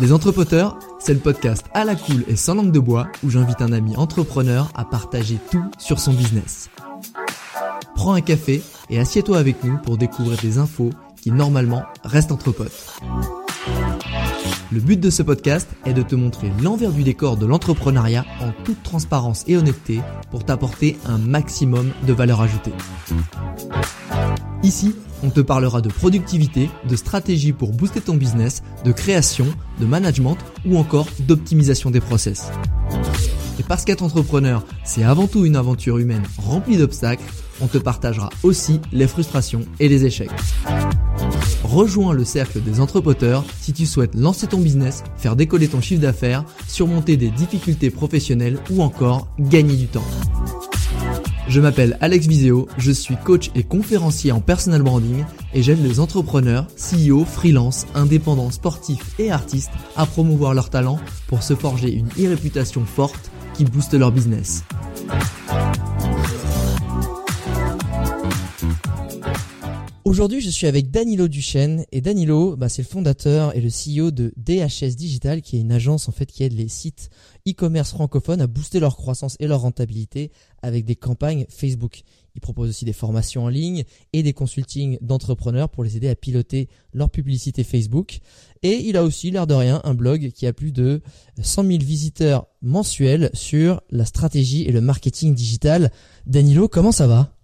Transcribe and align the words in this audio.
Les 0.00 0.12
Entrepoteurs, 0.12 0.78
c'est 0.98 1.12
le 1.12 1.20
podcast 1.20 1.66
à 1.74 1.84
la 1.84 1.94
cool 1.94 2.24
et 2.26 2.34
sans 2.34 2.54
langue 2.54 2.72
de 2.72 2.78
bois 2.78 3.08
où 3.22 3.28
j'invite 3.28 3.60
un 3.60 3.70
ami 3.70 3.96
entrepreneur 3.98 4.70
à 4.74 4.86
partager 4.86 5.36
tout 5.50 5.62
sur 5.78 6.00
son 6.00 6.14
business. 6.14 6.70
Prends 7.94 8.14
un 8.14 8.22
café 8.22 8.62
et 8.88 8.98
assieds-toi 8.98 9.36
avec 9.36 9.62
nous 9.62 9.76
pour 9.76 9.98
découvrir 9.98 10.38
des 10.38 10.56
infos 10.56 10.88
qui 11.20 11.30
normalement 11.30 11.82
restent 12.02 12.32
entre 12.32 12.50
potes. 12.50 12.98
Le 14.72 14.80
but 14.80 14.98
de 14.98 15.10
ce 15.10 15.22
podcast 15.22 15.68
est 15.84 15.92
de 15.92 16.02
te 16.02 16.14
montrer 16.14 16.50
l'envers 16.62 16.92
du 16.92 17.02
décor 17.02 17.36
de 17.36 17.44
l'entrepreneuriat 17.44 18.24
en 18.40 18.52
toute 18.64 18.82
transparence 18.82 19.44
et 19.48 19.58
honnêteté 19.58 20.00
pour 20.30 20.46
t'apporter 20.46 20.96
un 21.04 21.18
maximum 21.18 21.92
de 22.06 22.12
valeur 22.14 22.40
ajoutée. 22.40 22.72
Ici, 24.62 24.94
on 25.22 25.30
te 25.30 25.40
parlera 25.40 25.80
de 25.80 25.88
productivité, 25.88 26.68
de 26.86 26.96
stratégie 26.96 27.52
pour 27.52 27.72
booster 27.72 28.02
ton 28.02 28.14
business, 28.14 28.62
de 28.84 28.92
création, 28.92 29.46
de 29.80 29.86
management 29.86 30.36
ou 30.66 30.76
encore 30.76 31.06
d'optimisation 31.20 31.90
des 31.90 32.00
process. 32.00 32.50
Et 33.58 33.62
parce 33.62 33.84
qu'être 33.84 34.02
entrepreneur, 34.02 34.64
c'est 34.84 35.02
avant 35.02 35.26
tout 35.26 35.46
une 35.46 35.56
aventure 35.56 35.98
humaine 35.98 36.24
remplie 36.38 36.76
d'obstacles, 36.76 37.24
on 37.62 37.68
te 37.68 37.78
partagera 37.78 38.28
aussi 38.42 38.80
les 38.92 39.06
frustrations 39.06 39.64
et 39.78 39.88
les 39.88 40.04
échecs. 40.04 40.30
Rejoins 41.64 42.12
le 42.12 42.24
cercle 42.24 42.60
des 42.60 42.80
entrepoteurs 42.80 43.44
si 43.60 43.72
tu 43.72 43.86
souhaites 43.86 44.14
lancer 44.14 44.46
ton 44.46 44.58
business, 44.58 45.04
faire 45.16 45.36
décoller 45.36 45.68
ton 45.68 45.80
chiffre 45.80 46.02
d'affaires, 46.02 46.44
surmonter 46.66 47.16
des 47.16 47.30
difficultés 47.30 47.90
professionnelles 47.90 48.58
ou 48.70 48.82
encore 48.82 49.28
gagner 49.38 49.76
du 49.76 49.86
temps. 49.86 50.04
Je 51.50 51.60
m'appelle 51.60 51.98
Alex 52.00 52.28
Viseo, 52.28 52.68
je 52.78 52.92
suis 52.92 53.16
coach 53.16 53.50
et 53.56 53.64
conférencier 53.64 54.30
en 54.30 54.40
personal 54.40 54.82
branding 54.82 55.24
et 55.52 55.64
j'aide 55.64 55.82
les 55.82 55.98
entrepreneurs, 55.98 56.68
CEO, 56.76 57.24
freelance, 57.24 57.88
indépendants, 57.96 58.52
sportifs 58.52 59.18
et 59.18 59.32
artistes 59.32 59.72
à 59.96 60.06
promouvoir 60.06 60.54
leurs 60.54 60.70
talents 60.70 61.00
pour 61.26 61.42
se 61.42 61.56
forger 61.56 61.92
une 61.92 62.06
e-réputation 62.10 62.84
forte 62.84 63.32
qui 63.54 63.64
booste 63.64 63.94
leur 63.94 64.12
business. 64.12 64.62
Aujourd'hui, 70.10 70.40
je 70.40 70.50
suis 70.50 70.66
avec 70.66 70.90
Danilo 70.90 71.28
Duchesne 71.28 71.84
et 71.92 72.00
Danilo, 72.00 72.56
bah, 72.56 72.68
c'est 72.68 72.82
le 72.82 72.88
fondateur 72.88 73.56
et 73.56 73.60
le 73.60 73.68
CEO 73.68 74.10
de 74.10 74.34
DHS 74.36 74.96
Digital, 74.96 75.40
qui 75.40 75.56
est 75.56 75.60
une 75.60 75.70
agence 75.70 76.08
en 76.08 76.12
fait 76.12 76.26
qui 76.26 76.42
aide 76.42 76.52
les 76.52 76.66
sites 76.66 77.10
e-commerce 77.48 77.90
francophones 77.90 78.40
à 78.40 78.48
booster 78.48 78.80
leur 78.80 78.96
croissance 78.96 79.36
et 79.38 79.46
leur 79.46 79.60
rentabilité 79.60 80.32
avec 80.62 80.84
des 80.84 80.96
campagnes 80.96 81.46
Facebook. 81.48 82.02
Il 82.34 82.40
propose 82.40 82.70
aussi 82.70 82.84
des 82.84 82.92
formations 82.92 83.44
en 83.44 83.48
ligne 83.48 83.84
et 84.12 84.24
des 84.24 84.32
consultings 84.32 84.98
d'entrepreneurs 85.00 85.68
pour 85.68 85.84
les 85.84 85.96
aider 85.96 86.08
à 86.08 86.16
piloter 86.16 86.68
leur 86.92 87.10
publicité 87.10 87.62
Facebook. 87.62 88.18
Et 88.64 88.88
il 88.88 88.96
a 88.96 89.04
aussi, 89.04 89.30
l'air 89.30 89.46
de 89.46 89.54
rien, 89.54 89.80
un 89.84 89.94
blog 89.94 90.32
qui 90.32 90.44
a 90.48 90.52
plus 90.52 90.72
de 90.72 91.02
100 91.40 91.62
000 91.62 91.78
visiteurs 91.78 92.48
mensuels 92.62 93.30
sur 93.32 93.80
la 93.90 94.04
stratégie 94.04 94.64
et 94.64 94.72
le 94.72 94.80
marketing 94.80 95.36
digital. 95.36 95.92
Danilo, 96.26 96.66
comment 96.66 96.90
ça 96.90 97.06
va? 97.06 97.39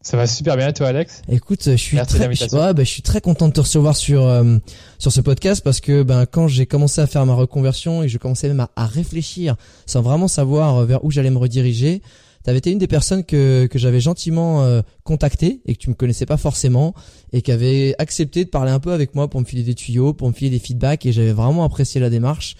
Ça 0.00 0.16
va 0.16 0.26
super 0.26 0.56
bien, 0.56 0.72
toi, 0.72 0.88
Alex? 0.88 1.22
Écoute, 1.28 1.62
je 1.64 1.76
suis 1.76 1.96
très, 1.98 2.32
je, 2.32 2.44
ouais, 2.56 2.72
bah, 2.72 2.84
je 2.84 2.88
suis 2.88 3.02
très 3.02 3.20
content 3.20 3.48
de 3.48 3.52
te 3.52 3.60
recevoir 3.60 3.96
sur 3.96 4.24
euh, 4.26 4.58
sur 4.98 5.10
ce 5.12 5.20
podcast 5.20 5.62
parce 5.62 5.80
que 5.80 6.02
ben 6.02 6.24
quand 6.24 6.46
j'ai 6.48 6.66
commencé 6.66 7.00
à 7.00 7.06
faire 7.06 7.26
ma 7.26 7.34
reconversion 7.34 8.02
et 8.02 8.08
je 8.08 8.16
commençais 8.16 8.48
même 8.48 8.60
à, 8.60 8.70
à 8.76 8.86
réfléchir 8.86 9.56
sans 9.86 10.00
vraiment 10.00 10.28
savoir 10.28 10.76
euh, 10.76 10.84
vers 10.86 11.04
où 11.04 11.10
j'allais 11.10 11.30
me 11.30 11.38
rediriger, 11.38 12.00
tu 12.44 12.50
avais 12.50 12.58
été 12.58 12.70
une 12.70 12.78
des 12.78 12.86
personnes 12.86 13.24
que 13.24 13.66
que 13.66 13.78
j'avais 13.78 14.00
gentiment 14.00 14.62
euh, 14.62 14.82
contacté 15.02 15.60
et 15.66 15.74
que 15.74 15.78
tu 15.78 15.90
me 15.90 15.94
connaissais 15.94 16.26
pas 16.26 16.36
forcément 16.36 16.94
et 17.32 17.42
qui 17.42 17.50
avait 17.50 17.96
accepté 17.98 18.44
de 18.44 18.50
parler 18.50 18.70
un 18.70 18.80
peu 18.80 18.92
avec 18.92 19.16
moi 19.16 19.28
pour 19.28 19.40
me 19.40 19.44
filer 19.46 19.64
des 19.64 19.74
tuyaux, 19.74 20.12
pour 20.14 20.28
me 20.28 20.32
filer 20.32 20.50
des 20.50 20.60
feedbacks 20.60 21.06
et 21.06 21.12
j'avais 21.12 21.32
vraiment 21.32 21.64
apprécié 21.64 22.00
la 22.00 22.08
démarche. 22.08 22.54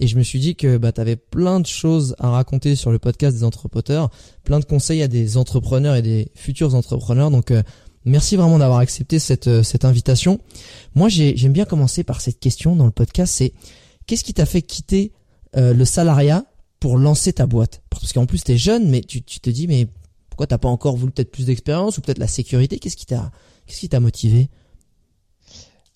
Et 0.00 0.06
je 0.06 0.16
me 0.16 0.22
suis 0.22 0.38
dit 0.38 0.54
que 0.54 0.76
bah, 0.76 0.92
tu 0.92 1.00
avais 1.00 1.16
plein 1.16 1.60
de 1.60 1.66
choses 1.66 2.14
à 2.18 2.30
raconter 2.30 2.76
sur 2.76 2.92
le 2.92 2.98
podcast 2.98 3.36
des 3.36 3.44
entrepreneurs, 3.44 4.10
plein 4.44 4.60
de 4.60 4.64
conseils 4.64 5.02
à 5.02 5.08
des 5.08 5.36
entrepreneurs 5.36 5.96
et 5.96 6.02
des 6.02 6.30
futurs 6.34 6.74
entrepreneurs. 6.74 7.30
Donc 7.30 7.50
euh, 7.50 7.62
merci 8.04 8.36
vraiment 8.36 8.58
d'avoir 8.58 8.78
accepté 8.78 9.18
cette, 9.18 9.48
euh, 9.48 9.62
cette 9.62 9.84
invitation. 9.84 10.40
Moi 10.94 11.08
j'aime 11.08 11.52
bien 11.52 11.64
commencer 11.64 12.04
par 12.04 12.20
cette 12.20 12.38
question 12.38 12.76
dans 12.76 12.86
le 12.86 12.92
podcast, 12.92 13.34
c'est 13.36 13.52
qu'est-ce 14.06 14.24
qui 14.24 14.34
t'a 14.34 14.46
fait 14.46 14.62
quitter 14.62 15.12
euh, 15.56 15.74
le 15.74 15.84
salariat 15.84 16.44
pour 16.78 16.96
lancer 16.96 17.32
ta 17.32 17.46
boîte? 17.46 17.82
Parce 17.90 18.12
qu'en 18.12 18.26
plus 18.26 18.44
tu 18.44 18.52
es 18.52 18.58
jeune, 18.58 18.88
mais 18.88 19.00
tu, 19.00 19.22
tu 19.22 19.40
te 19.40 19.50
dis 19.50 19.66
mais 19.66 19.88
pourquoi 20.30 20.46
t'as 20.46 20.58
pas 20.58 20.68
encore 20.68 20.96
voulu 20.96 21.10
peut-être 21.10 21.32
plus 21.32 21.46
d'expérience 21.46 21.98
ou 21.98 22.02
peut-être 22.02 22.18
la 22.18 22.28
sécurité? 22.28 22.78
Qu'est-ce 22.78 22.96
qui 22.96 23.06
t'a 23.06 23.32
qu'est-ce 23.66 23.80
qui 23.80 23.88
t'a 23.88 23.98
motivé? 23.98 24.48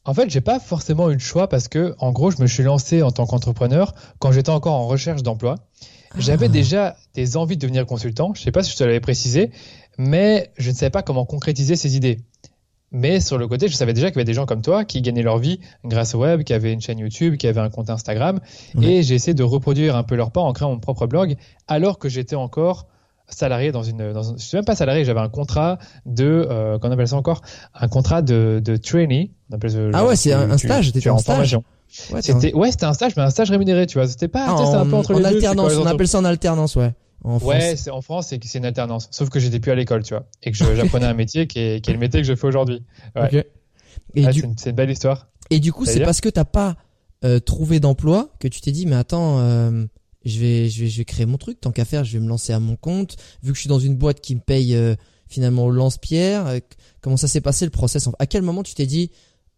En 0.04 0.14
fait, 0.14 0.28
j'ai 0.30 0.40
pas 0.40 0.58
forcément 0.58 1.10
eu 1.10 1.14
le 1.14 1.18
choix 1.20 1.48
parce 1.48 1.68
que, 1.68 1.94
en 1.98 2.10
gros, 2.10 2.30
je 2.30 2.42
me 2.42 2.46
suis 2.46 2.62
lancé 2.62 3.02
en 3.02 3.12
tant 3.12 3.26
qu'entrepreneur 3.26 3.94
quand 4.18 4.32
j'étais 4.32 4.50
encore 4.50 4.74
en 4.74 4.86
recherche 4.86 5.22
d'emploi. 5.22 5.56
J'avais 6.18 6.46
ah. 6.46 6.48
déjà 6.48 6.96
des 7.14 7.36
envies 7.36 7.56
de 7.56 7.62
devenir 7.62 7.86
consultant. 7.86 8.34
Je 8.34 8.42
sais 8.42 8.52
pas 8.52 8.62
si 8.62 8.72
je 8.72 8.76
te 8.76 8.84
l'avais 8.84 9.00
précisé, 9.00 9.50
mais 9.98 10.50
je 10.58 10.70
ne 10.70 10.74
savais 10.74 10.90
pas 10.90 11.02
comment 11.02 11.24
concrétiser 11.24 11.76
ces 11.76 11.96
idées. 11.96 12.20
Mais 12.90 13.20
sur 13.20 13.38
le 13.38 13.48
côté, 13.48 13.68
je 13.68 13.74
savais 13.74 13.94
déjà 13.94 14.10
qu'il 14.10 14.16
y 14.16 14.18
avait 14.18 14.26
des 14.26 14.34
gens 14.34 14.44
comme 14.44 14.60
toi 14.60 14.84
qui 14.84 15.00
gagnaient 15.00 15.22
leur 15.22 15.38
vie 15.38 15.60
grâce 15.84 16.14
au 16.14 16.18
web, 16.18 16.42
qui 16.42 16.52
avaient 16.52 16.72
une 16.72 16.82
chaîne 16.82 16.98
YouTube, 16.98 17.36
qui 17.36 17.46
avaient 17.46 17.60
un 17.60 17.70
compte 17.70 17.88
Instagram. 17.88 18.40
Et 18.82 19.02
j'ai 19.02 19.14
essayé 19.14 19.32
de 19.32 19.42
reproduire 19.42 19.96
un 19.96 20.02
peu 20.02 20.14
leur 20.14 20.30
pas 20.30 20.42
en 20.42 20.52
créant 20.52 20.70
mon 20.70 20.78
propre 20.78 21.06
blog 21.06 21.36
alors 21.68 21.98
que 21.98 22.10
j'étais 22.10 22.36
encore 22.36 22.86
salarié 23.34 23.72
dans 23.72 23.82
une, 23.82 24.12
dans 24.12 24.36
je 24.36 24.42
suis 24.42 24.56
même 24.56 24.64
pas 24.64 24.74
salarié, 24.74 25.04
j'avais 25.04 25.20
un 25.20 25.28
contrat 25.28 25.78
de, 26.06 26.46
euh, 26.48 26.78
qu'on 26.78 26.90
appelle 26.90 27.08
ça 27.08 27.16
encore, 27.16 27.42
un 27.74 27.88
contrat 27.88 28.22
de, 28.22 28.60
de 28.64 28.76
trainee. 28.76 29.32
ah 29.92 30.04
ouais, 30.06 30.16
c'est 30.16 30.32
un, 30.32 30.58
stage, 30.58 30.92
tu, 30.92 31.10
en 31.10 31.18
stage. 31.18 31.58
Ouais, 32.10 32.22
c'était, 32.22 32.54
ouais, 32.54 32.70
c'était 32.70 32.86
un 32.86 32.94
stage, 32.94 33.12
mais 33.16 33.22
un 33.22 33.30
stage 33.30 33.50
rémunéré, 33.50 33.86
tu 33.86 33.98
vois. 33.98 34.08
C'était 34.08 34.28
pas, 34.28 34.46
ah, 34.48 34.78
un 34.78 34.86
peu 34.86 34.96
entre 34.96 35.14
en 35.14 35.18
les 35.18 35.26
alternance, 35.26 35.74
on 35.76 35.86
appelle 35.86 36.08
ça 36.08 36.18
en 36.18 36.24
alternance, 36.24 36.76
ouais. 36.76 36.92
En. 37.24 37.38
Ouais, 37.38 37.76
c'est 37.76 37.90
en 37.90 38.02
France, 38.02 38.28
c'est 38.28 38.42
c'est 38.44 38.58
une 38.58 38.64
alternance. 38.64 39.08
Sauf 39.10 39.28
que 39.28 39.38
j'étais 39.38 39.60
plus 39.60 39.70
à 39.70 39.74
l'école, 39.74 40.02
tu 40.02 40.14
vois, 40.14 40.24
et 40.42 40.50
que 40.50 40.56
j'apprenais 40.56 41.06
un 41.06 41.14
métier 41.14 41.46
qui 41.46 41.60
est, 41.60 41.80
qui 41.80 41.90
est 41.90 41.94
le 41.94 42.00
métier 42.00 42.20
que 42.20 42.26
je 42.26 42.34
fais 42.34 42.46
aujourd'hui. 42.46 42.82
Ouais. 43.14 43.46
Et 44.14 44.26
du... 44.26 44.44
c'est, 44.56 44.70
une, 44.70 44.76
belle 44.76 44.90
histoire. 44.90 45.28
Et 45.50 45.60
du 45.60 45.72
coup, 45.72 45.84
c'est 45.84 46.00
parce 46.00 46.20
que 46.20 46.28
t'as 46.28 46.44
pas 46.44 46.76
euh, 47.24 47.38
trouvé 47.38 47.78
d'emploi 47.78 48.30
que 48.40 48.48
tu 48.48 48.60
t'es 48.60 48.72
dit, 48.72 48.86
mais 48.86 48.96
attends, 48.96 49.38
euh, 49.38 49.84
je 50.24 50.38
vais, 50.38 50.68
je 50.68 50.82
vais, 50.82 50.88
je 50.88 50.98
vais 50.98 51.04
créer 51.04 51.26
mon 51.26 51.38
truc. 51.38 51.60
Tant 51.60 51.72
qu'à 51.72 51.84
faire, 51.84 52.04
je 52.04 52.12
vais 52.12 52.24
me 52.24 52.28
lancer 52.28 52.52
à 52.52 52.60
mon 52.60 52.76
compte. 52.76 53.16
Vu 53.42 53.52
que 53.52 53.56
je 53.56 53.60
suis 53.60 53.68
dans 53.68 53.78
une 53.78 53.96
boîte 53.96 54.20
qui 54.20 54.34
me 54.34 54.40
paye 54.40 54.74
euh, 54.74 54.94
finalement 55.28 55.64
au 55.66 55.70
lance-pierre, 55.70 56.46
euh, 56.46 56.58
comment 57.00 57.16
ça 57.16 57.28
s'est 57.28 57.40
passé 57.40 57.64
le 57.64 57.70
process 57.70 58.08
À 58.18 58.26
quel 58.26 58.42
moment 58.42 58.62
tu 58.62 58.74
t'es 58.74 58.86
dit 58.86 59.10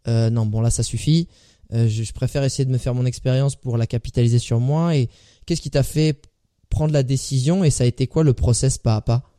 euh, 0.07 0.29
non, 0.31 0.45
bon 0.47 0.61
là 0.61 0.71
ça 0.71 0.83
suffit. 0.83 1.29
Je, 1.73 1.89
je, 1.89 2.13
préfère 2.13 2.45
essayer 2.45 2.65
de 2.65 2.71
me 2.71 2.79
faire 2.79 2.95
mon 2.95 3.05
expérience 3.05 3.57
pour 3.57 3.77
la 3.79 3.87
capitaliser 3.87 4.39
sur 4.39 4.61
moi. 4.61 4.97
Et 4.97 5.09
qu'est-ce 5.45 5.61
qui 5.61 5.71
t'a 5.71 5.83
fait 5.83 6.23
prendre 6.69 6.93
la 6.93 7.03
décision 7.03 7.65
Et 7.65 7.71
ça 7.71 7.83
a 7.85 7.87
été 7.87 8.07
quoi 8.07 8.23
le 8.23 8.33
process 8.33 8.79
pas 8.79 8.97
à 8.97 9.01
pas? 9.01 9.34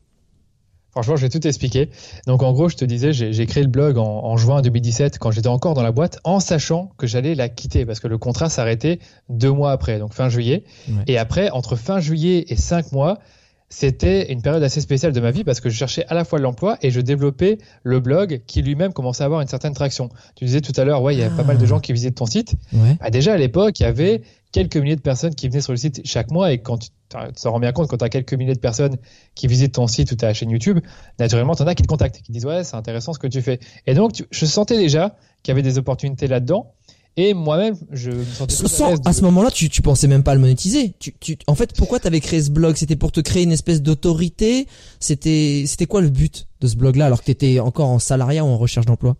Franchement, 0.96 1.16
je 1.16 1.26
vais 1.26 1.28
tout 1.28 1.46
expliquer. 1.46 1.90
Donc, 2.26 2.42
en 2.42 2.54
gros, 2.54 2.70
je 2.70 2.76
te 2.76 2.86
disais, 2.86 3.12
j'ai 3.12 3.46
créé 3.46 3.62
le 3.62 3.68
blog 3.68 3.98
en, 3.98 4.34
juin 4.38 4.62
2017 4.62 5.18
quand 5.18 5.30
j'étais 5.30 5.48
encore 5.48 5.74
dans 5.74 5.82
la 5.82 5.92
boîte, 5.92 6.20
en 6.24 6.40
sachant 6.40 6.90
que 6.96 7.06
j'allais 7.06 7.34
la 7.34 7.50
quitter 7.50 7.84
parce 7.84 8.00
que 8.00 8.08
le 8.08 8.16
contrat 8.16 8.48
s'arrêtait 8.48 8.98
deux 9.28 9.52
mois 9.52 9.72
après, 9.72 9.98
donc 9.98 10.14
fin 10.14 10.30
juillet. 10.30 10.64
Et 11.06 11.18
après, 11.18 11.50
entre 11.50 11.76
fin 11.76 12.00
juillet 12.00 12.46
et 12.48 12.56
cinq 12.56 12.92
mois, 12.92 13.18
c'était 13.68 14.32
une 14.32 14.42
période 14.42 14.62
assez 14.62 14.80
spéciale 14.80 15.12
de 15.12 15.20
ma 15.20 15.32
vie 15.32 15.42
parce 15.42 15.60
que 15.60 15.68
je 15.68 15.76
cherchais 15.76 16.04
à 16.08 16.14
la 16.14 16.24
fois 16.24 16.38
l'emploi 16.38 16.78
et 16.82 16.90
je 16.90 17.00
développais 17.00 17.58
le 17.82 18.00
blog 18.00 18.42
qui 18.46 18.62
lui-même 18.62 18.92
commençait 18.92 19.22
à 19.22 19.26
avoir 19.26 19.40
une 19.40 19.48
certaine 19.48 19.74
traction. 19.74 20.08
Tu 20.36 20.44
disais 20.44 20.60
tout 20.60 20.72
à 20.76 20.84
l'heure, 20.84 21.02
ouais, 21.02 21.14
il 21.14 21.18
y 21.18 21.24
a 21.24 21.30
pas 21.30 21.42
mal 21.42 21.58
de 21.58 21.64
ah. 21.64 21.66
gens 21.66 21.80
qui 21.80 21.92
visitent 21.92 22.14
ton 22.14 22.26
site. 22.26 22.54
Bah, 22.72 23.10
déjà 23.10 23.34
à 23.34 23.36
l'époque, 23.36 23.80
il 23.80 23.82
y 23.82 23.86
avait 23.86 24.22
quelques 24.52 24.76
milliers 24.76 24.96
de 24.96 25.00
personnes 25.00 25.34
qui 25.34 25.48
venaient 25.48 25.60
sur 25.60 25.72
le 25.72 25.78
site 25.78 26.00
chaque 26.04 26.30
mois 26.30 26.52
et 26.52 26.58
quand 26.58 26.78
tu 26.78 26.88
te 27.08 27.48
rends 27.48 27.60
bien 27.60 27.72
compte 27.72 27.88
quand 27.88 27.98
tu 27.98 28.04
as 28.04 28.08
quelques 28.08 28.34
milliers 28.34 28.54
de 28.54 28.58
personnes 28.58 28.96
qui 29.34 29.48
visitent 29.48 29.74
ton 29.74 29.86
site 29.86 30.12
ou 30.12 30.16
ta 30.16 30.32
chaîne 30.32 30.50
YouTube, 30.50 30.78
naturellement 31.18 31.54
tu 31.54 31.62
en 31.62 31.66
as 31.66 31.74
qui 31.74 31.82
te 31.82 31.88
contactent, 31.88 32.22
qui 32.22 32.32
disent 32.32 32.46
ouais 32.46 32.64
c'est 32.64 32.76
intéressant 32.76 33.12
ce 33.12 33.18
que 33.18 33.26
tu 33.26 33.42
fais. 33.42 33.60
Et 33.86 33.94
donc 33.94 34.24
je 34.30 34.46
sentais 34.46 34.78
déjà 34.78 35.16
qu'il 35.42 35.50
y 35.50 35.52
avait 35.52 35.62
des 35.62 35.76
opportunités 35.78 36.26
là-dedans 36.26 36.72
Et 37.18 37.32
moi-même, 37.32 37.76
je 37.92 38.10
me 38.10 38.24
sentais 38.24 38.54
Sans, 38.54 38.94
à, 39.06 39.12
ce 39.12 39.22
moment-là, 39.22 39.50
tu, 39.50 39.70
tu 39.70 39.80
pensais 39.80 40.06
même 40.06 40.22
pas 40.22 40.32
à 40.32 40.34
le 40.34 40.40
monétiser. 40.40 40.94
Tu, 40.98 41.14
tu, 41.18 41.38
en 41.46 41.54
fait, 41.54 41.74
pourquoi 41.74 41.98
t'avais 41.98 42.20
créé 42.20 42.42
ce 42.42 42.50
blog? 42.50 42.76
C'était 42.76 42.96
pour 42.96 43.10
te 43.10 43.20
créer 43.20 43.42
une 43.42 43.52
espèce 43.52 43.80
d'autorité? 43.80 44.66
C'était, 45.00 45.64
c'était 45.66 45.86
quoi 45.86 46.02
le 46.02 46.10
but 46.10 46.46
de 46.60 46.66
ce 46.68 46.76
blog-là 46.76 47.06
alors 47.06 47.20
que 47.20 47.26
t'étais 47.26 47.58
encore 47.58 47.88
en 47.88 47.98
salariat 47.98 48.44
ou 48.44 48.48
en 48.48 48.58
recherche 48.58 48.84
d'emploi? 48.84 49.16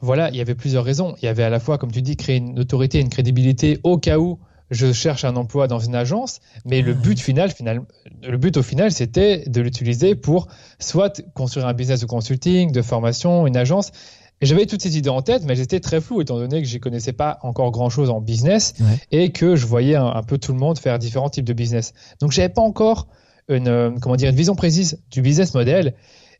Voilà, 0.00 0.30
il 0.30 0.36
y 0.36 0.40
avait 0.40 0.54
plusieurs 0.54 0.84
raisons. 0.84 1.16
Il 1.20 1.24
y 1.24 1.28
avait 1.28 1.42
à 1.42 1.50
la 1.50 1.58
fois, 1.58 1.76
comme 1.76 1.90
tu 1.90 2.02
dis, 2.02 2.16
créer 2.16 2.36
une 2.36 2.58
autorité, 2.60 3.00
une 3.00 3.08
crédibilité 3.08 3.80
au 3.82 3.98
cas 3.98 4.18
où 4.18 4.38
je 4.70 4.92
cherche 4.92 5.24
un 5.24 5.36
emploi 5.36 5.66
dans 5.66 5.78
une 5.78 5.94
agence, 5.94 6.40
mais 6.64 6.82
le 6.82 6.92
but 6.92 7.18
final, 7.18 7.50
final, 7.50 7.82
le 8.22 8.36
but 8.36 8.56
au 8.58 8.62
final, 8.62 8.92
c'était 8.92 9.44
de 9.46 9.60
l'utiliser 9.60 10.14
pour 10.14 10.48
soit 10.78 11.22
construire 11.34 11.66
un 11.66 11.72
business 11.72 12.00
de 12.00 12.06
consulting, 12.06 12.70
de 12.70 12.82
formation, 12.82 13.46
une 13.46 13.56
agence, 13.56 13.92
j'avais 14.46 14.66
toutes 14.66 14.82
ces 14.82 14.96
idées 14.96 15.08
en 15.08 15.22
tête, 15.22 15.42
mais 15.44 15.56
j'étais 15.56 15.80
très 15.80 16.00
flou 16.00 16.20
étant 16.20 16.36
donné 16.36 16.62
que 16.62 16.68
je 16.68 16.78
connaissais 16.78 17.12
pas 17.12 17.38
encore 17.42 17.70
grand 17.70 17.90
chose 17.90 18.10
en 18.10 18.20
business 18.20 18.74
et 19.10 19.30
que 19.32 19.56
je 19.56 19.66
voyais 19.66 19.96
un, 19.96 20.22
peu 20.22 20.38
tout 20.38 20.52
le 20.52 20.58
monde 20.58 20.78
faire 20.78 20.98
différents 20.98 21.30
types 21.30 21.44
de 21.44 21.52
business. 21.52 21.92
Donc 22.20 22.32
j'avais 22.32 22.48
pas 22.48 22.62
encore 22.62 23.08
une, 23.48 23.68
euh, 23.68 23.90
comment 24.00 24.16
dire, 24.16 24.30
une 24.30 24.36
vision 24.36 24.54
précise 24.54 25.02
du 25.10 25.22
business 25.22 25.54
model. 25.54 25.94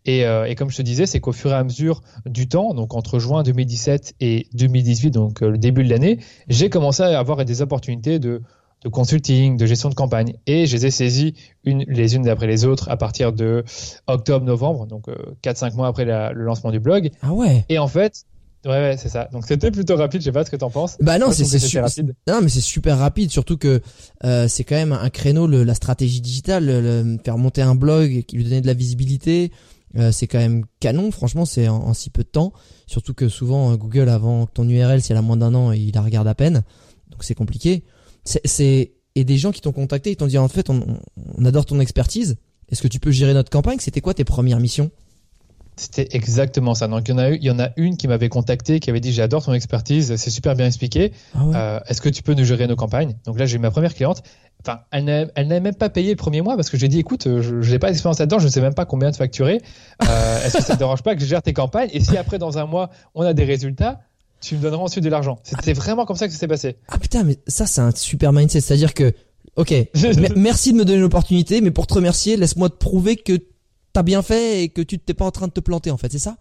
Et, 0.04 0.24
euh, 0.24 0.46
et 0.46 0.54
comme 0.54 0.70
je 0.70 0.76
te 0.76 0.82
disais, 0.82 1.06
c'est 1.06 1.20
qu'au 1.20 1.32
fur 1.32 1.50
et 1.50 1.54
à 1.54 1.64
mesure 1.64 2.02
du 2.24 2.48
temps, 2.48 2.72
donc 2.72 2.94
entre 2.94 3.18
juin 3.18 3.42
2017 3.42 4.14
et 4.20 4.46
2018, 4.54 5.10
donc 5.10 5.42
euh, 5.42 5.50
le 5.50 5.58
début 5.58 5.82
de 5.84 5.90
l'année, 5.90 6.18
j'ai 6.48 6.70
commencé 6.70 7.02
à 7.02 7.18
avoir 7.18 7.44
des 7.44 7.62
opportunités 7.62 8.18
de 8.18 8.42
de 8.82 8.88
consulting, 8.88 9.56
de 9.56 9.66
gestion 9.66 9.88
de 9.88 9.94
campagne. 9.94 10.34
Et 10.46 10.66
je 10.66 10.76
les 10.76 10.86
ai 10.86 10.90
saisies 10.90 11.34
une, 11.64 11.84
les 11.88 12.14
unes 12.14 12.28
après 12.28 12.46
les 12.46 12.64
autres 12.64 12.88
à 12.90 12.96
partir 12.96 13.32
de 13.32 13.64
octobre-novembre, 14.06 14.86
donc 14.86 15.06
4-5 15.42 15.72
euh, 15.72 15.76
mois 15.76 15.88
après 15.88 16.04
le 16.04 16.44
lancement 16.44 16.70
du 16.70 16.80
blog. 16.80 17.10
Ah 17.22 17.32
ouais 17.32 17.64
Et 17.68 17.78
en 17.78 17.88
fait, 17.88 18.24
ouais, 18.64 18.70
ouais 18.70 18.96
c'est 18.96 19.08
ça. 19.08 19.28
Donc 19.32 19.46
c'était 19.46 19.70
plutôt 19.70 19.96
rapide, 19.96 20.20
je 20.20 20.26
sais 20.26 20.32
pas 20.32 20.44
ce 20.44 20.50
que 20.50 20.56
t'en 20.56 20.70
penses. 20.70 20.96
Bah 21.00 21.18
non, 21.18 21.32
c'est 21.32 21.44
super 21.44 21.84
rapide. 21.84 22.14
Non, 22.28 22.40
mais 22.40 22.48
c'est 22.48 22.60
super 22.60 22.98
rapide, 22.98 23.30
surtout 23.30 23.56
que 23.56 23.80
euh, 24.24 24.46
c'est 24.48 24.64
quand 24.64 24.76
même 24.76 24.92
un 24.92 25.10
créneau, 25.10 25.46
le, 25.46 25.64
la 25.64 25.74
stratégie 25.74 26.20
digitale, 26.20 26.66
le, 26.66 27.18
faire 27.24 27.38
monter 27.38 27.62
un 27.62 27.74
blog 27.74 28.24
qui 28.26 28.36
lui 28.36 28.44
donnait 28.44 28.60
de 28.60 28.66
la 28.66 28.74
visibilité. 28.74 29.50
Euh, 29.96 30.12
c'est 30.12 30.26
quand 30.26 30.38
même 30.38 30.66
canon, 30.80 31.10
franchement, 31.10 31.46
c'est 31.46 31.66
en, 31.66 31.78
en, 31.78 31.94
si 31.94 32.10
peu 32.10 32.22
de 32.22 32.28
temps. 32.28 32.52
Surtout 32.86 33.14
que 33.14 33.28
souvent, 33.28 33.74
Google, 33.74 34.08
avant 34.10 34.46
ton 34.46 34.68
URL, 34.68 35.00
si 35.00 35.12
elle 35.12 35.18
a 35.18 35.22
moins 35.22 35.38
d'un 35.38 35.54
an, 35.54 35.72
il 35.72 35.92
la 35.94 36.02
regarde 36.02 36.28
à 36.28 36.34
peine. 36.34 36.62
Donc 37.10 37.24
c'est 37.24 37.34
compliqué 37.34 37.84
c'est 38.44 38.92
et 39.14 39.24
des 39.24 39.36
gens 39.36 39.50
qui 39.50 39.60
t'ont 39.60 39.72
contacté, 39.72 40.10
ils 40.10 40.16
t'ont 40.16 40.26
dit 40.26 40.38
en 40.38 40.48
fait 40.48 40.70
on, 40.70 41.00
on 41.36 41.44
adore 41.44 41.66
ton 41.66 41.80
expertise. 41.80 42.36
Est-ce 42.70 42.82
que 42.82 42.88
tu 42.88 43.00
peux 43.00 43.10
gérer 43.10 43.34
notre 43.34 43.50
campagne? 43.50 43.78
C'était 43.80 44.00
quoi 44.00 44.14
tes 44.14 44.24
premières 44.24 44.60
missions? 44.60 44.90
C'était 45.76 46.08
exactement 46.10 46.74
ça. 46.74 46.88
Donc 46.88 47.08
il 47.08 47.12
y 47.12 47.14
en 47.14 47.18
a 47.18 47.30
eu, 47.30 47.36
il 47.36 47.44
y 47.44 47.50
en 47.50 47.58
a 47.58 47.70
une 47.76 47.96
qui 47.96 48.08
m'avait 48.08 48.28
contacté, 48.28 48.80
qui 48.80 48.90
avait 48.90 49.00
dit 49.00 49.12
j'adore 49.12 49.44
ton 49.44 49.54
expertise, 49.54 50.16
c'est 50.16 50.30
super 50.30 50.54
bien 50.56 50.66
expliqué. 50.66 51.12
Ah 51.34 51.42
euh, 51.54 51.80
Est-ce 51.86 52.00
que 52.00 52.08
tu 52.08 52.22
peux 52.22 52.34
nous 52.34 52.44
gérer 52.44 52.66
nos 52.66 52.76
campagnes? 52.76 53.14
Donc 53.26 53.38
là 53.38 53.46
j'ai 53.46 53.56
eu 53.56 53.60
ma 53.60 53.70
première 53.70 53.94
cliente. 53.94 54.22
Enfin, 54.60 54.80
elle 54.90 55.04
n'a 55.04 55.60
même 55.60 55.74
pas 55.74 55.88
payé 55.88 56.10
le 56.10 56.16
premier 56.16 56.42
mois 56.42 56.56
parce 56.56 56.68
que 56.68 56.76
j'ai 56.76 56.88
dit 56.88 56.98
écoute, 56.98 57.28
je 57.40 57.70
n'ai 57.70 57.78
pas 57.78 57.88
d'expérience 57.88 58.18
là-dedans, 58.18 58.40
je 58.40 58.46
ne 58.46 58.50
sais 58.50 58.60
même 58.60 58.74
pas 58.74 58.86
combien 58.86 59.10
de 59.12 59.16
facturer. 59.16 59.62
Euh, 60.02 60.44
Est-ce 60.44 60.58
que 60.58 60.64
ça 60.64 60.74
te 60.74 60.78
dérange 60.78 61.02
pas 61.02 61.14
que 61.14 61.20
je 61.20 61.26
gère 61.26 61.42
tes 61.42 61.52
campagnes? 61.52 61.90
Et 61.92 62.00
si 62.00 62.16
après 62.16 62.38
dans 62.38 62.58
un 62.58 62.66
mois 62.66 62.90
on 63.14 63.22
a 63.22 63.32
des 63.32 63.44
résultats, 63.44 64.00
tu 64.40 64.56
me 64.56 64.62
donneras 64.62 64.82
ensuite 64.82 65.04
de 65.04 65.08
l'argent. 65.10 65.38
C'était 65.42 65.72
vraiment 65.72 66.04
comme 66.04 66.16
ça 66.16 66.26
que 66.26 66.32
ça 66.32 66.38
s'est 66.38 66.48
passé. 66.48 66.76
Ah 66.88 66.98
putain, 66.98 67.24
mais 67.24 67.38
ça 67.46 67.66
c'est 67.66 67.80
un 67.80 67.90
super 67.90 68.32
mindset, 68.32 68.60
c'est-à-dire 68.60 68.94
que, 68.94 69.12
ok, 69.56 69.74
merci 70.36 70.72
de 70.72 70.78
me 70.78 70.84
donner 70.84 71.00
l'opportunité, 71.00 71.60
mais 71.60 71.70
pour 71.70 71.86
te 71.86 71.94
remercier, 71.94 72.36
laisse-moi 72.36 72.70
te 72.70 72.76
prouver 72.76 73.16
que 73.16 73.38
t'as 73.92 74.02
bien 74.02 74.22
fait 74.22 74.62
et 74.62 74.68
que 74.68 74.82
tu 74.82 74.98
t'es 74.98 75.14
pas 75.14 75.24
en 75.24 75.30
train 75.30 75.46
de 75.46 75.52
te 75.52 75.60
planter 75.60 75.90
en 75.90 75.96
fait, 75.96 76.12
c'est 76.12 76.18
ça? 76.18 76.36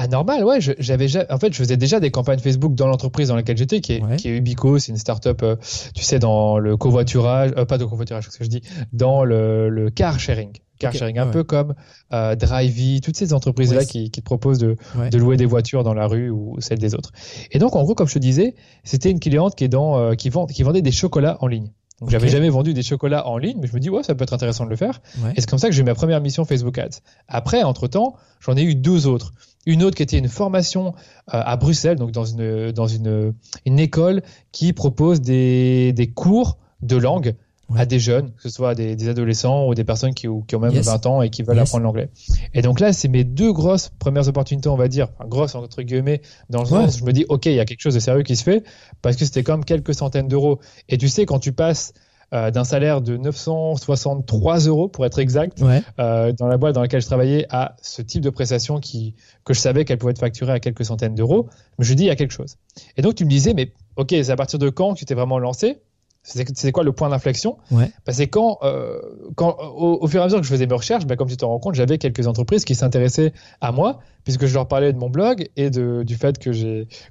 Ah 0.00 0.06
normal, 0.06 0.44
ouais. 0.44 0.58
J'avais 0.60 1.08
en 1.28 1.38
fait, 1.38 1.52
je 1.52 1.58
faisais 1.58 1.76
déjà 1.76 1.98
des 1.98 2.12
campagnes 2.12 2.38
Facebook 2.38 2.74
dans 2.76 2.86
l'entreprise 2.86 3.28
dans 3.28 3.34
laquelle 3.34 3.56
j'étais, 3.56 3.80
qui 3.80 3.94
est, 3.94 4.16
qui 4.16 4.28
est 4.28 4.36
Ubico, 4.36 4.78
c'est 4.78 4.92
une 4.92 4.98
startup, 4.98 5.42
euh, 5.42 5.56
tu 5.92 6.04
sais, 6.04 6.20
dans 6.20 6.60
le 6.60 6.76
covoiturage, 6.76 7.50
euh, 7.56 7.64
pas 7.64 7.78
de 7.78 7.84
covoiturage, 7.84 8.28
ce 8.30 8.38
que 8.38 8.44
je 8.44 8.48
dis, 8.48 8.62
dans 8.92 9.24
le, 9.24 9.68
le 9.68 9.90
car 9.90 10.20
sharing 10.20 10.52
car 10.78 10.92
sharing, 10.92 11.18
un 11.18 11.26
peu 11.26 11.44
comme 11.44 11.74
euh, 12.12 12.34
Drivey, 12.34 13.00
toutes 13.00 13.16
ces 13.16 13.32
entreprises-là 13.32 13.84
qui, 13.84 14.10
qui, 14.10 14.20
te 14.20 14.24
proposent 14.24 14.58
de, 14.58 14.76
de, 15.10 15.18
louer 15.18 15.36
des 15.36 15.46
voitures 15.46 15.84
dans 15.84 15.94
la 15.94 16.06
rue 16.06 16.30
ou 16.30 16.56
celles 16.60 16.78
des 16.78 16.94
autres. 16.94 17.12
Et 17.50 17.58
donc, 17.58 17.76
en 17.76 17.82
gros, 17.82 17.94
comme 17.94 18.08
je 18.08 18.14
te 18.14 18.18
disais, 18.18 18.54
c'était 18.84 19.10
une 19.10 19.20
cliente 19.20 19.54
qui, 19.54 19.64
est 19.64 19.68
dans, 19.68 19.98
euh, 19.98 20.14
qui, 20.14 20.30
vend, 20.30 20.46
qui 20.46 20.62
vendait 20.62 20.82
des 20.82 20.92
chocolats 20.92 21.38
en 21.40 21.46
ligne. 21.46 21.70
Donc, 22.00 22.10
j'avais 22.10 22.28
jamais 22.28 22.48
vendu 22.48 22.74
des 22.74 22.82
chocolats 22.82 23.26
en 23.26 23.38
ligne, 23.38 23.58
mais 23.60 23.66
je 23.66 23.74
me 23.74 23.80
dis, 23.80 23.90
ouais, 23.90 24.04
ça 24.04 24.14
peut 24.14 24.22
être 24.22 24.32
intéressant 24.32 24.64
de 24.64 24.70
le 24.70 24.76
faire. 24.76 25.00
Et 25.34 25.40
c'est 25.40 25.50
comme 25.50 25.58
ça 25.58 25.68
que 25.68 25.74
j'ai 25.74 25.80
eu 25.80 25.84
ma 25.84 25.94
première 25.94 26.20
mission 26.20 26.44
Facebook 26.44 26.78
Ads. 26.78 27.00
Après, 27.26 27.64
entre-temps, 27.64 28.14
j'en 28.40 28.56
ai 28.56 28.62
eu 28.62 28.76
deux 28.76 29.08
autres. 29.08 29.32
Une 29.66 29.82
autre 29.82 29.96
qui 29.96 30.04
était 30.04 30.18
une 30.18 30.28
formation 30.28 30.94
euh, 31.34 31.42
à 31.44 31.56
Bruxelles, 31.56 31.96
donc 31.96 32.12
dans 32.12 32.24
une, 32.24 32.70
dans 32.70 32.86
une, 32.86 33.34
une 33.66 33.78
école 33.80 34.22
qui 34.52 34.72
propose 34.72 35.20
des, 35.20 35.92
des 35.92 36.06
cours 36.06 36.58
de 36.82 36.96
langue 36.96 37.34
à 37.76 37.84
des 37.84 37.98
jeunes, 37.98 38.32
que 38.32 38.42
ce 38.42 38.48
soit 38.48 38.74
des, 38.74 38.96
des, 38.96 39.08
adolescents 39.08 39.66
ou 39.66 39.74
des 39.74 39.84
personnes 39.84 40.14
qui, 40.14 40.26
qui 40.46 40.56
ont 40.56 40.60
même 40.60 40.72
20 40.72 41.06
ans 41.06 41.22
et 41.22 41.30
qui 41.30 41.42
veulent 41.42 41.58
apprendre 41.58 41.84
l'anglais. 41.84 42.08
Et 42.54 42.62
donc 42.62 42.80
là, 42.80 42.92
c'est 42.92 43.08
mes 43.08 43.24
deux 43.24 43.52
grosses 43.52 43.90
premières 43.98 44.26
opportunités, 44.28 44.68
on 44.68 44.76
va 44.76 44.88
dire, 44.88 45.08
enfin, 45.14 45.28
grosses 45.28 45.54
entre 45.54 45.82
guillemets, 45.82 46.22
dans 46.48 46.60
le 46.60 46.66
sens 46.66 46.96
où 46.96 46.98
je 47.00 47.04
me 47.04 47.12
dis, 47.12 47.26
OK, 47.28 47.46
il 47.46 47.54
y 47.54 47.60
a 47.60 47.64
quelque 47.64 47.80
chose 47.80 47.94
de 47.94 48.00
sérieux 48.00 48.22
qui 48.22 48.36
se 48.36 48.42
fait, 48.42 48.64
parce 49.02 49.16
que 49.16 49.24
c'était 49.24 49.42
comme 49.42 49.64
quelques 49.64 49.94
centaines 49.94 50.28
d'euros. 50.28 50.60
Et 50.88 50.96
tu 50.96 51.08
sais, 51.08 51.26
quand 51.26 51.38
tu 51.38 51.52
passes 51.52 51.92
euh, 52.34 52.50
d'un 52.50 52.64
salaire 52.64 53.00
de 53.00 53.16
963 53.16 54.58
euros, 54.60 54.88
pour 54.88 55.06
être 55.06 55.18
exact, 55.18 55.62
euh, 55.98 56.32
dans 56.32 56.46
la 56.46 56.58
boîte 56.58 56.74
dans 56.74 56.82
laquelle 56.82 57.00
je 57.00 57.06
travaillais, 57.06 57.46
à 57.48 57.76
ce 57.80 58.02
type 58.02 58.22
de 58.22 58.30
prestation 58.30 58.80
qui, 58.80 59.14
que 59.44 59.54
je 59.54 59.60
savais 59.60 59.84
qu'elle 59.84 59.96
pouvait 59.96 60.12
être 60.12 60.18
facturée 60.18 60.52
à 60.52 60.60
quelques 60.60 60.84
centaines 60.84 61.14
d'euros, 61.14 61.48
je 61.78 61.90
me 61.90 61.96
dis, 61.96 62.04
il 62.04 62.06
y 62.08 62.10
a 62.10 62.16
quelque 62.16 62.32
chose. 62.32 62.56
Et 62.96 63.02
donc, 63.02 63.14
tu 63.14 63.24
me 63.24 63.30
disais, 63.30 63.54
mais 63.54 63.72
OK, 63.96 64.10
c'est 64.10 64.30
à 64.30 64.36
partir 64.36 64.58
de 64.58 64.68
quand 64.68 64.92
tu 64.94 65.06
t'es 65.06 65.14
vraiment 65.14 65.38
lancé? 65.38 65.80
C'est 66.28 66.72
quoi 66.72 66.84
le 66.84 66.92
point 66.92 67.08
d'inflexion? 67.08 67.56
Ouais. 67.70 67.90
Bah, 68.06 68.12
c'est 68.12 68.26
quand, 68.26 68.58
euh, 68.62 69.00
quand 69.34 69.56
au, 69.58 70.06
fur 70.06 70.20
et 70.20 70.22
à 70.22 70.26
mesure 70.26 70.40
que 70.40 70.46
je 70.46 70.50
faisais 70.50 70.66
mes 70.66 70.74
recherches, 70.74 71.06
bah, 71.06 71.16
comme 71.16 71.28
tu 71.28 71.36
te 71.36 71.44
rends 71.44 71.58
compte, 71.58 71.74
j'avais 71.74 71.98
quelques 71.98 72.26
entreprises 72.26 72.64
qui 72.64 72.74
s'intéressaient 72.74 73.32
à 73.60 73.72
moi, 73.72 74.00
puisque 74.24 74.46
je 74.46 74.54
leur 74.54 74.68
parlais 74.68 74.92
de 74.92 74.98
mon 74.98 75.08
blog 75.08 75.48
et 75.56 75.70
de, 75.70 76.02
du 76.02 76.16
fait 76.16 76.38
que, 76.38 76.50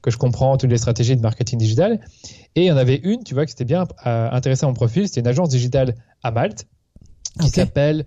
que 0.01 0.11
je 0.11 0.17
comprends 0.17 0.57
toutes 0.57 0.69
les 0.69 0.77
stratégies 0.77 1.15
de 1.15 1.21
marketing 1.21 1.57
digital. 1.57 1.99
Et 2.55 2.61
il 2.61 2.65
y 2.65 2.71
en 2.71 2.77
avait 2.77 2.97
une, 3.03 3.23
tu 3.23 3.33
vois, 3.33 3.45
qui 3.45 3.53
était 3.53 3.65
bien 3.65 3.87
euh, 4.05 4.29
intéressée 4.31 4.65
à 4.65 4.67
mon 4.67 4.73
profil, 4.73 5.07
c'était 5.07 5.21
une 5.21 5.27
agence 5.27 5.49
digitale 5.49 5.95
à 6.23 6.31
Malte, 6.31 6.67
qui 7.41 7.49
s'appelle, 7.49 8.05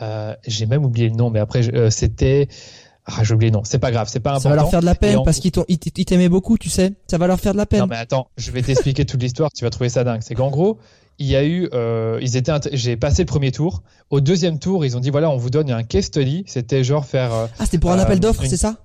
euh, 0.00 0.34
j'ai 0.46 0.66
même 0.66 0.84
oublié 0.84 1.08
le 1.08 1.16
nom, 1.16 1.30
mais 1.30 1.40
après, 1.40 1.68
euh, 1.74 1.90
c'était 1.90 2.48
ah, 3.04 3.24
j'ai 3.24 3.34
oublié, 3.34 3.50
non, 3.50 3.62
c'est 3.64 3.80
pas 3.80 3.90
grave, 3.90 4.08
c'est 4.08 4.20
pas 4.20 4.30
important. 4.30 4.42
Ça 4.44 4.48
va 4.50 4.56
leur 4.56 4.70
faire 4.70 4.80
de 4.80 4.86
la 4.86 4.94
peine 4.94 5.18
parce 5.24 5.40
qu'ils 5.40 5.50
t'aimaient 6.04 6.28
beaucoup, 6.28 6.56
tu 6.56 6.68
sais. 6.68 6.92
Ça 7.10 7.18
va 7.18 7.26
leur 7.26 7.40
faire 7.40 7.52
de 7.52 7.58
la 7.58 7.66
peine. 7.66 7.80
Non, 7.80 7.86
mais 7.86 7.96
attends, 7.96 8.28
je 8.36 8.50
vais 8.52 8.62
t'expliquer 8.62 9.04
toute 9.04 9.20
l'histoire, 9.20 9.50
tu 9.52 9.64
vas 9.64 9.70
trouver 9.70 9.88
ça 9.88 10.04
dingue. 10.04 10.20
C'est 10.22 10.34
qu'en 10.34 10.50
gros, 10.50 10.78
il 11.18 11.26
y 11.26 11.36
a 11.36 11.44
eu, 11.44 11.68
euh, 11.72 12.18
ils 12.22 12.36
étaient, 12.36 12.52
j'ai 12.72 12.96
passé 12.96 13.22
le 13.22 13.26
premier 13.26 13.50
tour. 13.50 13.82
Au 14.10 14.20
deuxième 14.20 14.58
tour, 14.58 14.84
ils 14.84 14.96
ont 14.96 15.00
dit 15.00 15.10
voilà, 15.10 15.30
on 15.30 15.36
vous 15.36 15.50
donne 15.50 15.70
un 15.70 15.82
case 15.82 16.04
study. 16.04 16.44
C'était 16.46 16.84
genre 16.84 17.04
faire. 17.04 17.32
Euh, 17.32 17.46
ah, 17.58 17.64
c'était 17.64 17.78
pour 17.78 17.90
un 17.90 17.98
appel 17.98 18.18
euh, 18.18 18.20
d'offres, 18.20 18.44
c'est 18.46 18.56
ça? 18.56 18.76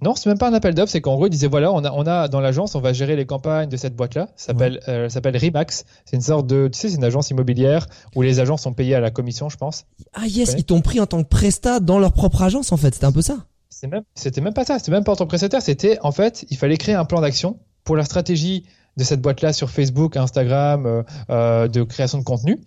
Non, 0.00 0.14
c'est 0.14 0.28
même 0.28 0.38
pas 0.38 0.48
un 0.48 0.54
appel 0.54 0.74
d'offres, 0.74 0.92
c'est 0.92 1.00
qu'en 1.00 1.16
gros, 1.16 1.26
ils 1.26 1.30
disaient 1.30 1.48
voilà, 1.48 1.72
on 1.72 1.84
a, 1.84 1.90
on 1.90 2.06
a 2.06 2.28
dans 2.28 2.40
l'agence, 2.40 2.74
on 2.74 2.80
va 2.80 2.92
gérer 2.92 3.16
les 3.16 3.26
campagnes 3.26 3.68
de 3.68 3.76
cette 3.76 3.96
boîte-là. 3.96 4.28
Ça 4.36 4.46
s'appelle, 4.46 4.80
euh, 4.88 5.08
s'appelle 5.08 5.36
Remax. 5.36 5.84
C'est 6.04 6.16
une 6.16 6.22
sorte 6.22 6.46
de, 6.46 6.68
tu 6.72 6.78
sais, 6.78 6.88
c'est 6.88 6.96
une 6.96 7.04
agence 7.04 7.30
immobilière 7.30 7.86
où 8.14 8.22
les 8.22 8.38
agents 8.38 8.56
sont 8.56 8.72
payés 8.72 8.94
à 8.94 9.00
la 9.00 9.10
commission, 9.10 9.48
je 9.48 9.56
pense. 9.56 9.86
Ah 10.14 10.26
yes, 10.26 10.54
ils 10.56 10.64
t'ont 10.64 10.80
pris 10.82 11.00
en 11.00 11.06
tant 11.06 11.22
que 11.22 11.28
prestat 11.28 11.80
dans 11.80 11.98
leur 11.98 12.12
propre 12.12 12.42
agence, 12.42 12.70
en 12.70 12.76
fait. 12.76 12.94
C'était 12.94 13.06
un 13.06 13.12
peu 13.12 13.22
ça. 13.22 13.38
C'est 13.70 13.88
même, 13.88 14.02
c'était 14.14 14.40
même 14.40 14.54
pas 14.54 14.64
ça. 14.64 14.78
C'était 14.78 14.92
même 14.92 15.04
pas 15.04 15.12
en 15.12 15.16
tant 15.16 15.24
que 15.24 15.30
prestataire. 15.30 15.62
C'était, 15.62 15.98
en 16.02 16.12
fait, 16.12 16.46
il 16.50 16.56
fallait 16.56 16.76
créer 16.76 16.94
un 16.94 17.04
plan 17.04 17.20
d'action 17.20 17.58
pour 17.82 17.96
la 17.96 18.04
stratégie 18.04 18.64
de 18.98 19.04
cette 19.04 19.22
boîte-là 19.22 19.52
sur 19.52 19.70
Facebook, 19.70 20.16
Instagram, 20.16 20.84
euh, 20.84 21.02
euh, 21.30 21.68
de 21.68 21.84
création 21.84 22.18
de 22.18 22.24
contenu. 22.24 22.58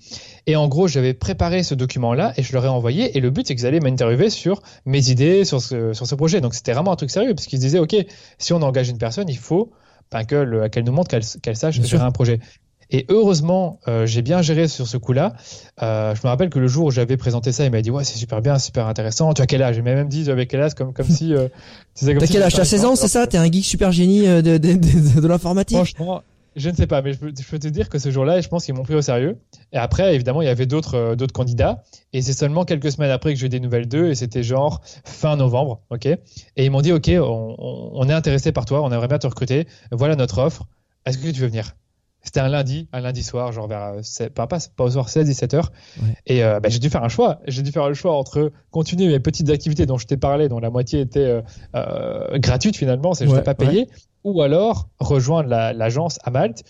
Et 0.48 0.56
en 0.56 0.68
gros, 0.68 0.88
j'avais 0.88 1.14
préparé 1.14 1.62
ce 1.62 1.76
document-là 1.76 2.34
et 2.38 2.44
je 2.44 2.54
leur 2.54 2.66
ai 2.66 2.70
envoyé. 2.70 3.18
Et 3.18 3.22
le 3.22 3.30
but, 3.30 3.46
c'est 3.46 3.56
qu'ils 3.56 3.68
allaient 3.68 3.82
m'interviewer 3.82 4.30
sur 4.30 4.62
mes 4.86 5.10
idées, 5.10 5.44
sur 5.44 5.62
ce, 5.62 5.94
sur 5.94 6.08
ce 6.08 6.16
projet. 6.16 6.40
Donc 6.40 6.56
c'était 6.56 6.72
vraiment 6.72 6.94
un 6.94 6.96
truc 6.96 7.12
sérieux 7.12 7.36
parce 7.36 7.48
qu'ils 7.48 7.60
se 7.60 7.64
disaient, 7.64 7.80
OK, 7.80 7.96
si 8.38 8.54
on 8.54 8.62
engage 8.62 8.90
une 8.90 8.98
personne, 8.98 9.28
il 9.28 9.38
faut 9.38 9.72
ben, 10.10 10.24
qu'elle 10.24 10.84
nous 10.86 10.92
montre 10.92 11.10
qu'elle 11.10 11.56
sache 11.56 11.82
gérer 11.82 12.04
un 12.04 12.12
projet. 12.12 12.40
Et 12.92 13.06
heureusement, 13.10 13.80
euh, 13.88 14.06
j'ai 14.06 14.22
bien 14.22 14.42
géré 14.42 14.68
sur 14.68 14.86
ce 14.88 14.98
coup-là. 14.98 15.34
Euh, 15.82 16.14
je 16.14 16.22
me 16.24 16.28
rappelle 16.30 16.50
que 16.50 16.60
le 16.60 16.68
jour 16.68 16.86
où 16.88 16.92
j'avais 16.92 17.16
présenté 17.18 17.52
ça, 17.52 17.64
il 17.66 17.72
m'a 17.72 17.82
dit 17.82 17.90
ouais 17.92 18.04
c'est 18.04 18.18
super 18.18 18.42
bien, 18.42 18.60
super 18.60 18.88
intéressant. 18.88 19.34
Tu 19.34 19.42
as 19.42 19.48
quel 19.48 19.62
âge? 19.62 19.78
Il 19.78 19.84
m'a 19.84 19.94
même 19.96 20.10
dit 20.10 20.30
avec 20.30 20.50
quel 20.50 20.62
âge? 20.62 20.74
Comme 20.76 20.94
comme 20.94 21.08
si. 21.08 21.34
Euh, 21.34 21.48
T'as 22.00 22.28
quel 22.28 22.44
âge? 22.44 22.54
T'as 22.54 22.66
16 22.66 22.86
ans, 22.86 22.96
c'est 22.96 23.08
ça? 23.08 23.28
T'es 23.28 23.38
un 23.38 23.50
geek 23.52 23.64
super 23.66 23.92
génie 23.92 24.28
euh, 24.28 24.42
de, 24.42 24.58
de, 24.58 24.74
de, 24.74 25.22
de 25.22 25.28
l'informatique? 25.28 25.78
Franchement, 25.78 26.22
je 26.58 26.70
ne 26.70 26.76
sais 26.76 26.86
pas, 26.88 27.02
mais 27.02 27.14
je 27.14 27.20
peux, 27.20 27.32
je 27.38 27.48
peux 27.50 27.60
te 27.60 27.68
dire 27.70 27.88
que 27.88 27.98
ce 27.98 28.12
jour-là, 28.12 28.42
je 28.42 28.50
pense 28.50 28.66
qu'ils 28.66 28.74
m'ont 28.74 28.84
pris 28.84 28.96
au 28.96 29.02
sérieux. 29.02 29.38
Et 29.72 29.78
après, 29.78 30.14
évidemment, 30.14 30.42
il 30.42 30.46
y 30.46 30.50
avait 30.50 30.66
d'autres 30.66 30.96
euh, 30.96 31.16
d'autres 31.16 31.32
candidats. 31.34 31.84
Et 32.12 32.22
c'est 32.22 32.34
seulement 32.34 32.66
quelques 32.66 32.92
semaines 32.92 33.12
après 33.12 33.34
que 33.34 33.40
j'ai 33.40 33.46
eu 33.46 33.50
des 33.50 33.62
nouvelles 33.62 33.88
d'eux. 33.88 34.10
Et 34.10 34.16
c'était 34.16 34.44
genre 34.44 34.82
fin 35.06 35.38
novembre, 35.38 35.80
ok? 35.92 36.08
Et 36.08 36.20
ils 36.58 36.70
m'ont 36.72 36.82
dit, 36.82 36.92
ok, 36.92 37.10
on, 37.20 37.56
on 37.94 38.10
est 38.10 38.14
intéressé 38.14 38.52
par 38.52 38.66
toi, 38.66 38.82
on 38.84 38.92
aimerait 38.92 39.08
bien 39.08 39.18
te 39.20 39.28
recruter. 39.28 39.66
Voilà 39.92 40.18
notre 40.18 40.40
offre. 40.40 40.66
Est-ce 41.06 41.18
que 41.18 41.30
tu 41.30 41.40
veux 41.40 41.48
venir? 41.48 41.74
C'était 42.24 42.40
un 42.40 42.50
lundi, 42.50 42.88
un 42.94 43.02
lundi 43.02 43.24
soir, 43.24 43.52
genre 43.52 43.68
vers, 43.68 43.94
euh, 43.96 44.30
pas, 44.30 44.46
pas, 44.46 44.60
pas 44.76 44.84
au 44.84 44.90
soir 44.92 45.10
16, 45.10 45.26
17 45.26 45.54
heures. 45.56 45.72
Et 46.28 46.44
euh, 46.44 46.60
bah, 46.60 46.70
j'ai 46.70 46.80
dû 46.80 46.90
faire 46.90 47.04
un 47.04 47.10
choix. 47.10 47.40
J'ai 47.48 47.64
dû 47.64 47.72
faire 47.72 47.88
le 47.88 47.96
choix 47.96 48.16
entre 48.16 48.52
continuer 48.70 49.08
mes 49.08 49.20
petites 49.20 49.50
activités 49.50 49.86
dont 49.86 49.98
je 49.98 50.06
t'ai 50.06 50.18
parlé, 50.18 50.48
dont 50.48 50.60
la 50.60 50.70
moitié 50.70 51.02
était 51.02 51.20
euh, 51.20 51.42
euh 51.76 52.38
gratuite 52.38 52.78
finalement, 52.78 53.14
c'est 53.14 53.28
je 53.28 53.34
n'ai 53.34 53.42
pas 53.42 53.56
payé, 53.56 53.88
ou 54.24 54.42
alors 54.42 54.88
rejoindre 55.00 55.50
l'agence 55.50 56.20
à 56.24 56.30
Malte. 56.30 56.64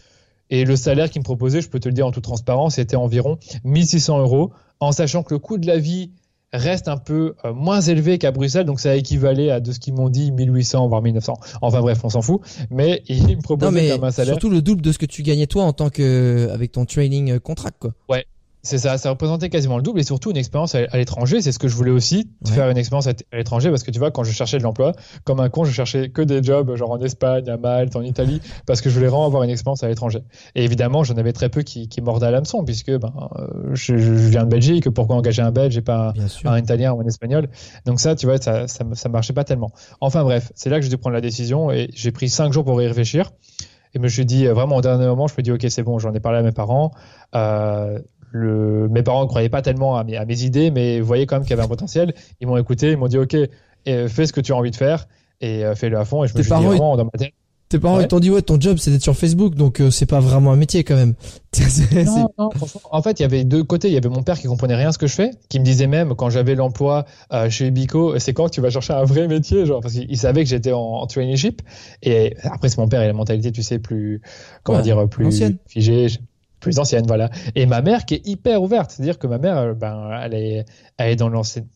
Et 0.50 0.66
le 0.66 0.76
salaire 0.76 1.10
qu'il 1.10 1.22
me 1.22 1.26
proposait, 1.26 1.62
je 1.62 1.70
peux 1.70 1.80
te 1.80 1.88
le 1.88 1.94
dire 1.94 2.06
en 2.06 2.12
toute 2.12 2.26
transparence, 2.26 2.76
c'était 2.76 2.98
environ 2.98 3.38
1600 3.64 4.20
euros, 4.20 4.52
en 4.82 4.92
sachant 4.92 5.24
que 5.24 5.34
le 5.34 5.40
coût 5.40 5.58
de 5.58 5.66
la 5.66 5.78
vie 5.78 6.12
reste 6.54 6.88
un 6.88 6.98
peu 6.98 7.36
euh, 7.46 7.54
moins 7.54 7.82
élevé 7.82 8.18
qu'à 8.18 8.32
Bruxelles, 8.32 8.66
donc 8.66 8.80
ça 8.80 8.96
équivalait 8.96 9.52
à 9.52 9.60
de 9.60 9.72
ce 9.72 9.80
qu'ils 9.80 9.94
m'ont 9.94 10.10
dit 10.10 10.32
1800 10.32 10.88
voire 10.88 11.02
1900. 11.02 11.40
Enfin 11.62 11.82
bref, 11.82 12.00
on 12.04 12.10
s'en 12.10 12.22
fout. 12.22 12.42
Mais 12.70 13.04
il 13.08 13.38
me 13.38 13.42
proposait 13.42 13.92
un 13.92 14.12
salaire. 14.12 14.34
Surtout 14.34 14.50
le 14.50 14.62
double 14.62 14.82
de 14.82 14.92
ce 14.92 14.98
que 14.98 15.06
tu 15.06 15.24
gagnais 15.24 15.48
toi 15.48 15.64
en 15.64 15.74
tant 15.74 15.90
que 15.90 16.50
avec 16.52 16.72
ton 16.72 16.86
training 16.86 17.40
contract 17.40 17.78
quoi. 17.80 17.92
Ouais, 18.10 18.26
c'est 18.64 18.78
ça, 18.78 18.98
ça 18.98 19.10
représentait 19.10 19.50
quasiment 19.50 19.78
le 19.78 19.84
double 19.84 20.00
et 20.00 20.04
surtout 20.04 20.30
une 20.30 20.38
expérience 20.38 20.76
à, 20.76 20.98
l'étranger. 20.98 21.42
C'est 21.42 21.52
ce 21.52 21.60
que 21.60 21.68
je 21.68 21.76
voulais 21.76 21.92
aussi, 21.92 22.30
faire 22.46 22.70
une 22.70 22.78
expérience 22.78 23.08
à, 23.08 23.14
l'étranger 23.34 23.70
parce 23.70 23.84
que 23.84 23.92
tu 23.92 24.00
vois, 24.00 24.12
quand 24.12 24.24
je 24.24 24.32
cherchais 24.32 24.58
de 24.58 24.64
l'emploi, 24.64 24.94
comme 25.24 25.40
un 25.40 25.50
con, 25.50 25.64
je 25.64 25.72
cherchais 25.72 26.10
que 26.10 26.22
des 26.22 26.44
jobs 26.44 26.76
genre 26.76 26.92
en 26.92 27.00
Espagne, 27.00 27.50
à 27.50 27.58
Malte, 27.58 27.96
en 27.96 28.02
Italie, 28.02 28.40
parce 28.68 28.82
que 28.82 28.90
je 28.90 28.96
voulais 28.96 29.08
vraiment 29.08 29.26
avoir 29.26 29.44
une 29.44 29.50
expérience 29.50 29.84
à 29.84 29.88
l'étranger. 29.88 30.20
Et 30.56 30.64
évidemment, 30.64 31.04
j'en 31.04 31.16
avais 31.16 31.34
très 31.34 31.50
peu 31.50 31.64
qui, 31.64 31.88
qui 31.88 32.02
mordaient 32.02 32.28
à 32.28 32.32
l'hameçon 32.32 32.64
puisque 32.64 32.92
ben, 32.92 33.12
euh, 33.40 33.74
je, 33.74 33.96
viens 33.96 34.44
de 34.44 34.50
Belgique, 34.50 34.90
pourquoi 34.92 35.16
engager 35.16 35.42
un 35.42 35.52
Belge 35.52 35.78
et 35.78 35.82
pas 35.82 36.14
un, 36.46 36.60
Italien 36.60 36.94
ou 36.94 37.02
un 37.02 37.06
Espagnol? 37.06 37.50
Donc 37.86 38.00
ça, 38.00 38.16
tu 38.16 38.28
vois, 38.28 38.38
ça, 38.38 38.68
ça, 38.68 38.86
ça 38.94 39.10
marchait 39.10 39.34
pas 39.34 39.44
tellement. 39.44 39.72
Enfin 40.02 40.24
bref, 40.24 40.52
c'est 40.56 40.70
là 40.70 40.78
que 40.78 40.84
j'ai 40.84 40.90
dû 40.90 40.98
prendre 40.98 41.16
la 41.16 41.22
décision 41.22 41.72
et 41.72 41.90
j'ai 41.94 42.12
pris 42.12 42.30
cinq 42.30 42.54
jours 42.54 42.64
pour 42.64 42.80
y 42.82 42.88
réfléchir. 42.88 43.32
Et 43.94 43.98
je 43.98 44.00
me 44.00 44.08
suis 44.08 44.26
dit, 44.26 44.46
vraiment, 44.48 44.78
au 44.78 44.82
dernier 44.82 45.06
moment, 45.06 45.28
je 45.28 45.34
me 45.38 45.44
dis, 45.44 45.52
OK, 45.52 45.66
c'est 45.70 45.84
bon, 45.84 46.00
j'en 46.00 46.14
ai 46.14 46.22
parlé 46.22 46.40
à 46.40 46.44
mes 46.44 46.54
parents. 46.54 46.92
Euh, 47.36 48.00
le, 48.32 48.88
mes 48.90 49.04
parents 49.04 49.24
ne 49.24 49.28
croyaient 49.28 49.50
pas 49.50 49.62
tellement 49.62 49.98
à 49.98 50.04
mes, 50.04 50.18
à 50.18 50.26
mes 50.26 50.44
idées, 50.44 50.72
mais 50.72 51.00
voyaient 51.00 51.26
quand 51.26 51.36
même 51.36 51.44
qu'il 51.44 51.52
y 51.52 51.54
avait 51.54 51.64
un 51.64 51.68
potentiel. 51.68 52.14
Ils 52.40 52.48
m'ont 52.48 52.58
écouté, 52.58 52.92
ils 52.92 52.98
m'ont 52.98 53.08
dit 53.08 53.18
OK, 53.18 53.36
fais 53.86 54.26
ce 54.26 54.34
que 54.34 54.42
tu 54.42 54.54
as 54.54 54.56
envie 54.56 54.72
de 54.72 54.76
faire 54.76 55.08
et 55.42 55.66
euh, 55.66 55.76
fais-le 55.76 55.98
à 55.98 56.06
fond. 56.06 56.24
Et 56.24 56.28
je 56.28 56.38
me 56.38 56.44
suis 56.44 56.52
dit 56.52 56.64
vraiment 56.64 56.96
dans 56.96 57.06
ma 57.06 57.12
tête. 57.12 57.34
Tes 57.68 57.80
parents 57.80 58.02
ils 58.02 58.08
t'ont 58.10 58.20
dit 58.20 58.30
ouais 58.30 58.42
ton 58.42 58.60
job 58.60 58.76
c'est 58.80 58.92
d'être 58.92 59.02
sur 59.02 59.16
Facebook 59.16 59.56
donc 59.56 59.80
euh, 59.80 59.92
c'est 59.92 60.06
pas 60.06 60.20
vraiment 60.20 60.52
un 60.52 60.58
métier 60.58 60.84
quand 60.84 60.98
même. 60.98 61.14
non, 62.06 62.30
non, 62.38 62.52
franchement, 62.52 62.82
en 62.92 63.02
fait 63.02 63.22
il 63.22 63.24
y 63.24 63.26
avait 63.26 63.46
deux 63.46 63.64
côtés. 63.64 63.88
Il 63.88 63.94
y 63.94 63.98
avait 63.98 64.10
mon 64.10 64.24
père 64.24 64.38
qui 64.38 64.48
comprenait 64.48 64.76
rien 64.76 64.90
à 64.90 64.92
ce 64.92 64.98
que 64.98 65.08
je 65.08 65.14
fais, 65.14 65.32
qui 65.48 65.58
me 65.58 65.64
disait 65.64 65.88
même 65.88 66.14
quand 66.16 66.30
j'avais 66.30 66.56
l'emploi 66.56 67.06
euh, 67.32 67.50
chez 67.50 67.68
Ubico, 67.68 68.20
c'est 68.20 68.34
quand 68.34 68.48
que 68.48 68.52
tu 68.52 68.60
vas 68.60 68.72
chercher 68.72 68.92
un 68.92 69.06
vrai 69.06 69.30
métier 69.30 69.66
genre 69.66 69.80
parce 69.80 69.94
qu'il 69.94 70.18
savait 70.18 70.44
que 70.44 70.50
j'étais 70.50 70.74
en, 70.74 70.82
en, 70.82 71.08
traineeship 71.08 71.62
et 72.04 72.36
après 72.44 72.68
c'est 72.68 72.78
mon 72.78 72.90
père 72.90 73.04
et 73.04 73.08
la 73.08 73.14
mentalité 73.14 73.54
tu 73.54 73.64
sais 73.64 73.80
plus 73.80 74.22
comment 74.64 74.82
dire 74.82 75.08
plus 75.08 75.42
figée 75.66 76.08
plus 76.62 76.80
ancienne, 76.80 77.06
voilà. 77.06 77.30
Et 77.56 77.66
ma 77.66 77.82
mère 77.82 78.06
qui 78.06 78.14
est 78.14 78.22
hyper 78.26 78.62
ouverte, 78.62 78.92
c'est-à-dire 78.92 79.20
que 79.20 79.28
ma 79.28 79.38
mère, 79.38 79.58
euh, 79.58 79.74
ben, 79.74 80.10
elle 80.24 80.34
est, 80.34 80.66
elle 80.98 81.10
est 81.10 81.16
dans 81.18 81.30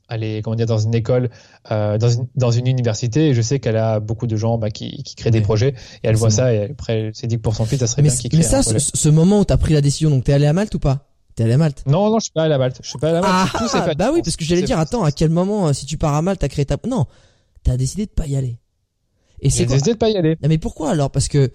elle 0.09 0.23
est 0.23 0.41
comment 0.41 0.55
dire 0.55 0.67
dans 0.67 0.77
une 0.77 0.95
école, 0.95 1.29
euh, 1.71 1.97
dans, 1.97 2.09
une, 2.09 2.27
dans 2.35 2.51
une 2.51 2.67
université. 2.67 3.29
Et 3.29 3.33
je 3.33 3.41
sais 3.41 3.59
qu'elle 3.59 3.77
a 3.77 3.99
beaucoup 3.99 4.27
de 4.27 4.37
gens 4.37 4.57
bah, 4.57 4.69
qui, 4.69 5.03
qui 5.03 5.15
créent 5.15 5.31
des 5.31 5.41
projets 5.41 5.69
et 6.03 6.07
elle 6.07 6.15
voit 6.15 6.29
ça 6.29 6.53
et 6.53 6.71
après 6.71 6.99
elle 6.99 7.15
s'est 7.15 7.27
dit 7.27 7.35
que 7.35 7.41
pour 7.41 7.55
son 7.55 7.65
fils, 7.65 7.79
ça 7.79 7.87
serait 7.87 8.03
mais 8.03 8.09
bien 8.09 8.17
qu'il 8.17 8.29
crée. 8.29 8.37
Mais 8.37 8.43
ça, 8.43 8.61
ce, 8.63 9.09
moment 9.09 9.41
où 9.41 9.45
tu 9.45 9.51
as 9.51 9.57
pris 9.57 9.73
la 9.73 9.81
décision, 9.81 10.09
donc 10.09 10.23
t'es 10.23 10.33
allé 10.33 10.45
à 10.45 10.53
Malte 10.53 10.73
ou 10.75 10.79
pas? 10.79 11.09
T'es 11.35 11.43
allé 11.43 11.53
à 11.53 11.57
Malte? 11.57 11.83
Non, 11.87 12.09
non, 12.09 12.19
je 12.19 12.25
suis 12.25 12.31
pas 12.31 12.43
allé 12.43 12.53
à 12.53 12.57
Malte. 12.57 12.79
Je 12.81 12.87
suis 12.87 12.99
pas 12.99 13.09
allé 13.09 13.17
à 13.17 13.21
Malte. 13.21 13.51
Ah, 13.53 13.57
Tout 13.57 13.67
fait. 13.67 13.95
Bah 13.95 14.11
oui, 14.13 14.21
parce 14.23 14.37
que 14.37 14.45
j'allais 14.45 14.61
dire, 14.61 14.79
attends, 14.79 15.03
à 15.03 15.11
quel 15.11 15.31
moment, 15.31 15.67
euh, 15.67 15.73
si 15.73 15.85
tu 15.85 15.97
pars 15.97 16.13
à 16.13 16.21
Malte, 16.21 16.39
t'as 16.39 16.47
créé 16.47 16.63
ta, 16.63 16.77
non, 16.87 17.07
t'as 17.63 17.75
décidé 17.75 18.05
de 18.05 18.11
pas 18.11 18.27
y 18.27 18.37
aller. 18.37 18.59
Et 19.41 19.49
c'est 19.49 19.65
décidé 19.65 19.93
de 19.93 19.97
pas 19.97 20.09
y 20.09 20.15
aller. 20.15 20.37
mais 20.47 20.57
pourquoi 20.57 20.91
alors? 20.91 21.09
Parce 21.09 21.27
que 21.27 21.51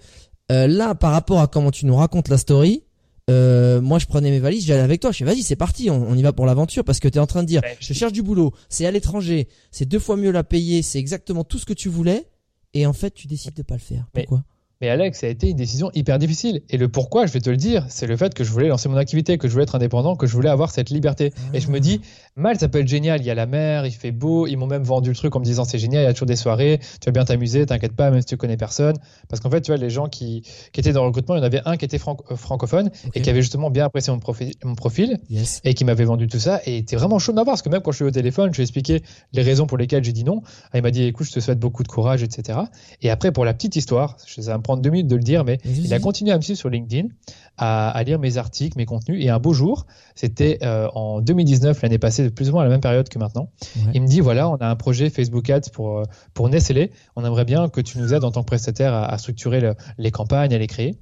là, 0.49 0.93
par 0.95 1.13
rapport 1.13 1.39
à 1.39 1.47
comment 1.47 1.71
tu 1.71 1.85
nous 1.85 1.95
racontes 1.95 2.27
la 2.27 2.37
story, 2.37 2.83
euh, 3.29 3.81
moi 3.81 3.99
je 3.99 4.05
prenais 4.05 4.31
mes 4.31 4.39
valises, 4.39 4.65
j'allais 4.65 4.81
avec 4.81 5.01
toi, 5.01 5.11
je 5.11 5.19
fais 5.19 5.25
vas-y 5.25 5.43
c'est 5.43 5.55
parti, 5.55 5.89
on, 5.89 6.15
y 6.15 6.21
va 6.21 6.33
pour 6.33 6.45
l'aventure 6.45 6.83
parce 6.83 6.99
que 6.99 7.07
tu 7.07 7.17
es 7.17 7.21
en 7.21 7.27
train 7.27 7.43
de 7.43 7.47
dire 7.47 7.61
je 7.79 7.93
cherche 7.93 8.13
du 8.13 8.23
boulot, 8.23 8.53
c'est 8.69 8.85
à 8.85 8.91
l'étranger, 8.91 9.47
c'est 9.71 9.85
deux 9.85 9.99
fois 9.99 10.17
mieux 10.17 10.31
la 10.31 10.43
payer, 10.43 10.81
c'est 10.81 10.99
exactement 10.99 11.43
tout 11.43 11.59
ce 11.59 11.65
que 11.65 11.73
tu 11.73 11.89
voulais 11.89 12.27
et 12.73 12.85
en 12.85 12.93
fait 12.93 13.11
tu 13.13 13.27
décides 13.27 13.53
de 13.53 13.63
pas 13.63 13.75
le 13.75 13.81
faire. 13.81 14.07
Pourquoi? 14.13 14.43
Mais 14.81 14.89
Alex, 14.89 15.19
ça 15.19 15.27
a 15.27 15.29
été 15.29 15.49
une 15.49 15.57
décision 15.57 15.91
hyper 15.93 16.17
difficile. 16.17 16.61
Et 16.69 16.77
le 16.77 16.89
pourquoi, 16.89 17.27
je 17.27 17.31
vais 17.33 17.39
te 17.39 17.49
le 17.51 17.57
dire, 17.57 17.85
c'est 17.89 18.07
le 18.07 18.17
fait 18.17 18.33
que 18.33 18.43
je 18.43 18.51
voulais 18.51 18.67
lancer 18.67 18.89
mon 18.89 18.97
activité, 18.97 19.37
que 19.37 19.47
je 19.47 19.53
voulais 19.53 19.63
être 19.63 19.75
indépendant, 19.75 20.15
que 20.15 20.25
je 20.25 20.33
voulais 20.33 20.49
avoir 20.49 20.71
cette 20.71 20.89
liberté. 20.89 21.31
Et 21.53 21.59
je 21.59 21.69
me 21.69 21.79
dis, 21.79 22.01
mal, 22.35 22.57
ça 22.59 22.67
peut 22.67 22.79
être 22.79 22.87
génial. 22.87 23.21
Il 23.21 23.25
y 23.27 23.29
a 23.29 23.35
la 23.35 23.45
mer, 23.45 23.85
il 23.85 23.91
fait 23.91 24.11
beau. 24.11 24.47
Ils 24.47 24.57
m'ont 24.57 24.65
même 24.65 24.83
vendu 24.83 25.09
le 25.09 25.15
truc 25.15 25.35
en 25.35 25.39
me 25.39 25.45
disant 25.45 25.65
c'est 25.65 25.77
génial, 25.77 26.01
il 26.01 26.05
y 26.05 26.09
a 26.09 26.13
toujours 26.13 26.25
des 26.25 26.35
soirées, 26.35 26.79
tu 26.79 27.05
vas 27.05 27.11
bien 27.11 27.25
t'amuser, 27.25 27.65
t'inquiète 27.65 27.95
pas, 27.95 28.09
même 28.09 28.21
si 28.21 28.27
tu 28.27 28.37
connais 28.37 28.57
personne. 28.57 28.95
Parce 29.29 29.39
qu'en 29.39 29.51
fait, 29.51 29.61
tu 29.61 29.71
vois, 29.71 29.77
les 29.77 29.91
gens 29.91 30.09
qui, 30.09 30.41
qui 30.71 30.79
étaient 30.79 30.93
dans 30.93 31.03
le 31.03 31.07
recrutement, 31.09 31.35
il 31.35 31.39
y 31.39 31.41
en 31.41 31.45
avait 31.45 31.61
un 31.65 31.77
qui 31.77 31.85
était 31.85 31.99
euh, 31.99 32.35
francophone 32.35 32.89
et 33.13 33.21
qui 33.21 33.29
avait 33.29 33.41
justement 33.41 33.69
bien 33.69 33.85
apprécié 33.85 34.11
mon 34.11 34.19
profil, 34.19 34.53
mon 34.63 34.75
profil 34.75 35.19
et 35.63 35.75
qui 35.75 35.85
m'avait 35.85 36.05
vendu 36.05 36.27
tout 36.27 36.39
ça. 36.39 36.59
Et 36.65 36.77
était 36.77 36.95
vraiment 36.95 37.19
chaud 37.19 37.33
de 37.33 37.35
m'avoir 37.35 37.53
parce 37.53 37.61
que 37.61 37.69
même 37.69 37.81
quand 37.81 37.91
je 37.91 37.97
suis 37.97 38.05
au 38.05 38.11
téléphone, 38.11 38.49
je 38.51 38.57
lui 38.57 38.61
ai 38.61 38.65
expliqué 38.65 39.03
les 39.33 39.43
raisons 39.43 39.67
pour 39.67 39.77
lesquelles 39.77 40.03
j'ai 40.03 40.13
dit 40.13 40.23
non. 40.23 40.41
il 40.73 40.81
m'a 40.81 40.89
dit 40.89 41.03
écoute, 41.03 41.27
je 41.27 41.33
te 41.33 41.39
souhaite 41.39 41.59
beaucoup 41.59 41.83
de 41.83 41.87
courage, 41.87 42.23
etc. 42.23 42.59
Et 43.01 43.11
après, 43.11 43.31
pour 43.31 43.45
la 43.45 43.53
petite 43.53 43.75
histoire, 43.75 44.15
ça 44.17 44.41
va 44.41 44.57
me 44.57 44.63
prendre 44.71 44.81
deux 44.81 44.89
minutes 44.89 45.07
de 45.07 45.17
le 45.17 45.23
dire, 45.23 45.43
mais 45.43 45.59
il 45.65 45.93
a 45.93 45.99
continué 45.99 46.31
à 46.31 46.37
me 46.37 46.41
suivre 46.41 46.57
sur 46.57 46.69
LinkedIn, 46.69 47.09
à, 47.57 48.01
lire 48.05 48.19
mes 48.19 48.37
articles, 48.37 48.77
mes 48.77 48.85
contenus. 48.85 49.21
Et 49.21 49.29
un 49.29 49.37
beau 49.37 49.51
jour, 49.51 49.85
c'était 50.15 50.59
euh, 50.63 50.87
en 50.95 51.19
2019, 51.19 51.81
l'année 51.81 51.97
passée, 51.97 52.29
plus 52.29 52.49
ou 52.49 52.53
moins 52.53 52.61
à 52.61 52.65
la 52.65 52.71
même 52.71 52.79
période 52.79 53.09
que 53.09 53.19
maintenant, 53.19 53.49
il 53.93 54.01
me 54.01 54.07
dit 54.07 54.21
voilà, 54.21 54.47
on 54.49 54.55
a 54.55 54.67
un 54.67 54.75
projet 54.77 55.09
Facebook 55.09 55.49
Ads 55.49 55.71
pour, 55.73 55.97
euh, 55.97 56.03
pour 56.33 56.47
Nestlé. 56.47 56.91
On 57.17 57.25
aimerait 57.25 57.43
bien 57.43 57.67
que 57.67 57.81
tu 57.81 57.97
nous 57.97 58.13
aides 58.13 58.23
en 58.23 58.31
tant 58.31 58.41
que 58.41 58.47
prestataire 58.47 58.93
à, 58.93 59.17
structurer 59.17 59.73
les 59.97 60.11
campagnes, 60.11 60.53
à 60.53 60.57
les 60.57 60.67
créer. 60.67 60.95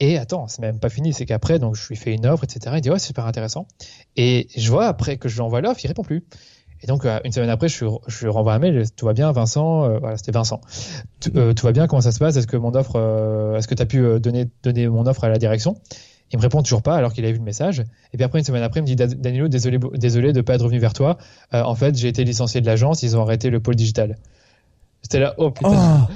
Et 0.00 0.16
attends, 0.16 0.48
c'est 0.48 0.62
même 0.62 0.80
pas 0.80 0.88
fini, 0.88 1.12
c'est 1.12 1.26
qu'après, 1.26 1.58
donc 1.58 1.76
je 1.76 1.86
lui 1.88 1.96
fais 1.96 2.14
une 2.14 2.26
offre, 2.26 2.44
etc. 2.44 2.74
Il 2.76 2.80
dit 2.80 2.90
ouais, 2.90 2.98
c'est 2.98 3.08
super 3.08 3.26
intéressant. 3.26 3.66
Et 4.16 4.48
je 4.56 4.70
vois 4.70 4.86
après 4.86 5.18
que 5.18 5.28
je 5.28 5.34
lui 5.34 5.42
envoie 5.42 5.60
l'offre, 5.60 5.80
il 5.84 5.88
répond 5.88 6.02
plus. 6.02 6.24
Et 6.82 6.86
donc, 6.86 7.04
euh, 7.04 7.20
une 7.24 7.32
semaine 7.32 7.50
après, 7.50 7.68
je, 7.68 7.84
je 8.06 8.24
lui 8.24 8.30
renvoie 8.30 8.54
un 8.54 8.58
mail, 8.58 8.84
tout 8.96 9.06
va 9.06 9.12
bien, 9.12 9.30
Vincent, 9.32 9.84
euh, 9.84 9.98
voilà, 9.98 10.16
c'était 10.16 10.32
Vincent. 10.32 10.60
Euh, 11.36 11.52
tout, 11.54 11.64
va 11.64 11.72
bien, 11.72 11.86
comment 11.86 12.02
ça 12.02 12.12
se 12.12 12.18
passe? 12.18 12.36
Est-ce 12.36 12.46
que 12.46 12.56
mon 12.56 12.74
offre, 12.74 12.96
est-ce 13.56 13.68
que 13.68 13.74
tu 13.74 13.82
as 13.82 13.86
pu 13.86 14.20
donner, 14.20 14.48
donner 14.62 14.88
mon 14.88 15.06
offre 15.06 15.24
à 15.24 15.28
la 15.28 15.38
direction? 15.38 15.76
Il 16.32 16.38
me 16.38 16.42
répond 16.42 16.62
toujours 16.62 16.82
pas 16.82 16.96
alors 16.96 17.12
qu'il 17.12 17.26
a 17.26 17.30
vu 17.30 17.38
le 17.38 17.44
message. 17.44 17.80
Et 18.12 18.16
puis 18.16 18.24
après, 18.24 18.38
une 18.38 18.44
semaine 18.44 18.62
après, 18.62 18.80
il 18.80 18.84
me 18.84 18.86
dit 18.86 18.96
Danilo, 18.96 19.48
désolé, 19.48 19.78
désolé 19.94 20.32
de 20.32 20.40
pas 20.40 20.54
être 20.54 20.62
revenu 20.62 20.78
vers 20.78 20.94
toi. 20.94 21.18
en 21.52 21.74
fait, 21.74 21.94
j'ai 21.96 22.08
été 22.08 22.24
licencié 22.24 22.60
de 22.60 22.66
l'agence, 22.66 23.02
ils 23.02 23.16
ont 23.16 23.22
arrêté 23.22 23.50
le 23.50 23.60
pôle 23.60 23.76
digital. 23.76 24.16
J'étais 25.02 25.20
là, 25.20 25.34
oh 25.36 25.50
putain. 25.50 26.08
Oh. 26.08 26.12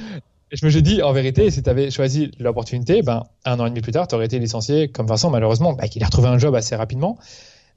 Et 0.52 0.56
je 0.56 0.64
me 0.64 0.70
suis 0.70 0.82
dit, 0.82 1.02
en 1.02 1.12
vérité, 1.12 1.50
si 1.50 1.62
tu 1.62 1.68
avais 1.68 1.90
choisi 1.90 2.30
l'opportunité, 2.38 3.02
ben, 3.02 3.24
un 3.44 3.58
an 3.58 3.66
et 3.66 3.70
demi 3.70 3.80
plus 3.80 3.90
tard, 3.90 4.06
tu 4.06 4.14
aurais 4.14 4.26
été 4.26 4.38
licencié 4.38 4.88
comme 4.88 5.06
Vincent, 5.06 5.28
malheureusement, 5.28 5.72
bah, 5.72 5.88
qu'il 5.88 6.02
a 6.04 6.06
retrouvé 6.06 6.28
un 6.28 6.38
job 6.38 6.54
assez 6.54 6.76
rapidement. 6.76 7.18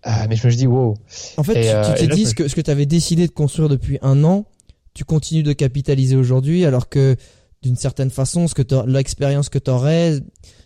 Ah, 0.04 0.28
mais 0.28 0.36
je 0.36 0.48
me 0.48 0.54
dis, 0.54 0.68
wow. 0.68 0.96
En 1.38 1.44
fait, 1.44 1.62
tu 1.62 1.68
euh, 1.68 1.96
t'es 1.96 2.08
dit 2.08 2.26
ce 2.26 2.34
que, 2.34 2.48
ce 2.48 2.56
que 2.56 2.62
tu 2.62 2.72
avais 2.72 2.86
décidé 2.86 3.28
de 3.28 3.32
construire 3.32 3.70
depuis 3.70 4.00
un 4.02 4.24
an, 4.24 4.46
tu 4.94 5.04
continues 5.04 5.44
de 5.44 5.54
capitaliser 5.54 6.16
aujourd'hui, 6.16 6.66
alors 6.66 6.90
que 6.90 7.16
d'une 7.62 7.76
certaine 7.76 8.10
façon, 8.10 8.48
ce 8.48 8.56
que 8.56 8.64
l'expérience 8.88 9.50
que 9.50 9.60
tu 9.60 9.70
aurais, 9.70 10.20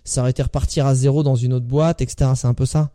ça 0.04 0.22
aurait 0.22 0.32
été 0.32 0.44
repartir 0.44 0.86
à 0.86 0.94
zéro 0.94 1.24
dans 1.24 1.36
une 1.36 1.54
autre 1.54 1.66
boîte, 1.66 2.02
etc. 2.02 2.32
C'est 2.36 2.48
un 2.48 2.54
peu 2.54 2.66
ça. 2.66 2.92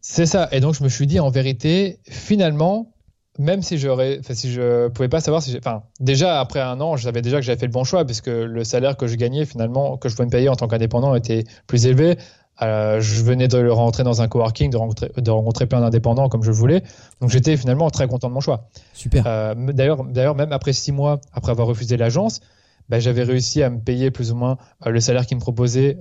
C'est 0.00 0.26
ça. 0.26 0.48
Et 0.52 0.60
donc, 0.60 0.74
je 0.74 0.82
me 0.82 0.88
suis 0.88 1.06
dit, 1.06 1.20
en 1.20 1.30
vérité, 1.30 2.00
finalement, 2.08 2.92
même 3.38 3.62
si 3.62 3.78
j'aurais, 3.78 4.18
enfin, 4.20 4.34
si 4.34 4.52
je 4.52 4.88
pouvais 4.88 5.08
pas 5.08 5.20
savoir 5.20 5.42
si 5.42 5.56
enfin, 5.58 5.82
déjà 6.00 6.40
après 6.40 6.60
un 6.60 6.80
an, 6.80 6.96
je 6.96 7.04
savais 7.04 7.22
déjà 7.22 7.36
que 7.36 7.42
j'avais 7.42 7.58
fait 7.58 7.66
le 7.66 7.72
bon 7.72 7.84
choix 7.84 8.04
puisque 8.04 8.28
le 8.28 8.64
salaire 8.64 8.96
que 8.96 9.06
je 9.06 9.16
gagnais 9.16 9.44
finalement, 9.44 9.96
que 9.96 10.08
je 10.08 10.14
pouvais 10.14 10.26
me 10.26 10.30
payer 10.30 10.48
en 10.48 10.56
tant 10.56 10.68
qu'indépendant 10.68 11.14
était 11.14 11.44
plus 11.66 11.86
élevé. 11.86 12.16
Euh, 12.62 13.00
je 13.00 13.22
venais 13.22 13.48
de 13.48 13.68
rentrer 13.68 14.02
dans 14.02 14.22
un 14.22 14.28
coworking, 14.28 14.70
de 14.70 14.76
rencontrer, 14.76 15.10
de 15.16 15.30
rencontrer 15.30 15.66
plein 15.66 15.80
d'indépendants 15.80 16.28
comme 16.28 16.42
je 16.42 16.50
voulais. 16.50 16.82
Donc 17.20 17.30
j'étais 17.30 17.56
finalement 17.56 17.90
très 17.90 18.08
content 18.08 18.28
de 18.28 18.34
mon 18.34 18.40
choix. 18.40 18.68
Super. 18.94 19.24
Euh, 19.26 19.54
d'ailleurs, 19.54 20.04
d'ailleurs, 20.04 20.34
même 20.34 20.52
après 20.52 20.72
six 20.72 20.92
mois, 20.92 21.20
après 21.32 21.52
avoir 21.52 21.68
refusé 21.68 21.96
l'agence, 21.96 22.40
bah, 22.88 22.98
j'avais 22.98 23.24
réussi 23.24 23.62
à 23.62 23.68
me 23.68 23.80
payer 23.80 24.10
plus 24.10 24.32
ou 24.32 24.36
moins 24.36 24.56
euh, 24.86 24.90
le 24.90 25.00
salaire 25.00 25.26
qu'ils 25.26 25.36
me 25.36 25.42
proposaient 25.42 25.98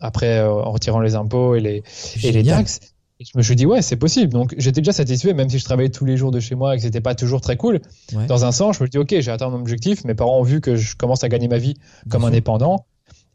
après 0.00 0.42
en 0.42 0.72
retirant 0.72 1.00
les 1.00 1.14
impôts 1.14 1.54
et 1.54 1.60
les, 1.60 1.82
et 2.22 2.32
les 2.32 2.44
taxes. 2.44 2.80
Et 3.20 3.24
je 3.24 3.38
me 3.38 3.42
suis 3.42 3.54
dit 3.54 3.66
ouais 3.66 3.82
c'est 3.82 3.96
possible. 3.96 4.32
Donc 4.32 4.54
j'étais 4.58 4.80
déjà 4.80 4.92
satisfait 4.92 5.34
même 5.34 5.48
si 5.48 5.60
je 5.60 5.64
travaillais 5.64 5.90
tous 5.90 6.04
les 6.04 6.16
jours 6.16 6.32
de 6.32 6.40
chez 6.40 6.56
moi 6.56 6.74
et 6.74 6.78
que 6.78 6.82
c'était 6.82 7.00
pas 7.00 7.14
toujours 7.14 7.40
très 7.40 7.56
cool. 7.56 7.80
Dans 8.26 8.44
un 8.44 8.50
sens, 8.50 8.76
je 8.78 8.82
me 8.82 8.86
suis 8.86 8.90
dit 8.90 8.98
ok 8.98 9.14
j'ai 9.20 9.30
atteint 9.30 9.50
mon 9.50 9.60
objectif. 9.60 10.04
Mes 10.04 10.14
parents 10.14 10.40
ont 10.40 10.42
vu 10.42 10.60
que 10.60 10.74
je 10.74 10.96
commence 10.96 11.22
à 11.22 11.28
gagner 11.28 11.46
ma 11.46 11.58
vie 11.58 11.74
comme 12.10 12.24
indépendant. 12.24 12.86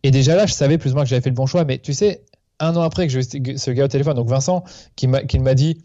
Et 0.03 0.11
déjà 0.11 0.35
là 0.35 0.45
je 0.45 0.53
savais 0.53 0.77
plus 0.77 0.91
ou 0.91 0.95
moins 0.95 1.03
que 1.03 1.09
j'avais 1.09 1.21
fait 1.21 1.29
le 1.29 1.35
bon 1.35 1.45
choix. 1.45 1.63
Mais 1.63 1.77
tu 1.77 1.93
sais 1.93 2.23
un 2.59 2.75
an 2.75 2.81
après 2.81 3.07
que 3.07 3.13
j'ai 3.13 3.21
ce 3.57 3.71
gars 3.71 3.85
au 3.85 3.87
téléphone, 3.87 4.15
donc 4.15 4.27
Vincent, 4.27 4.63
qui 4.95 5.07
m'a 5.07 5.53
dit 5.53 5.81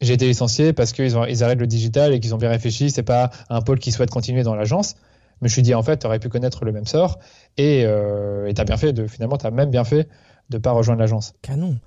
j'ai 0.00 0.12
été 0.12 0.26
licencié 0.26 0.72
parce 0.72 0.92
qu'ils 0.92 1.16
ils 1.28 1.44
arrêtent 1.44 1.58
le 1.58 1.66
digital 1.66 2.12
et 2.12 2.20
qu'ils 2.20 2.34
ont 2.34 2.38
bien 2.38 2.50
réfléchi, 2.50 2.90
c'est 2.90 3.02
pas 3.02 3.30
un 3.48 3.62
pôle 3.62 3.78
qui 3.78 3.92
souhaite 3.92 4.10
continuer 4.10 4.42
dans 4.42 4.54
l'agence. 4.54 4.94
Mais 5.40 5.48
je 5.48 5.52
me 5.52 5.54
suis 5.54 5.62
dit 5.62 5.74
en 5.74 5.82
fait, 5.82 5.98
tu 5.98 6.06
aurais 6.06 6.18
pu 6.18 6.28
connaître 6.28 6.64
le 6.64 6.72
même 6.72 6.86
sort 6.86 7.18
et 7.56 7.84
euh, 7.84 8.52
tu 8.52 8.60
as 8.60 8.64
bien 8.64 8.76
fait 8.76 8.92
de 8.92 9.06
finalement, 9.06 9.36
tu 9.36 9.46
as 9.46 9.50
même 9.50 9.70
bien 9.70 9.84
fait 9.84 10.08
de 10.50 10.58
pas 10.58 10.72
rejoindre 10.72 11.00
l'agence. 11.00 11.34
Canon. 11.42 11.78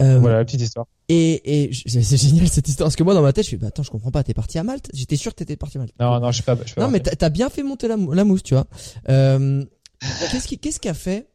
Euh, 0.00 0.18
voilà 0.18 0.38
la 0.38 0.44
petite 0.44 0.60
histoire. 0.60 0.86
Et, 1.08 1.68
et 1.68 1.72
c'est 1.72 2.16
génial 2.16 2.48
cette 2.48 2.68
histoire 2.68 2.86
parce 2.86 2.96
que 2.96 3.02
moi 3.02 3.14
dans 3.14 3.22
ma 3.22 3.32
tête 3.32 3.44
je 3.44 3.48
suis 3.48 3.56
bah, 3.56 3.68
attends 3.68 3.84
je 3.84 3.90
comprends 3.90 4.10
pas 4.10 4.22
t'es 4.24 4.34
parti 4.34 4.58
à 4.58 4.64
Malte 4.64 4.90
j'étais 4.92 5.16
sûr 5.16 5.32
que 5.32 5.36
t'étais 5.36 5.56
parti 5.56 5.78
à 5.78 5.80
Malte 5.80 5.94
non 6.00 6.20
non 6.20 6.32
je 6.32 6.34
suis 6.34 6.42
pas, 6.42 6.56
je 6.60 6.66
suis 6.66 6.74
pas 6.74 6.82
non 6.82 6.90
mais 6.90 7.00
t'as 7.00 7.28
bien 7.30 7.48
fait 7.48 7.62
monter 7.62 7.88
la, 7.88 7.96
la 7.96 8.24
mousse 8.24 8.42
tu 8.42 8.54
vois 8.54 8.66
euh, 9.08 9.64
qu'est-ce 10.32 10.48
qui 10.48 10.58
qu'est-ce 10.58 10.80
qui 10.80 10.88
a 10.88 10.94
fait 10.94 11.28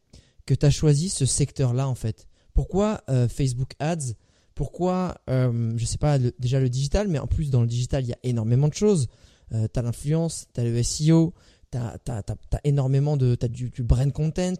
que 0.46 0.54
t'as 0.54 0.70
choisi 0.70 1.08
ce 1.08 1.24
secteur 1.26 1.72
là 1.72 1.88
en 1.88 1.94
fait? 1.94 2.28
Pourquoi 2.54 3.02
euh, 3.08 3.28
Facebook 3.28 3.72
Ads? 3.78 4.14
Pourquoi, 4.54 5.16
euh, 5.30 5.72
je 5.76 5.84
sais 5.84 5.98
pas, 5.98 6.18
déjà 6.18 6.60
le 6.60 6.68
digital, 6.68 7.08
mais 7.08 7.18
en 7.18 7.26
plus 7.26 7.50
dans 7.50 7.62
le 7.62 7.66
digital, 7.66 8.04
il 8.04 8.10
y 8.10 8.12
a 8.12 8.18
énormément 8.22 8.68
de 8.68 8.74
choses. 8.74 9.08
Euh, 9.52 9.66
tu 9.72 9.78
as 9.78 9.82
l'influence, 9.82 10.46
tu 10.54 10.60
as 10.60 10.64
le 10.64 10.82
SEO, 10.82 11.32
t'as 11.70 11.96
as, 12.08 12.60
énormément 12.64 13.16
de 13.16 13.34
t'as 13.34 13.48
du, 13.48 13.70
du 13.70 13.82
brand 13.82 14.12
content. 14.12 14.54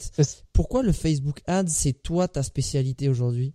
Pourquoi 0.53 0.83
le 0.83 0.93
Facebook 0.93 1.43
Ads 1.47 1.69
c'est 1.69 1.93
toi 1.93 2.27
ta 2.27 2.43
spécialité 2.43 3.09
aujourd'hui? 3.09 3.55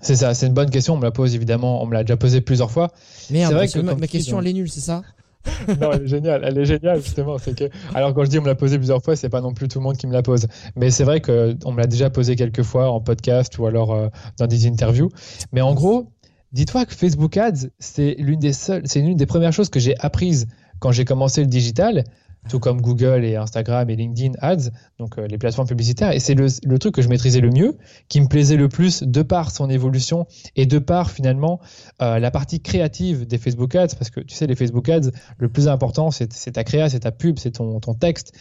C'est 0.00 0.16
ça, 0.16 0.34
c'est 0.34 0.46
une 0.46 0.54
bonne 0.54 0.70
question. 0.70 0.94
On 0.94 0.98
me 0.98 1.04
la 1.04 1.12
pose 1.12 1.34
évidemment, 1.34 1.82
on 1.82 1.86
me 1.86 1.94
l'a 1.94 2.04
déjà 2.04 2.16
posé 2.16 2.40
plusieurs 2.40 2.70
fois. 2.70 2.92
Merde, 3.30 3.54
vrai 3.54 3.68
que, 3.68 3.78
ma, 3.78 3.94
question 4.06 4.40
elle 4.40 4.48
est 4.48 4.52
nulle, 4.52 4.70
c'est 4.70 4.80
ça? 4.80 5.02
non, 5.80 5.92
elle 5.92 6.02
est 6.02 6.06
géniale, 6.06 6.42
elle 6.44 6.58
est 6.58 6.64
géniale 6.64 7.02
justement. 7.02 7.38
C'est 7.38 7.56
que, 7.56 7.64
alors 7.94 8.14
quand 8.14 8.24
je 8.24 8.30
dis 8.30 8.38
on 8.38 8.42
me 8.42 8.46
l'a 8.46 8.54
posé 8.54 8.78
plusieurs 8.78 9.02
fois, 9.02 9.16
c'est 9.16 9.28
pas 9.28 9.40
non 9.40 9.54
plus 9.54 9.68
tout 9.68 9.78
le 9.78 9.84
monde 9.84 9.96
qui 9.96 10.06
me 10.06 10.12
la 10.12 10.22
pose, 10.22 10.46
mais 10.76 10.90
c'est 10.90 11.04
vrai 11.04 11.20
que 11.20 11.56
on 11.64 11.72
me 11.72 11.80
l'a 11.80 11.86
déjà 11.86 12.10
posé 12.10 12.36
quelques 12.36 12.62
fois 12.62 12.90
en 12.90 13.00
podcast 13.00 13.58
ou 13.58 13.66
alors 13.66 13.92
euh, 13.92 14.08
dans 14.38 14.46
des 14.46 14.66
interviews. 14.66 15.10
Mais 15.52 15.60
en 15.60 15.74
gros, 15.74 16.10
dis-toi 16.52 16.86
que 16.86 16.94
Facebook 16.94 17.36
Ads, 17.36 17.68
c'est 17.78 18.16
l'une 18.18 18.40
des 18.40 18.52
seules, 18.52 18.82
c'est 18.84 19.00
l'une 19.00 19.16
des 19.16 19.26
premières 19.26 19.52
choses 19.52 19.68
que 19.68 19.80
j'ai 19.80 19.94
apprises 19.98 20.46
quand 20.78 20.92
j'ai 20.92 21.04
commencé 21.04 21.40
le 21.40 21.46
digital 21.46 22.04
tout 22.48 22.58
comme 22.58 22.80
Google 22.80 23.24
et 23.24 23.36
Instagram 23.36 23.88
et 23.90 23.96
LinkedIn 23.96 24.32
Ads, 24.40 24.70
donc 24.98 25.18
euh, 25.18 25.26
les 25.26 25.38
plateformes 25.38 25.68
publicitaires. 25.68 26.12
Et 26.12 26.20
c'est 26.20 26.34
le, 26.34 26.46
le, 26.64 26.78
truc 26.78 26.94
que 26.94 27.02
je 27.02 27.08
maîtrisais 27.08 27.40
le 27.40 27.50
mieux, 27.50 27.76
qui 28.08 28.20
me 28.20 28.28
plaisait 28.28 28.56
le 28.56 28.68
plus 28.68 29.02
de 29.02 29.22
par 29.22 29.50
son 29.50 29.70
évolution 29.70 30.26
et 30.56 30.66
de 30.66 30.78
par 30.78 31.10
finalement 31.10 31.60
euh, 32.02 32.18
la 32.18 32.30
partie 32.30 32.60
créative 32.60 33.26
des 33.26 33.38
Facebook 33.38 33.74
Ads, 33.74 33.96
parce 33.98 34.10
que 34.10 34.20
tu 34.20 34.34
sais, 34.34 34.46
les 34.46 34.56
Facebook 34.56 34.88
Ads, 34.88 35.10
le 35.38 35.48
plus 35.48 35.68
important, 35.68 36.10
c'est 36.10 36.28
ta 36.28 36.64
créa, 36.64 36.88
c'est 36.88 37.00
ta 37.00 37.12
pub, 37.12 37.38
c'est 37.38 37.52
ton, 37.52 37.80
ton 37.80 37.94
texte. 37.94 38.32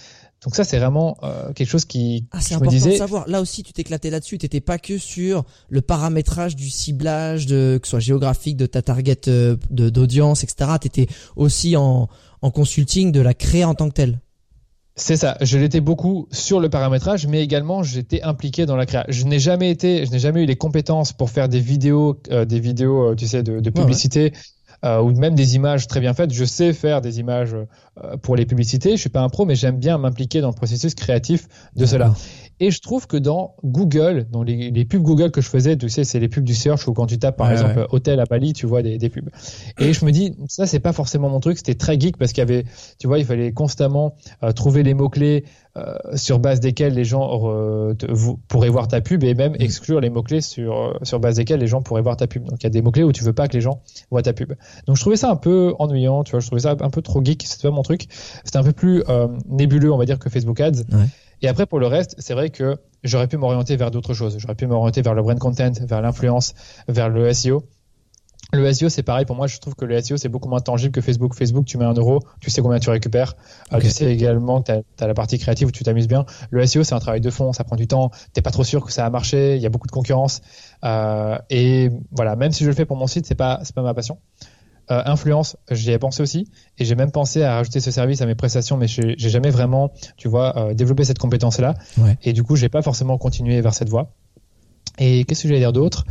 Donc 0.43 0.55
ça, 0.55 0.63
c'est 0.63 0.77
vraiment 0.77 1.17
euh, 1.23 1.53
quelque 1.53 1.69
chose 1.69 1.85
qui. 1.85 2.25
Ah, 2.31 2.41
c'est 2.41 2.55
important 2.55 2.75
de 2.75 2.91
savoir. 2.91 3.27
Là 3.27 3.41
aussi, 3.41 3.63
tu 3.63 3.73
t'éclatais 3.73 4.09
là-dessus. 4.09 4.38
T'étais 4.38 4.62
pas 4.62 4.77
que 4.77 4.97
sur 4.97 5.45
le 5.69 5.81
paramétrage 5.81 6.55
du 6.55 6.69
ciblage, 6.69 7.45
de 7.45 7.79
que 7.81 7.88
ce 7.88 7.91
soit 7.91 8.00
géographique, 8.00 8.57
de 8.57 8.65
ta 8.65 8.81
target 8.81 9.21
de 9.25 9.57
d'audience, 9.69 10.43
etc. 10.43 10.71
T'étais 10.79 11.07
aussi 11.35 11.77
en 11.77 12.09
en 12.41 12.51
consulting 12.51 13.12
de 13.12 13.21
la 13.21 13.33
créer 13.33 13.63
en 13.63 13.73
tant 13.73 13.88
que 13.88 13.93
telle. 13.93 14.19
C'est 14.95 15.17
ça. 15.17 15.38
Je 15.41 15.57
l'étais 15.57 15.79
beaucoup 15.79 16.27
sur 16.31 16.59
le 16.59 16.69
paramétrage, 16.69 17.25
mais 17.25 17.41
également 17.41 17.81
j'étais 17.81 18.21
impliqué 18.21 18.67
dans 18.67 18.75
la 18.75 18.85
création. 18.85 19.12
Je 19.12 19.25
n'ai 19.25 19.39
jamais 19.39 19.71
été, 19.71 20.05
je 20.05 20.12
n'ai 20.12 20.19
jamais 20.19 20.43
eu 20.43 20.45
les 20.45 20.55
compétences 20.55 21.13
pour 21.13 21.31
faire 21.31 21.50
des 21.50 21.59
vidéos, 21.59 22.19
euh, 22.29 22.45
des 22.45 22.59
vidéos, 22.59 23.12
euh, 23.12 23.15
tu 23.15 23.27
sais, 23.27 23.41
de, 23.41 23.69
publicité. 23.71 24.33
Euh, 24.83 25.01
ou 25.01 25.11
même 25.11 25.35
des 25.35 25.55
images 25.55 25.87
très 25.87 25.99
bien 25.99 26.13
faites. 26.13 26.33
Je 26.33 26.45
sais 26.45 26.73
faire 26.73 27.01
des 27.01 27.19
images 27.19 27.55
pour 28.21 28.35
les 28.35 28.45
publicités. 28.45 28.91
Je 28.91 29.01
suis 29.01 29.09
pas 29.09 29.21
un 29.21 29.29
pro, 29.29 29.45
mais 29.45 29.55
j'aime 29.55 29.77
bien 29.77 29.97
m'impliquer 29.97 30.41
dans 30.41 30.49
le 30.49 30.55
processus 30.55 30.93
créatif 30.95 31.47
de 31.75 31.85
cela. 31.85 32.13
Et 32.59 32.71
je 32.71 32.79
trouve 32.79 33.07
que 33.07 33.17
dans 33.17 33.55
Google, 33.63 34.27
dans 34.31 34.43
les, 34.43 34.85
pubs 34.85 35.01
Google 35.01 35.31
que 35.31 35.41
je 35.41 35.49
faisais, 35.49 35.75
tu 35.75 35.89
sais, 35.89 36.03
c'est 36.03 36.19
les 36.19 36.29
pubs 36.29 36.43
du 36.43 36.53
search 36.55 36.87
où 36.87 36.93
quand 36.93 37.07
tu 37.07 37.17
tapes 37.17 37.35
par 37.35 37.51
exemple 37.51 37.87
hôtel 37.89 38.19
à 38.19 38.25
Bali, 38.25 38.53
tu 38.53 38.67
vois 38.67 38.81
des, 38.81 38.97
des 38.97 39.09
pubs. 39.09 39.29
Et 39.79 39.93
je 39.93 40.05
me 40.05 40.11
dis, 40.11 40.35
ça 40.47 40.65
c'est 40.65 40.79
pas 40.79 40.93
forcément 40.93 41.29
mon 41.29 41.39
truc. 41.39 41.57
C'était 41.57 41.75
très 41.75 41.99
geek 41.99 42.17
parce 42.17 42.31
qu'il 42.31 42.41
y 42.41 42.43
avait, 42.43 42.65
tu 42.99 43.07
vois, 43.07 43.19
il 43.19 43.25
fallait 43.25 43.51
constamment 43.51 44.15
euh, 44.43 44.51
trouver 44.51 44.83
les 44.83 44.93
mots 44.93 45.09
clés 45.09 45.45
euh, 45.45 45.62
sur 46.15 46.39
base 46.39 46.59
desquels 46.59 46.93
les 46.93 47.03
gens 47.03 47.41
euh, 47.45 47.95
pourraient 48.47 48.69
voir 48.69 48.87
ta 48.87 49.01
pub 49.01 49.23
et 49.23 49.33
même 49.33 49.53
mm. 49.53 49.61
exclure 49.61 49.99
les 49.99 50.09
mots 50.09 50.21
clés 50.21 50.41
sur 50.41 50.99
sur 51.01 51.19
base 51.19 51.37
desquels 51.37 51.59
les 51.59 51.67
gens 51.67 51.81
pourraient 51.81 52.01
voir 52.01 52.15
ta 52.15 52.27
pub. 52.27 52.43
Donc 52.43 52.61
il 52.61 52.63
y 52.63 52.67
a 52.67 52.69
des 52.69 52.81
mots 52.81 52.91
clés 52.91 53.03
où 53.03 53.11
tu 53.11 53.23
veux 53.23 53.33
pas 53.33 53.47
que 53.47 53.53
les 53.53 53.61
gens 53.61 53.81
voient 54.11 54.21
ta 54.21 54.33
pub. 54.33 54.53
Donc 54.85 54.97
je 54.97 55.01
trouvais 55.01 55.17
ça 55.17 55.31
un 55.31 55.35
peu 55.35 55.73
ennuyant, 55.79 56.23
tu 56.23 56.31
vois, 56.31 56.39
je 56.39 56.47
trouvais 56.47 56.61
ça 56.61 56.75
un 56.79 56.89
peu 56.89 57.01
trop 57.01 57.23
geek. 57.23 57.43
C'était 57.47 57.67
pas 57.67 57.73
mon 57.73 57.83
truc. 57.83 58.07
C'était 58.43 58.57
un 58.57 58.63
peu 58.63 58.73
plus 58.73 59.03
nébuleux, 59.47 59.91
on 59.91 59.97
va 59.97 60.05
dire, 60.05 60.19
que 60.19 60.29
Facebook 60.29 60.59
Ads. 60.59 60.83
Ouais. 60.91 61.05
Et 61.43 61.49
après, 61.49 61.65
pour 61.65 61.79
le 61.79 61.87
reste, 61.87 62.15
c'est 62.19 62.33
vrai 62.33 62.49
que 62.49 62.77
j'aurais 63.03 63.27
pu 63.27 63.35
m'orienter 63.35 63.75
vers 63.75 63.91
d'autres 63.91 64.13
choses. 64.13 64.37
J'aurais 64.39 64.55
pu 64.55 64.65
m'orienter 64.65 65.01
vers 65.01 65.13
le 65.13 65.21
brand 65.21 65.37
content, 65.37 65.73
vers 65.81 66.01
l'influence, 66.01 66.53
vers 66.87 67.09
le 67.09 67.31
SEO. 67.33 67.65
Le 68.53 68.72
SEO, 68.72 68.88
c'est 68.89 69.03
pareil. 69.03 69.25
Pour 69.25 69.36
moi, 69.36 69.48
je 69.48 69.57
trouve 69.57 69.75
que 69.75 69.83
le 69.83 70.00
SEO, 70.00 70.17
c'est 70.17 70.29
beaucoup 70.29 70.48
moins 70.48 70.60
tangible 70.60 70.91
que 70.91 71.01
Facebook. 71.01 71.33
Facebook, 71.33 71.65
tu 71.65 71.77
mets 71.79 71.86
un 71.86 71.93
euro, 71.93 72.19
tu 72.39 72.51
sais 72.51 72.62
combien 72.62 72.79
tu 72.79 72.89
récupères. 72.91 73.36
Euh, 73.74 73.79
tu 73.79 73.89
sais 73.89 74.13
également 74.13 74.62
que 74.62 74.72
tu 74.95 75.03
as, 75.03 75.07
la 75.07 75.13
partie 75.15 75.39
créative 75.39 75.67
où 75.67 75.72
tu 75.72 75.83
t'amuses 75.83 76.07
bien. 76.07 76.25
Le 76.51 76.65
SEO, 76.65 76.83
c'est 76.83 76.93
un 76.93 77.00
travail 77.00 77.19
de 77.19 77.29
fond, 77.31 77.51
ça 77.51 77.63
prend 77.63 77.75
du 77.75 77.88
temps. 77.88 78.12
T'es 78.33 78.41
pas 78.41 78.51
trop 78.51 78.63
sûr 78.63 78.86
que 78.86 78.91
ça 78.91 79.05
a 79.05 79.10
marché. 79.10 79.55
Il 79.55 79.62
y 79.62 79.65
a 79.65 79.69
beaucoup 79.69 79.88
de 79.88 79.91
concurrence. 79.91 80.41
Euh, 80.83 81.38
et 81.50 81.89
voilà, 82.12 82.36
même 82.36 82.51
si 82.51 82.63
je 82.63 82.69
le 82.69 82.75
fais 82.75 82.86
pour 82.86 82.95
mon 82.95 83.07
site, 83.07 83.25
c'est 83.25 83.36
pas, 83.36 83.60
c'est 83.63 83.74
pas 83.74 83.81
ma 83.81 83.95
passion. 83.95 84.19
Euh, 84.91 85.01
influence, 85.05 85.55
j'y 85.72 85.91
ai 85.91 85.98
pensé 85.98 86.22
aussi, 86.22 86.45
et 86.77 86.83
j'ai 86.83 86.95
même 86.95 87.12
pensé 87.12 87.41
à 87.41 87.55
rajouter 87.55 87.79
ce 87.79 87.89
service 87.89 88.22
à 88.22 88.25
mes 88.25 88.36
prestations, 88.36 88.75
mais 88.75 88.88
j'ai 88.88 89.15
jamais 89.17 89.50
vraiment, 89.50 89.91
tu 90.17 90.27
vois, 90.27 90.57
euh, 90.57 90.74
développé 90.74 91.05
cette 91.05 91.19
compétence-là. 91.19 91.74
Et 92.22 92.33
du 92.33 92.43
coup, 92.43 92.57
j'ai 92.57 92.67
pas 92.67 92.81
forcément 92.81 93.17
continué 93.17 93.62
vers 93.62 93.73
cette 93.73 93.89
voie. 93.89 94.12
Et 94.99 95.23
qu'est-ce 95.25 95.43
que 95.43 95.47
j'allais 95.47 95.60
dire 95.60 95.73
d'autre? 95.73 96.06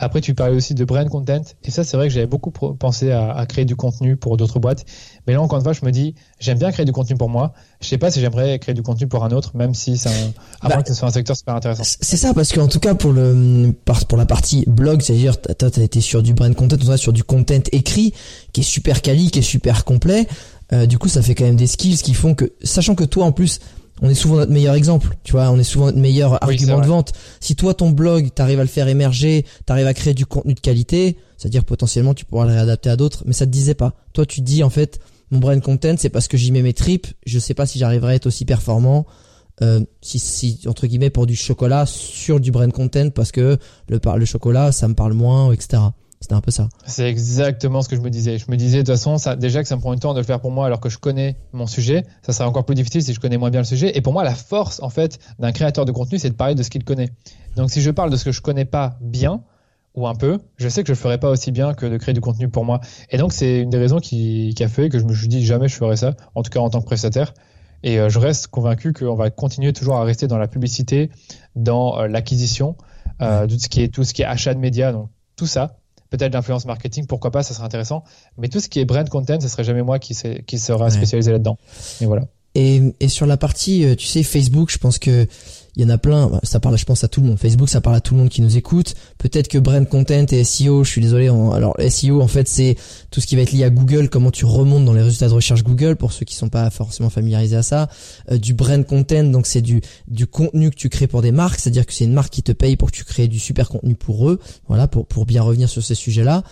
Après, 0.00 0.20
tu 0.20 0.32
parlais 0.32 0.54
aussi 0.54 0.74
de 0.74 0.84
brand 0.84 1.08
content. 1.08 1.42
Et 1.64 1.72
ça, 1.72 1.82
c'est 1.82 1.96
vrai 1.96 2.06
que 2.06 2.14
j'avais 2.14 2.28
beaucoup 2.28 2.52
pensé 2.52 3.10
à, 3.10 3.44
créer 3.46 3.64
du 3.64 3.74
contenu 3.74 4.16
pour 4.16 4.36
d'autres 4.36 4.60
boîtes. 4.60 4.84
Mais 5.26 5.32
là, 5.32 5.42
encore 5.42 5.58
une 5.58 5.64
fois, 5.64 5.72
je 5.72 5.84
me 5.84 5.90
dis, 5.90 6.14
j'aime 6.38 6.56
bien 6.56 6.70
créer 6.70 6.86
du 6.86 6.92
contenu 6.92 7.16
pour 7.16 7.28
moi. 7.28 7.52
Je 7.80 7.88
sais 7.88 7.98
pas 7.98 8.12
si 8.12 8.20
j'aimerais 8.20 8.60
créer 8.60 8.76
du 8.76 8.82
contenu 8.82 9.08
pour 9.08 9.24
un 9.24 9.30
autre, 9.32 9.56
même 9.56 9.74
si 9.74 9.98
c'est 9.98 10.08
un, 10.08 10.32
avant 10.60 10.76
bah, 10.76 10.82
que 10.82 10.88
ce 10.88 10.94
soit 10.94 11.08
un 11.08 11.12
secteur 11.12 11.36
super 11.36 11.56
intéressant. 11.56 11.82
C'est 11.82 12.16
ça, 12.16 12.32
parce 12.32 12.52
qu'en 12.52 12.68
tout 12.68 12.78
cas, 12.78 12.94
pour 12.94 13.12
le, 13.12 13.74
pour 14.08 14.18
la 14.18 14.26
partie 14.26 14.64
blog, 14.68 15.02
c'est-à-dire, 15.02 15.40
toi, 15.40 15.70
t'as 15.70 15.82
été 15.82 16.00
sur 16.00 16.22
du 16.22 16.32
brand 16.32 16.54
content, 16.54 16.76
on 16.80 16.96
sur 16.96 17.12
du 17.12 17.24
content 17.24 17.62
écrit, 17.72 18.14
qui 18.52 18.60
est 18.60 18.64
super 18.64 19.02
quali, 19.02 19.32
qui 19.32 19.40
est 19.40 19.42
super 19.42 19.84
complet. 19.84 20.28
Euh, 20.72 20.86
du 20.86 20.98
coup, 20.98 21.08
ça 21.08 21.22
fait 21.22 21.34
quand 21.34 21.44
même 21.44 21.56
des 21.56 21.66
skills 21.66 21.96
qui 21.96 22.14
font 22.14 22.34
que, 22.34 22.52
sachant 22.62 22.94
que 22.94 23.04
toi, 23.04 23.24
en 23.24 23.32
plus, 23.32 23.58
on 24.02 24.08
est 24.08 24.14
souvent 24.14 24.36
notre 24.36 24.52
meilleur 24.52 24.74
exemple, 24.74 25.16
tu 25.24 25.32
vois, 25.32 25.50
on 25.50 25.58
est 25.58 25.64
souvent 25.64 25.86
notre 25.86 25.98
meilleur 25.98 26.42
argument 26.42 26.80
de 26.80 26.86
vente. 26.86 27.12
Si 27.40 27.56
toi 27.56 27.74
ton 27.74 27.90
blog, 27.90 28.30
t'arrives 28.34 28.60
à 28.60 28.64
le 28.64 28.68
faire 28.68 28.88
émerger, 28.88 29.44
t'arrives 29.66 29.86
à 29.86 29.94
créer 29.94 30.14
du 30.14 30.26
contenu 30.26 30.54
de 30.54 30.60
qualité, 30.60 31.18
c'est-à-dire 31.36 31.64
potentiellement 31.64 32.14
tu 32.14 32.24
pourras 32.24 32.46
le 32.46 32.52
réadapter 32.52 32.90
à 32.90 32.96
d'autres, 32.96 33.24
mais 33.26 33.32
ça 33.32 33.46
te 33.46 33.50
disait 33.50 33.74
pas. 33.74 33.94
Toi 34.12 34.26
tu 34.26 34.40
dis 34.40 34.62
en 34.62 34.70
fait 34.70 35.00
mon 35.30 35.38
brand 35.38 35.60
content 35.60 35.94
c'est 35.98 36.08
parce 36.08 36.28
que 36.28 36.36
j'y 36.36 36.52
mets 36.52 36.62
mes 36.62 36.74
tripes, 36.74 37.06
je 37.26 37.38
sais 37.38 37.54
pas 37.54 37.66
si 37.66 37.78
j'arriverai 37.78 38.12
à 38.12 38.14
être 38.14 38.26
aussi 38.26 38.44
performant 38.44 39.06
euh, 39.60 39.80
si, 40.00 40.18
si 40.20 40.60
entre 40.66 40.86
guillemets 40.86 41.10
pour 41.10 41.26
du 41.26 41.34
chocolat 41.34 41.84
sur 41.84 42.38
du 42.38 42.52
brand 42.52 42.72
content 42.72 43.10
parce 43.10 43.32
que 43.32 43.58
le 43.88 44.00
le 44.16 44.24
chocolat 44.24 44.70
ça 44.70 44.86
me 44.86 44.94
parle 44.94 45.14
moins 45.14 45.52
etc. 45.52 45.82
C'était 46.20 46.34
un 46.34 46.40
peu 46.40 46.50
ça. 46.50 46.68
C'est 46.84 47.08
exactement 47.08 47.80
ce 47.80 47.88
que 47.88 47.94
je 47.94 48.00
me 48.00 48.10
disais. 48.10 48.38
Je 48.38 48.50
me 48.50 48.56
disais 48.56 48.78
de 48.78 48.82
toute 48.82 48.94
façon, 48.94 49.18
ça, 49.18 49.36
déjà 49.36 49.62
que 49.62 49.68
ça 49.68 49.76
me 49.76 49.80
prend 49.80 49.94
du 49.94 50.00
temps 50.00 50.14
de 50.14 50.18
le 50.18 50.24
faire 50.24 50.40
pour 50.40 50.50
moi 50.50 50.66
alors 50.66 50.80
que 50.80 50.88
je 50.88 50.98
connais 50.98 51.36
mon 51.52 51.66
sujet, 51.66 52.04
ça 52.22 52.32
serait 52.32 52.48
encore 52.48 52.64
plus 52.64 52.74
difficile 52.74 53.02
si 53.02 53.14
je 53.14 53.20
connais 53.20 53.38
moins 53.38 53.50
bien 53.50 53.60
le 53.60 53.66
sujet. 53.66 53.96
Et 53.96 54.00
pour 54.00 54.12
moi, 54.12 54.24
la 54.24 54.34
force 54.34 54.82
en 54.82 54.90
fait 54.90 55.18
d'un 55.38 55.52
créateur 55.52 55.84
de 55.84 55.92
contenu, 55.92 56.18
c'est 56.18 56.30
de 56.30 56.34
parler 56.34 56.56
de 56.56 56.62
ce 56.62 56.70
qu'il 56.70 56.84
connaît. 56.84 57.10
Donc 57.56 57.70
si 57.70 57.80
je 57.80 57.90
parle 57.90 58.10
de 58.10 58.16
ce 58.16 58.24
que 58.24 58.32
je 58.32 58.42
connais 58.42 58.64
pas 58.64 58.98
bien 59.00 59.42
ou 59.94 60.08
un 60.08 60.14
peu, 60.14 60.38
je 60.56 60.68
sais 60.68 60.82
que 60.82 60.88
je 60.88 60.92
le 60.92 60.98
ferai 60.98 61.18
pas 61.18 61.30
aussi 61.30 61.52
bien 61.52 61.74
que 61.74 61.86
de 61.86 61.96
créer 61.96 62.14
du 62.14 62.20
contenu 62.20 62.48
pour 62.48 62.64
moi. 62.64 62.80
Et 63.10 63.16
donc 63.16 63.32
c'est 63.32 63.60
une 63.60 63.70
des 63.70 63.78
raisons 63.78 63.98
qui, 63.98 64.54
qui, 64.56 64.64
a 64.64 64.68
fait 64.68 64.88
que 64.88 64.98
je 64.98 65.04
me 65.04 65.14
suis 65.14 65.28
dit 65.28 65.44
jamais 65.44 65.68
je 65.68 65.76
ferai 65.76 65.96
ça, 65.96 66.14
en 66.34 66.42
tout 66.42 66.50
cas 66.50 66.60
en 66.60 66.70
tant 66.70 66.80
que 66.80 66.86
prestataire. 66.86 67.32
Et 67.84 68.00
euh, 68.00 68.08
je 68.08 68.18
reste 68.18 68.48
convaincu 68.48 68.92
qu'on 68.92 69.14
va 69.14 69.30
continuer 69.30 69.72
toujours 69.72 69.96
à 69.96 70.04
rester 70.04 70.26
dans 70.26 70.38
la 70.38 70.48
publicité, 70.48 71.10
dans 71.54 72.00
euh, 72.00 72.08
l'acquisition, 72.08 72.76
euh, 73.22 73.46
tout 73.46 73.58
ce 73.58 73.68
qui 73.68 73.82
est 73.82 73.88
tout 73.88 74.02
ce 74.02 74.12
qui 74.12 74.22
est 74.22 74.24
achat 74.24 74.52
de 74.52 74.58
médias, 74.58 74.92
donc 74.92 75.10
tout 75.36 75.46
ça 75.46 75.78
peut-être 76.10 76.32
l'influence 76.32 76.64
marketing, 76.66 77.06
pourquoi 77.06 77.30
pas, 77.30 77.42
ça 77.42 77.54
serait 77.54 77.66
intéressant. 77.66 78.04
Mais 78.36 78.48
tout 78.48 78.60
ce 78.60 78.68
qui 78.68 78.80
est 78.80 78.84
brand 78.84 79.08
content, 79.08 79.40
ce 79.40 79.48
serait 79.48 79.64
jamais 79.64 79.82
moi 79.82 79.98
qui, 79.98 80.16
qui 80.46 80.58
sera 80.58 80.90
spécialisé 80.90 81.32
là-dedans. 81.32 81.58
Et 82.00 82.06
voilà. 82.06 82.24
Et, 82.54 82.94
et 83.00 83.08
sur 83.08 83.26
la 83.26 83.36
partie, 83.36 83.84
euh, 83.84 83.94
tu 83.94 84.06
sais, 84.06 84.22
Facebook, 84.22 84.70
je 84.70 84.78
pense 84.78 84.98
que 84.98 85.26
il 85.78 85.82
y 85.82 85.86
en 85.86 85.90
a 85.90 85.96
plein. 85.96 86.26
Bah, 86.26 86.40
ça 86.42 86.58
parle, 86.58 86.76
je 86.76 86.84
pense, 86.84 87.04
à 87.04 87.08
tout 87.08 87.20
le 87.20 87.28
monde. 87.28 87.38
Facebook, 87.38 87.68
ça 87.68 87.80
parle 87.80 87.94
à 87.94 88.00
tout 88.00 88.14
le 88.14 88.20
monde 88.20 88.28
qui 88.28 88.42
nous 88.42 88.56
écoute. 88.56 88.94
Peut-être 89.16 89.46
que 89.46 89.58
brand 89.58 89.88
content 89.88 90.26
et 90.28 90.42
SEO, 90.42 90.82
je 90.82 90.90
suis 90.90 91.00
désolé. 91.00 91.28
alors 91.28 91.76
SEO, 91.88 92.20
en 92.20 92.26
fait, 92.26 92.48
c'est 92.48 92.76
tout 93.12 93.20
ce 93.20 93.26
qui 93.28 93.36
va 93.36 93.42
être 93.42 93.52
lié 93.52 93.62
à 93.62 93.70
Google, 93.70 94.08
comment 94.08 94.32
tu 94.32 94.44
remontes 94.44 94.84
dans 94.84 94.92
les 94.92 95.02
résultats 95.02 95.28
de 95.28 95.34
recherche 95.34 95.62
Google 95.62 95.94
pour 95.94 96.12
ceux 96.12 96.24
qui 96.24 96.34
sont 96.34 96.48
pas 96.48 96.68
forcément 96.70 97.10
familiarisés 97.10 97.56
à 97.56 97.62
ça. 97.62 97.88
Euh, 98.32 98.38
du 98.38 98.54
brand 98.54 98.84
content, 98.84 99.24
donc 99.24 99.46
c'est 99.46 99.62
du 99.62 99.80
du 100.08 100.26
contenu 100.26 100.70
que 100.70 100.76
tu 100.76 100.88
crées 100.88 101.06
pour 101.06 101.22
des 101.22 101.30
marques, 101.30 101.60
c'est-à-dire 101.60 101.86
que 101.86 101.92
c'est 101.92 102.04
une 102.04 102.12
marque 102.12 102.32
qui 102.32 102.42
te 102.42 102.52
paye 102.52 102.76
pour 102.76 102.90
que 102.90 102.96
tu 102.96 103.04
crées 103.04 103.28
du 103.28 103.38
super 103.38 103.68
contenu 103.68 103.94
pour 103.94 104.28
eux. 104.28 104.40
Voilà, 104.66 104.88
pour 104.88 105.06
pour 105.06 105.26
bien 105.26 105.42
revenir 105.42 105.68
sur 105.68 105.84
ces 105.84 105.94
sujets-là. 105.94 106.42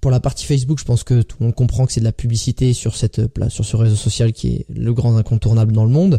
Pour 0.00 0.10
la 0.10 0.20
partie 0.20 0.46
Facebook, 0.46 0.78
je 0.78 0.84
pense 0.84 1.04
que 1.04 1.20
tout 1.20 1.36
le 1.40 1.46
monde 1.46 1.54
comprend 1.54 1.84
que 1.84 1.92
c'est 1.92 2.00
de 2.00 2.06
la 2.06 2.12
publicité 2.12 2.72
sur 2.72 2.96
cette 2.96 3.20
sur 3.50 3.66
ce 3.66 3.76
réseau 3.76 3.96
social 3.96 4.32
qui 4.32 4.48
est 4.48 4.66
le 4.74 4.94
grand 4.94 5.18
incontournable 5.18 5.72
dans 5.72 5.84
le 5.84 5.90
monde. 5.90 6.18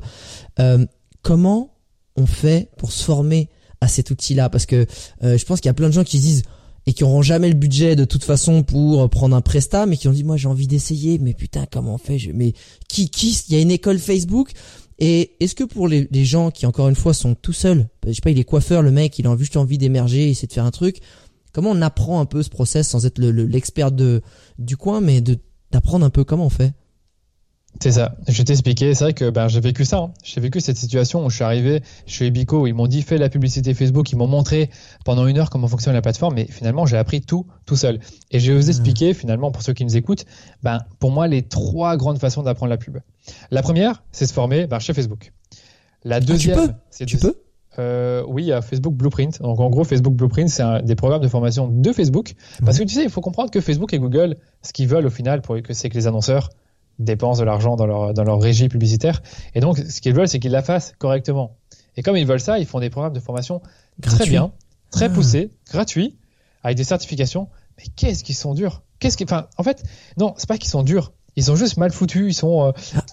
Euh, 0.59 0.85
comment 1.23 1.71
on 2.15 2.25
fait 2.25 2.69
pour 2.77 2.91
se 2.91 3.03
former 3.03 3.49
à 3.79 3.87
cet 3.87 4.11
outil-là. 4.11 4.49
Parce 4.49 4.65
que 4.65 4.85
euh, 5.23 5.37
je 5.37 5.45
pense 5.45 5.59
qu'il 5.59 5.69
y 5.69 5.71
a 5.71 5.73
plein 5.73 5.87
de 5.87 5.93
gens 5.93 6.03
qui 6.03 6.17
se 6.17 6.23
disent 6.23 6.43
et 6.87 6.93
qui 6.93 7.03
auront 7.03 7.21
jamais 7.21 7.47
le 7.47 7.55
budget 7.55 7.95
de 7.95 8.05
toute 8.05 8.23
façon 8.23 8.63
pour 8.63 9.07
prendre 9.09 9.35
un 9.35 9.41
prestat, 9.41 9.85
mais 9.85 9.97
qui 9.97 10.07
ont 10.07 10.11
dit 10.11 10.23
moi 10.23 10.37
j'ai 10.37 10.47
envie 10.47 10.67
d'essayer, 10.67 11.19
mais 11.19 11.33
putain 11.33 11.65
comment 11.71 11.95
on 11.95 11.97
fait? 11.97 12.17
Je... 12.17 12.31
Mais 12.31 12.53
qui 12.87 13.09
qui 13.09 13.39
il 13.49 13.55
y 13.55 13.57
a 13.59 13.61
une 13.61 13.71
école 13.71 13.99
Facebook. 13.99 14.51
Et 15.03 15.31
est-ce 15.39 15.55
que 15.55 15.63
pour 15.63 15.87
les, 15.87 16.07
gens 16.25 16.51
qui 16.51 16.67
encore 16.67 16.87
une 16.87 16.95
fois 16.95 17.15
sont 17.15 17.33
tout 17.33 17.53
seuls, 17.53 17.87
je 18.05 18.13
sais 18.13 18.21
pas 18.21 18.29
il 18.29 18.37
est 18.37 18.43
coiffeur 18.43 18.83
le 18.83 18.91
mec, 18.91 19.17
il 19.17 19.25
a 19.25 19.35
juste 19.35 19.57
envie 19.57 19.79
d'émerger, 19.79 20.29
essayer 20.29 20.47
de 20.47 20.53
faire 20.53 20.65
un 20.65 20.71
truc, 20.71 20.99
comment 21.53 21.71
on 21.71 21.81
apprend 21.81 22.19
un 22.19 22.25
peu 22.25 22.43
ce 22.43 22.49
process 22.49 22.87
sans 22.87 23.07
être 23.07 23.19
l'expert 23.19 23.91
de 23.91 24.21
du 24.59 24.77
coin, 24.77 25.01
mais 25.01 25.21
de 25.21 25.39
d'apprendre 25.71 26.05
un 26.05 26.11
peu 26.11 26.23
comment 26.23 26.45
on 26.45 26.49
fait? 26.49 26.73
C'est 27.79 27.91
ça. 27.91 28.15
Je 28.27 28.37
vais 28.37 28.43
t'expliquer. 28.43 28.93
C'est 28.93 29.05
vrai 29.05 29.13
que 29.13 29.29
ben, 29.29 29.47
j'ai 29.47 29.59
vécu 29.59 29.85
ça. 29.85 29.97
Hein. 29.97 30.11
J'ai 30.23 30.41
vécu 30.41 30.59
cette 30.59 30.77
situation 30.77 31.25
où 31.25 31.29
je 31.29 31.35
suis 31.35 31.43
arrivé 31.43 31.81
chez 32.05 32.27
Ebico, 32.27 32.61
où 32.61 32.67
ils 32.67 32.73
m'ont 32.73 32.87
dit 32.87 33.01
fais 33.01 33.17
la 33.17 33.29
publicité 33.29 33.73
Facebook, 33.73 34.11
ils 34.11 34.17
m'ont 34.17 34.27
montré 34.27 34.69
pendant 35.03 35.25
une 35.25 35.37
heure 35.39 35.49
comment 35.49 35.67
fonctionne 35.67 35.93
la 35.93 36.01
plateforme, 36.01 36.35
mais 36.35 36.45
finalement 36.45 36.85
j'ai 36.85 36.97
appris 36.97 37.21
tout 37.21 37.47
tout 37.65 37.75
seul. 37.75 37.99
Et 38.29 38.39
je 38.39 38.51
vais 38.51 38.57
vous 38.57 38.69
expliquer 38.69 39.13
finalement 39.13 39.51
pour 39.51 39.63
ceux 39.63 39.73
qui 39.73 39.83
nous 39.83 39.97
écoutent, 39.97 40.25
ben 40.61 40.79
pour 40.99 41.11
moi 41.11 41.27
les 41.27 41.41
trois 41.41 41.97
grandes 41.97 42.19
façons 42.19 42.43
d'apprendre 42.43 42.69
la 42.69 42.77
pub. 42.77 42.99
La 43.49 43.61
première, 43.61 44.03
c'est 44.11 44.27
se 44.27 44.33
former 44.33 44.67
ben, 44.67 44.79
chez 44.79 44.93
Facebook. 44.93 45.31
La 46.03 46.19
deuxième, 46.19 46.59
ah, 46.59 46.67
tu 46.95 47.05
peux, 47.05 47.05
tu 47.05 47.17
peux? 47.17 47.35
Euh, 47.79 48.23
oui, 48.27 48.43
il 48.43 48.47
y 48.47 48.53
a 48.53 48.61
Facebook 48.61 48.93
Blueprint. 48.93 49.41
Donc 49.41 49.59
en 49.59 49.69
gros, 49.69 49.83
Facebook 49.83 50.13
Blueprint, 50.13 50.49
c'est 50.49 50.63
des 50.83 50.95
programmes 50.95 51.21
de 51.21 51.27
formation 51.27 51.67
de 51.67 51.91
Facebook. 51.93 52.33
Parce 52.65 52.77
que 52.77 52.83
tu 52.83 52.93
sais, 52.93 53.03
il 53.03 53.09
faut 53.09 53.21
comprendre 53.21 53.49
que 53.49 53.61
Facebook 53.61 53.93
et 53.93 53.99
Google, 53.99 54.37
ce 54.61 54.73
qu'ils 54.73 54.87
veulent 54.87 55.05
au 55.05 55.11
final, 55.11 55.41
pour 55.41 55.61
que 55.61 55.73
c'est 55.73 55.89
que 55.89 55.95
les 55.95 56.07
annonceurs 56.07 56.49
dépensent 57.03 57.39
de 57.39 57.45
l'argent 57.45 57.75
dans 57.75 57.85
leur, 57.85 58.13
dans 58.13 58.23
leur 58.23 58.41
régie 58.41 58.69
publicitaire. 58.69 59.21
Et 59.55 59.59
donc, 59.59 59.77
ce 59.77 60.01
qu'ils 60.01 60.13
veulent, 60.13 60.27
c'est 60.27 60.39
qu'ils 60.39 60.51
la 60.51 60.61
fassent 60.61 60.93
correctement. 60.97 61.57
Et 61.97 62.03
comme 62.03 62.17
ils 62.17 62.25
veulent 62.25 62.39
ça, 62.39 62.59
ils 62.59 62.65
font 62.65 62.79
des 62.79 62.89
programmes 62.89 63.13
de 63.13 63.19
formation 63.19 63.61
très 64.01 64.25
bien, 64.25 64.51
très 64.91 65.05
ah. 65.05 65.09
poussés, 65.09 65.51
gratuits, 65.71 66.17
avec 66.63 66.77
des 66.77 66.83
certifications. 66.83 67.49
Mais 67.77 67.83
qu'est-ce 67.95 68.23
qu'ils 68.23 68.35
sont 68.35 68.53
durs? 68.53 68.83
Qu'est-ce 68.99 69.17
qui, 69.17 69.23
enfin, 69.23 69.47
en 69.57 69.63
fait, 69.63 69.83
non, 70.17 70.33
c'est 70.37 70.47
pas 70.47 70.57
qu'ils 70.57 70.69
sont 70.69 70.83
durs. 70.83 71.11
Ils 71.37 71.45
sont 71.45 71.55
juste 71.55 71.77
mal 71.77 71.91
foutus. 71.91 72.25
Ils 72.29 72.33
sont, 72.33 72.67
euh, 72.67 72.71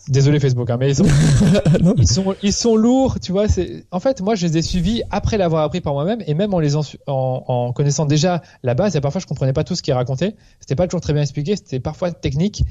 désolé 0.08 0.40
Facebook, 0.40 0.68
hein, 0.70 0.76
mais 0.78 0.90
ils 0.90 0.96
sont, 0.96 1.04
ils 1.96 2.08
sont, 2.08 2.34
ils 2.42 2.52
sont 2.52 2.76
lourds. 2.76 3.20
Tu 3.20 3.32
vois, 3.32 3.48
c'est, 3.48 3.86
en 3.90 4.00
fait, 4.00 4.20
moi, 4.20 4.34
je 4.34 4.46
les 4.46 4.58
ai 4.58 4.62
suivis 4.62 5.02
après 5.10 5.38
l'avoir 5.38 5.62
appris 5.62 5.80
par 5.80 5.92
moi-même 5.92 6.22
et 6.26 6.34
même 6.34 6.52
en 6.52 6.58
les 6.58 6.76
en, 6.76 6.82
en, 7.06 7.72
connaissant 7.72 8.06
déjà 8.06 8.42
la 8.62 8.74
base. 8.74 8.96
Et 8.96 9.00
parfois, 9.00 9.20
je 9.20 9.26
comprenais 9.26 9.52
pas 9.52 9.64
tout 9.64 9.76
ce 9.76 9.82
qui 9.82 9.90
est 9.90 9.94
raconté. 9.94 10.34
C'était 10.60 10.74
pas 10.74 10.86
toujours 10.86 11.00
très 11.00 11.12
bien 11.12 11.22
expliqué. 11.22 11.54
C'était 11.54 11.80
parfois 11.80 12.10
technique 12.10 12.64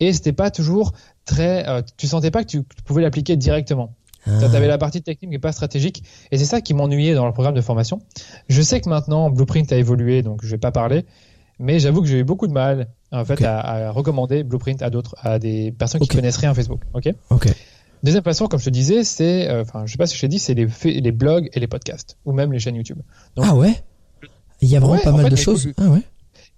et 0.00 0.12
c'était 0.12 0.32
pas 0.32 0.50
toujours 0.50 0.92
très. 1.24 1.68
Euh, 1.68 1.82
tu 1.96 2.06
sentais 2.06 2.30
pas 2.30 2.42
que 2.42 2.48
tu, 2.48 2.62
pouvais 2.84 3.02
l'appliquer 3.02 3.36
directement. 3.36 3.94
Ah. 4.26 4.38
Tu 4.38 4.56
avais 4.56 4.66
la 4.66 4.78
partie 4.78 5.02
technique 5.02 5.30
mais 5.30 5.38
pas 5.38 5.52
stratégique. 5.52 6.02
Et 6.30 6.38
c'est 6.38 6.46
ça 6.46 6.60
qui 6.60 6.74
m'ennuyait 6.74 7.14
dans 7.14 7.26
le 7.26 7.32
programme 7.32 7.54
de 7.54 7.60
formation. 7.60 8.00
Je 8.48 8.62
sais 8.62 8.80
que 8.80 8.88
maintenant 8.88 9.30
Blueprint 9.30 9.70
a 9.72 9.76
évolué, 9.76 10.22
donc 10.22 10.40
je 10.42 10.50
vais 10.50 10.58
pas 10.58 10.72
parler. 10.72 11.04
Mais 11.58 11.78
j'avoue 11.78 12.00
que 12.00 12.08
j'ai 12.08 12.18
eu 12.18 12.24
beaucoup 12.24 12.46
de 12.46 12.52
mal 12.52 12.88
en 13.12 13.24
fait 13.24 13.42
à, 13.44 13.92
recommander 13.92 14.42
Blueprint 14.42 14.82
à 14.82 14.90
d'autres, 14.90 15.14
à 15.20 15.38
des 15.38 15.72
personnes 15.72 16.00
qui 16.00 16.08
connaissent 16.08 16.38
rien 16.38 16.50
à 16.50 16.54
Facebook. 16.54 16.80
Ok? 16.94 17.10
Ok. 17.30 17.48
Deuxième 18.02 18.24
façon, 18.24 18.48
comme 18.48 18.58
je 18.58 18.66
te 18.66 18.70
disais, 18.70 19.04
c'est, 19.04 19.48
euh, 19.48 19.62
enfin, 19.62 19.86
je 19.86 19.92
sais 19.92 19.96
pas 19.96 20.06
si 20.06 20.16
je 20.16 20.20
t'ai 20.20 20.28
dit, 20.28 20.38
c'est 20.38 20.52
les, 20.52 20.66
les 20.84 21.12
blogs 21.12 21.48
et 21.54 21.60
les 21.60 21.66
podcasts 21.66 22.18
ou 22.26 22.32
même 22.32 22.52
les 22.52 22.58
chaînes 22.58 22.74
YouTube. 22.74 22.98
ah 23.40 23.54
ouais? 23.54 23.82
Il 24.60 24.68
y 24.68 24.76
a 24.76 24.80
vraiment 24.80 25.00
pas 25.00 25.12
mal 25.12 25.30
de 25.30 25.36
choses. 25.36 25.68
Ah 25.78 25.88
ouais 25.88 26.02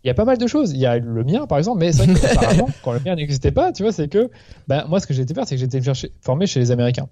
il 0.06 0.08
y 0.08 0.10
a 0.10 0.14
pas 0.14 0.24
mal 0.24 0.38
de 0.38 0.46
choses. 0.46 0.70
Il 0.70 0.78
y 0.78 0.86
a 0.86 0.98
le 0.98 1.24
mien, 1.24 1.48
par 1.48 1.58
exemple, 1.58 1.80
mais 1.80 1.90
c'est 1.90 2.04
vrai 2.04 2.14
que 2.14 2.72
quand 2.84 2.92
le 2.92 3.00
mien 3.00 3.16
n'existait 3.16 3.50
pas, 3.50 3.72
tu 3.72 3.82
vois, 3.82 3.90
c'est 3.90 4.06
que 4.06 4.30
ben, 4.68 4.84
moi, 4.88 5.00
ce 5.00 5.06
que 5.08 5.12
j'ai 5.12 5.22
été 5.22 5.34
faire, 5.34 5.48
c'est 5.48 5.56
que 5.56 5.60
j'étais 5.60 5.80
formé 6.20 6.46
chez 6.46 6.60
les 6.60 6.70
Américains. 6.70 7.08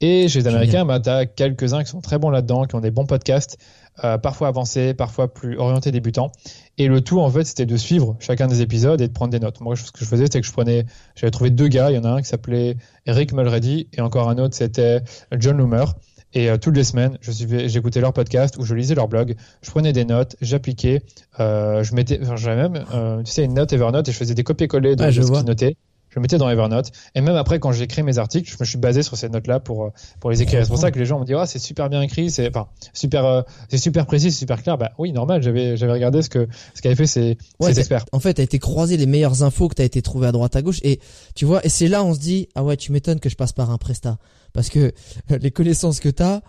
Et 0.00 0.28
chez 0.28 0.38
les 0.38 0.46
Américains, 0.46 0.84
ben, 0.84 1.00
tu 1.00 1.10
as 1.10 1.26
quelques-uns 1.26 1.82
qui 1.82 1.90
sont 1.90 2.00
très 2.00 2.18
bons 2.18 2.30
là-dedans, 2.30 2.66
qui 2.66 2.76
ont 2.76 2.80
des 2.80 2.92
bons 2.92 3.04
podcasts, 3.04 3.58
euh, 4.04 4.16
parfois 4.16 4.46
avancés, 4.46 4.94
parfois 4.94 5.34
plus 5.34 5.58
orientés 5.58 5.90
débutants. 5.90 6.30
Et 6.78 6.86
le 6.86 7.00
tout, 7.00 7.18
en 7.18 7.28
fait, 7.30 7.42
c'était 7.42 7.66
de 7.66 7.76
suivre 7.76 8.14
chacun 8.20 8.46
des 8.46 8.62
épisodes 8.62 9.00
et 9.00 9.08
de 9.08 9.12
prendre 9.12 9.32
des 9.32 9.40
notes. 9.40 9.60
Moi, 9.60 9.74
ce 9.74 9.90
que 9.90 9.98
je 9.98 10.04
faisais, 10.04 10.26
c'est 10.30 10.40
que 10.40 10.46
je 10.46 10.52
prenais, 10.52 10.86
j'avais 11.16 11.32
trouvé 11.32 11.50
deux 11.50 11.66
gars. 11.66 11.90
Il 11.90 11.96
y 11.96 11.98
en 11.98 12.04
a 12.04 12.10
un 12.10 12.22
qui 12.22 12.28
s'appelait 12.28 12.76
Eric 13.06 13.32
Mulready 13.32 13.88
et 13.92 14.00
encore 14.00 14.28
un 14.28 14.38
autre, 14.38 14.54
c'était 14.54 15.00
John 15.36 15.56
Loomer. 15.56 15.86
Et 16.36 16.50
euh, 16.50 16.58
toutes 16.58 16.76
les 16.76 16.84
semaines, 16.84 17.16
je 17.22 17.32
j'écoutais 17.66 18.02
leur 18.02 18.12
podcast 18.12 18.58
ou 18.58 18.62
je 18.62 18.74
lisais 18.74 18.94
leur 18.94 19.08
blog. 19.08 19.36
Je 19.62 19.70
prenais 19.70 19.94
des 19.94 20.04
notes, 20.04 20.36
j'appliquais. 20.42 21.00
Euh, 21.40 21.82
je 21.82 21.94
mettais, 21.94 22.20
j'avais 22.36 22.68
même, 22.68 22.84
euh, 22.92 23.22
tu 23.22 23.32
sais, 23.32 23.42
une 23.42 23.54
note 23.54 23.72
Evernote 23.72 24.06
et 24.06 24.12
je 24.12 24.18
faisais 24.18 24.34
des 24.34 24.44
copier-coller 24.44 24.96
de 24.96 25.10
ce 25.10 25.18
qu'ils 25.18 25.46
notaient. 25.46 25.76
Je 26.16 26.20
mettais 26.20 26.38
dans 26.38 26.48
Evernote. 26.48 26.90
Et 27.14 27.20
même 27.20 27.36
après, 27.36 27.60
quand 27.60 27.72
j'ai 27.72 27.84
écrit 27.84 28.02
mes 28.02 28.16
articles, 28.16 28.50
je 28.50 28.56
me 28.58 28.64
suis 28.64 28.78
basé 28.78 29.02
sur 29.02 29.18
ces 29.18 29.28
notes-là 29.28 29.60
pour, 29.60 29.84
euh, 29.84 29.90
pour 30.18 30.30
les 30.30 30.40
écrire. 30.40 30.62
C'est 30.62 30.68
pour 30.68 30.78
ça 30.78 30.90
que 30.90 30.98
les 30.98 31.04
gens 31.04 31.20
me 31.20 31.26
disent, 31.26 31.36
ah, 31.38 31.46
c'est 31.46 31.58
super 31.58 31.90
bien 31.90 32.00
écrit, 32.00 32.30
c'est, 32.30 32.48
enfin, 32.48 32.68
super, 32.94 33.26
euh, 33.26 33.42
c'est 33.68 33.76
super 33.76 34.06
précis, 34.06 34.32
c'est 34.32 34.38
super 34.38 34.62
clair. 34.62 34.78
Bah 34.78 34.92
oui, 34.96 35.12
normal, 35.12 35.42
j'avais, 35.42 35.76
j'avais 35.76 35.92
regardé 35.92 36.22
ce 36.22 36.30
que, 36.30 36.48
ce 36.74 36.80
qu'avaient 36.80 36.96
fait 36.96 37.06
ces, 37.06 37.36
ces 37.60 37.78
experts. 37.78 38.06
En 38.12 38.20
fait, 38.20 38.34
t'as 38.34 38.42
été 38.42 38.58
croisé 38.58 38.96
les 38.96 39.04
meilleures 39.04 39.42
infos 39.42 39.68
que 39.68 39.74
t'as 39.74 39.84
été 39.84 40.00
trouvé 40.00 40.26
à 40.26 40.32
droite 40.32 40.56
à 40.56 40.62
gauche. 40.62 40.80
Et 40.82 41.00
tu 41.34 41.44
vois, 41.44 41.64
et 41.66 41.68
c'est 41.68 41.88
là, 41.88 42.02
on 42.02 42.14
se 42.14 42.18
dit, 42.18 42.48
ah 42.54 42.64
ouais, 42.64 42.78
tu 42.78 42.92
m'étonnes 42.92 43.20
que 43.20 43.28
je 43.28 43.36
passe 43.36 43.52
par 43.52 43.70
un 43.70 43.76
Presta. 43.76 44.16
Parce 44.54 44.70
que 44.70 44.92
les 45.28 45.50
connaissances 45.50 46.00
que 46.00 46.08
t'as, 46.08 46.40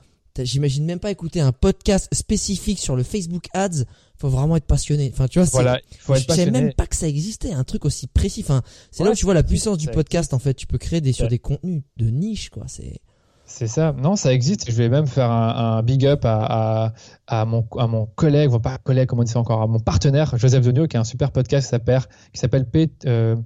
j'imagine 0.43 0.86
même 0.86 1.00
pas 1.00 1.12
écouter 1.12 1.41
un 1.41 1.52
podcast 1.52 2.08
spécifique 2.13 2.80
sur 2.80 2.95
le 2.95 3.04
Facebook 3.04 3.47
Ads. 3.54 3.84
Faut 4.17 4.30
vraiment 4.30 4.56
être 4.58 4.65
passionné. 4.65 5.12
Enfin, 5.13 5.28
tu 5.28 5.39
vois, 5.39 5.47
voilà, 5.52 5.80
faut 6.00 6.15
je 6.15 6.26
savais 6.26 6.50
même 6.50 6.73
pas 6.73 6.88
que 6.88 6.95
ça 6.95 7.08
existait, 7.08 7.54
un 7.54 7.63
truc 7.63 7.86
aussi 7.86 8.08
précis. 8.08 8.41
Enfin, 8.43 8.63
c'est 8.91 9.04
là 9.04 9.12
où 9.12 9.15
tu 9.15 9.26
vois 9.26 9.36
la 9.36 9.43
puissance 9.43 9.78
du 9.78 9.88
podcast. 9.88 10.34
En 10.34 10.39
fait, 10.39 10.56
tu 10.56 10.65
peux 10.65 10.80
créer 10.80 11.02
des 11.02 11.13
sur 11.13 11.28
des 11.28 11.39
contenus 11.39 11.84
de 11.97 12.10
niche, 12.10 12.50
quoi. 12.50 12.63
C'est 12.67 13.02
c'est 13.47 13.67
ça. 13.67 13.93
Non, 13.97 14.17
ça 14.17 14.34
existe. 14.34 14.69
Je 14.69 14.76
vais 14.76 14.89
même 14.89 15.08
faire 15.08 15.32
un, 15.32 15.82
big 15.82 16.06
up 16.06 16.26
à, 16.26 16.93
à, 17.28 17.45
mon, 17.45 17.65
à 17.78 17.88
mon 17.88 18.06
collègue, 18.06 18.52
pas 18.62 18.78
collègue, 18.78 19.08
comment 19.08 19.21
on 19.21 19.26
dit 19.26 19.32
ça 19.32 19.39
encore, 19.39 19.62
à 19.62 19.67
mon 19.67 19.80
partenaire, 19.80 20.38
Joseph 20.38 20.63
Donio, 20.65 20.86
qui 20.88 20.97
a 20.97 21.00
un 21.00 21.06
super 21.06 21.32
podcast 21.32 21.65
qui 21.65 21.69
s'appelle, 21.69 22.02
qui 22.34 22.39
s'appelle 22.41 22.69
P, 22.69 22.91
euh, 23.06 23.38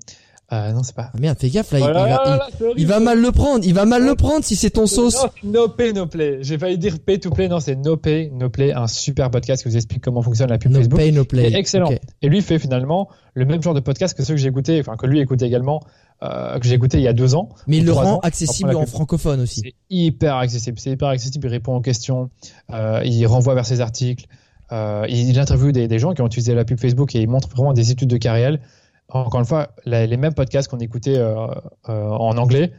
ah 0.53 0.73
non, 0.73 0.83
c'est 0.83 0.93
pas. 0.93 1.11
Ah, 1.13 1.17
merde, 1.17 1.37
fais 1.39 1.49
gaffe 1.49 1.71
là. 1.71 1.79
il, 1.79 1.85
va, 1.85 2.49
il, 2.75 2.85
va, 2.85 2.99
mal 2.99 3.21
le 3.21 3.31
prendre. 3.31 3.63
Il 3.65 3.73
va 3.73 3.85
mal 3.85 4.03
le 4.05 4.15
prendre 4.15 4.43
si 4.43 4.57
c'est 4.57 4.71
ton 4.71 4.85
sauce. 4.85 5.25
No, 5.45 5.69
pay, 5.69 5.93
no 5.93 6.07
play. 6.07 6.39
J'ai 6.41 6.57
failli 6.57 6.77
dire 6.77 6.99
pay 6.99 7.21
to 7.21 7.29
play. 7.29 7.47
Non, 7.47 7.61
c'est 7.61 7.77
no 7.77 7.95
pay, 7.95 8.29
no 8.33 8.49
play. 8.49 8.73
Un 8.73 8.87
super 8.87 9.31
podcast 9.31 9.63
qui 9.63 9.69
vous 9.69 9.77
explique 9.77 10.03
comment 10.03 10.21
fonctionne 10.21 10.49
la 10.49 10.57
pub 10.57 10.73
no 10.73 10.79
Facebook. 10.79 10.99
Pay, 10.99 11.13
no 11.13 11.23
play. 11.23 11.55
excellent. 11.55 11.89
Et 12.21 12.27
lui 12.27 12.41
fait 12.41 12.59
finalement 12.59 13.07
le 13.33 13.45
même 13.45 13.63
genre 13.63 13.73
de 13.73 13.79
podcast 13.79 14.15
que 14.15 14.23
ceux 14.23 14.33
que 14.33 14.41
j'ai 14.41 14.49
écouté, 14.49 14.77
enfin 14.81 14.97
que 14.97 15.05
lui 15.07 15.21
écoutait 15.21 15.47
également, 15.47 15.79
euh, 16.21 16.59
que 16.59 16.67
j'ai 16.67 16.75
écouté 16.75 16.97
il 16.97 17.03
y 17.03 17.07
a 17.07 17.13
deux 17.13 17.33
ans. 17.33 17.47
Mais 17.65 17.77
il 17.77 17.85
le 17.85 17.93
rend 17.93 18.19
accessible 18.19 18.75
en 18.75 18.85
francophone 18.85 19.39
aussi. 19.39 19.61
C'est 19.63 19.75
hyper 19.89 20.35
accessible. 20.35 20.79
C'est 20.81 20.91
hyper 20.91 21.07
accessible. 21.07 21.47
Il 21.47 21.51
répond 21.51 21.77
aux 21.77 21.81
questions. 21.81 22.29
Euh, 22.73 23.01
il 23.05 23.25
renvoie 23.25 23.55
vers 23.55 23.65
ses 23.65 23.79
articles. 23.79 24.25
Euh, 24.73 25.05
il 25.07 25.39
interviewe 25.39 25.71
des, 25.71 25.87
des, 25.87 25.99
gens 25.99 26.13
qui 26.13 26.21
ont 26.21 26.27
utilisé 26.27 26.53
la 26.55 26.65
pub 26.65 26.79
Facebook 26.79 27.15
et 27.15 27.21
il 27.21 27.29
montre 27.29 27.47
vraiment 27.49 27.73
des 27.73 27.91
études 27.91 28.09
de 28.09 28.17
carrière 28.17 28.57
encore 29.13 29.39
une 29.39 29.45
fois, 29.45 29.69
les 29.85 30.17
mêmes 30.17 30.33
podcasts 30.33 30.69
qu'on 30.69 30.79
écoutait 30.79 31.17
euh, 31.17 31.47
euh, 31.89 32.09
en 32.09 32.37
anglais 32.37 32.71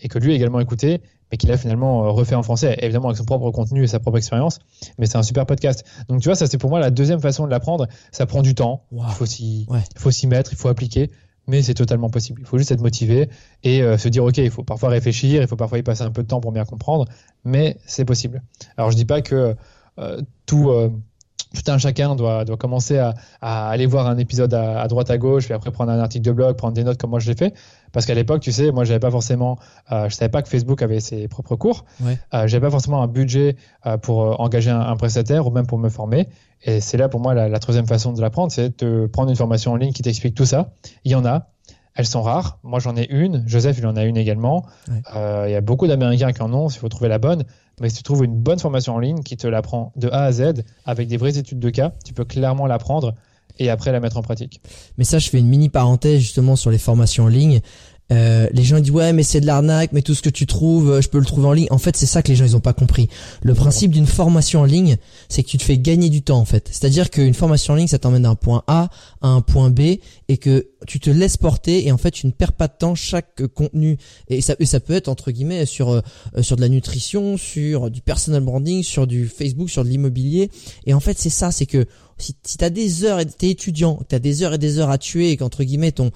et 0.00 0.08
que 0.08 0.18
lui 0.18 0.32
a 0.32 0.34
également 0.34 0.60
écouté, 0.60 1.00
mais 1.30 1.38
qu'il 1.38 1.50
a 1.50 1.56
finalement 1.56 2.04
euh, 2.04 2.10
refait 2.10 2.34
en 2.34 2.42
français, 2.42 2.76
évidemment 2.80 3.08
avec 3.08 3.18
son 3.18 3.24
propre 3.24 3.50
contenu 3.50 3.82
et 3.82 3.86
sa 3.86 3.98
propre 3.98 4.18
expérience. 4.18 4.60
Mais 4.98 5.06
c'est 5.06 5.16
un 5.16 5.22
super 5.22 5.46
podcast. 5.46 5.84
Donc 6.08 6.20
tu 6.20 6.28
vois, 6.28 6.36
ça 6.36 6.46
c'est 6.46 6.58
pour 6.58 6.70
moi 6.70 6.78
la 6.78 6.90
deuxième 6.90 7.20
façon 7.20 7.46
de 7.46 7.50
l'apprendre. 7.50 7.88
Ça 8.12 8.26
prend 8.26 8.42
du 8.42 8.54
temps, 8.54 8.84
il 8.92 9.02
faut 9.14 9.26
s'y, 9.26 9.66
mettre, 10.26 10.52
il 10.52 10.56
faut 10.56 10.68
appliquer, 10.68 11.10
mais 11.46 11.62
c'est 11.62 11.74
totalement 11.74 12.10
possible. 12.10 12.42
Il 12.42 12.46
faut 12.46 12.58
juste 12.58 12.70
être 12.70 12.82
motivé 12.82 13.28
et 13.64 13.80
se 13.98 14.08
dire 14.08 14.24
ok, 14.24 14.38
il 14.38 14.50
faut 14.50 14.64
parfois 14.64 14.90
réfléchir, 14.90 15.42
il 15.42 15.48
faut 15.48 15.56
parfois 15.56 15.78
y 15.78 15.82
passer 15.82 16.02
un 16.02 16.10
peu 16.10 16.22
de 16.22 16.28
temps 16.28 16.40
pour 16.40 16.52
bien 16.52 16.64
comprendre, 16.64 17.06
mais 17.44 17.78
c'est 17.86 18.04
possible. 18.04 18.42
Alors 18.76 18.90
je 18.90 18.96
dis 18.96 19.06
pas 19.06 19.22
que 19.22 19.56
tout 20.46 20.70
tout 21.54 21.70
un 21.70 21.78
chacun 21.78 22.14
doit, 22.14 22.44
doit 22.44 22.56
commencer 22.56 22.98
à, 22.98 23.14
à, 23.40 23.70
aller 23.70 23.86
voir 23.86 24.06
un 24.06 24.18
épisode 24.18 24.52
à, 24.54 24.80
à, 24.80 24.88
droite 24.88 25.10
à 25.10 25.18
gauche, 25.18 25.46
puis 25.46 25.54
après 25.54 25.70
prendre 25.70 25.90
un 25.90 25.98
article 25.98 26.24
de 26.24 26.32
blog, 26.32 26.56
prendre 26.56 26.74
des 26.74 26.84
notes 26.84 26.98
comme 26.98 27.10
moi 27.10 27.20
je 27.20 27.28
l'ai 27.30 27.36
fait. 27.36 27.54
Parce 27.92 28.04
qu'à 28.04 28.14
l'époque, 28.14 28.40
tu 28.40 28.52
sais, 28.52 28.70
moi 28.70 28.84
j'avais 28.84 29.00
pas 29.00 29.10
forcément, 29.10 29.58
euh, 29.92 30.08
je 30.08 30.14
savais 30.14 30.28
pas 30.28 30.42
que 30.42 30.48
Facebook 30.48 30.82
avait 30.82 31.00
ses 31.00 31.26
propres 31.28 31.56
cours. 31.56 31.84
Ouais. 32.02 32.18
Euh, 32.34 32.46
j'avais 32.46 32.66
pas 32.66 32.70
forcément 32.70 33.02
un 33.02 33.06
budget 33.08 33.56
euh, 33.86 33.96
pour 33.96 34.22
euh, 34.22 34.34
engager 34.38 34.70
un, 34.70 34.80
un, 34.80 34.96
prestataire 34.96 35.46
ou 35.46 35.50
même 35.50 35.66
pour 35.66 35.78
me 35.78 35.88
former. 35.88 36.28
Et 36.62 36.80
c'est 36.80 36.96
là 36.96 37.08
pour 37.08 37.20
moi 37.20 37.34
la, 37.34 37.48
la 37.48 37.58
troisième 37.58 37.86
façon 37.86 38.12
de 38.12 38.20
l'apprendre, 38.20 38.52
c'est 38.52 38.82
de 38.84 39.06
prendre 39.06 39.30
une 39.30 39.36
formation 39.36 39.72
en 39.72 39.76
ligne 39.76 39.92
qui 39.92 40.02
t'explique 40.02 40.34
tout 40.34 40.44
ça. 40.44 40.70
Il 41.04 41.12
y 41.12 41.14
en 41.14 41.24
a. 41.24 41.46
Elles 41.98 42.06
sont 42.06 42.22
rares. 42.22 42.60
Moi, 42.62 42.78
j'en 42.78 42.96
ai 42.96 43.08
une. 43.10 43.42
Joseph, 43.48 43.76
il 43.78 43.86
en 43.86 43.96
a 43.96 44.04
une 44.04 44.16
également. 44.16 44.64
Euh, 45.16 45.46
il 45.48 45.52
y 45.52 45.56
a 45.56 45.60
beaucoup 45.60 45.88
d'Américains 45.88 46.32
qui 46.32 46.40
en 46.42 46.54
ont. 46.54 46.68
Il 46.68 46.78
faut 46.78 46.88
trouver 46.88 47.08
la 47.08 47.18
bonne. 47.18 47.42
Mais 47.80 47.88
si 47.88 47.96
tu 47.96 48.02
trouves 48.04 48.24
une 48.24 48.36
bonne 48.36 48.60
formation 48.60 48.94
en 48.94 49.00
ligne 49.00 49.24
qui 49.24 49.36
te 49.36 49.48
l'apprend 49.48 49.92
de 49.96 50.08
A 50.08 50.22
à 50.22 50.32
Z 50.32 50.62
avec 50.86 51.08
des 51.08 51.16
vraies 51.16 51.38
études 51.38 51.58
de 51.58 51.70
cas, 51.70 51.92
tu 52.04 52.14
peux 52.14 52.24
clairement 52.24 52.68
l'apprendre 52.68 53.14
et 53.58 53.68
après 53.68 53.90
la 53.90 53.98
mettre 53.98 54.16
en 54.16 54.22
pratique. 54.22 54.60
Mais 54.96 55.02
ça, 55.02 55.18
je 55.18 55.28
fais 55.28 55.40
une 55.40 55.48
mini 55.48 55.70
parenthèse 55.70 56.20
justement 56.20 56.54
sur 56.54 56.70
les 56.70 56.78
formations 56.78 57.24
en 57.24 57.28
ligne. 57.28 57.60
Euh, 58.10 58.48
les 58.52 58.64
gens 58.64 58.80
disent 58.80 58.90
ouais 58.90 59.12
mais 59.12 59.22
c'est 59.22 59.42
de 59.42 59.46
l'arnaque 59.46 59.90
mais 59.92 60.00
tout 60.00 60.14
ce 60.14 60.22
que 60.22 60.30
tu 60.30 60.46
trouves 60.46 60.92
euh, 60.92 61.00
je 61.02 61.10
peux 61.10 61.18
le 61.18 61.26
trouver 61.26 61.46
en 61.46 61.52
ligne. 61.52 61.66
En 61.70 61.76
fait 61.76 61.94
c'est 61.94 62.06
ça 62.06 62.22
que 62.22 62.28
les 62.28 62.36
gens 62.36 62.46
ils 62.46 62.56
ont 62.56 62.60
pas 62.60 62.72
compris. 62.72 63.08
Le 63.42 63.54
principe 63.54 63.90
d'une 63.90 64.06
formation 64.06 64.60
en 64.60 64.64
ligne 64.64 64.96
c'est 65.28 65.42
que 65.42 65.48
tu 65.48 65.58
te 65.58 65.62
fais 65.62 65.76
gagner 65.76 66.08
du 66.08 66.22
temps 66.22 66.38
en 66.38 66.46
fait. 66.46 66.68
C'est 66.70 66.86
à 66.86 66.88
dire 66.88 67.10
qu'une 67.10 67.34
formation 67.34 67.74
en 67.74 67.76
ligne 67.76 67.86
ça 67.86 67.98
t'emmène 67.98 68.22
d'un 68.22 68.34
point 68.34 68.62
A 68.66 68.88
à 69.20 69.28
un 69.28 69.42
point 69.42 69.68
B 69.68 69.98
et 70.28 70.36
que 70.38 70.68
tu 70.86 71.00
te 71.00 71.10
laisses 71.10 71.36
porter 71.36 71.86
et 71.86 71.92
en 71.92 71.98
fait 71.98 72.10
tu 72.10 72.26
ne 72.26 72.32
perds 72.32 72.54
pas 72.54 72.68
de 72.68 72.74
temps. 72.78 72.94
Chaque 72.94 73.46
contenu 73.48 73.98
et 74.28 74.40
ça, 74.40 74.54
ça 74.64 74.80
peut 74.80 74.94
être 74.94 75.08
entre 75.08 75.30
guillemets 75.30 75.66
sur 75.66 75.90
euh, 75.90 76.00
sur 76.40 76.56
de 76.56 76.62
la 76.62 76.70
nutrition 76.70 77.36
sur 77.36 77.90
du 77.90 78.00
personal 78.00 78.42
branding 78.42 78.82
sur 78.82 79.06
du 79.06 79.28
Facebook 79.28 79.68
sur 79.68 79.84
de 79.84 79.90
l'immobilier. 79.90 80.50
Et 80.86 80.94
en 80.94 81.00
fait 81.00 81.18
c'est 81.18 81.30
ça 81.30 81.50
c'est 81.50 81.66
que 81.66 81.86
si, 82.18 82.34
si 82.42 82.56
t'as 82.58 82.70
des 82.70 83.04
heures 83.04 83.20
et 83.20 83.26
t'es 83.26 83.50
étudiant, 83.50 84.00
t'as 84.08 84.18
des 84.18 84.42
heures 84.42 84.54
et 84.54 84.58
des 84.58 84.78
heures 84.78 84.90
à 84.90 84.98
tuer 84.98 85.30
et 85.30 85.36
qu'entre 85.36 85.64
guillemets 85.64 85.92
ton 85.92 86.10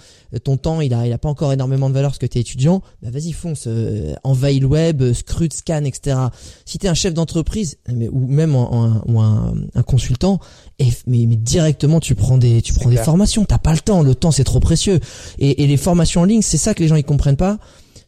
ton 0.45 0.57
temps 0.57 0.81
il 0.81 0.93
a 0.95 1.07
il 1.07 1.13
a 1.13 1.19
pas 1.19 1.29
encore 1.29 1.53
énormément 1.53 1.89
de 1.89 1.95
valeur 1.95 2.11
parce 2.11 2.19
que 2.19 2.27
t'es 2.27 2.41
étudiant, 2.41 2.83
bah 3.03 3.11
vas-y 3.11 3.33
fonce, 3.33 3.65
euh, 3.67 4.15
envahis 4.25 4.61
le 4.61 4.67
web, 4.67 5.03
euh, 5.03 5.15
scrute, 5.15 5.53
scan, 5.53 5.85
etc. 5.85 6.17
Si 6.65 6.79
t'es 6.79 6.89
un 6.89 6.95
chef 6.95 7.15
d'entreprise, 7.15 7.79
mais 7.93 8.09
ou 8.09 8.27
même 8.27 8.55
un, 8.55 9.03
ou 9.07 9.21
un, 9.21 9.55
un, 9.75 9.83
consultant, 9.83 10.41
et 10.79 10.89
mais, 11.07 11.27
mais 11.27 11.37
directement 11.37 12.01
tu 12.01 12.15
prends 12.15 12.39
des 12.39 12.63
tu 12.63 12.73
prends 12.73 12.91
des 12.91 12.97
formations, 12.97 13.45
t'as 13.45 13.59
pas 13.59 13.73
le 13.73 13.81
temps, 13.81 14.03
le 14.03 14.15
temps 14.15 14.31
c'est 14.31 14.45
trop 14.45 14.61
précieux. 14.61 15.01
Et, 15.39 15.63
et 15.63 15.67
les 15.67 15.77
formations 15.77 16.23
en 16.23 16.25
ligne, 16.25 16.43
c'est 16.43 16.59
ça 16.59 16.75
que 16.75 16.83
les 16.83 16.89
gens 16.89 16.97
ils 16.97 17.05
comprennent 17.05 17.37
pas 17.37 17.59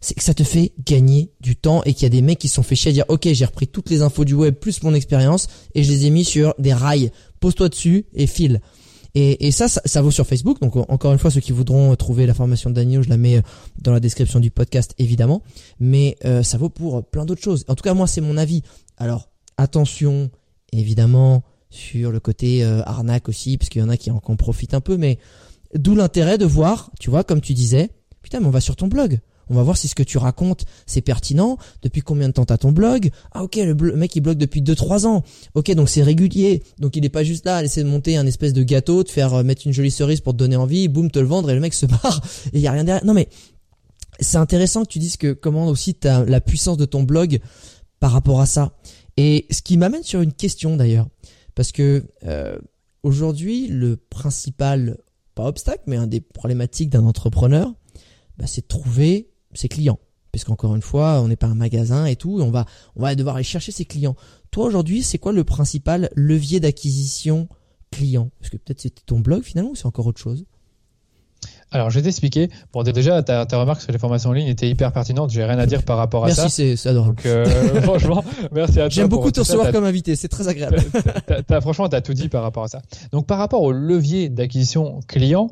c'est 0.05 0.15
que 0.15 0.23
ça 0.23 0.35
te 0.35 0.43
fait 0.43 0.73
gagner 0.85 1.31
du 1.41 1.57
temps 1.57 1.83
et 1.85 1.95
qu'il 1.95 2.03
y 2.03 2.07
a 2.07 2.11
des 2.11 2.21
mecs 2.21 2.39
qui 2.39 2.49
se 2.49 2.57
sont 2.57 2.63
fait 2.63 2.75
chier 2.75 2.91
à 2.91 2.93
dire 2.93 3.07
ok 3.09 3.27
j'ai 3.33 3.45
repris 3.47 3.67
toutes 3.67 3.89
les 3.89 4.03
infos 4.03 4.27
du 4.27 4.35
web 4.35 4.55
plus 4.55 4.83
mon 4.83 4.93
expérience 4.93 5.49
et 5.75 5.83
je 5.83 5.91
les 5.91 6.05
ai 6.07 6.11
mis 6.11 6.25
sur 6.25 6.55
des 6.59 6.75
rails. 6.75 7.11
Pose-toi 7.45 7.69
dessus 7.69 8.07
et 8.15 8.27
file. 8.27 8.63
Et, 9.15 9.47
et 9.47 9.51
ça, 9.51 9.69
ça, 9.69 10.01
vaut 10.01 10.11
sur 10.11 10.27
Facebook. 10.27 10.63
Donc 10.63 10.77
encore 10.77 11.13
une 11.13 11.19
fois, 11.19 11.31
ceux 11.31 11.43
qui 11.43 11.53
voudront 11.53 11.95
trouver 11.95 12.25
la 12.25 12.33
formation 12.33 12.71
de 12.71 12.81
je 12.81 13.11
la 13.11 13.19
mets 13.19 13.43
dans 13.83 13.93
la 13.93 14.01
description 14.01 14.41
du 14.41 14.51
podcast 14.51 14.95
évidemment. 14.97 15.43
Mais 15.79 16.17
euh, 16.25 16.43
ça 16.43 16.57
vaut 16.57 16.71
pour 16.71 17.05
plein 17.05 17.27
d'autres 17.27 17.43
choses. 17.43 17.67
En 17.69 17.75
tout 17.75 17.83
cas, 17.83 17.93
moi, 17.93 18.07
c'est 18.07 18.23
mon 18.23 18.39
avis. 18.39 18.63
Alors 18.97 19.29
attention, 19.59 20.31
évidemment, 20.73 21.43
sur 21.69 22.13
le 22.13 22.19
côté 22.19 22.65
euh, 22.65 22.81
arnaque 22.87 23.29
aussi, 23.29 23.59
parce 23.59 23.69
qu'il 23.69 23.83
y 23.83 23.85
en 23.85 23.91
a 23.91 23.99
qui 23.99 24.11
en, 24.11 24.21
qui 24.21 24.33
en 24.33 24.37
profitent 24.37 24.73
un 24.73 24.81
peu. 24.81 24.97
Mais 24.97 25.19
d'où 25.75 25.95
l'intérêt 25.95 26.39
de 26.39 26.47
voir, 26.47 26.91
tu 26.99 27.11
vois, 27.11 27.25
comme 27.25 27.43
tu 27.43 27.53
disais, 27.53 27.91
putain, 28.23 28.41
mais 28.41 28.47
on 28.47 28.53
va 28.53 28.63
sur 28.63 28.75
ton 28.75 28.87
blog. 28.87 29.21
On 29.51 29.55
va 29.55 29.63
voir 29.63 29.77
si 29.77 29.89
ce 29.89 29.95
que 29.95 30.03
tu 30.03 30.19
racontes 30.19 30.65
c'est 30.87 31.01
pertinent. 31.01 31.59
Depuis 31.83 32.03
combien 32.03 32.29
de 32.29 32.33
temps 32.33 32.45
t'as 32.45 32.59
ton 32.59 32.73
blog 32.73 33.11
Ah 33.33 33.43
ok, 33.45 33.57
le, 33.57 33.75
mec 33.97 34.15
il 34.17 34.21
blogue 34.21 34.39
depuis 34.39 34.63
2-3 34.63 35.07
ans. 35.07 35.23
Ok, 35.55 35.71
donc 35.73 35.89
c'est 35.89 36.03
régulier. 36.03 36.63
Donc 36.79 36.97
il 36.97 37.05
est 37.05 37.11
pas 37.11 37.25
juste 37.25 37.47
là 37.47 37.57
à 37.57 37.65
essayer 37.65 37.85
de 37.85 37.89
monter 37.89 38.17
un 38.17 38.27
espèce 38.27 38.53
de 38.53 38.63
gâteau, 38.63 39.03
de 39.03 39.09
faire 39.09 39.35
euh, 39.35 39.43
mettre 39.43 39.67
une 39.67 39.73
jolie 39.73 39.91
cerise 39.91 40.21
pour 40.21 40.33
te 40.33 40.39
donner 40.39 40.57
envie, 40.57 40.89
boum, 40.89 41.11
te 41.11 41.19
le 41.19 41.27
vendre 41.27 41.51
et 41.51 41.55
le 41.55 41.61
mec 41.61 41.75
se 41.75 41.87
barre 41.87 42.23
et 42.53 42.59
il 42.59 42.61
y 42.61 42.67
a 42.67 42.73
rien 42.73 42.85
derrière. 42.85 43.05
Non 43.05 43.15
mais 43.15 43.29
c'est 44.21 44.39
intéressant 44.39 44.85
que 44.85 44.89
tu 44.89 44.99
dises 44.99 45.17
que 45.17 45.33
comment 45.33 45.67
aussi 45.69 45.95
t'as 45.95 46.25
la 46.25 46.41
puissance 46.41 46.77
de 46.77 46.85
ton 46.85 47.03
blog 47.03 47.41
par 48.01 48.13
rapport 48.13 48.41
à 48.41 48.47
ça. 48.47 48.77
Et 49.17 49.47
ce 49.51 49.63
qui 49.63 49.77
m'amène 49.77 50.03
sur 50.03 50.21
une 50.21 50.33
question 50.33 50.77
d'ailleurs, 50.77 51.09
parce 51.55 51.73
que 51.73 52.05
euh, 52.25 52.59
aujourd'hui 53.03 53.69
le 53.69 53.97
principal 53.97 54.99
pas 55.35 55.47
obstacle, 55.47 55.83
mais 55.87 55.97
un 55.97 56.07
des 56.07 56.21
problématiques 56.21 56.91
d'un 56.91 57.05
entrepreneur, 57.05 57.73
bah, 58.39 58.47
c'est 58.47 58.63
de 58.63 58.67
trouver 58.67 59.31
ses 59.55 59.69
clients. 59.69 59.99
Parce 60.33 60.45
qu'encore 60.45 60.75
une 60.75 60.83
fois, 60.83 61.21
on 61.21 61.29
n'est 61.29 61.37
pas 61.37 61.47
un 61.47 61.55
magasin 61.55 62.07
et 62.07 62.17
tout, 62.17 62.41
on 62.41 62.51
va, 62.51 62.67
on 62.97 63.03
va 63.03 63.15
devoir 63.15 63.37
aller 63.37 63.45
chercher 63.45 63.71
ses 63.71 63.85
clients. 63.85 64.17
Toi 64.51 64.67
aujourd'hui, 64.67 65.03
c'est 65.03 65.19
quoi 65.19 65.33
le 65.33 65.45
principal 65.45 66.11
levier 66.17 66.59
d'acquisition 66.59 67.49
client? 67.93 68.31
Parce 68.41 68.51
que 68.51 68.57
peut-être 68.57 68.81
c'était 68.81 69.03
ton 69.07 69.21
blog 69.21 69.45
finalement 69.45 69.71
ou 69.71 69.77
c'est 69.77 69.87
encore 69.87 70.07
autre 70.07 70.21
chose? 70.21 70.45
Alors, 71.75 71.91
je 71.91 71.99
vais 71.99 72.03
t'expliquer. 72.03 72.51
Bon, 72.73 72.85
déjà, 72.85 73.23
ta, 73.25 73.47
ta 73.47 73.59
remarque 73.59 73.83
sur 73.83 73.91
les 73.91 73.99
formations 73.99 74.31
en 74.31 74.33
ligne 74.33 74.47
était 74.47 74.69
hyper 74.69 74.93
pertinente. 74.93 75.31
J'ai 75.31 75.45
rien 75.45 75.59
à 75.59 75.67
dire 75.67 75.83
par 75.83 75.97
rapport 75.97 76.25
à 76.25 76.31
ça. 76.31 76.43
Merci, 76.43 76.77
c'est 76.77 76.89
adorable. 76.89 77.17
Donc, 77.17 77.27
euh, 77.27 77.45
franchement, 77.83 78.25
merci 78.53 78.79
à 78.79 78.85
toi. 78.85 78.89
J'aime 78.91 79.09
beaucoup 79.09 79.33
te 79.33 79.41
recevoir 79.41 79.73
comme 79.73 79.85
invité. 79.85 80.15
C'est 80.15 80.29
très 80.29 80.47
agréable. 80.47 80.77
As, 81.49 81.61
franchement, 81.61 81.89
tu 81.89 81.97
as 81.97 82.01
tout 82.01 82.15
dit 82.15 82.29
par 82.29 82.43
rapport 82.43 82.63
à 82.63 82.69
ça. 82.69 82.81
Donc, 83.11 83.27
par 83.27 83.39
rapport 83.39 83.63
au 83.63 83.73
levier 83.73 84.29
d'acquisition 84.29 85.01
client, 85.09 85.51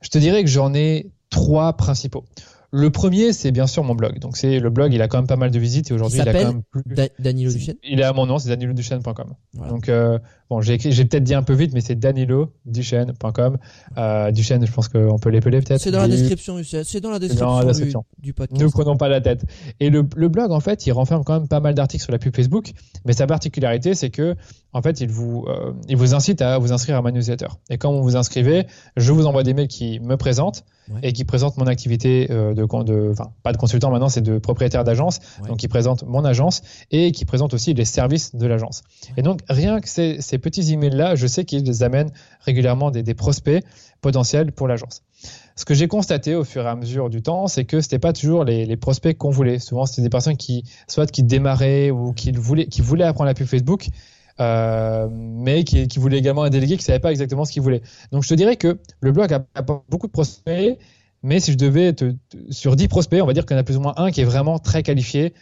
je 0.00 0.08
te 0.08 0.16
dirais 0.16 0.42
que 0.42 0.48
j'en 0.48 0.72
ai 0.72 1.10
trois 1.28 1.74
principaux. 1.74 2.24
Le 2.70 2.90
premier, 2.90 3.32
c'est 3.32 3.50
bien 3.50 3.66
sûr 3.66 3.82
mon 3.82 3.94
blog. 3.94 4.18
Donc 4.18 4.36
c'est 4.36 4.60
le 4.60 4.68
blog, 4.68 4.92
il 4.92 5.00
a 5.00 5.08
quand 5.08 5.18
même 5.18 5.26
pas 5.26 5.36
mal 5.36 5.50
de 5.50 5.58
visites 5.58 5.90
et 5.90 5.94
aujourd'hui 5.94 6.18
il, 6.20 6.28
a 6.28 6.32
quand 6.32 6.52
même 6.52 6.62
plus. 6.70 6.82
Danilo 7.18 7.50
Duchesne. 7.50 7.76
Il 7.82 8.00
est 8.00 8.04
à 8.04 8.12
mon 8.12 8.26
nom, 8.26 8.38
c'est 8.38 8.50
daniloduchesne.com. 8.50 9.34
Donc 9.54 9.88
euh, 9.88 10.18
bon, 10.50 10.60
j'ai 10.60 10.76
peut-être 10.76 11.24
dit 11.24 11.34
un 11.34 11.42
peu 11.42 11.54
vite, 11.54 11.72
mais 11.72 11.80
c'est 11.80 11.94
daniloduchesne.com. 11.94 13.58
Euh, 13.96 14.30
Duchesne, 14.32 14.66
je 14.66 14.72
pense 14.72 14.88
qu'on 14.88 15.18
peut 15.18 15.30
l'épeler 15.30 15.60
peut-être. 15.60 15.80
C'est 15.80 15.90
dans, 15.90 16.00
la 16.00 16.08
description, 16.08 16.60
c'est 16.62 17.00
dans 17.00 17.10
la 17.10 17.18
description, 17.18 18.04
Du, 18.18 18.34
podcast. 18.34 18.60
Ne 18.60 18.68
prenons 18.68 18.98
pas 18.98 19.08
la 19.08 19.22
tête. 19.22 19.46
Et 19.80 19.88
le, 19.88 20.06
le 20.14 20.28
blog, 20.28 20.52
en 20.52 20.60
fait, 20.60 20.86
il 20.86 20.92
renferme 20.92 21.24
quand 21.24 21.38
même 21.38 21.48
pas 21.48 21.60
mal 21.60 21.74
d'articles 21.74 22.02
sur 22.02 22.12
la 22.12 22.18
pub 22.18 22.36
Facebook, 22.36 22.72
mais 23.06 23.14
sa 23.14 23.26
particularité, 23.26 23.94
c'est 23.94 24.10
que 24.10 24.36
en 24.74 24.82
fait, 24.82 25.00
il 25.00 25.08
vous, 25.08 25.46
euh, 25.48 25.72
il 25.88 25.96
vous 25.96 26.14
incite 26.14 26.42
à 26.42 26.58
vous 26.58 26.72
inscrire 26.72 26.96
à 26.96 27.02
ma 27.02 27.12
newsletter. 27.12 27.48
Et 27.70 27.78
quand 27.78 27.92
vous 27.92 28.02
vous 28.02 28.16
inscrivez, 28.16 28.66
je 28.98 29.12
vous 29.12 29.24
envoie 29.24 29.42
des 29.42 29.54
mails 29.54 29.68
qui 29.68 30.00
me 30.00 30.16
présentent 30.18 30.64
et 31.02 31.12
qui 31.12 31.24
présentent 31.24 31.56
mon 31.56 31.66
activité 31.66 32.28
euh, 32.30 32.54
de, 32.54 32.64
de, 32.84 33.10
enfin, 33.12 33.32
pas 33.42 33.52
de 33.52 33.56
consultant 33.56 33.90
maintenant, 33.90 34.08
c'est 34.08 34.20
de 34.20 34.38
propriétaire 34.38 34.84
d'agence, 34.84 35.20
donc 35.46 35.58
qui 35.58 35.68
présente 35.68 36.04
mon 36.04 36.24
agence 36.24 36.62
et 36.90 37.12
qui 37.12 37.24
présente 37.24 37.54
aussi 37.54 37.74
les 37.74 37.84
services 37.84 38.34
de 38.34 38.46
l'agence. 38.46 38.82
Et 39.16 39.22
donc, 39.22 39.40
rien 39.48 39.80
que 39.80 39.88
ces, 39.88 40.20
ces 40.20 40.38
petits 40.38 40.72
emails-là, 40.72 41.14
je 41.14 41.26
sais 41.26 41.44
qu'ils 41.44 41.84
amènent 41.84 42.10
régulièrement 42.40 42.90
des, 42.90 43.02
des 43.02 43.14
prospects 43.14 43.64
potentiels 44.00 44.52
pour 44.52 44.68
l'agence. 44.68 45.02
Ce 45.56 45.64
que 45.64 45.74
j'ai 45.74 45.88
constaté 45.88 46.36
au 46.36 46.44
fur 46.44 46.62
et 46.62 46.68
à 46.68 46.76
mesure 46.76 47.10
du 47.10 47.20
temps, 47.20 47.48
c'est 47.48 47.64
que 47.64 47.80
c'était 47.80 47.98
pas 47.98 48.12
toujours 48.12 48.44
les, 48.44 48.64
les 48.64 48.76
prospects 48.76 49.16
qu'on 49.16 49.30
voulait. 49.30 49.58
Souvent, 49.58 49.86
c'était 49.86 50.02
des 50.02 50.08
personnes 50.08 50.36
qui, 50.36 50.62
soit 50.86 51.10
qui 51.10 51.24
démarraient 51.24 51.90
ou 51.90 52.12
qui 52.12 52.30
voulaient, 52.30 52.66
qui 52.66 52.80
voulaient 52.80 53.04
apprendre 53.04 53.26
la 53.26 53.34
pub 53.34 53.48
Facebook, 53.48 53.88
euh, 54.40 55.08
mais 55.10 55.64
qui, 55.64 55.88
qui, 55.88 55.98
voulait 55.98 56.18
également 56.18 56.44
un 56.44 56.50
délégué 56.50 56.76
qui 56.76 56.84
savait 56.84 57.00
pas 57.00 57.10
exactement 57.10 57.44
ce 57.44 57.52
qu'il 57.52 57.62
voulait. 57.62 57.82
Donc 58.12 58.22
je 58.22 58.28
te 58.28 58.34
dirais 58.34 58.56
que 58.56 58.78
le 59.00 59.12
blog 59.12 59.32
a, 59.32 59.62
beaucoup 59.62 60.06
de 60.06 60.12
prospects, 60.12 60.78
mais 61.22 61.40
si 61.40 61.52
je 61.52 61.56
devais 61.56 61.92
te, 61.92 62.14
sur 62.50 62.76
10 62.76 62.88
prospects, 62.88 63.20
on 63.22 63.26
va 63.26 63.32
dire 63.32 63.46
qu'il 63.46 63.56
y 63.56 63.58
en 63.58 63.60
a 63.60 63.64
plus 63.64 63.76
ou 63.76 63.80
moins 63.80 63.94
un 63.96 64.10
qui 64.10 64.20
est 64.20 64.24
vraiment 64.24 64.58
très 64.58 64.82
qualifié, 64.82 65.34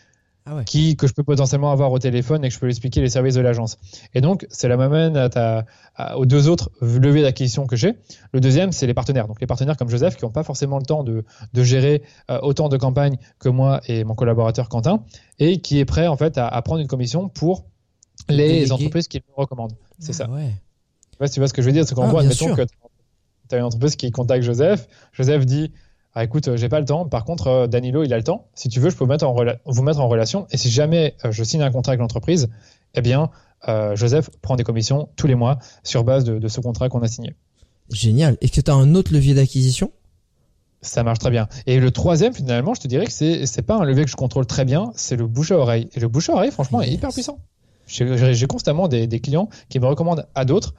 ah 0.49 0.63
qui 0.65 0.97
que 0.97 1.09
je 1.09 1.13
peux 1.13 1.25
potentiellement 1.25 1.73
avoir 1.73 1.91
au 1.91 1.99
téléphone 1.99 2.45
et 2.45 2.49
que 2.49 2.55
je 2.55 2.61
peux 2.61 2.67
lui 2.67 2.73
expliquer 2.73 3.01
les 3.01 3.09
services 3.09 3.35
de 3.35 3.41
l'agence. 3.41 3.79
Et 4.15 4.21
donc 4.21 4.47
cela 4.51 4.77
m'amène 4.77 5.17
à 5.17 5.29
ta, 5.29 5.67
aux 6.15 6.25
deux 6.25 6.49
autres 6.49 6.71
leviers 6.81 7.23
d'acquisition 7.23 7.67
que 7.67 7.75
j'ai. 7.75 7.95
Le 8.33 8.41
deuxième, 8.41 8.71
c'est 8.71 8.87
les 8.87 8.95
partenaires. 8.95 9.27
Donc 9.27 9.41
les 9.41 9.47
partenaires 9.47 9.77
comme 9.77 9.91
Joseph 9.91 10.17
qui 10.17 10.25
n'ont 10.25 10.31
pas 10.31 10.45
forcément 10.45 10.79
le 10.79 10.85
temps 10.85 11.03
de, 11.03 11.25
de 11.53 11.63
gérer 11.65 12.03
euh, 12.31 12.39
autant 12.43 12.69
de 12.69 12.77
campagnes 12.77 13.17
que 13.41 13.49
moi 13.49 13.81
et 13.89 14.05
mon 14.05 14.15
collaborateur 14.15 14.69
Quentin, 14.69 15.03
et 15.41 15.61
qui 15.61 15.81
est 15.81 15.85
prêt 15.85 16.07
en 16.07 16.17
fait 16.17 16.39
à, 16.39 16.47
à 16.47 16.63
prendre 16.63 16.81
une 16.81 16.87
commission 16.87 17.29
pour 17.29 17.65
les 18.29 18.73
entreprises 18.73 19.09
qui 19.09 19.19
le 19.19 19.25
recommandent. 19.35 19.75
C'est 19.99 20.13
ah 20.13 20.25
ça. 20.25 20.31
Ouais. 20.31 20.51
Ouais, 21.21 21.29
tu 21.29 21.41
vois 21.41 21.49
ce 21.49 21.55
que 21.55 21.63
je 21.63 21.67
veux 21.67 21.73
dire, 21.73 21.87
c'est 21.87 21.95
qu'en 21.95 22.05
ah, 22.05 22.09
gros, 22.09 22.19
admettons 22.19 22.55
que 22.55 22.63
tu 22.63 23.55
as 23.55 23.59
une 23.59 23.65
entreprise 23.65 23.97
qui 23.97 24.11
contacte 24.11 24.45
Joseph. 24.45 24.87
Joseph 25.13 25.47
dit 25.47 25.73
ah, 26.19 26.25
écoute, 26.25 26.57
j'ai 26.57 26.71
pas 26.71 26.81
le 26.81 26.87
temps. 26.87 27.07
Par 27.07 27.27
contre, 27.27 27.47
euh, 27.47 27.67
Danilo, 27.67 28.03
il 28.03 28.13
a 28.15 28.17
le 28.17 28.25
temps. 28.25 28.49
Si 28.55 28.71
tu 28.71 28.81
veux, 28.81 28.89
je 28.89 28.97
peux 28.97 29.05
vous 29.05 29.11
mettre 29.11 29.27
en, 29.27 29.37
vous 29.67 29.83
mettre 29.83 30.01
en 30.01 30.09
relation. 30.09 30.47
Et 30.51 30.57
si 30.57 30.71
jamais 30.71 31.15
euh, 31.27 31.31
je 31.31 31.45
signe 31.45 31.61
un 31.61 31.71
contrat 31.71 31.93
avec 31.93 32.01
l'entreprise, 32.01 32.49
eh 32.95 33.03
bien, 33.03 33.31
euh, 33.69 33.95
Joseph 33.97 34.31
prend 34.41 34.57
des 34.57 34.65
commissions 34.65 35.11
tous 35.17 35.27
les 35.27 35.35
mois 35.35 35.59
sur 35.83 36.05
base 36.05 36.25
de, 36.25 36.39
de 36.39 36.49
ce 36.49 36.61
contrat 36.63 36.89
qu'on 36.89 37.03
a 37.03 37.09
signé. 37.09 37.35
Génial. 37.91 38.39
Est-ce 38.41 38.53
que 38.53 38.63
tu 38.63 38.71
as 38.71 38.75
un 38.75 38.95
autre 38.95 39.13
levier 39.13 39.35
d'acquisition? 39.35 39.93
Ça 40.81 41.03
marche 41.03 41.19
très 41.19 41.31
bien. 41.31 41.49
Et 41.67 41.81
le 41.81 41.91
troisième, 41.91 42.33
finalement, 42.33 42.73
je 42.73 42.81
te 42.81 42.89
dirais 42.89 43.05
que 43.05 43.13
c'est 43.13 43.45
c'est 43.45 43.61
pas 43.61 43.77
un 43.77 43.85
levier 43.85 44.05
que 44.05 44.11
je 44.11 44.17
contrôle 44.17 44.47
très 44.47 44.65
bien, 44.65 44.93
c'est 44.95 45.17
le 45.17 45.27
bouche 45.27 45.51
à 45.51 45.59
oreille. 45.59 45.91
Et 45.95 46.01
le 46.01 46.09
bouche 46.09 46.31
à 46.31 46.35
oreille, 46.35 46.51
franchement, 46.51 46.81
est 46.81 46.91
hyper 46.91 47.11
puissant. 47.11 47.41
J'ai 47.87 48.47
constamment 48.47 48.89
des, 48.89 49.07
des, 49.07 49.21
clients 49.21 49.49
qui 49.69 49.81
me 49.81 49.87
recommandent 49.87 50.27
à 50.35 50.45
d'autres. 50.45 50.75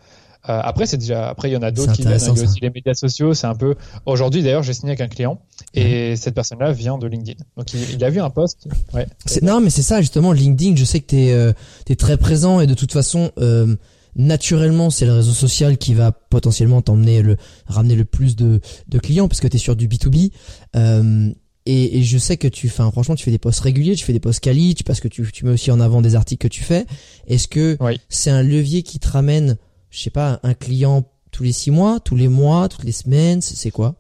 Euh, 0.50 0.60
après, 0.64 0.86
c'est 0.86 0.98
déjà, 0.98 1.30
après, 1.30 1.50
il 1.50 1.54
y 1.54 1.58
en 1.58 1.62
a 1.62 1.72
d'autres 1.72 1.94
qui 1.94 2.04
viennent. 2.04 2.20
Il 2.20 2.26
y 2.26 2.40
a 2.40 2.44
aussi 2.44 2.60
les 2.62 2.70
médias 2.70 2.94
sociaux. 2.94 3.34
C'est 3.34 3.48
un 3.48 3.56
peu. 3.56 3.76
Aujourd'hui, 4.06 4.44
d'ailleurs, 4.44 4.64
j'ai 4.64 4.74
signé 4.74 4.92
avec 4.92 5.02
un 5.02 5.08
client 5.08 5.40
et 5.74 6.16
cette 6.16 6.36
personne-là 6.36 6.72
vient 6.72 6.98
de 6.98 7.08
LinkedIn. 7.08 7.44
Donc, 7.58 7.74
il, 7.74 7.96
il 7.96 8.04
a 8.04 8.10
vu 8.10 8.20
un 8.20 8.30
post. 8.30 8.68
Ouais. 8.94 9.08
Non, 9.42 9.60
mais 9.60 9.70
c'est 9.70 9.82
ça 9.82 10.00
justement. 10.02 10.32
LinkedIn, 10.32 10.76
je 10.76 10.86
sais 10.86 11.00
que 11.00 11.08
t'es 11.08 11.32
euh, 11.32 11.54
es 11.90 11.96
très 11.96 12.18
présent 12.18 12.60
et 12.60 12.68
de 12.68 12.74
toute 12.74 12.92
façon. 12.92 13.32
Euh, 13.40 13.76
naturellement, 14.18 14.90
c'est 14.90 15.06
le 15.06 15.14
réseau 15.14 15.32
social 15.32 15.78
qui 15.78 15.94
va 15.94 16.12
potentiellement 16.12 16.82
t'emmener 16.82 17.22
le 17.22 17.38
ramener 17.68 17.96
le 17.96 18.04
plus 18.04 18.36
de, 18.36 18.62
de 18.88 19.00
clients 19.00 19.28
puisque 19.28 19.48
tu 19.50 19.58
es 19.58 19.60
sur 19.60 19.76
du 19.76 19.88
B2B. 19.88 20.32
Euh, 20.76 21.32
et, 21.68 21.98
et, 21.98 22.04
je 22.04 22.18
sais 22.18 22.38
que 22.38 22.48
tu, 22.48 22.68
enfin, 22.68 22.90
franchement, 22.92 23.16
tu 23.16 23.26
fais 23.26 23.32
des 23.32 23.38
posts 23.38 23.60
réguliers, 23.60 23.96
tu 23.96 24.06
fais 24.06 24.14
des 24.14 24.20
posts 24.20 24.40
quali, 24.40 24.74
tu, 24.74 24.84
parce 24.84 25.02
que 25.02 25.08
tu, 25.08 25.30
tu 25.32 25.46
mets 25.46 25.52
aussi 25.52 25.70
en 25.70 25.80
avant 25.80 26.02
des 26.02 26.16
articles 26.16 26.48
que 26.48 26.54
tu 26.54 26.64
fais. 26.64 26.86
Est-ce 27.28 27.48
que 27.48 27.78
c'est 28.10 28.30
un 28.30 28.44
levier 28.44 28.84
qui 28.84 29.00
te 29.00 29.10
ramène, 29.10 29.58
je 29.90 30.00
sais 30.00 30.10
pas, 30.10 30.40
un 30.44 30.54
client 30.54 31.04
tous 31.32 31.44
les 31.44 31.52
six 31.52 31.72
mois, 31.72 32.00
tous 32.00 32.16
les 32.16 32.30
mois, 32.30 32.70
toutes 32.70 32.86
les 32.86 32.92
semaines, 32.92 33.42
c'est 33.42 33.72
quoi? 33.72 33.96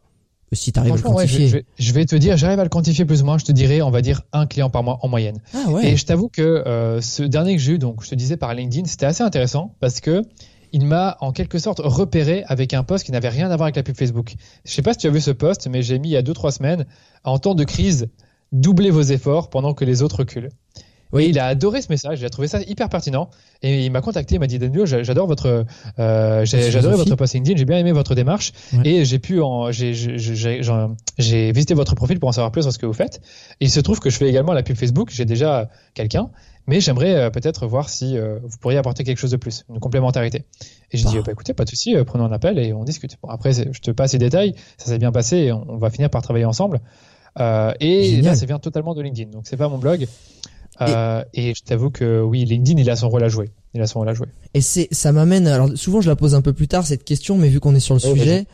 Si 0.54 0.72
tu 0.72 0.80
arrives 0.80 0.94
à 0.94 0.96
le 0.96 1.02
quantifier. 1.02 1.66
je, 1.78 1.94
vais, 1.94 2.06
te 2.06 2.16
dire, 2.16 2.38
j'arrive 2.38 2.60
à 2.60 2.64
le 2.64 2.70
quantifier 2.70 3.04
plus 3.04 3.22
ou 3.22 3.26
moins. 3.26 3.38
Je 3.38 3.44
te 3.44 3.52
dirais, 3.52 3.82
on 3.82 3.92
va 3.92 4.02
dire 4.02 4.22
un 4.32 4.46
client 4.46 4.70
par 4.70 4.82
mois 4.82 4.98
en 5.02 5.10
moyenne. 5.10 5.40
Ah 5.54 5.70
ouais. 5.70 5.88
Et 5.88 5.98
je 5.98 6.06
t'avoue 6.06 6.30
que 6.30 6.42
euh, 6.42 7.02
ce 7.02 7.22
dernier 7.22 7.58
que 7.58 7.62
j'ai 7.62 7.74
eu, 7.74 7.78
donc 7.78 8.02
je 8.02 8.10
te 8.10 8.16
disais 8.16 8.38
par 8.38 8.54
LinkedIn, 8.54 8.86
c'était 8.88 9.06
assez 9.06 9.24
intéressant 9.24 9.76
parce 9.82 10.00
que 10.00 10.24
il 10.78 10.86
m'a 10.86 11.18
en 11.22 11.32
quelque 11.32 11.58
sorte 11.58 11.82
repéré 11.84 12.44
avec 12.46 12.72
un 12.76 12.84
post 12.84 13.04
qui 13.04 13.12
n'avait 13.12 13.30
rien 13.30 13.50
à 13.50 13.56
voir 13.56 13.64
avec 13.64 13.76
la 13.78 13.82
pub 13.82 13.98
Facebook. 13.98 14.36
Je 14.64 14.72
sais 14.72 14.84
pas 14.84 14.94
si 14.94 15.00
tu 15.00 15.08
as 15.08 15.10
vu 15.10 15.20
ce 15.20 15.32
post, 15.32 15.68
mais 15.68 15.82
j'ai 15.82 15.98
mis 15.98 16.10
il 16.10 16.12
y 16.12 16.18
a 16.18 16.22
2-3 16.22 16.52
semaines, 16.52 16.86
en 17.24 17.40
temps 17.40 17.56
de 17.56 17.64
crise, 17.64 18.10
doublez 18.52 18.92
vos 18.92 19.02
efforts 19.02 19.50
pendant 19.50 19.74
que 19.74 19.86
les 19.86 20.04
autres 20.04 20.18
reculent. 20.20 20.52
Oui, 21.14 21.28
il 21.30 21.40
a 21.40 21.48
adoré 21.48 21.82
ce 21.82 21.88
message, 21.90 22.20
il 22.20 22.26
a 22.26 22.30
trouvé 22.30 22.48
ça 22.48 22.60
hyper 22.62 22.90
pertinent 22.90 23.30
et 23.64 23.86
il 23.86 23.92
m'a 23.92 24.02
contacté, 24.02 24.36
il 24.36 24.40
m'a 24.40 24.46
dit 24.46 24.60
Daniel, 24.60 24.86
j'adore 24.86 25.26
votre, 25.26 25.66
euh, 25.98 26.46
j'ai 26.46 26.78
adoré 26.78 26.96
votre 26.96 27.16
post 27.16 27.34
LinkedIn, 27.34 27.58
j'ai 27.58 27.66
bien 27.66 27.80
aimé 27.80 27.92
votre 27.92 28.14
démarche 28.14 28.52
et 28.84 29.04
j'ai 29.04 29.18
pu, 29.18 29.40
j'ai 29.72 31.52
visité 31.54 31.74
votre 31.74 31.96
profil 31.96 32.20
pour 32.20 32.30
en 32.30 32.34
savoir 32.34 32.52
plus 32.52 32.62
sur 32.62 32.72
ce 32.72 32.78
que 32.78 32.86
vous 32.86 32.94
faites. 32.94 33.22
il 33.62 33.72
se 33.72 33.80
trouve 33.80 34.00
que 34.00 34.12
je 34.12 34.18
fais 34.18 34.28
également 34.28 34.54
la 34.54 34.62
pub 34.62 34.76
Facebook, 34.76 35.10
j'ai 35.12 35.26
déjà 35.26 35.70
quelqu'un 35.96 36.30
mais 36.68 36.82
j'aimerais 36.82 37.16
euh, 37.16 37.30
peut-être 37.30 37.66
voir 37.66 37.90
si 37.90 38.18
euh, 38.18 38.40
vous 38.44 38.58
pourriez 38.58 38.78
apporter 38.78 39.04
quelque 39.04 39.18
chose 39.18 39.32
de 39.32 39.38
plus, 39.38 39.64
une 39.70 39.80
complémentarité. 39.80 40.44
Et 40.92 40.98
j'ai 40.98 41.06
dit, 41.06 41.16
bah. 41.16 41.24
bah, 41.26 41.32
écoutez, 41.32 41.54
pas 41.54 41.64
de 41.64 41.70
souci, 41.70 41.96
euh, 41.96 42.04
prenons 42.04 42.26
un 42.26 42.32
appel 42.32 42.60
et 42.60 42.74
on 42.74 42.84
discute. 42.84 43.18
Bon, 43.24 43.30
après, 43.30 43.54
je 43.54 43.80
te 43.80 43.92
passe 43.92 44.14
les 44.14 44.20
détails, 44.20 44.54
ça 44.78 44.88
s'est 44.88 44.98
bien 44.98 45.12
passé 45.12 45.38
et 45.38 45.52
on, 45.54 45.78
va 45.78 45.90
finir 45.90 46.10
par 46.10 46.22
travailler 46.22 46.46
ensemble. 46.46 46.82
et 47.40 48.22
là, 48.22 48.36
ça 48.36 48.46
vient 48.46 48.60
totalement 48.60 48.94
de 48.94 49.02
LinkedIn, 49.02 49.32
donc 49.32 49.48
c'est 49.48 49.58
pas 49.58 49.70
mon 49.70 49.78
blog. 49.78 50.08
et... 50.82 51.54
je 51.56 51.64
t'avoue 51.64 51.90
que 51.90 52.22
oui, 52.22 52.44
LinkedIn, 52.44 52.80
il 52.80 52.90
a 52.90 52.96
son 52.96 53.10
rôle 53.10 53.24
à 53.24 53.30
jouer. 53.30 53.50
Il 53.74 53.82
a 53.82 53.88
son 53.88 54.00
rôle 54.00 54.10
à 54.10 54.14
jouer. 54.14 54.28
Et 54.54 54.62
c'est, 54.62 54.88
ça 54.92 55.12
m'amène. 55.12 55.48
Alors 55.48 55.70
souvent, 55.76 56.02
je 56.02 56.10
la 56.10 56.16
pose 56.16 56.36
un 56.36 56.42
peu 56.42 56.54
plus 56.54 56.68
tard 56.68 56.86
cette 56.86 57.04
question, 57.04 57.38
mais 57.38 57.48
vu 57.48 57.60
qu'on 57.60 57.76
est 57.76 57.80
sur 57.80 57.94
le 57.94 58.00
sujet, 58.02 58.46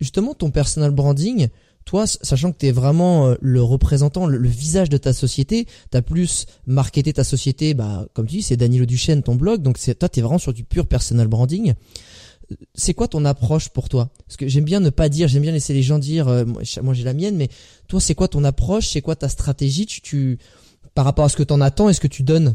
justement, 0.00 0.32
ton 0.32 0.50
personal 0.50 0.92
branding, 0.92 1.48
toi, 1.90 2.06
sachant 2.06 2.52
que 2.52 2.58
tu 2.58 2.66
es 2.66 2.70
vraiment 2.70 3.26
euh, 3.26 3.34
le 3.40 3.60
représentant, 3.60 4.24
le, 4.24 4.46
visage 4.46 4.90
de 4.90 4.96
ta 4.96 5.12
société, 5.12 5.66
tu 5.90 5.96
as 5.98 6.02
plus 6.02 6.46
marketé 6.64 7.12
ta 7.12 7.24
société, 7.24 7.74
bah, 7.74 8.06
comme 8.14 8.28
tu 8.28 8.36
dis, 8.36 8.42
c'est 8.42 8.56
Danilo 8.56 8.86
Duchesne, 8.86 9.24
ton 9.24 9.34
blog, 9.34 9.60
donc 9.60 9.76
toi, 9.98 10.08
tu 10.08 10.20
es 10.20 10.22
vraiment 10.22 10.38
sur 10.38 10.52
du 10.52 10.62
pur 10.62 10.86
personal 10.86 11.26
branding. 11.26 11.74
C'est 12.76 12.94
quoi 12.94 13.08
ton 13.08 13.24
approche 13.24 13.70
pour 13.70 13.88
toi? 13.88 14.10
Parce 14.24 14.36
que 14.36 14.46
j'aime 14.46 14.62
bien 14.62 14.78
ne 14.78 14.90
pas 14.90 15.08
dire, 15.08 15.26
j'aime 15.26 15.42
bien 15.42 15.50
laisser 15.50 15.74
les 15.74 15.82
gens 15.82 15.98
dire, 15.98 16.28
euh, 16.28 16.44
moi 16.80 16.94
j'ai 16.94 17.02
la 17.02 17.12
mienne, 17.12 17.34
mais 17.34 17.48
toi, 17.88 18.00
c'est 18.00 18.14
quoi 18.14 18.28
ton 18.28 18.44
approche? 18.44 18.90
C'est 18.90 19.02
quoi 19.02 19.16
ta 19.16 19.28
stratégie? 19.28 19.86
Tu, 19.86 20.00
tu, 20.00 20.38
Par 20.94 21.04
rapport 21.04 21.24
à 21.24 21.28
ce 21.28 21.36
que 21.36 21.42
tu 21.42 21.52
en 21.52 21.60
attends 21.60 21.88
et 21.88 21.92
ce 21.92 22.00
que 22.00 22.06
tu 22.06 22.22
donnes? 22.22 22.54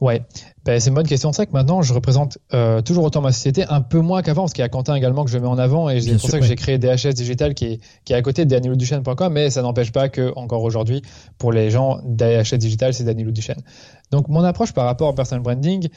Ouais, 0.00 0.22
ben, 0.64 0.80
c'est 0.80 0.90
une 0.90 0.94
bonne 0.94 1.06
question. 1.06 1.32
C'est 1.32 1.42
vrai 1.42 1.46
que 1.46 1.52
maintenant, 1.52 1.82
je 1.82 1.92
représente 1.92 2.38
euh, 2.54 2.82
toujours 2.82 3.04
autant 3.04 3.20
ma 3.20 3.32
société, 3.32 3.64
un 3.68 3.80
peu 3.80 4.00
moins 4.00 4.22
qu'avant, 4.22 4.42
parce 4.42 4.52
qu'il 4.52 4.62
y 4.62 4.64
a 4.64 4.68
Quentin 4.68 4.94
également 4.94 5.24
que 5.24 5.30
je 5.30 5.38
mets 5.38 5.48
en 5.48 5.58
avant, 5.58 5.88
et 5.90 6.00
c'est 6.00 6.18
pour 6.18 6.30
ça 6.30 6.38
que 6.38 6.44
j'ai 6.44 6.56
créé 6.56 6.78
DHS 6.78 7.14
Digital 7.14 7.54
qui 7.54 7.64
est, 7.64 7.80
qui 8.04 8.12
est 8.12 8.16
à 8.16 8.22
côté 8.22 8.44
de 8.44 8.50
danielduchesne.com, 8.50 9.32
mais 9.32 9.50
ça 9.50 9.62
n'empêche 9.62 9.92
pas 9.92 10.08
que, 10.08 10.32
encore 10.36 10.62
aujourd'hui, 10.62 11.02
pour 11.38 11.52
les 11.52 11.70
gens, 11.70 11.98
DHS 12.04 12.56
Digital, 12.56 12.94
c'est 12.94 13.04
Daniel 13.04 13.32
Duchesne. 13.32 13.62
Donc, 14.10 14.28
mon 14.28 14.44
approche 14.44 14.72
par 14.72 14.84
rapport 14.84 15.08
au 15.08 15.14
personal 15.14 15.42
branding, 15.42 15.88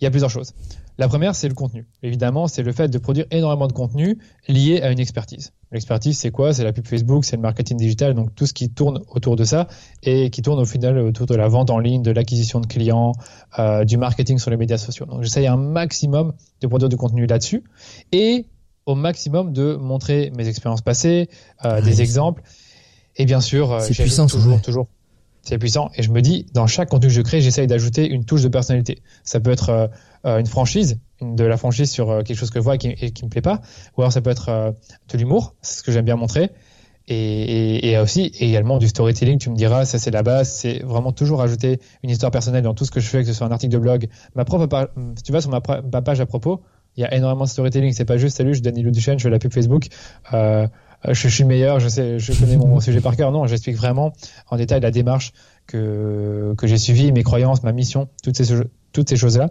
il 0.00 0.04
y 0.04 0.06
a 0.06 0.10
plusieurs 0.10 0.30
choses. 0.30 0.52
La 0.96 1.08
première, 1.08 1.34
c'est 1.34 1.48
le 1.48 1.54
contenu. 1.54 1.86
Évidemment, 2.04 2.46
c'est 2.46 2.62
le 2.62 2.72
fait 2.72 2.88
de 2.88 2.98
produire 2.98 3.26
énormément 3.32 3.66
de 3.66 3.72
contenu 3.72 4.18
lié 4.46 4.80
à 4.80 4.92
une 4.92 5.00
expertise. 5.00 5.52
L'expertise, 5.72 6.18
c'est 6.18 6.30
quoi? 6.30 6.52
C'est 6.52 6.62
la 6.62 6.72
pub 6.72 6.86
Facebook, 6.86 7.24
c'est 7.24 7.34
le 7.34 7.42
marketing 7.42 7.76
digital, 7.76 8.14
donc 8.14 8.32
tout 8.36 8.46
ce 8.46 8.52
qui 8.52 8.70
tourne 8.70 9.00
autour 9.10 9.34
de 9.34 9.42
ça 9.42 9.66
et 10.04 10.30
qui 10.30 10.40
tourne 10.40 10.60
au 10.60 10.64
final 10.64 10.98
autour 10.98 11.26
de 11.26 11.34
la 11.34 11.48
vente 11.48 11.70
en 11.70 11.80
ligne, 11.80 12.02
de 12.02 12.12
l'acquisition 12.12 12.60
de 12.60 12.66
clients, 12.66 13.12
euh, 13.58 13.84
du 13.84 13.96
marketing 13.96 14.38
sur 14.38 14.50
les 14.52 14.56
médias 14.56 14.78
sociaux. 14.78 15.06
Donc 15.06 15.22
j'essaye 15.24 15.48
un 15.48 15.56
maximum 15.56 16.32
de 16.60 16.66
produire 16.68 16.88
du 16.88 16.96
contenu 16.96 17.26
là-dessus 17.26 17.64
et 18.12 18.46
au 18.86 18.94
maximum 18.94 19.52
de 19.52 19.74
montrer 19.74 20.30
mes 20.36 20.46
expériences 20.46 20.82
passées, 20.82 21.28
euh, 21.64 21.80
des 21.80 22.02
exemples. 22.02 22.42
Et 23.16 23.24
bien 23.24 23.40
sûr, 23.40 23.72
euh, 23.72 23.86
puissant 23.88 24.28
toujours, 24.28 24.60
toujours 24.60 24.86
c'est 25.44 25.58
puissant. 25.58 25.90
Et 25.96 26.02
je 26.02 26.10
me 26.10 26.20
dis, 26.20 26.46
dans 26.54 26.66
chaque 26.66 26.88
contenu 26.88 27.08
que 27.08 27.14
je 27.14 27.22
crée, 27.22 27.40
j'essaye 27.40 27.66
d'ajouter 27.66 28.08
une 28.08 28.24
touche 28.24 28.42
de 28.42 28.48
personnalité. 28.48 28.98
Ça 29.22 29.40
peut 29.40 29.50
être 29.50 29.68
euh, 29.68 29.86
euh, 30.26 30.38
une 30.38 30.46
franchise, 30.46 30.98
de 31.20 31.44
la 31.44 31.56
franchise 31.56 31.90
sur 31.90 32.10
euh, 32.10 32.22
quelque 32.22 32.36
chose 32.36 32.50
que 32.50 32.58
je 32.58 32.64
vois 32.64 32.74
et 32.76 32.78
qui, 32.78 32.94
qui 33.12 33.24
me 33.24 33.30
plaît 33.30 33.42
pas, 33.42 33.60
ou 33.96 34.02
alors 34.02 34.12
ça 34.12 34.20
peut 34.20 34.30
être 34.30 34.74
de 35.12 35.18
l'humour, 35.18 35.54
c'est 35.62 35.78
ce 35.78 35.82
que 35.82 35.92
j'aime 35.92 36.04
bien 36.04 36.16
montrer. 36.16 36.50
Et, 37.06 37.90
et, 37.90 37.98
aussi 37.98 38.32
également 38.40 38.78
du 38.78 38.88
storytelling, 38.88 39.38
tu 39.38 39.50
me 39.50 39.56
diras, 39.56 39.84
ça 39.84 39.98
c'est 39.98 40.10
la 40.10 40.22
base, 40.22 40.50
c'est 40.50 40.82
vraiment 40.82 41.12
toujours 41.12 41.42
ajouter 41.42 41.78
une 42.02 42.08
histoire 42.08 42.32
personnelle 42.32 42.62
dans 42.62 42.72
tout 42.72 42.86
ce 42.86 42.90
que 42.90 43.00
je 43.00 43.08
fais, 43.08 43.20
que 43.20 43.26
ce 43.26 43.34
soit 43.34 43.46
un 43.46 43.52
article 43.52 43.74
de 43.74 43.78
blog, 43.78 44.08
ma 44.34 44.46
propre 44.46 44.66
tu 45.22 45.30
vas 45.30 45.42
sur 45.42 45.50
ma, 45.50 45.60
page 45.60 46.20
à 46.20 46.26
propos, 46.26 46.62
il 46.96 47.02
y 47.02 47.04
a 47.04 47.14
énormément 47.14 47.44
de 47.44 47.50
storytelling, 47.50 47.92
c'est 47.92 48.06
pas 48.06 48.16
juste 48.16 48.38
salut, 48.38 48.50
je 48.50 48.54
suis 48.54 48.62
Danilo 48.62 48.90
Duchesne, 48.90 49.18
je 49.18 49.24
fais 49.24 49.30
la 49.30 49.38
pub 49.38 49.52
Facebook. 49.52 49.88
Euh, 50.32 50.36
euh, 50.36 50.68
je, 51.08 51.28
suis 51.28 51.44
meilleur, 51.44 51.80
je 51.80 51.88
sais, 51.88 52.18
je 52.18 52.32
connais 52.32 52.56
mon 52.56 52.80
sujet 52.80 53.00
par 53.00 53.16
cœur. 53.16 53.32
Non, 53.32 53.46
j'explique 53.46 53.76
vraiment 53.76 54.12
en 54.50 54.56
détail 54.56 54.80
la 54.80 54.90
démarche 54.90 55.32
que, 55.66 56.54
que 56.56 56.66
j'ai 56.66 56.78
suivie, 56.78 57.12
mes 57.12 57.22
croyances, 57.22 57.62
ma 57.62 57.72
mission, 57.72 58.08
toutes 58.22 58.36
ces, 58.36 58.54
toutes 58.92 59.08
ces 59.08 59.16
choses-là. 59.16 59.50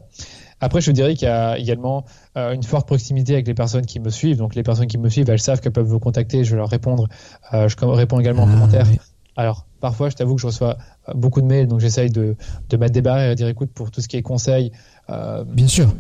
Après, 0.63 0.79
je 0.79 0.91
dirais 0.91 1.13
qu'il 1.13 1.27
y 1.27 1.31
a 1.31 1.57
également 1.57 2.05
euh, 2.37 2.53
une 2.53 2.63
forte 2.63 2.87
proximité 2.87 3.33
avec 3.33 3.47
les 3.47 3.53
personnes 3.53 3.85
qui 3.85 3.99
me 3.99 4.09
suivent. 4.09 4.37
Donc, 4.37 4.55
les 4.55 4.63
personnes 4.63 4.87
qui 4.87 4.97
me 4.97 5.09
suivent, 5.09 5.29
elles 5.29 5.41
savent 5.41 5.59
qu'elles 5.59 5.73
peuvent 5.73 5.85
vous 5.85 5.99
contacter. 5.99 6.45
Je 6.45 6.51
vais 6.51 6.57
leur 6.57 6.69
répondre. 6.69 7.09
Euh, 7.53 7.67
je 7.67 7.75
réponds 7.85 8.19
également 8.19 8.43
en 8.43 8.49
ah, 8.49 8.53
commentaire. 8.53 8.87
Alors, 9.35 9.65
parfois, 9.81 10.09
je 10.09 10.15
t'avoue 10.15 10.35
que 10.35 10.41
je 10.41 10.47
reçois 10.47 10.77
beaucoup 11.15 11.41
de 11.41 11.47
mails, 11.47 11.67
donc 11.67 11.81
j'essaye 11.81 12.09
de, 12.09 12.37
de 12.69 12.77
mettre 12.77 12.93
des 12.93 13.01
barrières 13.01 13.31
et 13.31 13.35
de 13.35 13.37
dire 13.37 13.47
écoute, 13.49 13.71
pour 13.73 13.91
tout 13.91 13.99
ce 13.99 14.07
qui 14.07 14.15
est 14.15 14.21
conseil. 14.21 14.71
Bien 15.09 15.67
sûr. 15.67 15.93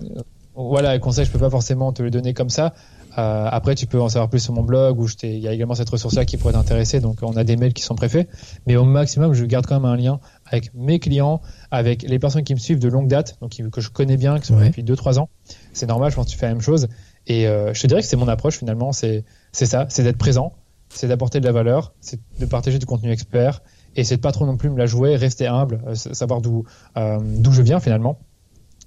voilà, 0.55 0.93
les 0.93 0.99
conseils, 0.99 1.25
je 1.25 1.31
peux 1.31 1.39
pas 1.39 1.49
forcément 1.49 1.91
te 1.91 2.01
les 2.01 2.11
donner 2.11 2.33
comme 2.33 2.49
ça. 2.49 2.73
Euh, 3.17 3.47
après, 3.49 3.75
tu 3.75 3.85
peux 3.85 4.01
en 4.01 4.09
savoir 4.09 4.29
plus 4.29 4.39
sur 4.39 4.53
mon 4.53 4.63
blog 4.63 4.99
où 4.99 5.07
il 5.23 5.39
y 5.39 5.47
a 5.47 5.53
également 5.53 5.75
cette 5.75 5.89
ressource-là 5.89 6.25
qui 6.25 6.37
pourrait 6.37 6.53
t'intéresser. 6.53 6.99
Donc, 6.99 7.19
on 7.21 7.35
a 7.35 7.43
des 7.43 7.55
mails 7.55 7.73
qui 7.73 7.83
sont 7.83 7.95
préfaits. 7.95 8.27
Mais 8.65 8.75
au 8.75 8.83
maximum, 8.83 9.33
je 9.33 9.45
garde 9.45 9.65
quand 9.65 9.79
même 9.79 9.89
un 9.89 9.95
lien 9.95 10.19
avec 10.45 10.73
mes 10.73 10.99
clients, 10.99 11.41
avec 11.71 12.03
les 12.03 12.19
personnes 12.19 12.43
qui 12.43 12.53
me 12.53 12.59
suivent 12.59 12.79
de 12.79 12.89
longue 12.89 13.07
date, 13.07 13.37
donc 13.41 13.55
que 13.71 13.81
je 13.81 13.89
connais 13.89 14.17
bien, 14.17 14.39
qui 14.39 14.47
sont 14.47 14.57
là 14.57 14.67
depuis 14.67 14.83
2-3 14.83 15.19
ans. 15.19 15.29
C'est 15.73 15.87
normal, 15.87 16.11
je 16.11 16.15
pense 16.15 16.25
que 16.25 16.31
tu 16.31 16.37
fais 16.37 16.47
la 16.47 16.53
même 16.53 16.61
chose. 16.61 16.87
Et 17.27 17.47
euh, 17.47 17.73
je 17.73 17.81
te 17.81 17.87
dirais 17.87 18.01
que 18.01 18.07
c'est 18.07 18.17
mon 18.17 18.27
approche 18.27 18.57
finalement. 18.57 18.91
C'est 18.91 19.23
ça, 19.51 19.85
c'est 19.89 20.03
d'être 20.03 20.17
présent, 20.17 20.53
c'est 20.89 21.07
d'apporter 21.07 21.39
de 21.39 21.45
la 21.45 21.51
valeur, 21.51 21.93
c'est 22.01 22.19
de 22.39 22.45
partager 22.45 22.79
du 22.79 22.85
contenu 22.85 23.11
expert 23.11 23.61
et 23.95 24.03
c'est 24.03 24.17
de 24.17 24.21
pas 24.21 24.31
trop 24.31 24.45
non 24.45 24.57
plus 24.57 24.69
me 24.69 24.77
la 24.77 24.87
jouer, 24.87 25.15
rester 25.15 25.45
humble, 25.47 25.81
euh, 25.87 25.95
savoir 25.95 26.41
d'où 26.41 26.65
d'où 26.95 27.51
je 27.51 27.61
viens 27.61 27.79
finalement. 27.79 28.19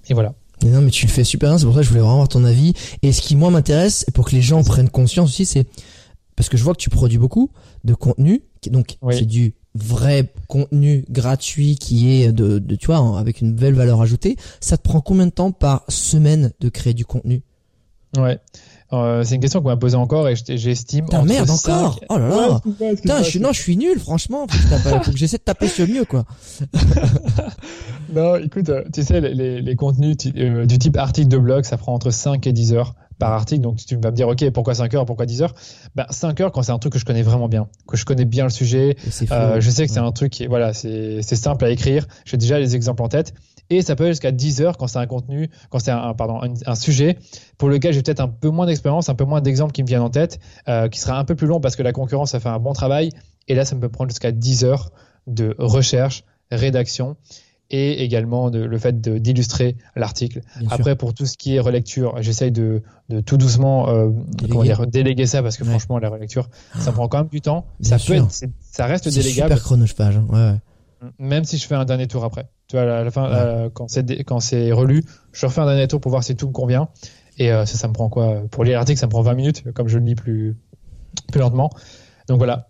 Et 0.09 0.13
voilà. 0.13 0.33
Non, 0.65 0.81
mais 0.81 0.91
tu 0.91 1.05
le 1.05 1.11
fais 1.11 1.23
super 1.23 1.49
bien, 1.49 1.57
c'est 1.57 1.65
pour 1.65 1.73
ça 1.73 1.81
que 1.81 1.85
je 1.85 1.89
voulais 1.89 2.01
vraiment 2.01 2.15
avoir 2.15 2.27
ton 2.27 2.43
avis. 2.43 2.73
Et 3.01 3.11
ce 3.11 3.21
qui, 3.21 3.35
moi, 3.35 3.51
m'intéresse, 3.51 4.05
pour 4.13 4.25
que 4.25 4.35
les 4.35 4.41
gens 4.41 4.63
prennent 4.63 4.89
conscience 4.89 5.29
aussi, 5.29 5.45
c'est 5.45 5.67
parce 6.35 6.49
que 6.49 6.57
je 6.57 6.63
vois 6.63 6.73
que 6.73 6.79
tu 6.79 6.89
produis 6.89 7.17
beaucoup 7.17 7.51
de 7.83 7.93
contenu, 7.93 8.43
donc 8.69 8.97
c'est 9.11 9.25
du 9.25 9.55
vrai 9.75 10.31
contenu 10.47 11.05
gratuit 11.09 11.75
qui 11.75 12.11
est 12.11 12.31
de, 12.31 12.59
de, 12.59 12.75
tu 12.75 12.87
vois, 12.87 13.19
avec 13.19 13.41
une 13.41 13.53
belle 13.53 13.75
valeur 13.75 14.01
ajoutée. 14.01 14.35
Ça 14.59 14.77
te 14.77 14.83
prend 14.83 15.01
combien 15.01 15.27
de 15.27 15.31
temps 15.31 15.51
par 15.51 15.83
semaine 15.87 16.51
de 16.59 16.69
créer 16.69 16.93
du 16.93 17.05
contenu? 17.05 17.43
Ouais. 18.17 18.39
Euh, 18.93 19.23
c'est 19.23 19.35
une 19.35 19.41
question 19.41 19.61
qu'on 19.61 19.67
m'a 19.67 19.77
posée 19.77 19.97
encore 19.97 20.29
et 20.29 20.35
j'estime. 20.35 21.05
Putain, 21.05 21.23
merde, 21.23 21.49
encore? 21.49 21.99
Oh 22.09 22.17
là 22.17 22.29
là 22.29 22.61
Putain, 22.95 23.21
je 23.21 23.29
suis, 23.29 23.39
non, 23.39 23.51
je 23.51 23.61
suis 23.61 23.75
nul, 23.75 23.99
franchement. 23.99 24.47
Faut 24.47 25.11
que, 25.11 25.17
j'essaie 25.17 25.37
de 25.37 25.43
taper 25.43 25.67
sur 25.67 25.85
le 25.85 25.93
mieux, 25.93 26.05
quoi. 26.05 26.25
non, 28.13 28.35
écoute, 28.37 28.69
euh, 28.69 28.83
tu 28.93 29.03
sais, 29.03 29.21
les, 29.21 29.61
les, 29.61 29.75
contenus 29.75 30.15
euh, 30.35 30.65
du 30.65 30.77
type 30.77 30.97
article 30.97 31.27
de 31.27 31.37
blog, 31.37 31.63
ça 31.63 31.77
prend 31.77 31.93
entre 31.93 32.11
5 32.11 32.45
et 32.47 32.53
10 32.53 32.73
heures 32.73 32.95
par 33.19 33.31
article. 33.31 33.61
Donc, 33.61 33.77
tu 33.77 33.95
vas 33.95 34.11
me 34.11 34.15
dire, 34.15 34.27
OK, 34.27 34.49
pourquoi 34.51 34.75
5 34.75 34.93
heures, 34.93 35.05
pourquoi 35.05 35.25
10 35.25 35.41
heures? 35.41 35.55
Ben, 35.95 36.05
5 36.09 36.39
heures 36.41 36.51
quand 36.51 36.63
c'est 36.63 36.71
un 36.71 36.79
truc 36.79 36.93
que 36.93 36.99
je 36.99 37.05
connais 37.05 37.23
vraiment 37.23 37.49
bien, 37.49 37.67
que 37.87 37.97
je 37.97 38.05
connais 38.05 38.25
bien 38.25 38.43
le 38.43 38.49
sujet. 38.49 38.95
Euh, 39.31 39.59
je 39.59 39.69
sais 39.69 39.85
que 39.85 39.91
c'est 39.91 39.99
un 39.99 40.11
truc 40.11 40.31
qui, 40.31 40.47
voilà, 40.47 40.73
c'est 40.73 41.21
simple 41.21 41.65
à 41.65 41.69
écrire. 41.69 42.07
J'ai 42.25 42.37
déjà 42.37 42.59
les 42.59 42.75
exemples 42.75 43.03
en 43.03 43.09
tête 43.09 43.33
et 43.69 43.81
ça 43.81 43.95
peut 43.95 44.03
aller 44.03 44.13
jusqu'à 44.13 44.31
10 44.31 44.61
heures 44.61 44.77
quand 44.77 44.87
c'est 44.87 44.99
un 44.99 45.07
contenu, 45.07 45.49
quand 45.69 45.79
c'est 45.79 45.91
un, 45.91 46.13
pardon, 46.13 46.39
un, 46.65 46.75
sujet 46.75 47.17
pour 47.57 47.69
lequel 47.69 47.93
j'ai 47.93 48.01
peut-être 48.01 48.21
un 48.21 48.29
peu 48.29 48.49
moins 48.49 48.65
d'expérience, 48.65 49.09
un 49.09 49.15
peu 49.15 49.25
moins 49.25 49.41
d'exemples 49.41 49.73
qui 49.73 49.83
me 49.83 49.87
viennent 49.87 50.01
en 50.01 50.09
tête, 50.09 50.39
euh, 50.69 50.87
qui 50.87 50.99
sera 50.99 51.17
un 51.17 51.25
peu 51.25 51.35
plus 51.35 51.47
long 51.47 51.59
parce 51.59 51.75
que 51.75 51.83
la 51.83 51.91
concurrence 51.91 52.33
a 52.35 52.39
fait 52.39 52.49
un 52.49 52.59
bon 52.59 52.73
travail. 52.73 53.09
Et 53.47 53.55
là, 53.55 53.65
ça 53.65 53.75
me 53.75 53.81
peut 53.81 53.89
prendre 53.89 54.09
jusqu'à 54.09 54.31
10 54.31 54.63
heures 54.63 54.91
de 55.25 55.55
recherche, 55.57 56.23
rédaction 56.51 57.17
et 57.69 58.03
également 58.03 58.49
de, 58.49 58.59
le 58.59 58.77
fait 58.77 59.01
d'illustrer 59.01 59.75
l'article. 59.95 60.41
Après, 60.69 60.95
pour 60.95 61.13
tout 61.13 61.25
ce 61.25 61.37
qui 61.37 61.55
est 61.55 61.59
relecture, 61.59 62.15
j'essaye 62.21 62.51
de, 62.51 62.81
de, 63.09 63.19
tout 63.19 63.37
doucement 63.37 63.89
euh, 63.89 64.09
dire, 64.31 64.87
déléguer 64.87 65.25
ça 65.25 65.43
parce 65.43 65.57
que 65.57 65.65
franchement, 65.65 65.99
la 65.99 66.09
relecture, 66.09 66.49
ça 66.79 66.91
prend 66.91 67.07
quand 67.07 67.19
même 67.19 67.27
du 67.27 67.41
temps. 67.41 67.65
ça 67.81 67.97
peut 67.97 68.13
être, 68.13 68.31
ça 68.31 68.85
reste 68.85 69.07
délégable. 69.09 69.49
Super 69.49 69.63
chronophage. 69.63 70.17
Hein. 70.17 70.25
Ouais, 70.29 70.37
ouais 70.37 70.59
même 71.19 71.43
si 71.43 71.57
je 71.57 71.67
fais 71.67 71.75
un 71.75 71.85
dernier 71.85 72.07
tour 72.07 72.23
après. 72.23 72.49
Tu 72.67 72.75
vois, 72.75 72.83
à 72.83 73.03
la 73.03 73.11
fin, 73.11 73.25
euh, 73.31 73.69
quand 73.71 73.87
c'est 73.87 74.23
quand 74.23 74.39
c'est 74.39 74.71
relu, 74.71 75.03
je 75.31 75.45
refais 75.45 75.61
un 75.61 75.65
dernier 75.65 75.87
tour 75.87 76.01
pour 76.01 76.11
voir 76.11 76.23
si 76.23 76.35
tout 76.35 76.47
me 76.47 76.53
convient. 76.53 76.89
Et 77.37 77.51
euh, 77.51 77.65
ça, 77.65 77.77
ça 77.77 77.87
me 77.87 77.93
prend 77.93 78.09
quoi? 78.09 78.41
Pour 78.49 78.63
lire 78.63 78.77
l'article, 78.77 78.99
ça 78.99 79.05
me 79.05 79.11
prend 79.11 79.21
20 79.21 79.33
minutes, 79.35 79.71
comme 79.73 79.87
je 79.87 79.99
le 79.99 80.05
lis 80.05 80.15
plus 80.15 80.57
plus 81.31 81.39
lentement. 81.39 81.69
Donc 82.27 82.37
voilà. 82.37 82.66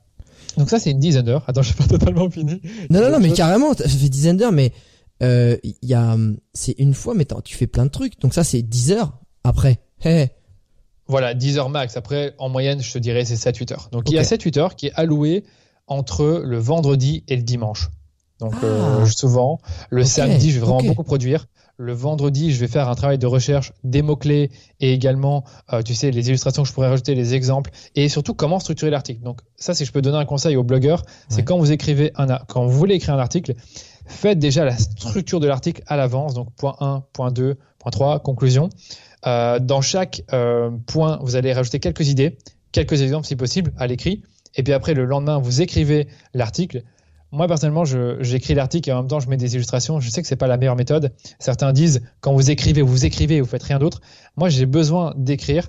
Donc 0.57 0.69
ça, 0.69 0.79
c'est 0.79 0.91
une 0.91 0.99
dizaine 0.99 1.25
d'heures. 1.25 1.43
Attends, 1.47 1.61
je 1.61 1.67
suis 1.67 1.77
pas 1.77 1.87
totalement 1.87 2.29
fini. 2.29 2.61
Non, 2.89 3.01
non, 3.01 3.11
non, 3.11 3.19
mais 3.19 3.31
carrément, 3.31 3.73
ça 3.73 3.87
fait 3.87 4.09
dizaine 4.09 4.37
d'heures, 4.37 4.51
mais 4.51 4.73
euh, 5.23 5.57
il 5.63 5.75
y 5.83 5.93
a, 5.93 6.17
c'est 6.53 6.75
une 6.79 6.93
fois, 6.93 7.13
mais 7.13 7.25
tu 7.43 7.55
fais 7.55 7.67
plein 7.67 7.85
de 7.85 7.91
trucs. 7.91 8.19
Donc 8.19 8.33
ça, 8.33 8.43
c'est 8.43 8.61
10 8.61 8.91
heures 8.91 9.19
après. 9.43 9.79
Voilà, 11.07 11.33
10 11.33 11.57
heures 11.57 11.69
max. 11.69 11.95
Après, 11.95 12.33
en 12.37 12.49
moyenne, 12.49 12.81
je 12.81 12.91
te 12.91 12.97
dirais, 12.97 13.23
c'est 13.23 13.35
7-8 13.35 13.73
heures. 13.73 13.89
Donc 13.91 14.09
il 14.09 14.13
y 14.13 14.19
a 14.19 14.23
7-8 14.23 14.59
heures 14.59 14.75
qui 14.75 14.87
est 14.87 14.93
alloué 14.95 15.45
entre 15.87 16.41
le 16.43 16.57
vendredi 16.57 17.23
et 17.27 17.35
le 17.35 17.43
dimanche. 17.43 17.89
Donc 18.39 18.53
euh, 18.63 18.99
ah. 19.01 19.05
souvent, 19.05 19.59
le 19.89 20.03
samedi, 20.03 20.51
je 20.51 20.59
vais 20.59 20.65
vraiment 20.65 20.83
beaucoup 20.83 21.03
produire. 21.03 21.47
Le 21.79 21.93
vendredi, 21.93 22.51
je 22.51 22.59
vais 22.59 22.67
faire 22.67 22.89
un 22.89 22.95
travail 22.95 23.19
de 23.19 23.27
recherche 23.27 23.71
des 23.83 24.01
mots-clés 24.01 24.49
et 24.79 24.93
également, 24.93 25.43
euh, 25.71 25.83
tu 25.83 25.93
sais, 25.93 26.09
les 26.09 26.27
illustrations 26.27 26.63
que 26.63 26.69
je 26.69 26.73
pourrais 26.73 26.87
rajouter, 26.87 27.13
les 27.13 27.35
exemples 27.35 27.69
et 27.95 28.09
surtout 28.09 28.33
comment 28.33 28.59
structurer 28.59 28.89
l'article. 28.89 29.21
Donc 29.21 29.41
ça, 29.57 29.75
si 29.75 29.85
je 29.85 29.91
peux 29.91 30.01
donner 30.01 30.17
un 30.17 30.25
conseil 30.25 30.55
aux 30.55 30.63
blogueurs, 30.63 31.03
c'est 31.29 31.43
quand 31.43 31.59
vous 31.59 31.71
écrivez 31.71 32.11
un, 32.15 32.39
quand 32.47 32.65
vous 32.65 32.71
voulez 32.71 32.95
écrire 32.95 33.13
un 33.13 33.19
article, 33.19 33.53
faites 34.07 34.39
déjà 34.39 34.65
la 34.65 34.75
structure 34.75 35.39
de 35.39 35.45
l'article 35.45 35.83
à 35.85 35.97
l'avance. 35.97 36.33
Donc 36.33 36.51
point 36.55 36.75
1, 36.79 37.03
point 37.13 37.31
2, 37.31 37.59
point 37.77 37.91
3, 37.91 38.21
conclusion. 38.21 38.69
Euh, 39.27 39.59
dans 39.59 39.81
chaque 39.81 40.23
point, 40.87 41.19
vous 41.21 41.35
allez 41.35 41.53
rajouter 41.53 41.79
quelques 41.79 42.07
idées, 42.07 42.39
quelques 42.71 43.03
exemples 43.03 43.27
si 43.27 43.35
possible 43.35 43.71
à 43.77 43.85
l'écrit. 43.85 44.23
Et 44.55 44.63
puis 44.63 44.73
après, 44.73 44.95
le 44.95 45.05
lendemain, 45.05 45.37
vous 45.37 45.61
écrivez 45.61 46.07
l'article 46.33 46.81
moi, 47.31 47.47
personnellement, 47.47 47.83
j'écris 47.85 48.53
l'article 48.53 48.89
et 48.89 48.93
en 48.93 48.97
même 48.97 49.07
temps, 49.07 49.19
je 49.19 49.29
mets 49.29 49.37
des 49.37 49.55
illustrations. 49.55 49.99
Je 49.99 50.09
sais 50.09 50.21
que 50.21 50.27
c'est 50.27 50.37
pas 50.37 50.47
la 50.47 50.57
meilleure 50.57 50.75
méthode. 50.75 51.13
Certains 51.39 51.73
disent, 51.73 52.01
quand 52.21 52.33
vous 52.33 52.51
écrivez, 52.51 52.81
vous 52.81 53.05
écrivez, 53.05 53.41
vous 53.41 53.47
faites 53.47 53.63
rien 53.63 53.79
d'autre. 53.79 54.01
Moi, 54.37 54.49
j'ai 54.49 54.65
besoin 54.65 55.13
d'écrire, 55.17 55.67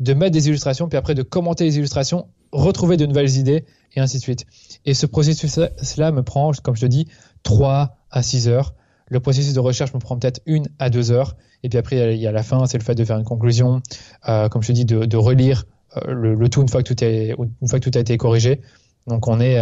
de 0.00 0.12
mettre 0.14 0.32
des 0.32 0.48
illustrations, 0.48 0.88
puis 0.88 0.98
après 0.98 1.14
de 1.14 1.22
commenter 1.22 1.64
les 1.64 1.78
illustrations, 1.78 2.26
retrouver 2.52 2.96
de 2.96 3.06
nouvelles 3.06 3.36
idées, 3.36 3.64
et 3.94 4.00
ainsi 4.00 4.18
de 4.18 4.22
suite. 4.22 4.44
Et 4.84 4.92
ce 4.92 5.06
processus-là 5.06 6.12
me 6.12 6.22
prend, 6.22 6.52
comme 6.62 6.76
je 6.76 6.82
te 6.82 6.86
dis, 6.86 7.08
3 7.42 7.96
à 8.10 8.22
6 8.22 8.48
heures. 8.48 8.74
Le 9.08 9.20
processus 9.20 9.54
de 9.54 9.60
recherche 9.60 9.94
me 9.94 9.98
prend 9.98 10.18
peut-être 10.18 10.40
une 10.44 10.68
à 10.78 10.90
deux 10.90 11.10
heures. 11.10 11.36
Et 11.62 11.70
puis 11.70 11.78
après, 11.78 12.14
il 12.14 12.20
y 12.20 12.26
a 12.26 12.32
la 12.32 12.42
fin, 12.42 12.66
c'est 12.66 12.78
le 12.78 12.84
fait 12.84 12.94
de 12.94 13.04
faire 13.04 13.16
une 13.16 13.24
conclusion, 13.24 13.80
euh, 14.28 14.50
comme 14.50 14.62
je 14.62 14.68
te 14.68 14.72
dis, 14.72 14.84
de, 14.84 15.06
de 15.06 15.16
relire 15.16 15.64
le, 16.06 16.48
tout 16.48 16.60
une 16.60 16.68
fois 16.68 16.82
que 16.82 16.92
tout 16.92 17.02
est 17.02 17.34
une 17.62 17.68
fois 17.68 17.80
que 17.80 17.88
tout 17.88 17.96
a 17.96 18.00
été 18.00 18.16
corrigé. 18.16 18.60
Donc 19.06 19.26
on 19.26 19.40
est 19.40 19.58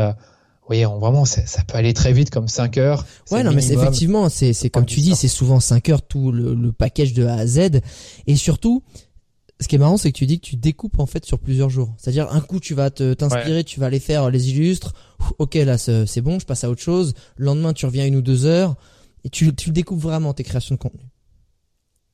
oui, 0.69 0.83
vraiment, 0.83 1.25
ça 1.25 1.63
peut 1.67 1.79
aller 1.79 1.95
très 1.95 2.13
vite, 2.13 2.31
comme 2.31 2.49
5 2.49 2.79
heures. 2.79 3.07
Ouais, 3.31 3.45
non, 3.45 3.53
mais 3.53 3.65
effectivement, 3.71 4.29
c'est, 4.29 4.71
comme 4.71 4.87
tu 4.87 5.01
dis, 5.01 5.15
c'est 5.15 5.29
souvent 5.29 5.61
5 5.61 5.89
heures 5.91 6.03
tout 6.03 6.33
le, 6.33 6.55
le, 6.55 6.73
package 6.73 7.13
de 7.13 7.25
A 7.25 7.35
à 7.35 7.47
Z. 7.47 7.81
Et 8.27 8.35
surtout, 8.37 8.83
ce 9.61 9.69
qui 9.69 9.77
est 9.77 9.79
marrant, 9.79 9.97
c'est 9.97 10.11
que 10.11 10.19
tu 10.19 10.27
dis 10.27 10.41
que 10.41 10.47
tu 10.47 10.57
découpes 10.57 10.99
en 10.99 11.07
fait 11.07 11.25
sur 11.25 11.39
plusieurs 11.39 11.71
jours. 11.71 11.95
C'est-à-dire, 11.99 12.29
un 12.33 12.41
coup, 12.41 12.59
tu 12.59 12.75
vas 12.75 12.91
te, 12.91 13.15
t'inspirer, 13.15 13.65
tu 13.65 13.81
vas 13.81 13.87
aller 13.87 14.01
faire 14.01 14.29
les 14.31 14.51
illustres. 14.51 14.93
Ok, 15.39 15.55
là, 15.55 15.79
c'est 15.79 16.21
bon, 16.21 16.39
je 16.39 16.47
passe 16.47 16.65
à 16.65 16.71
autre 16.71 16.83
chose. 16.83 17.15
Le 17.37 17.47
lendemain, 17.47 17.73
tu 17.73 17.87
reviens 17.87 18.05
une 18.05 18.17
ou 18.17 18.23
deux 18.23 18.45
heures. 18.45 18.75
Et 19.25 19.29
tu, 19.29 19.55
tu 19.55 19.71
découpes 19.71 20.01
vraiment 20.01 20.35
tes 20.35 20.45
créations 20.45 20.75
de 20.75 20.81
contenu. 20.81 21.09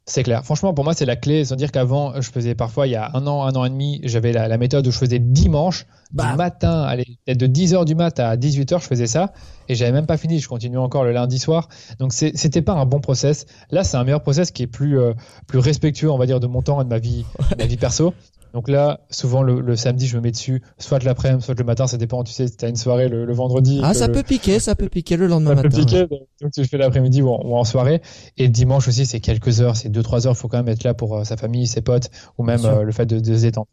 C'est 0.05 0.25
clair. 0.25 0.45
Franchement, 0.45 0.75
pour 0.75 0.85
moi, 0.85 0.95
c'est 0.95 1.07
la 1.07 1.15
clé. 1.15 1.45
Sans 1.45 1.55
dire 1.55 1.71
qu'avant, 1.71 2.21
je 2.21 2.31
faisais 2.31 2.55
parfois, 2.57 2.89
il 2.89 2.91
y 2.91 2.97
a 2.97 3.11
un 3.15 3.27
an, 3.27 3.45
un 3.45 3.53
an 3.53 3.65
et 3.65 3.71
demi, 3.71 4.01
j'avais 4.03 4.33
la, 4.33 4.59
méthode 4.59 4.87
où 4.87 4.91
je 4.91 4.99
faisais 4.99 5.21
dimanche, 5.21 5.87
du 6.11 6.17
bah. 6.17 6.35
matin, 6.35 6.83
allez, 6.83 7.05
peut-être 7.25 7.39
de 7.39 7.47
10h 7.47 7.85
du 7.85 7.95
mat 7.95 8.19
à 8.19 8.37
18h, 8.37 8.83
je 8.83 8.87
faisais 8.87 9.07
ça. 9.07 9.33
Et 9.69 9.77
j'avais 9.77 9.93
même 9.93 10.07
pas 10.07 10.17
fini. 10.17 10.41
Je 10.41 10.49
continuais 10.49 10.79
encore 10.79 11.05
le 11.05 11.13
lundi 11.13 11.39
soir. 11.39 11.69
Donc, 12.01 12.13
c'était 12.13 12.63
pas 12.63 12.73
un 12.73 12.85
bon 12.85 13.01
process. 13.01 13.47
Là, 13.71 13.85
c'est 13.85 13.97
un 13.97 14.05
meilleur 14.05 14.23
process 14.23 14.51
qui 14.51 14.65
est 14.65 14.67
plus, 14.67 14.99
euh, 14.99 15.15
plus 15.47 15.61
respectueux, 15.61 16.11
on 16.11 16.19
va 16.19 16.27
dire, 16.27 16.41
de 16.41 16.49
mon 16.49 16.63
temps 16.63 16.81
et 16.81 16.85
de 16.85 16.91
ma 16.91 16.99
vie, 16.99 17.25
de 17.53 17.57
ma 17.57 17.67
vie 17.67 17.77
perso. 17.77 18.13
Donc 18.53 18.69
là, 18.69 19.01
souvent 19.11 19.43
le, 19.43 19.77
samedi, 19.77 20.07
je 20.07 20.17
me 20.17 20.23
mets 20.23 20.31
dessus, 20.31 20.63
soit 20.79 21.03
l'après-midi, 21.03 21.43
soit 21.43 21.59
le 21.59 21.65
matin, 21.65 21.87
ça 21.87 21.97
dépend. 21.97 22.23
Tu 22.23 22.33
sais, 22.33 22.49
tu 22.51 22.65
as 22.65 22.69
une 22.69 22.77
soirée 22.77 23.09
le, 23.09 23.33
vendredi. 23.33 23.81
Ah, 23.83 23.95
ça 23.95 24.09
peut 24.09 24.23
piquer, 24.23 24.61
ça 24.61 24.75
peut 24.75 24.89
piquer 24.89 25.17
le 25.17 25.27
lendemain 25.27 25.57
ça 25.57 25.63
matin. 25.63 25.69
Peut 25.71 25.77
piquer, 25.77 26.07
donc 26.41 26.53
tu 26.53 26.65
fais 26.65 26.77
l'après-midi 26.77 27.23
ou, 27.23 27.31
en 27.31 27.65
soirée. 27.65 28.03
Et 28.37 28.45
le 28.45 28.53
dimanche 28.53 28.89
aussi, 28.89 29.07
c'est 29.07 29.21
quelques 29.21 29.63
heures, 29.63 29.77
c'est 29.77 29.89
deux 29.89 30.03
trois 30.03 30.27
heures. 30.27 30.35
Il 30.35 30.39
faut 30.39 30.49
quand 30.49 30.59
même 30.59 30.69
être 30.69 30.85
là 30.85 30.93
pour 30.93 31.17
euh, 31.17 31.25
sa 31.25 31.37
famille, 31.37 31.67
ses 31.67 31.81
potes, 31.81 32.11
ou 32.37 32.45
même 32.45 32.65
euh, 32.65 32.83
le 32.83 32.93
fait 32.93 33.07
de, 33.07 33.21
de 33.21 33.37
se 33.37 33.43
détendre. 33.43 33.69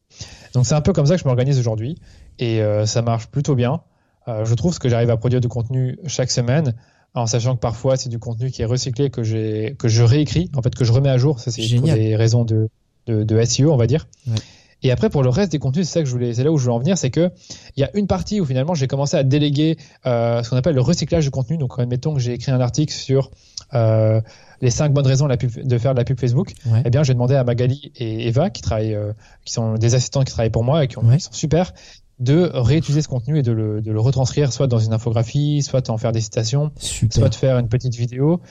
Donc 0.54 0.66
c'est 0.66 0.76
un 0.76 0.82
peu 0.82 0.94
comme 0.94 1.06
ça 1.06 1.16
que 1.16 1.22
je 1.22 1.28
m'organise 1.28 1.60
aujourd'hui, 1.60 1.98
et 2.40 2.62
euh, 2.62 2.86
ça 2.86 3.02
marche 3.02 3.28
plutôt 3.28 3.56
bien. 3.56 3.82
je 4.28 4.54
trouve 4.54 4.74
ce 4.74 4.80
que 4.80 4.88
j'arrive 4.88 5.10
à 5.10 5.18
produire 5.18 5.42
du 5.42 5.50
contenu 5.50 6.00
chaque 6.08 6.32
semaine 6.32 6.74
en 7.16 7.26
sachant 7.26 7.56
que 7.56 7.60
parfois 7.60 7.98
c'est 7.98 8.10
du 8.10 8.20
contenu 8.20 8.52
qui 8.52 8.62
est 8.62 8.66
recyclé 8.66 9.10
que 9.10 9.24
j'ai 9.24 9.76
que 9.80 9.88
je 9.88 10.04
réécris 10.04 10.52
en 10.56 10.62
fait 10.62 10.76
que 10.76 10.86
je 10.86 10.92
remets 10.92 11.10
à 11.10 11.18
jour 11.18 11.40
ça 11.40 11.50
c'est 11.50 11.68
pour 11.76 11.86
des 11.86 12.16
raisons 12.16 12.46
de, 12.46 12.70
de, 13.08 13.24
de 13.24 13.44
SEO 13.44 13.72
on 13.74 13.78
va 13.78 13.88
dire 13.88 14.08
ouais. 14.28 14.36
Et 14.84 14.92
après, 14.92 15.10
pour 15.10 15.24
le 15.24 15.30
reste 15.30 15.52
des 15.52 15.60
contenus, 15.60 15.88
c'est 15.88 15.94
ça 15.94 16.00
que 16.02 16.06
je 16.06 16.12
voulais, 16.12 16.34
c'est 16.34 16.44
là 16.44 16.52
où 16.52 16.58
je 16.58 16.64
voulais 16.64 16.76
en 16.76 16.80
venir, 16.80 16.98
c'est 16.98 17.10
que 17.10 17.32
il 17.76 17.82
y 17.82 17.84
a 17.84 17.90
une 17.96 18.08
partie 18.08 18.40
où 18.40 18.46
finalement 18.46 18.74
j'ai 18.74 18.88
commencé 18.88 19.18
à 19.18 19.24
déléguer 19.24 19.78
euh, 20.06 20.42
ce 20.42 20.50
qu'on 20.50 20.58
appelle 20.58 20.76
le 20.76 20.82
recyclage 20.82 21.26
de 21.26 21.30
contenu. 21.30 21.58
Donc, 21.58 21.78
admettons 21.78 22.14
que 22.14 22.20
j'ai 22.20 22.34
écrit 22.34 22.52
un 22.52 22.62
article 22.62 22.94
sur 22.94 23.32
euh, 23.74 24.22
les 24.62 24.70
cinq 24.70 24.94
bonnes 24.94 25.08
raisons 25.08 25.28
de 25.28 25.78
faire 25.78 25.94
de 25.94 26.00
la 26.00 26.04
pub 26.04 26.20
Facebook. 26.20 26.54
Eh 26.86 26.90
bien, 26.90 27.04
j'ai 27.04 27.14
demandé 27.14 27.36
à 27.36 27.44
Magali 27.44 27.92
et 27.96 28.28
Eva, 28.28 28.50
qui 28.50 28.62
travaillent, 28.62 28.96
euh, 28.96 29.14
qui 29.46 29.54
sont 29.54 29.76
des 29.76 29.96
assistants 29.96 30.24
qui 30.24 30.32
travaillent 30.32 30.50
pour 30.50 30.64
moi 30.64 30.84
et 30.84 30.88
qui, 30.88 30.96
sont 30.96 31.32
super, 31.32 31.74
de 32.20 32.50
réutiliser 32.54 33.02
ce 33.02 33.08
contenu 33.08 33.40
et 33.40 33.42
de 33.42 33.52
le, 33.52 33.82
de 33.82 33.92
le, 33.92 34.00
retranscrire 34.00 34.52
soit 34.52 34.68
dans 34.68 34.80
une 34.80 34.94
infographie, 34.94 35.62
soit 35.62 35.90
en 35.90 35.98
faire 35.98 36.12
des 36.12 36.22
citations, 36.22 36.72
soit 36.78 37.30
de 37.30 37.36
faire 37.36 37.58
une 37.58 37.70
petite 37.70 37.96
vidéo. 37.96 38.42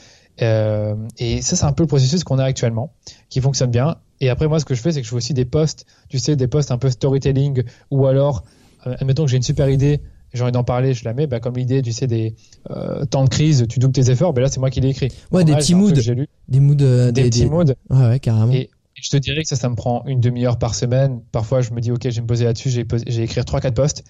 Euh, 0.40 0.94
et 1.18 1.42
ça, 1.42 1.56
c'est 1.56 1.64
un 1.64 1.72
peu 1.72 1.82
le 1.82 1.88
processus 1.88 2.24
qu'on 2.24 2.38
a 2.38 2.44
actuellement, 2.44 2.92
qui 3.28 3.40
fonctionne 3.40 3.70
bien. 3.70 3.96
Et 4.20 4.28
après, 4.28 4.48
moi, 4.48 4.58
ce 4.58 4.64
que 4.64 4.74
je 4.74 4.80
fais, 4.80 4.92
c'est 4.92 5.00
que 5.00 5.04
je 5.04 5.10
fais 5.10 5.16
aussi 5.16 5.34
des 5.34 5.44
posts, 5.44 5.86
tu 6.08 6.18
sais, 6.18 6.36
des 6.36 6.48
posts 6.48 6.70
un 6.70 6.78
peu 6.78 6.90
storytelling, 6.90 7.62
ou 7.90 8.06
alors, 8.06 8.44
euh, 8.86 8.96
admettons 8.98 9.24
que 9.24 9.30
j'ai 9.30 9.36
une 9.36 9.42
super 9.42 9.68
idée, 9.68 10.00
j'ai 10.34 10.42
envie 10.42 10.52
d'en 10.52 10.64
parler, 10.64 10.94
je 10.94 11.04
la 11.04 11.14
mets, 11.14 11.26
bah, 11.26 11.40
comme 11.40 11.56
l'idée, 11.56 11.82
tu 11.82 11.92
sais, 11.92 12.06
des 12.06 12.34
euh, 12.70 13.04
temps 13.06 13.24
de 13.24 13.30
crise, 13.30 13.66
tu 13.68 13.78
doubles 13.78 13.94
tes 13.94 14.10
efforts, 14.10 14.32
ben 14.32 14.42
là, 14.42 14.48
c'est 14.48 14.60
moi 14.60 14.70
qui 14.70 14.80
l'ai 14.80 14.90
écrit. 14.90 15.08
Ouais, 15.30 15.44
des 15.44 15.54
petits 15.54 15.74
moods. 15.74 15.92
Des 15.92 16.60
moods. 16.60 16.76
Euh, 16.80 17.12
des, 17.12 17.24
petits 17.24 17.46
moods. 17.46 17.64
Ouais, 17.90 18.08
ouais, 18.08 18.20
carrément. 18.20 18.52
Et, 18.52 18.70
je 19.00 19.10
te 19.10 19.16
dirais 19.16 19.42
que 19.42 19.48
ça, 19.48 19.54
ça 19.54 19.68
me 19.68 19.76
prend 19.76 20.02
une 20.06 20.18
demi-heure 20.18 20.58
par 20.58 20.74
semaine. 20.74 21.20
Parfois, 21.30 21.60
je 21.60 21.70
me 21.70 21.80
dis, 21.80 21.92
OK, 21.92 22.02
je 22.02 22.16
vais 22.16 22.20
me 22.20 22.26
poser 22.26 22.44
là-dessus, 22.44 22.68
j'ai, 22.70 23.22
écrire 23.22 23.44
trois, 23.44 23.60
quatre 23.60 23.74
posts. 23.74 24.02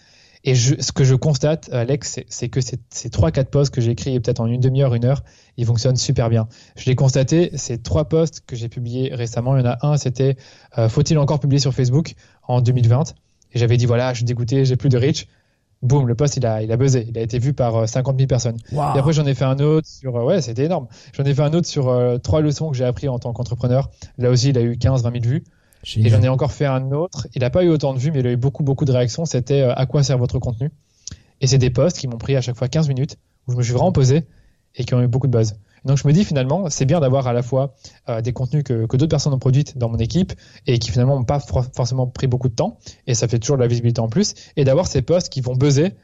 Et 0.45 0.55
je, 0.55 0.75
ce 0.81 0.93
que 0.93 1.05
je 1.05 1.15
constate, 1.15 1.69
Alex, 1.73 2.21
c'est 2.29 2.49
que 2.49 2.61
ces, 2.61 2.79
ces 2.91 3.09
3-4 3.09 3.47
posts 3.47 3.75
que 3.75 3.81
j'ai 3.81 3.91
écrits 3.91 4.19
peut-être 4.21 4.41
en 4.41 4.47
une 4.47 4.61
demi-heure, 4.61 4.95
une 4.95 5.05
heure, 5.05 5.23
ils 5.57 5.67
fonctionnent 5.67 5.97
super 5.97 6.31
bien. 6.31 6.49
Je 6.77 6.87
l'ai 6.87 6.95
constaté, 6.95 7.51
ces 7.55 7.79
trois 7.79 8.09
posts 8.09 8.43
que 8.47 8.55
j'ai 8.55 8.69
publiés 8.69 9.15
récemment, 9.15 9.57
il 9.57 9.65
y 9.65 9.69
en 9.69 9.71
a 9.71 9.79
un, 9.87 9.97
c'était 9.97 10.37
euh, 10.79 10.89
Faut-il 10.89 11.19
encore 11.19 11.41
publier 11.41 11.59
sur 11.59 11.75
Facebook 11.75 12.15
en 12.47 12.61
2020 12.61 13.15
Et 13.53 13.59
j'avais 13.59 13.77
dit, 13.77 13.87
voilà, 13.87 14.13
je 14.13 14.19
suis 14.19 14.25
dégoûté, 14.25 14.65
j'ai 14.65 14.77
plus 14.77 14.89
de 14.89 14.99
reach. 14.99 15.27
Boum, 15.81 16.09
le 16.09 16.15
post, 16.17 16.37
il 16.37 16.45
a, 16.45 16.63
il 16.63 16.73
a 16.73 16.77
buzzé. 16.77 17.07
Il 17.09 17.17
a 17.19 17.21
été 17.21 17.39
vu 17.39 17.53
par 17.53 17.89
50 17.89 18.15
euh, 18.15 18.19
000 18.19 18.27
personnes. 18.27 18.57
Et 18.73 18.99
après, 18.99 19.13
j'en 19.13 19.27
ai 19.27 19.35
fait 19.35 19.45
un 19.45 19.59
autre 19.61 19.87
sur, 19.87 20.17
euh, 20.17 20.25
ouais, 20.25 20.41
c'était 20.41 20.65
énorme. 20.65 20.89
J'en 21.13 21.25
ai 21.25 21.35
fait 21.35 21.43
un 21.43 21.53
autre 21.53 21.69
sur 21.69 21.93
trois 22.23 22.41
leçons 22.41 22.71
que 22.71 22.77
j'ai 22.77 22.85
appris 22.85 23.09
en 23.09 23.19
tant 23.19 23.33
qu'entrepreneur. 23.33 23.91
Là 24.17 24.31
aussi, 24.31 24.49
il 24.49 24.59
a 24.59 24.63
eu 24.63 24.77
15, 24.77 25.03
20 25.05 25.13
000 25.13 25.25
vues. 25.25 25.45
Et 25.97 26.09
j'en 26.09 26.23
ai 26.23 26.29
encore 26.29 26.53
fait 26.53 26.67
un 26.67 26.91
autre. 26.93 27.27
Il 27.35 27.41
n'a 27.41 27.51
pas 27.51 27.65
eu 27.65 27.69
autant 27.69 27.95
de 27.95 27.99
vues, 27.99 28.11
mais 28.11 28.21
il 28.21 28.27
a 28.27 28.33
eu 28.33 28.37
beaucoup, 28.37 28.63
beaucoup 28.63 28.85
de 28.85 28.93
réactions. 28.93 29.25
C'était 29.25 29.63
euh, 29.63 29.75
à 29.75 29.87
quoi 29.87 30.03
sert 30.03 30.19
votre 30.19 30.39
contenu? 30.39 30.71
Et 31.41 31.47
c'est 31.47 31.59
des 31.59 31.71
posts 31.71 31.99
qui 31.99 32.09
m'ont 32.09 32.19
pris 32.19 32.37
à 32.37 32.41
chaque 32.41 32.57
fois 32.57 32.69
15 32.69 32.89
minutes, 32.89 33.17
où 33.47 33.53
je 33.53 33.57
me 33.57 33.63
suis 33.63 33.73
vraiment 33.73 33.93
posé 33.93 34.25
et 34.75 34.85
qui 34.85 34.95
ont 34.95 35.03
eu 35.03 35.07
beaucoup 35.07 35.27
de 35.27 35.33
buzz. 35.33 35.55
Donc 35.85 35.97
je 35.99 36.07
me 36.07 36.13
dis 36.13 36.25
finalement, 36.25 36.69
c'est 36.71 36.85
bien 36.85 37.01
d'avoir 37.01 37.27
à 37.27 37.33
la 37.33 37.43
fois 37.43 37.75
euh, 38.09 38.21
des 38.21 38.33
contenus 38.33 38.65
que, 38.65 38.85
d'autres 38.85 39.07
personnes 39.07 39.33
ont 39.33 39.39
produits 39.39 39.65
dans 39.77 39.89
mon 39.89 39.99
équipe 39.99 40.33
et 40.67 40.79
qui 40.79 40.91
finalement 40.91 41.17
n'ont 41.17 41.25
pas 41.25 41.41
forcément 41.41 42.07
pris 42.07 42.27
beaucoup 42.27 42.49
de 42.49 42.55
temps, 42.55 42.79
et 43.07 43.15
ça 43.15 43.29
fait 43.29 43.39
toujours 43.39 43.57
de 43.57 43.63
la 43.63 43.69
visibilité 43.69 44.01
en 44.01 44.09
plus, 44.09 44.35
et 44.57 44.65
d'avoir 44.65 44.87
ces 44.87 45.03
posts 45.03 45.29
qui 45.29 45.41
vont 45.41 45.55
buzzer 45.55 45.95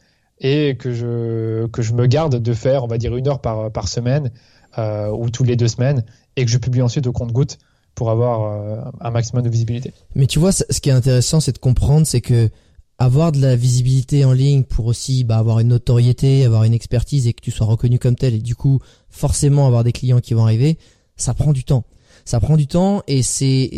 et 0.41 0.77
que 0.77 0.93
je, 0.93 1.93
me 1.93 2.07
garde 2.07 2.37
de 2.37 2.53
faire, 2.55 2.85
on 2.85 2.87
va 2.87 2.99
dire, 2.99 3.15
une 3.17 3.29
heure 3.29 3.41
par, 3.41 3.71
par 3.71 3.89
semaine 3.89 4.31
euh, 4.79 5.11
ou 5.11 5.31
toutes 5.31 5.47
les 5.47 5.57
deux 5.57 5.69
semaines, 5.69 6.05
et 6.37 6.45
que 6.45 6.51
je 6.51 6.59
publie 6.59 6.83
ensuite 6.83 7.07
au 7.07 7.13
compte-goutte 7.13 7.59
pour 7.95 8.11
avoir 8.11 8.43
euh, 8.43 8.91
un 9.01 9.11
maximum 9.11 9.43
de 9.43 9.49
visibilité. 9.49 9.93
Mais 10.15 10.27
tu 10.27 10.39
vois, 10.39 10.53
ce 10.53 10.81
qui 10.81 10.89
est 10.89 10.93
intéressant, 10.93 11.41
c'est 11.41 11.53
de 11.53 11.59
comprendre, 11.59 12.07
c'est 12.07 12.21
que 12.21 12.51
avoir 12.99 13.33
de 13.33 13.41
la 13.41 13.57
visibilité 13.57 14.25
en 14.25 14.33
ligne 14.33 14.63
pour 14.63 14.87
aussi 14.87 15.25
bah, 15.25 15.39
avoir 15.39 15.59
une 15.59 15.69
notoriété, 15.69 16.45
avoir 16.45 16.65
une 16.65 16.75
expertise 16.75 17.27
et 17.27 17.33
que 17.33 17.41
tu 17.41 17.51
sois 17.51 17.67
reconnu 17.67 17.99
comme 17.99 18.15
tel 18.15 18.35
et 18.35 18.39
du 18.39 18.55
coup 18.55 18.79
forcément 19.11 19.67
avoir 19.67 19.83
des 19.83 19.93
clients 19.93 20.21
qui 20.21 20.35
vont 20.35 20.45
arriver, 20.45 20.79
ça 21.17 21.35
prend 21.35 21.53
du 21.53 21.65
temps 21.65 21.85
ça 22.25 22.41
prend 22.41 22.57
du 22.57 22.67
temps 22.67 23.03
et 23.07 23.23
c'est 23.23 23.71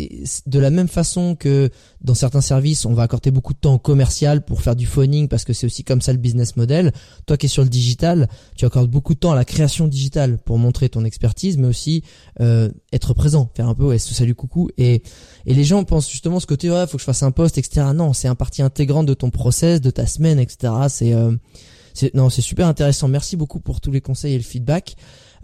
de 0.45 0.59
la 0.59 0.69
même 0.69 0.87
façon 0.87 1.35
que 1.35 1.69
dans 2.01 2.13
certains 2.13 2.41
services, 2.41 2.85
on 2.85 2.93
va 2.93 3.03
accorder 3.03 3.31
beaucoup 3.31 3.53
de 3.53 3.59
temps 3.59 3.75
au 3.75 3.79
commercial 3.79 4.45
pour 4.45 4.61
faire 4.61 4.75
du 4.75 4.85
phoning 4.85 5.27
parce 5.27 5.43
que 5.43 5.53
c'est 5.53 5.65
aussi 5.65 5.83
comme 5.83 6.01
ça 6.01 6.13
le 6.13 6.19
business 6.19 6.55
model. 6.55 6.93
Toi 7.25 7.37
qui 7.37 7.47
es 7.47 7.49
sur 7.49 7.63
le 7.63 7.69
digital, 7.69 8.29
tu 8.55 8.65
accordes 8.65 8.89
beaucoup 8.89 9.13
de 9.13 9.19
temps 9.19 9.31
à 9.31 9.35
la 9.35 9.45
création 9.45 9.87
digitale 9.87 10.37
pour 10.37 10.57
montrer 10.57 10.89
ton 10.89 11.03
expertise, 11.03 11.57
mais 11.57 11.67
aussi 11.67 12.03
euh, 12.39 12.69
être 12.93 13.13
présent, 13.13 13.49
faire 13.55 13.67
un 13.67 13.75
peu 13.75 13.83
ouais, 13.83 13.97
salut 13.97 14.35
coucou 14.35 14.69
et 14.77 15.03
et 15.45 15.53
les 15.53 15.63
gens 15.63 15.83
pensent 15.83 16.09
justement 16.09 16.39
ce 16.39 16.47
côté 16.47 16.69
ouais, 16.69 16.87
faut 16.87 16.97
que 16.97 17.01
je 17.01 17.05
fasse 17.05 17.23
un 17.23 17.31
post, 17.31 17.57
etc. 17.57 17.87
Non, 17.93 18.13
c'est 18.13 18.27
un 18.27 18.35
partie 18.35 18.61
intégrante 18.61 19.05
de 19.05 19.13
ton 19.13 19.29
process, 19.29 19.81
de 19.81 19.89
ta 19.89 20.05
semaine, 20.05 20.39
etc. 20.39 20.73
C'est 20.89 21.13
euh, 21.13 21.31
non, 22.13 22.29
c'est 22.29 22.41
super 22.41 22.67
intéressant. 22.67 23.07
Merci 23.07 23.35
beaucoup 23.37 23.59
pour 23.59 23.81
tous 23.81 23.91
les 23.91 24.01
conseils 24.01 24.33
et 24.33 24.37
le 24.37 24.43
feedback. 24.43 24.95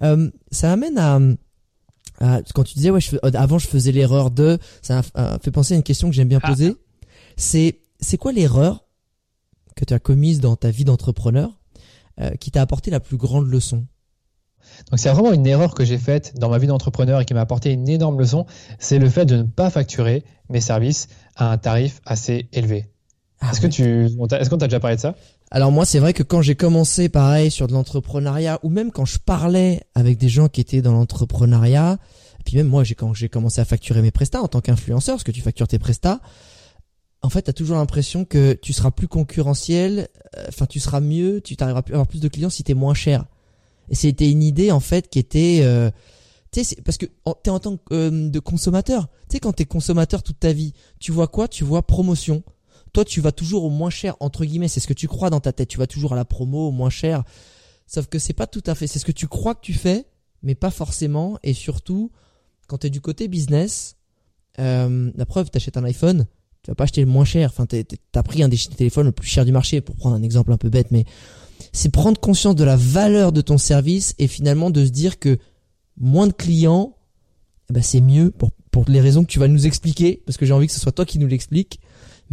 Euh, 0.01 0.29
ça 0.51 0.71
amène 0.71 0.97
à 0.97 1.19
ah, 2.19 2.41
quand 2.53 2.63
tu 2.63 2.75
disais 2.75 2.89
ouais, 2.89 3.01
je, 3.01 3.17
avant 3.35 3.57
je 3.57 3.67
faisais 3.67 3.91
l'erreur 3.91 4.31
de, 4.31 4.57
ça 4.81 5.01
m'a 5.15 5.39
fait 5.39 5.51
penser 5.51 5.73
à 5.73 5.77
une 5.77 5.83
question 5.83 6.09
que 6.09 6.15
j'aime 6.15 6.27
bien 6.27 6.39
ah. 6.43 6.47
poser. 6.47 6.75
C'est 7.37 7.79
c'est 7.99 8.17
quoi 8.17 8.31
l'erreur 8.31 8.85
que 9.75 9.85
tu 9.85 9.93
as 9.93 9.99
commise 9.99 10.39
dans 10.39 10.55
ta 10.55 10.69
vie 10.69 10.85
d'entrepreneur 10.85 11.59
euh, 12.19 12.31
qui 12.39 12.51
t'a 12.51 12.61
apporté 12.61 12.91
la 12.91 12.99
plus 12.99 13.17
grande 13.17 13.47
leçon? 13.47 13.85
Donc 14.89 14.99
c'est 14.99 15.09
vraiment 15.09 15.33
une 15.33 15.45
erreur 15.45 15.73
que 15.73 15.85
j'ai 15.85 15.97
faite 15.97 16.33
dans 16.37 16.49
ma 16.49 16.57
vie 16.57 16.67
d'entrepreneur 16.67 17.21
et 17.21 17.25
qui 17.25 17.33
m'a 17.33 17.41
apporté 17.41 17.71
une 17.71 17.87
énorme 17.89 18.19
leçon, 18.19 18.45
c'est 18.79 18.99
le 18.99 19.09
fait 19.09 19.25
de 19.25 19.37
ne 19.37 19.43
pas 19.43 19.69
facturer 19.69 20.23
mes 20.49 20.61
services 20.61 21.07
à 21.35 21.51
un 21.51 21.57
tarif 21.57 22.01
assez 22.05 22.49
élevé. 22.53 22.89
Ah 23.39 23.51
est-ce 23.51 23.61
que 23.61 23.67
tu, 23.67 24.05
est-ce 24.05 24.49
qu'on 24.49 24.57
t'a 24.57 24.67
déjà 24.67 24.79
parlé 24.79 24.95
de 24.95 25.01
ça? 25.01 25.15
Alors 25.53 25.71
moi, 25.71 25.85
c'est 25.85 25.99
vrai 25.99 26.13
que 26.13 26.23
quand 26.23 26.41
j'ai 26.41 26.55
commencé 26.55 27.09
pareil 27.09 27.51
sur 27.51 27.67
de 27.67 27.73
l'entrepreneuriat, 27.73 28.59
ou 28.63 28.69
même 28.69 28.91
quand 28.91 29.05
je 29.05 29.19
parlais 29.19 29.81
avec 29.93 30.17
des 30.17 30.27
gens 30.27 30.49
qui 30.49 30.59
étaient 30.59 30.81
dans 30.81 30.93
l'entrepreneuriat, 30.93 31.99
puis 32.43 32.57
même 32.57 32.65
moi, 32.65 32.83
j'ai 32.83 32.95
quand 32.95 33.13
j'ai 33.13 33.29
commencé 33.29 33.61
à 33.61 33.65
facturer 33.65 34.01
mes 34.01 34.09
prestats 34.09 34.41
en 34.41 34.47
tant 34.47 34.61
qu'influenceur, 34.61 35.13
parce 35.13 35.23
que 35.23 35.31
tu 35.31 35.41
factures 35.41 35.67
tes 35.67 35.77
prestats, 35.77 36.21
en 37.21 37.29
fait, 37.29 37.43
t'as 37.43 37.53
toujours 37.53 37.77
l'impression 37.77 38.25
que 38.25 38.53
tu 38.53 38.73
seras 38.73 38.89
plus 38.89 39.07
concurrentiel, 39.07 40.09
euh, 40.35 40.45
enfin 40.49 40.65
tu 40.65 40.79
seras 40.79 41.01
mieux, 41.01 41.39
tu 41.39 41.55
t'arriveras 41.55 41.83
à 41.87 41.91
avoir 41.91 42.07
plus 42.07 42.19
de 42.19 42.29
clients 42.29 42.49
si 42.49 42.63
t'es 42.63 42.73
moins 42.73 42.95
cher. 42.95 43.25
Et 43.89 43.95
c'était 43.95 44.31
une 44.31 44.41
idée 44.41 44.71
en 44.71 44.79
fait 44.79 45.07
qui 45.07 45.19
était, 45.19 45.59
euh, 45.61 45.91
tu 46.51 46.63
sais, 46.63 46.77
parce 46.83 46.97
que 46.97 47.05
t'es 47.43 47.51
en 47.51 47.59
tant 47.59 47.77
que 47.77 47.93
euh, 47.93 48.29
de 48.29 48.39
consommateur, 48.39 49.07
tu 49.29 49.35
sais 49.35 49.39
quand 49.39 49.53
t'es 49.53 49.65
consommateur 49.65 50.23
toute 50.23 50.39
ta 50.39 50.51
vie, 50.51 50.73
tu 50.99 51.11
vois 51.11 51.27
quoi? 51.27 51.47
Tu 51.47 51.63
vois 51.63 51.85
promotion 51.85 52.41
toi 52.93 53.03
tu 53.03 53.21
vas 53.21 53.31
toujours 53.31 53.63
au 53.63 53.69
moins 53.69 53.89
cher 53.89 54.15
entre 54.19 54.45
guillemets, 54.45 54.67
c'est 54.67 54.79
ce 54.79 54.87
que 54.87 54.93
tu 54.93 55.07
crois 55.07 55.29
dans 55.29 55.39
ta 55.39 55.51
tête, 55.51 55.67
tu 55.67 55.77
vas 55.77 55.87
toujours 55.87 56.13
à 56.13 56.15
la 56.15 56.25
promo 56.25 56.67
au 56.67 56.71
moins 56.71 56.89
cher. 56.89 57.23
Sauf 57.87 58.07
que 58.07 58.19
c'est 58.19 58.33
pas 58.33 58.47
tout 58.47 58.63
à 58.65 58.75
fait, 58.75 58.87
c'est 58.87 58.99
ce 58.99 59.05
que 59.05 59.11
tu 59.11 59.27
crois 59.27 59.55
que 59.55 59.61
tu 59.61 59.73
fais, 59.73 60.05
mais 60.41 60.55
pas 60.55 60.71
forcément. 60.71 61.37
Et 61.43 61.53
surtout 61.53 62.11
quand 62.67 62.77
tu 62.79 62.87
es 62.87 62.89
du 62.89 63.01
côté 63.01 63.27
business, 63.27 63.97
euh, 64.59 65.11
la 65.15 65.25
preuve, 65.25 65.49
t'achètes 65.49 65.77
un 65.77 65.83
iPhone, 65.83 66.27
tu 66.63 66.71
vas 66.71 66.75
pas 66.75 66.85
acheter 66.85 67.01
le 67.01 67.07
moins 67.07 67.25
cher, 67.25 67.49
enfin 67.49 67.65
t'as 67.65 68.23
pris 68.23 68.41
un 68.41 68.47
des 68.47 68.57
téléphones 68.57 69.07
le 69.07 69.11
plus 69.11 69.27
cher 69.27 69.43
du 69.43 69.51
marché 69.51 69.81
pour 69.81 69.95
prendre 69.95 70.15
un 70.15 70.23
exemple 70.23 70.53
un 70.53 70.57
peu 70.57 70.69
bête 70.69 70.91
mais 70.91 71.05
c'est 71.71 71.89
prendre 71.89 72.19
conscience 72.19 72.55
de 72.55 72.63
la 72.63 72.75
valeur 72.75 73.31
de 73.31 73.41
ton 73.41 73.57
service 73.57 74.15
et 74.19 74.27
finalement 74.27 74.69
de 74.69 74.85
se 74.85 74.91
dire 74.91 75.19
que 75.19 75.37
moins 75.97 76.27
de 76.27 76.33
clients, 76.33 76.95
eh 77.69 77.73
ben 77.73 77.83
c'est 77.83 78.01
mieux 78.01 78.31
pour, 78.31 78.51
pour 78.71 78.85
les 78.87 79.01
raisons 79.01 79.23
que 79.23 79.29
tu 79.29 79.39
vas 79.39 79.47
nous 79.47 79.65
expliquer, 79.65 80.21
parce 80.25 80.37
que 80.37 80.45
j'ai 80.45 80.53
envie 80.53 80.67
que 80.67 80.73
ce 80.73 80.79
soit 80.79 80.91
toi 80.91 81.05
qui 81.05 81.19
nous 81.19 81.27
l'explique 81.27 81.79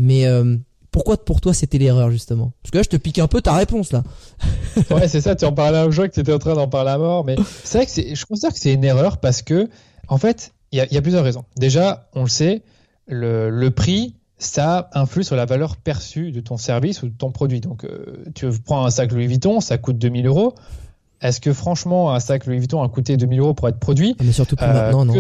Mais 0.01 0.27
euh, 0.27 0.57
pourquoi 0.91 1.23
pour 1.23 1.41
toi 1.41 1.53
c'était 1.53 1.79
l'erreur 1.79 2.11
justement? 2.11 2.53
Parce 2.63 2.71
que 2.71 2.79
là 2.79 2.83
je 2.83 2.89
te 2.89 2.97
pique 2.97 3.19
un 3.19 3.29
peu 3.29 3.43
ta 3.43 3.53
réponse 3.53 3.93
là. 3.93 4.03
ouais 4.91 5.09
c'est 5.09 5.21
ça, 5.21 5.37
tu 5.37 5.45
en 5.45 5.53
parlais 5.53 5.79
un 5.79 5.91
jour 5.91 6.07
que 6.07 6.13
tu 6.13 6.21
étais 6.21 6.33
en 6.33 6.39
train 6.39 6.55
d'en 6.55 6.69
parler 6.69 6.91
à 6.91 6.99
mort, 6.99 7.25
mais 7.25 7.37
c'est 7.65 7.79
vrai 7.79 7.87
que 7.87 8.15
je 8.15 8.27
considère 8.27 8.53
que 8.53 8.59
c'est 8.59 8.73
une 8.73 8.85
erreur 8.85 9.19
parce 9.19 9.43
que 9.43 9.69
en 10.09 10.17
fait 10.17 10.53
il 10.73 10.79
y, 10.79 10.97
a, 10.97 11.03
plusieurs 11.03 11.25
raisons. 11.25 11.45
Déjà 11.57 12.09
on 12.15 12.23
le 12.23 12.29
sait, 12.29 12.63
le, 13.09 13.69
prix 13.71 14.15
ça 14.39 14.89
influe 14.95 15.25
sur 15.25 15.37
la 15.37 15.45
valeur 15.45 15.77
perçue 15.77 16.33
de 16.33 16.41
ton 16.41 16.57
service 16.57 17.03
ou 17.03 17.09
de 17.09 17.15
ton 17.15 17.31
produit. 17.31 17.61
Donc 17.61 17.85
euh, 17.85 18.25
tu 18.35 18.49
prends 18.65 18.87
un 18.87 18.91
sac 18.91 19.13
Louis 19.13 19.27
Vuitton, 19.27 19.61
ça 19.61 19.77
coûte 19.77 19.99
2000 19.99 20.27
euros. 20.27 20.55
Est-ce 21.21 21.41
que 21.41 21.53
franchement 21.53 22.15
un 22.15 22.21
sac 22.21 22.47
Louis 22.47 22.59
Vuitton 22.59 22.83
a 22.83 22.89
coûté 22.89 23.19
2000 23.19 23.41
euros 23.41 23.53
pour 23.53 23.69
être 23.69 23.79
produit? 23.79 24.17
Ah, 24.19 24.23
Mais 24.25 24.33
surtout 24.33 24.57
plus 24.57 24.67
maintenant, 24.67 25.05
non 25.05 25.15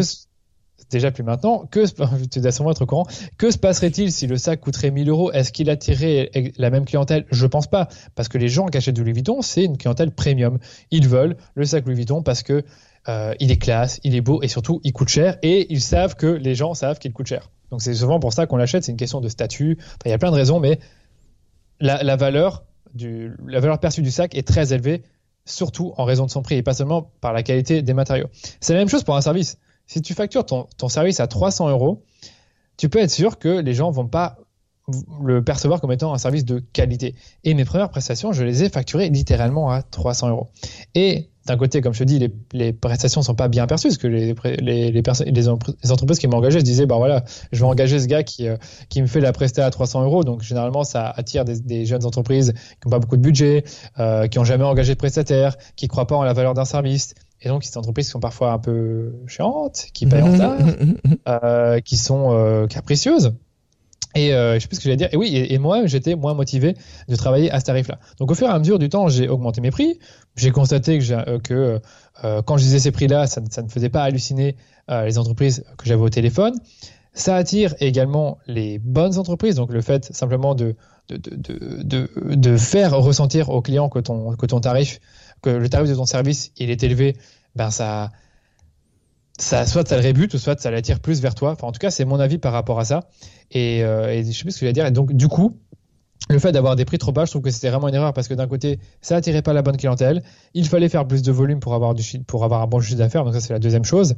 déjà 0.90 1.10
plus 1.10 1.22
maintenant. 1.22 1.66
Que 1.70 1.84
tu 2.30 2.40
dois 2.40 2.52
sûrement 2.52 2.72
être 2.72 2.82
au 2.82 2.86
courant. 2.86 3.06
Que 3.38 3.50
se 3.50 3.58
passerait-il 3.58 4.12
si 4.12 4.26
le 4.26 4.36
sac 4.36 4.60
coûterait 4.60 4.90
1000 4.90 5.08
euros? 5.08 5.32
Est-ce 5.32 5.52
qu'il 5.52 5.70
attirerait 5.70 6.30
la 6.56 6.70
même 6.70 6.84
clientèle? 6.84 7.26
Je 7.30 7.46
pense 7.46 7.66
pas, 7.66 7.88
parce 8.14 8.28
que 8.28 8.38
les 8.38 8.48
gens 8.48 8.66
qui 8.66 8.78
achètent 8.78 8.94
du 8.94 9.02
Louis 9.02 9.12
Vuitton, 9.12 9.42
c'est 9.42 9.64
une 9.64 9.76
clientèle 9.76 10.10
premium. 10.10 10.58
Ils 10.90 11.08
veulent 11.08 11.36
le 11.54 11.64
sac 11.64 11.86
Louis 11.86 11.94
Vuitton 11.94 12.22
parce 12.22 12.42
que 12.42 12.64
euh, 13.08 13.34
il 13.40 13.50
est 13.50 13.56
classe, 13.56 13.98
il 14.04 14.14
est 14.14 14.20
beau 14.20 14.42
et 14.42 14.48
surtout 14.48 14.80
il 14.84 14.92
coûte 14.92 15.08
cher 15.08 15.38
et 15.42 15.72
ils 15.72 15.80
savent 15.80 16.16
que 16.16 16.26
les 16.26 16.54
gens 16.54 16.74
savent 16.74 16.98
qu'il 16.98 17.12
coûte 17.12 17.26
cher. 17.26 17.50
Donc 17.70 17.82
c'est 17.82 17.94
souvent 17.94 18.20
pour 18.20 18.32
ça 18.32 18.46
qu'on 18.46 18.56
l'achète. 18.56 18.84
C'est 18.84 18.92
une 18.92 18.98
question 18.98 19.20
de 19.20 19.28
statut. 19.28 19.78
il 20.04 20.10
y 20.10 20.14
a 20.14 20.18
plein 20.18 20.30
de 20.30 20.36
raisons, 20.36 20.60
mais 20.60 20.78
la 21.80 22.16
valeur 22.16 22.62
perçue 23.80 24.02
du 24.02 24.10
sac 24.10 24.34
est 24.34 24.46
très 24.46 24.72
élevée 24.74 25.02
surtout 25.44 25.92
en 25.96 26.04
raison 26.04 26.26
de 26.26 26.30
son 26.30 26.42
prix 26.42 26.56
et 26.56 26.62
pas 26.62 26.74
seulement 26.74 27.10
par 27.20 27.32
la 27.32 27.42
qualité 27.42 27.82
des 27.82 27.94
matériaux. 27.94 28.28
C'est 28.60 28.72
la 28.72 28.78
même 28.78 28.88
chose 28.88 29.04
pour 29.04 29.16
un 29.16 29.20
service 29.20 29.58
si 29.90 30.02
tu 30.02 30.14
factures 30.14 30.46
ton, 30.46 30.88
service 30.88 31.18
à 31.18 31.26
300 31.26 31.68
euros, 31.68 32.04
tu 32.76 32.88
peux 32.88 33.00
être 33.00 33.10
sûr 33.10 33.40
que 33.40 33.48
les 33.48 33.74
gens 33.74 33.90
vont 33.90 34.06
pas 34.06 34.36
le 35.24 35.42
percevoir 35.42 35.80
comme 35.80 35.90
étant 35.90 36.14
un 36.14 36.18
service 36.18 36.44
de 36.44 36.60
qualité. 36.60 37.16
Et 37.42 37.54
mes 37.54 37.64
premières 37.64 37.90
prestations, 37.90 38.32
je 38.32 38.44
les 38.44 38.62
ai 38.62 38.68
facturées 38.68 39.08
littéralement 39.08 39.68
à 39.68 39.82
300 39.82 40.28
euros. 40.28 40.48
Et 40.94 41.30
d'un 41.46 41.56
côté, 41.56 41.80
comme 41.80 41.92
je 41.92 41.98
te 41.98 42.04
dis, 42.04 42.20
les, 42.20 42.32
les 42.52 42.72
prestations 42.72 43.22
sont 43.22 43.34
pas 43.34 43.48
bien 43.48 43.66
perçues, 43.66 43.88
parce 43.88 43.98
que 43.98 44.06
les, 44.06 44.30
entreprises 45.90 46.18
qui 46.20 46.28
m'ont 46.28 46.36
engagé 46.36 46.60
se 46.60 46.64
disaient, 46.64 46.86
bah 46.86 46.98
voilà, 46.98 47.24
je 47.50 47.58
vais 47.58 47.66
engager 47.66 47.98
ce 47.98 48.06
gars 48.06 48.22
qui, 48.22 48.46
euh, 48.46 48.56
me 48.96 49.06
fait 49.08 49.20
la 49.20 49.32
prestation 49.32 49.66
à 49.66 49.70
300 49.70 50.04
euros. 50.04 50.22
Donc 50.22 50.42
généralement, 50.42 50.84
ça 50.84 51.12
attire 51.16 51.44
des, 51.44 51.84
jeunes 51.84 52.04
entreprises 52.06 52.52
qui 52.52 52.86
n'ont 52.86 52.92
pas 52.92 53.00
beaucoup 53.00 53.16
de 53.16 53.22
budget, 53.22 53.64
euh, 53.98 54.28
qui 54.28 54.38
n'ont 54.38 54.44
jamais 54.44 54.64
engagé 54.64 54.94
de 54.94 54.98
prestataire, 54.98 55.56
qui 55.74 55.88
croient 55.88 56.06
pas 56.06 56.14
en 56.14 56.22
la 56.22 56.32
valeur 56.32 56.54
d'un 56.54 56.64
service. 56.64 57.14
Et 57.42 57.48
donc, 57.48 57.64
ces 57.64 57.76
entreprises 57.78 58.06
qui 58.06 58.12
sont 58.12 58.20
parfois 58.20 58.52
un 58.52 58.58
peu 58.58 59.14
chiantes, 59.26 59.86
qui 59.94 60.06
payent 60.06 60.22
en 60.22 60.32
retard, 60.32 60.58
euh, 61.28 61.80
qui 61.80 61.96
sont 61.96 62.32
euh, 62.32 62.66
capricieuses. 62.66 63.32
Et 64.14 64.34
euh, 64.34 64.54
je 64.54 64.58
sais 64.60 64.68
plus 64.68 64.76
ce 64.76 64.80
que 64.80 64.84
j'allais 64.84 64.96
dire. 64.96 65.08
Et 65.12 65.16
oui, 65.16 65.34
et, 65.34 65.58
moi, 65.58 65.86
j'étais 65.86 66.16
moins 66.16 66.34
motivé 66.34 66.74
de 67.08 67.16
travailler 67.16 67.50
à 67.50 67.60
ce 67.60 67.64
tarif-là. 67.64 67.98
Donc, 68.18 68.30
au 68.30 68.34
fur 68.34 68.48
et 68.48 68.50
à 68.50 68.58
mesure 68.58 68.78
du 68.78 68.88
temps, 68.88 69.08
j'ai 69.08 69.28
augmenté 69.28 69.60
mes 69.60 69.70
prix. 69.70 69.98
J'ai 70.36 70.50
constaté 70.50 70.98
que, 70.98 71.38
que 71.38 71.80
quand 72.42 72.56
je 72.56 72.64
disais 72.64 72.80
ces 72.80 72.90
prix-là, 72.90 73.26
ça, 73.28 73.40
ne 73.40 73.68
faisait 73.68 73.88
pas 73.88 74.02
halluciner 74.02 74.56
les 74.88 75.16
entreprises 75.16 75.64
que 75.78 75.86
j'avais 75.86 76.02
au 76.02 76.08
téléphone. 76.08 76.54
Ça 77.12 77.36
attire 77.36 77.74
également 77.78 78.38
les 78.48 78.80
bonnes 78.80 79.16
entreprises. 79.16 79.54
Donc, 79.54 79.72
le 79.72 79.80
fait 79.80 80.12
simplement 80.12 80.56
de, 80.56 80.74
de, 81.08 81.16
de, 81.16 81.82
de, 81.84 82.34
de 82.34 82.56
faire 82.56 82.98
ressentir 82.98 83.50
aux 83.50 83.62
clients 83.62 83.88
que 83.88 84.00
ton, 84.00 84.34
que 84.34 84.46
ton 84.46 84.60
tarif 84.60 85.00
que 85.42 85.50
le 85.50 85.68
tarif 85.68 85.88
de 85.88 85.94
ton 85.94 86.06
service 86.06 86.52
il 86.56 86.70
est 86.70 86.82
élevé, 86.82 87.16
ben 87.56 87.70
ça, 87.70 88.10
ça 89.38 89.66
soit 89.66 89.88
ça 89.88 89.96
le 89.96 90.02
rébute, 90.02 90.36
soit 90.36 90.60
ça 90.60 90.70
l'attire 90.70 91.00
plus 91.00 91.20
vers 91.20 91.34
toi. 91.34 91.52
Enfin, 91.52 91.66
en 91.66 91.72
tout 91.72 91.78
cas, 91.78 91.90
c'est 91.90 92.04
mon 92.04 92.20
avis 92.20 92.38
par 92.38 92.52
rapport 92.52 92.78
à 92.78 92.84
ça. 92.84 93.08
Et, 93.50 93.82
euh, 93.82 94.12
et 94.12 94.24
je 94.24 94.30
sais 94.32 94.42
plus 94.42 94.52
ce 94.52 94.56
que 94.56 94.60
je 94.60 94.66
vais 94.66 94.72
dire. 94.72 94.86
Et 94.86 94.90
donc, 94.90 95.12
du 95.12 95.28
coup, 95.28 95.56
le 96.28 96.38
fait 96.38 96.52
d'avoir 96.52 96.76
des 96.76 96.84
prix 96.84 96.98
trop 96.98 97.12
bas, 97.12 97.24
je 97.24 97.30
trouve 97.30 97.42
que 97.42 97.50
c'était 97.50 97.70
vraiment 97.70 97.88
une 97.88 97.94
erreur 97.94 98.12
parce 98.12 98.28
que 98.28 98.34
d'un 98.34 98.46
côté, 98.46 98.78
ça 99.00 99.16
attirait 99.16 99.42
pas 99.42 99.52
la 99.52 99.62
bonne 99.62 99.76
clientèle. 99.76 100.22
Il 100.54 100.68
fallait 100.68 100.88
faire 100.88 101.06
plus 101.06 101.22
de 101.22 101.32
volume 101.32 101.60
pour 101.60 101.74
avoir, 101.74 101.94
du, 101.94 102.04
pour 102.26 102.44
avoir 102.44 102.62
un 102.62 102.66
bon 102.66 102.80
chiffre 102.80 102.98
d'affaires. 102.98 103.24
Donc, 103.24 103.34
ça, 103.34 103.40
c'est 103.40 103.52
la 103.52 103.58
deuxième 103.58 103.84
chose. 103.84 104.14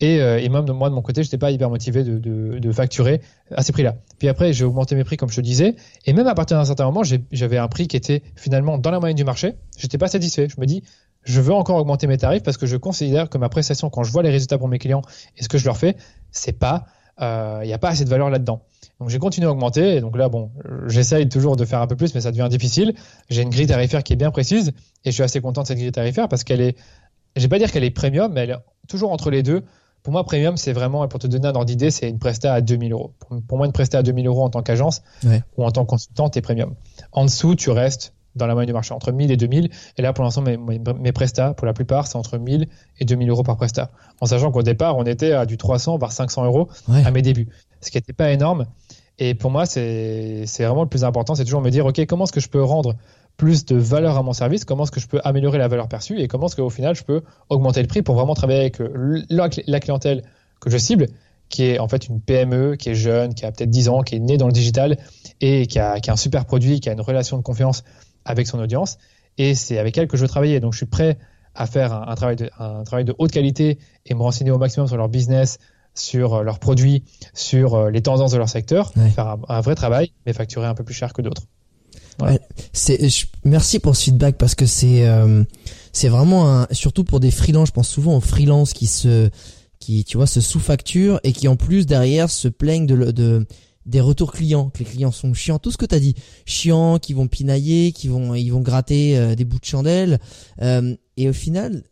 Et, 0.00 0.20
euh, 0.20 0.40
et, 0.40 0.48
même 0.48 0.70
moi 0.72 0.90
de 0.90 0.94
mon 0.94 1.02
côté, 1.02 1.22
j'étais 1.22 1.38
pas 1.38 1.50
hyper 1.50 1.70
motivé 1.70 2.02
de, 2.02 2.72
facturer 2.72 3.20
à 3.52 3.62
ces 3.62 3.72
prix-là. 3.72 3.94
Puis 4.18 4.28
après, 4.28 4.52
j'ai 4.52 4.64
augmenté 4.64 4.96
mes 4.96 5.04
prix 5.04 5.16
comme 5.16 5.30
je 5.30 5.36
te 5.36 5.40
disais, 5.40 5.76
et 6.06 6.12
même 6.12 6.26
à 6.26 6.34
partir 6.34 6.56
d'un 6.56 6.64
certain 6.64 6.84
moment, 6.84 7.02
j'avais 7.30 7.58
un 7.58 7.68
prix 7.68 7.86
qui 7.86 7.96
était 7.96 8.22
finalement 8.34 8.78
dans 8.78 8.90
la 8.90 8.98
moyenne 8.98 9.16
du 9.16 9.24
marché. 9.24 9.54
J'étais 9.78 9.98
pas 9.98 10.08
satisfait. 10.08 10.48
Je 10.48 10.60
me 10.60 10.66
dis, 10.66 10.82
je 11.22 11.40
veux 11.40 11.54
encore 11.54 11.76
augmenter 11.76 12.06
mes 12.06 12.18
tarifs 12.18 12.42
parce 12.42 12.56
que 12.56 12.66
je 12.66 12.76
considère 12.76 13.28
que 13.28 13.38
ma 13.38 13.48
prestation, 13.48 13.88
quand 13.90 14.02
je 14.02 14.12
vois 14.12 14.22
les 14.22 14.30
résultats 14.30 14.58
pour 14.58 14.68
mes 14.68 14.78
clients 14.78 15.02
et 15.36 15.42
ce 15.42 15.48
que 15.48 15.58
je 15.58 15.64
leur 15.64 15.76
fais, 15.76 15.96
c'est 16.30 16.58
pas, 16.58 16.86
il 17.18 17.24
euh, 17.24 17.64
n'y 17.64 17.72
a 17.72 17.78
pas 17.78 17.90
assez 17.90 18.04
de 18.04 18.10
valeur 18.10 18.30
là-dedans. 18.30 18.62
Donc 19.00 19.08
j'ai 19.08 19.18
continué 19.18 19.46
à 19.46 19.50
augmenter, 19.50 19.96
et 19.96 20.00
donc 20.00 20.16
là, 20.16 20.28
bon, 20.28 20.50
j'essaye 20.86 21.28
toujours 21.28 21.56
de 21.56 21.64
faire 21.64 21.80
un 21.80 21.86
peu 21.86 21.96
plus, 21.96 22.14
mais 22.14 22.20
ça 22.20 22.30
devient 22.30 22.48
difficile. 22.50 22.94
J'ai 23.28 23.42
une 23.42 23.50
grille 23.50 23.66
tarifaire 23.66 24.02
qui 24.02 24.12
est 24.12 24.16
bien 24.16 24.30
précise, 24.30 24.72
et 25.04 25.10
je 25.10 25.14
suis 25.14 25.22
assez 25.22 25.40
content 25.40 25.62
de 25.62 25.66
cette 25.66 25.78
grille 25.78 25.92
tarifaire 25.92 26.28
parce 26.28 26.44
qu'elle 26.44 26.60
est, 26.60 26.76
je 27.36 27.42
vais 27.42 27.48
pas 27.48 27.58
dire 27.58 27.72
qu'elle 27.72 27.84
est 27.84 27.90
premium, 27.90 28.32
mais 28.32 28.42
elle 28.42 28.50
est 28.50 28.88
toujours 28.88 29.10
entre 29.12 29.30
les 29.30 29.42
deux. 29.42 29.62
Pour 30.04 30.12
moi, 30.12 30.22
premium, 30.22 30.58
c'est 30.58 30.74
vraiment, 30.74 31.08
pour 31.08 31.18
te 31.18 31.26
donner 31.26 31.48
un 31.48 31.54
ordre 31.54 31.64
d'idée, 31.64 31.90
c'est 31.90 32.10
une 32.10 32.18
presta 32.18 32.52
à 32.52 32.60
2000 32.60 32.92
euros. 32.92 33.14
Pour, 33.48 33.56
moi, 33.56 33.66
une 33.66 33.72
presta 33.72 33.98
à 33.98 34.02
2000 34.02 34.26
euros 34.26 34.44
en 34.44 34.50
tant 34.50 34.62
qu'agence 34.62 35.02
ou 35.56 35.64
en 35.64 35.70
tant 35.70 35.84
que 35.84 35.88
consultant, 35.88 36.28
t'es 36.28 36.42
premium. 36.42 36.74
En 37.10 37.24
dessous, 37.24 37.54
tu 37.54 37.70
restes 37.70 38.12
dans 38.36 38.46
la 38.46 38.52
moyenne 38.52 38.66
du 38.66 38.74
marché, 38.74 38.92
entre 38.92 39.12
1000 39.12 39.30
et 39.30 39.38
2000. 39.38 39.70
Et 39.96 40.02
là, 40.02 40.12
pour 40.12 40.22
l'instant, 40.22 40.42
mes, 40.42 40.58
mes, 40.58 41.12
prestats, 41.12 41.54
pour 41.54 41.66
la 41.66 41.72
plupart, 41.72 42.06
c'est 42.06 42.16
entre 42.16 42.36
1000 42.36 42.68
et 42.98 43.04
2000 43.06 43.30
euros 43.30 43.44
par 43.44 43.56
presta. 43.56 43.92
En 44.20 44.26
sachant 44.26 44.52
qu'au 44.52 44.62
départ, 44.62 44.98
on 44.98 45.04
était 45.04 45.32
à 45.32 45.46
du 45.46 45.56
300, 45.56 45.96
voire 45.96 46.12
500 46.12 46.44
euros 46.44 46.68
à 46.88 47.10
mes 47.10 47.22
débuts. 47.22 47.48
Ce 47.80 47.90
qui 47.90 47.96
n'était 47.96 48.12
pas 48.12 48.30
énorme. 48.30 48.66
Et 49.18 49.34
pour 49.34 49.50
moi, 49.50 49.64
c'est 49.64 50.44
vraiment 50.58 50.82
le 50.82 50.88
plus 50.88 51.04
important, 51.04 51.34
c'est 51.34 51.44
toujours 51.44 51.62
me 51.62 51.70
dire, 51.70 51.86
OK, 51.86 52.04
comment 52.06 52.24
est-ce 52.24 52.32
que 52.32 52.40
je 52.40 52.48
peux 52.48 52.62
rendre 52.62 52.94
plus 53.36 53.64
de 53.64 53.76
valeur 53.76 54.16
à 54.16 54.22
mon 54.22 54.32
service, 54.32 54.64
comment 54.64 54.84
est-ce 54.84 54.92
que 54.92 55.00
je 55.00 55.08
peux 55.08 55.20
améliorer 55.24 55.58
la 55.58 55.68
valeur 55.68 55.88
perçue 55.88 56.20
et 56.20 56.28
comment 56.28 56.46
est-ce 56.46 56.56
qu'au 56.56 56.70
final 56.70 56.94
je 56.94 57.02
peux 57.02 57.22
augmenter 57.48 57.82
le 57.82 57.88
prix 57.88 58.02
pour 58.02 58.14
vraiment 58.14 58.34
travailler 58.34 58.60
avec 58.60 58.78
la, 59.28 59.80
clientèle 59.80 60.22
que 60.60 60.70
je 60.70 60.78
cible, 60.78 61.08
qui 61.48 61.64
est 61.64 61.78
en 61.78 61.88
fait 61.88 62.08
une 62.08 62.20
PME, 62.20 62.76
qui 62.76 62.90
est 62.90 62.94
jeune, 62.94 63.34
qui 63.34 63.44
a 63.44 63.52
peut-être 63.52 63.70
10 63.70 63.88
ans, 63.88 64.02
qui 64.02 64.16
est 64.16 64.20
née 64.20 64.36
dans 64.36 64.46
le 64.46 64.52
digital 64.52 64.98
et 65.40 65.66
qui 65.66 65.78
a, 65.78 65.98
un 66.06 66.16
super 66.16 66.44
produit, 66.44 66.80
qui 66.80 66.88
a 66.88 66.92
une 66.92 67.00
relation 67.00 67.36
de 67.36 67.42
confiance 67.42 67.84
avec 68.24 68.46
son 68.46 68.58
audience. 68.58 68.98
Et 69.36 69.54
c'est 69.54 69.78
avec 69.78 69.98
elle 69.98 70.06
que 70.06 70.16
je 70.16 70.22
veux 70.22 70.28
travailler. 70.28 70.60
Donc 70.60 70.72
je 70.72 70.78
suis 70.78 70.86
prêt 70.86 71.18
à 71.54 71.66
faire 71.66 71.92
un, 71.92 72.14
travail, 72.14 72.36
de, 72.36 72.50
un 72.58 72.84
travail 72.84 73.04
de 73.04 73.14
haute 73.18 73.30
qualité 73.30 73.78
et 74.06 74.14
me 74.14 74.22
renseigner 74.22 74.50
au 74.50 74.58
maximum 74.58 74.88
sur 74.88 74.96
leur 74.96 75.08
business, 75.08 75.58
sur 75.94 76.34
euh, 76.34 76.42
leurs 76.42 76.58
produits, 76.58 77.04
sur 77.32 77.74
euh, 77.74 77.90
les 77.90 78.02
tendances 78.02 78.32
de 78.32 78.38
leur 78.38 78.48
secteur, 78.48 78.92
faire 79.14 79.36
un, 79.48 79.60
vrai 79.60 79.74
travail, 79.74 80.12
mais 80.26 80.32
facturer 80.32 80.66
un 80.66 80.74
peu 80.74 80.84
plus 80.84 80.94
cher 80.94 81.12
que 81.12 81.22
d'autres. 81.22 81.44
C'est 82.72 83.08
merci 83.44 83.78
pour 83.78 83.96
ce 83.96 84.04
feedback 84.04 84.36
parce 84.38 84.54
que 84.54 84.66
c'est 84.66 85.06
euh, 85.06 85.44
c'est 85.92 86.08
vraiment 86.08 86.50
un, 86.50 86.66
surtout 86.70 87.04
pour 87.04 87.20
des 87.20 87.30
freelances, 87.30 87.68
je 87.68 87.72
pense 87.72 87.88
souvent 87.88 88.16
aux 88.16 88.20
freelances 88.20 88.72
qui 88.72 88.86
se 88.86 89.30
qui 89.80 90.04
tu 90.04 90.16
vois 90.16 90.26
se 90.26 90.40
sous-facturent 90.40 91.20
et 91.24 91.32
qui 91.32 91.48
en 91.48 91.56
plus 91.56 91.86
derrière 91.86 92.30
se 92.30 92.48
plaignent 92.48 92.86
de, 92.86 93.10
de 93.10 93.46
des 93.86 94.00
retours 94.00 94.32
clients, 94.32 94.70
que 94.70 94.78
les 94.78 94.86
clients 94.86 95.12
sont 95.12 95.34
chiants, 95.34 95.58
tout 95.58 95.70
ce 95.70 95.76
que 95.76 95.84
tu 95.84 95.94
as 95.94 96.00
dit, 96.00 96.14
chiants, 96.46 96.98
qui 96.98 97.12
vont 97.12 97.28
pinailler, 97.28 97.92
qui 97.92 98.08
vont 98.08 98.34
ils 98.34 98.50
vont 98.50 98.60
gratter 98.60 99.18
euh, 99.18 99.34
des 99.34 99.44
bouts 99.44 99.58
de 99.60 99.64
chandelle 99.64 100.18
euh, 100.62 100.96
et 101.16 101.28
au 101.28 101.32
final 101.32 101.84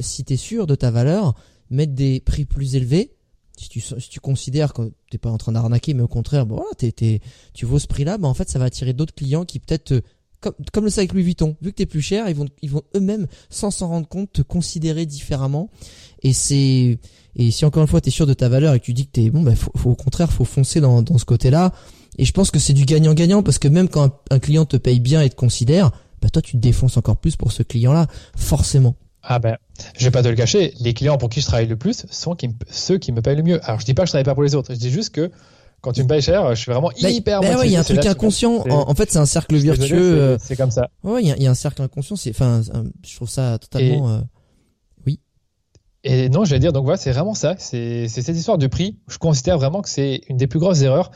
si 0.00 0.24
tu 0.24 0.32
es 0.32 0.36
sûr 0.36 0.66
de 0.66 0.74
ta 0.74 0.90
valeur, 0.90 1.36
mettre 1.70 1.92
des 1.92 2.18
prix 2.18 2.44
plus 2.44 2.74
élevés 2.74 3.12
si 3.60 3.68
tu, 3.68 3.80
si 3.80 4.08
tu 4.08 4.20
considères 4.20 4.72
que 4.72 4.90
t'es 5.10 5.18
pas 5.18 5.30
en 5.30 5.36
train 5.36 5.52
d'arnaquer, 5.52 5.92
mais 5.92 6.02
au 6.02 6.08
contraire, 6.08 6.46
bon, 6.46 6.56
voilà, 6.56 6.70
t'es, 6.78 6.92
t'es, 6.92 7.20
tu 7.52 7.66
vaux 7.66 7.78
ce 7.78 7.86
prix-là, 7.86 8.16
bah, 8.16 8.26
en 8.26 8.34
fait, 8.34 8.48
ça 8.48 8.58
va 8.58 8.64
attirer 8.64 8.94
d'autres 8.94 9.14
clients 9.14 9.44
qui 9.44 9.58
peut-être, 9.58 10.02
comme, 10.40 10.54
comme 10.72 10.84
le 10.84 10.90
sac 10.90 11.00
avec 11.00 11.12
Louis 11.12 11.24
Vuitton, 11.24 11.56
vu 11.60 11.70
que 11.70 11.76
t'es 11.76 11.86
plus 11.86 12.00
cher, 12.00 12.26
ils 12.28 12.34
vont, 12.34 12.46
ils 12.62 12.70
vont 12.70 12.82
eux-mêmes, 12.96 13.26
sans 13.50 13.70
s'en 13.70 13.88
rendre 13.88 14.08
compte, 14.08 14.32
te 14.32 14.42
considérer 14.42 15.04
différemment. 15.04 15.68
Et 16.22 16.32
c'est, 16.32 16.98
et 17.36 17.50
si 17.50 17.64
encore 17.66 17.82
une 17.82 17.88
fois 17.88 18.00
t'es 18.00 18.10
sûr 18.10 18.26
de 18.26 18.34
ta 18.34 18.48
valeur 18.48 18.74
et 18.74 18.80
que 18.80 18.84
tu 18.86 18.94
dis 18.94 19.06
que 19.06 19.12
t'es 19.12 19.28
bon, 19.28 19.42
bah, 19.42 19.54
faut, 19.54 19.72
faut, 19.76 19.90
au 19.90 19.96
contraire, 19.96 20.32
faut 20.32 20.46
foncer 20.46 20.80
dans, 20.80 21.02
dans 21.02 21.18
ce 21.18 21.26
côté-là. 21.26 21.74
Et 22.16 22.24
je 22.24 22.32
pense 22.32 22.50
que 22.50 22.58
c'est 22.58 22.72
du 22.72 22.86
gagnant-gagnant 22.86 23.42
parce 23.42 23.58
que 23.58 23.68
même 23.68 23.88
quand 23.88 24.04
un, 24.04 24.12
un, 24.30 24.38
client 24.38 24.64
te 24.64 24.78
paye 24.78 25.00
bien 25.00 25.20
et 25.20 25.28
te 25.28 25.36
considère, 25.36 25.90
bah 26.22 26.30
toi 26.30 26.40
tu 26.42 26.52
te 26.52 26.58
défonces 26.58 26.96
encore 26.96 27.18
plus 27.18 27.36
pour 27.36 27.52
ce 27.52 27.62
client-là, 27.62 28.06
forcément. 28.36 28.96
Ah 29.22 29.38
ben, 29.38 29.56
je 29.96 30.04
vais 30.04 30.10
pas 30.10 30.22
te 30.22 30.28
le 30.28 30.34
cacher, 30.34 30.74
les 30.80 30.94
clients 30.94 31.18
pour 31.18 31.28
qui 31.28 31.40
je 31.40 31.46
travaille 31.46 31.66
le 31.66 31.76
plus 31.76 32.06
sont 32.10 32.36
ceux 32.70 32.98
qui 32.98 33.12
me 33.12 33.20
payent 33.20 33.36
le 33.36 33.42
mieux. 33.42 33.60
Alors 33.64 33.80
je 33.80 33.84
dis 33.84 33.94
pas 33.94 34.02
que 34.02 34.08
je 34.08 34.12
travaille 34.12 34.24
pas 34.24 34.34
pour 34.34 34.42
les 34.42 34.54
autres, 34.54 34.72
je 34.74 34.78
dis 34.78 34.90
juste 34.90 35.14
que 35.14 35.30
quand 35.80 35.92
tu 35.92 36.02
me 36.02 36.08
payes 36.08 36.22
cher, 36.22 36.54
je 36.54 36.60
suis 36.60 36.70
vraiment 36.70 36.90
hyper 36.96 37.40
bah 37.40 37.64
il 37.64 37.72
y 37.72 37.76
a 37.76 37.80
un 37.80 37.84
truc 37.84 38.04
inconscient. 38.04 38.64
En, 38.68 38.94
fait, 38.94 39.10
c'est 39.10 39.18
un 39.18 39.26
cercle 39.26 39.56
virtueux. 39.56 40.18
Euh, 40.18 40.38
c'est 40.38 40.56
comme 40.56 40.70
ça. 40.70 40.90
Ouais, 41.02 41.22
il 41.22 41.42
y, 41.42 41.46
a, 41.46 41.50
un 41.50 41.54
cercle 41.54 41.80
inconscient. 41.82 42.16
C'est, 42.16 42.30
enfin, 42.30 42.60
je 43.06 43.16
trouve 43.16 43.28
ça 43.28 43.58
totalement. 43.58 44.10
Euh, 44.10 44.20
oui. 45.06 45.20
Et 46.04 46.28
non, 46.28 46.44
je 46.44 46.50
vais 46.50 46.58
dire, 46.58 46.72
donc 46.72 46.84
voilà, 46.84 46.98
c'est 46.98 47.12
vraiment 47.12 47.34
ça. 47.34 47.54
C'est 47.58 48.08
cette 48.08 48.36
histoire 48.36 48.58
de 48.58 48.66
prix. 48.66 48.98
Je 49.08 49.18
considère 49.18 49.58
vraiment 49.58 49.80
que 49.80 49.88
c'est 49.88 50.20
une 50.28 50.36
des 50.36 50.46
plus 50.46 50.58
grosses 50.58 50.82
erreurs. 50.82 51.10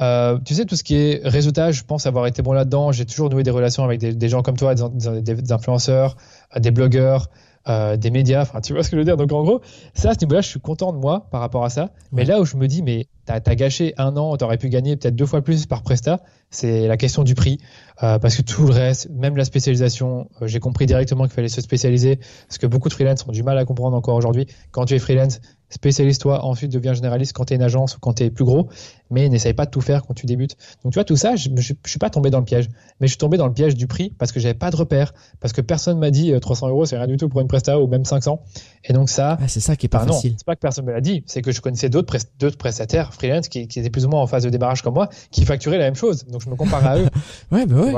Euh, 0.00 0.38
tu 0.44 0.54
sais, 0.54 0.64
tout 0.64 0.76
ce 0.76 0.84
qui 0.84 0.94
est 0.94 1.20
réseautage, 1.24 1.76
je 1.76 1.84
pense 1.84 2.06
avoir 2.06 2.26
été 2.26 2.42
bon 2.42 2.52
là-dedans. 2.52 2.92
J'ai 2.92 3.06
toujours 3.06 3.30
noué 3.30 3.42
des 3.44 3.50
relations 3.50 3.84
avec 3.84 4.00
des, 4.00 4.28
gens 4.28 4.42
comme 4.42 4.56
toi, 4.56 4.74
des, 4.74 5.22
des 5.22 5.52
influenceurs, 5.52 6.16
des 6.56 6.70
blogueurs, 6.70 7.30
euh, 7.68 7.96
des 7.96 8.10
médias. 8.10 8.42
Enfin, 8.42 8.60
tu 8.60 8.72
vois 8.72 8.82
ce 8.82 8.90
que 8.90 8.96
je 8.96 9.00
veux 9.00 9.04
dire. 9.04 9.16
Donc 9.16 9.32
en 9.32 9.42
gros, 9.42 9.60
ça, 9.94 10.10
à 10.10 10.14
ce 10.14 10.24
niveau-là, 10.24 10.40
je 10.40 10.48
suis 10.48 10.60
content 10.60 10.92
de 10.92 10.98
moi 10.98 11.28
par 11.30 11.40
rapport 11.40 11.64
à 11.64 11.70
ça. 11.70 11.90
Mais 12.12 12.24
là 12.24 12.40
où 12.40 12.44
je 12.44 12.56
me 12.56 12.66
dis, 12.66 12.82
mais 12.82 13.06
t'as 13.24 13.40
as 13.44 13.54
gâché 13.54 13.94
un 13.98 14.16
an, 14.16 14.36
t'aurais 14.36 14.58
pu 14.58 14.68
gagner 14.68 14.96
peut-être 14.96 15.16
deux 15.16 15.26
fois 15.26 15.42
plus 15.42 15.66
par 15.66 15.82
Presta, 15.82 16.20
c'est 16.50 16.88
la 16.88 16.96
question 16.96 17.24
du 17.24 17.34
prix. 17.34 17.58
Euh, 18.02 18.18
parce 18.18 18.36
que 18.36 18.42
tout 18.42 18.64
le 18.64 18.72
reste, 18.72 19.10
même 19.10 19.36
la 19.36 19.44
spécialisation, 19.44 20.28
euh, 20.40 20.46
j'ai 20.46 20.60
compris 20.60 20.86
directement 20.86 21.24
qu'il 21.24 21.32
fallait 21.32 21.48
se 21.48 21.60
spécialiser. 21.60 22.20
Parce 22.48 22.58
que 22.58 22.66
beaucoup 22.66 22.88
de 22.88 22.94
freelance 22.94 23.26
ont 23.26 23.32
du 23.32 23.42
mal 23.42 23.58
à 23.58 23.64
comprendre 23.64 23.96
encore 23.96 24.14
aujourd'hui. 24.14 24.46
Quand 24.70 24.84
tu 24.86 24.94
es 24.94 24.98
freelance, 24.98 25.40
spécialise-toi, 25.70 26.44
ensuite 26.44 26.72
deviens 26.72 26.94
généraliste 26.94 27.32
quand 27.32 27.46
tu 27.46 27.52
es 27.52 27.56
une 27.56 27.62
agence 27.62 27.96
ou 27.96 28.00
quand 28.00 28.14
tu 28.14 28.24
es 28.24 28.30
plus 28.30 28.44
gros, 28.44 28.68
mais 29.10 29.28
n'essaye 29.28 29.54
pas 29.54 29.66
de 29.66 29.70
tout 29.70 29.80
faire 29.80 30.04
quand 30.04 30.14
tu 30.14 30.26
débutes. 30.26 30.56
Donc 30.82 30.92
tu 30.92 30.96
vois, 30.96 31.04
tout 31.04 31.16
ça, 31.16 31.36
je 31.36 31.50
ne 31.50 31.60
suis 31.60 31.98
pas 31.98 32.10
tombé 32.10 32.30
dans 32.30 32.38
le 32.38 32.44
piège, 32.44 32.68
mais 33.00 33.06
je 33.06 33.12
suis 33.12 33.18
tombé 33.18 33.36
dans 33.36 33.46
le 33.46 33.52
piège 33.52 33.74
du 33.74 33.86
prix 33.86 34.10
parce 34.18 34.32
que 34.32 34.40
j'avais 34.40 34.54
pas 34.54 34.70
de 34.70 34.76
repère, 34.76 35.12
parce 35.40 35.52
que 35.52 35.60
personne 35.60 35.98
m'a 35.98 36.10
dit 36.10 36.32
300 36.38 36.66
euh, 36.66 36.70
euros, 36.70 36.84
c'est 36.86 36.96
rien 36.96 37.06
du 37.06 37.16
tout 37.16 37.28
pour 37.28 37.40
une 37.40 37.48
presta 37.48 37.80
ou 37.80 37.86
même 37.86 38.04
500. 38.04 38.42
Et 38.84 38.92
donc 38.92 39.10
ça... 39.10 39.38
Ah, 39.40 39.48
c'est 39.48 39.60
ça 39.60 39.76
qui 39.76 39.86
est 39.86 39.88
pas 39.88 40.06
facile. 40.06 40.34
C'est 40.36 40.46
pas 40.46 40.54
que 40.54 40.60
personne 40.60 40.84
me 40.84 40.92
l'a 40.92 41.00
dit, 41.00 41.22
c'est 41.26 41.42
que 41.42 41.52
je 41.52 41.60
connaissais 41.60 41.88
d'autres 41.88 42.58
prestataires 42.58 43.12
freelance 43.12 43.48
qui, 43.48 43.68
qui, 43.68 43.80
étaient 43.80 43.90
plus 43.90 44.06
ou 44.06 44.08
moins 44.08 44.20
en 44.20 44.26
phase 44.26 44.44
de 44.44 44.50
démarrage 44.50 44.82
comme 44.82 44.94
moi, 44.94 45.08
qui 45.30 45.44
facturaient 45.44 45.78
la 45.78 45.84
même 45.84 45.96
chose. 45.96 46.24
Donc 46.26 46.42
je 46.42 46.50
me 46.50 46.56
compare 46.56 46.86
à 46.86 46.98
eux. 46.98 47.08
ouais, 47.52 47.66
bah 47.66 47.76
ouais. 47.76 47.94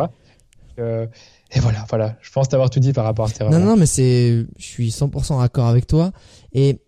Euh, 0.79 1.07
et 1.53 1.61
voilà, 1.61 1.85
voilà. 1.89 2.17
Je 2.21 2.31
pense 2.31 2.49
t'avoir 2.49 2.71
tout 2.71 2.81
dit 2.81 2.93
par 2.93 3.05
rapport 3.05 3.27
à 3.27 3.29
cette 3.29 3.43
Non, 3.43 3.59
non, 3.59 3.77
mais 3.77 3.87
c'est, 3.87 4.47
je 4.57 4.65
suis 4.65 4.91
100% 4.91 5.41
d'accord 5.41 5.67
avec 5.67 5.87
toi. 5.87 6.13
Et 6.53 6.81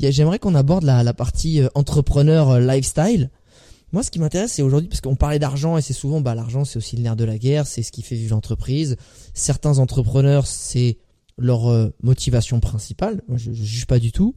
j'aimerais 0.00 0.38
qu'on 0.38 0.54
aborde 0.54 0.84
la, 0.84 1.02
la 1.02 1.14
partie 1.14 1.60
euh, 1.60 1.68
entrepreneur 1.74 2.50
euh, 2.50 2.60
lifestyle. 2.60 3.30
Moi, 3.92 4.02
ce 4.02 4.10
qui 4.10 4.18
m'intéresse, 4.18 4.52
c'est 4.52 4.62
aujourd'hui, 4.62 4.88
parce 4.88 5.02
qu'on 5.02 5.16
parlait 5.16 5.38
d'argent 5.38 5.76
et 5.76 5.82
c'est 5.82 5.92
souvent, 5.92 6.22
bah, 6.22 6.34
l'argent, 6.34 6.64
c'est 6.64 6.78
aussi 6.78 6.96
le 6.96 7.02
nerf 7.02 7.16
de 7.16 7.24
la 7.24 7.36
guerre, 7.36 7.66
c'est 7.66 7.82
ce 7.82 7.92
qui 7.92 8.02
fait 8.02 8.14
vivre 8.14 8.34
l'entreprise. 8.34 8.96
Certains 9.34 9.78
entrepreneurs, 9.78 10.46
c'est 10.46 10.98
leur 11.36 11.70
euh, 11.70 11.90
motivation 12.02 12.58
principale. 12.60 13.22
Moi, 13.28 13.36
je, 13.36 13.52
je 13.52 13.64
juge 13.64 13.86
pas 13.86 13.98
du 13.98 14.12
tout. 14.12 14.34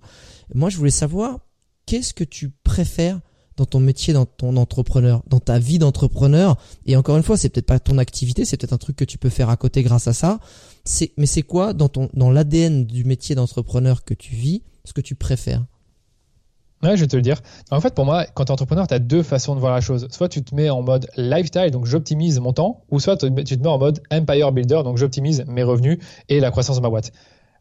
Moi, 0.54 0.70
je 0.70 0.78
voulais 0.78 0.92
savoir, 0.92 1.40
qu'est-ce 1.86 2.14
que 2.14 2.26
tu 2.26 2.50
préfères 2.50 3.22
dans 3.58 3.66
ton 3.66 3.80
métier, 3.80 4.14
dans 4.14 4.26
ton 4.26 4.58
entrepreneur, 4.58 5.22
dans 5.28 5.40
ta 5.40 5.60
vie 5.60 5.80
d'entrepreneur. 5.80 6.58
Et 6.86 6.96
encore 6.96 7.18
une 7.18 7.24
fois, 7.24 7.38
c'est 7.38 7.50
peut-être 7.50 7.66
pas 7.66 7.80
ton 7.80 7.98
activité, 7.98 8.46
c'est 8.46 8.58
peut-être 8.58 8.74
un 8.74 8.78
truc 8.78 8.96
que 8.96 9.06
tu 9.06 9.18
peux 9.18 9.30
faire 9.30 9.50
à 9.50 9.58
côté 9.58 9.84
grâce 9.84 10.08
à 10.08 10.14
ça. 10.14 10.40
Mais 11.18 11.26
c'est 11.26 11.42
quoi 11.42 11.74
dans 11.74 11.90
ton, 11.90 12.10
dans 12.14 12.30
l'ADN 12.30 12.86
du 12.86 13.06
métier 13.06 13.36
d'entrepreneur 13.36 14.04
que 14.04 14.14
tu 14.14 14.36
vis, 14.36 14.62
ce 14.84 14.94
que 14.94 15.02
tu 15.02 15.16
préfères? 15.16 15.66
Ouais, 16.84 16.98
je 16.98 17.02
vais 17.02 17.08
te 17.08 17.16
le 17.16 17.22
dire. 17.22 17.42
En 17.72 17.80
fait, 17.80 17.96
pour 17.96 18.06
moi, 18.06 18.26
quand 18.34 18.46
tu 18.46 18.52
entrepreneur, 18.52 18.86
tu 18.86 18.94
as 18.94 19.00
deux 19.00 19.24
façons 19.24 19.56
de 19.56 19.60
voir 19.60 19.74
la 19.74 19.82
chose. 19.82 20.08
Soit 20.12 20.30
tu 20.30 20.44
te 20.44 20.54
mets 20.54 20.70
en 20.70 20.84
mode 20.84 21.08
lifestyle, 21.18 21.72
donc 21.72 21.86
j'optimise 21.86 22.40
mon 22.40 22.54
temps, 22.54 22.84
ou 22.92 23.00
soit 23.00 23.18
tu 23.18 23.32
te 23.32 23.64
mets 23.64 23.70
en 23.70 23.80
mode 23.80 24.04
empire 24.12 24.52
builder, 24.52 24.82
donc 24.84 24.98
j'optimise 24.98 25.46
mes 25.48 25.64
revenus 25.64 25.98
et 26.30 26.40
la 26.40 26.52
croissance 26.52 26.76
de 26.76 26.82
ma 26.82 26.90
boîte. 26.90 27.12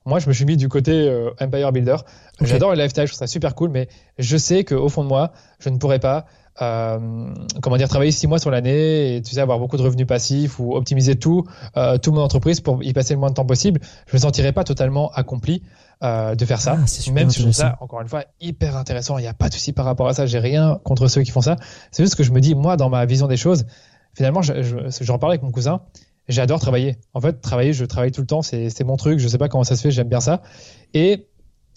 Moi, 0.07 0.19
je 0.19 0.29
me 0.29 0.33
suis 0.33 0.45
mis 0.45 0.57
du 0.57 0.69
côté 0.69 0.93
euh, 0.93 1.31
Empire 1.41 1.73
Builder. 1.73 1.97
J'adore 2.41 2.71
le 2.71 2.77
lifestyle, 2.77 3.05
je 3.07 3.13
trouve 3.13 3.19
ça 3.19 3.27
super 3.27 3.55
cool, 3.55 3.71
mais 3.71 3.89
je 4.19 4.37
sais 4.37 4.65
qu'au 4.65 4.89
fond 4.89 5.03
de 5.03 5.09
moi, 5.09 5.33
je 5.61 5.71
ne 5.71 5.79
pourrais 5.79 5.99
pas 6.01 6.27
euh, 6.63 7.35
comment 7.63 7.77
dire, 7.77 7.89
travailler 7.89 8.13
six 8.13 8.29
mois 8.29 8.39
sur 8.39 8.51
l'année 8.51 9.17
et 9.17 9.23
tu 9.23 9.35
sais 9.35 9.41
avoir 9.41 9.59
beaucoup 9.59 9.77
de 9.77 9.83
revenus 9.83 10.07
passifs 10.07 10.61
ou 10.61 10.75
optimiser 10.75 11.17
tout, 11.17 11.45
euh, 11.77 11.99
toute 11.99 12.15
mon 12.15 12.21
entreprise 12.21 12.61
pour 12.61 12.83
y 12.83 12.93
passer 12.93 13.15
le 13.15 13.21
moins 13.21 13.31
de 13.31 13.35
temps 13.35 13.45
possible. 13.45 13.81
Je 14.07 14.17
me 14.17 14.21
sentirais 14.21 14.53
pas 14.53 14.63
totalement 14.63 15.11
accompli 15.13 15.63
euh, 16.03 16.35
de 16.35 16.45
faire 16.45 16.61
ça. 16.61 16.77
Ah, 16.79 17.11
Même 17.13 17.31
si 17.31 17.39
je 17.39 17.43
trouve 17.43 17.55
ça, 17.55 17.77
encore 17.81 18.01
une 18.01 18.09
fois, 18.09 18.25
hyper 18.41 18.77
intéressant. 18.77 19.19
Il 19.19 19.23
n'y 19.23 19.29
a 19.29 19.35
pas 19.35 19.49
de 19.49 19.55
souci 19.55 19.73
par 19.73 19.85
rapport 19.85 20.07
à 20.07 20.15
ça. 20.15 20.27
J'ai 20.27 20.39
rien 20.39 20.81
contre 20.85 21.09
ceux 21.09 21.23
qui 21.23 21.33
font 21.33 21.41
ça. 21.41 21.57
C'est 21.91 22.05
juste 22.05 22.15
que 22.15 22.23
je 22.23 22.31
me 22.31 22.41
dis, 22.41 22.55
moi, 22.55 22.77
dans 22.77 22.89
ma 22.89 23.05
vision 23.05 23.27
des 23.27 23.37
choses, 23.37 23.67
finalement, 24.15 24.43
j'en 24.43 24.55
je, 24.63 24.77
je, 24.91 25.13
parlais 25.13 25.35
avec 25.35 25.43
mon 25.43 25.51
cousin 25.51 25.81
j'adore 26.29 26.61
travailler. 26.61 26.97
En 27.13 27.21
fait, 27.21 27.41
travailler, 27.41 27.73
je 27.73 27.85
travaille 27.85 28.13
tout 28.13 28.21
le 28.21 28.27
temps, 28.27 28.43
c'est 28.43 28.85
mon 28.85 28.97
truc, 28.97 29.19
je 29.19 29.29
sais 29.29 29.39
pas 29.39 29.49
comment 29.49 29.65
ça 29.65 29.77
se 29.77 29.83
fait, 29.83 29.91
j'aime 29.91 30.09
bien 30.09 30.21
ça. 30.21 30.43
Et 30.95 31.27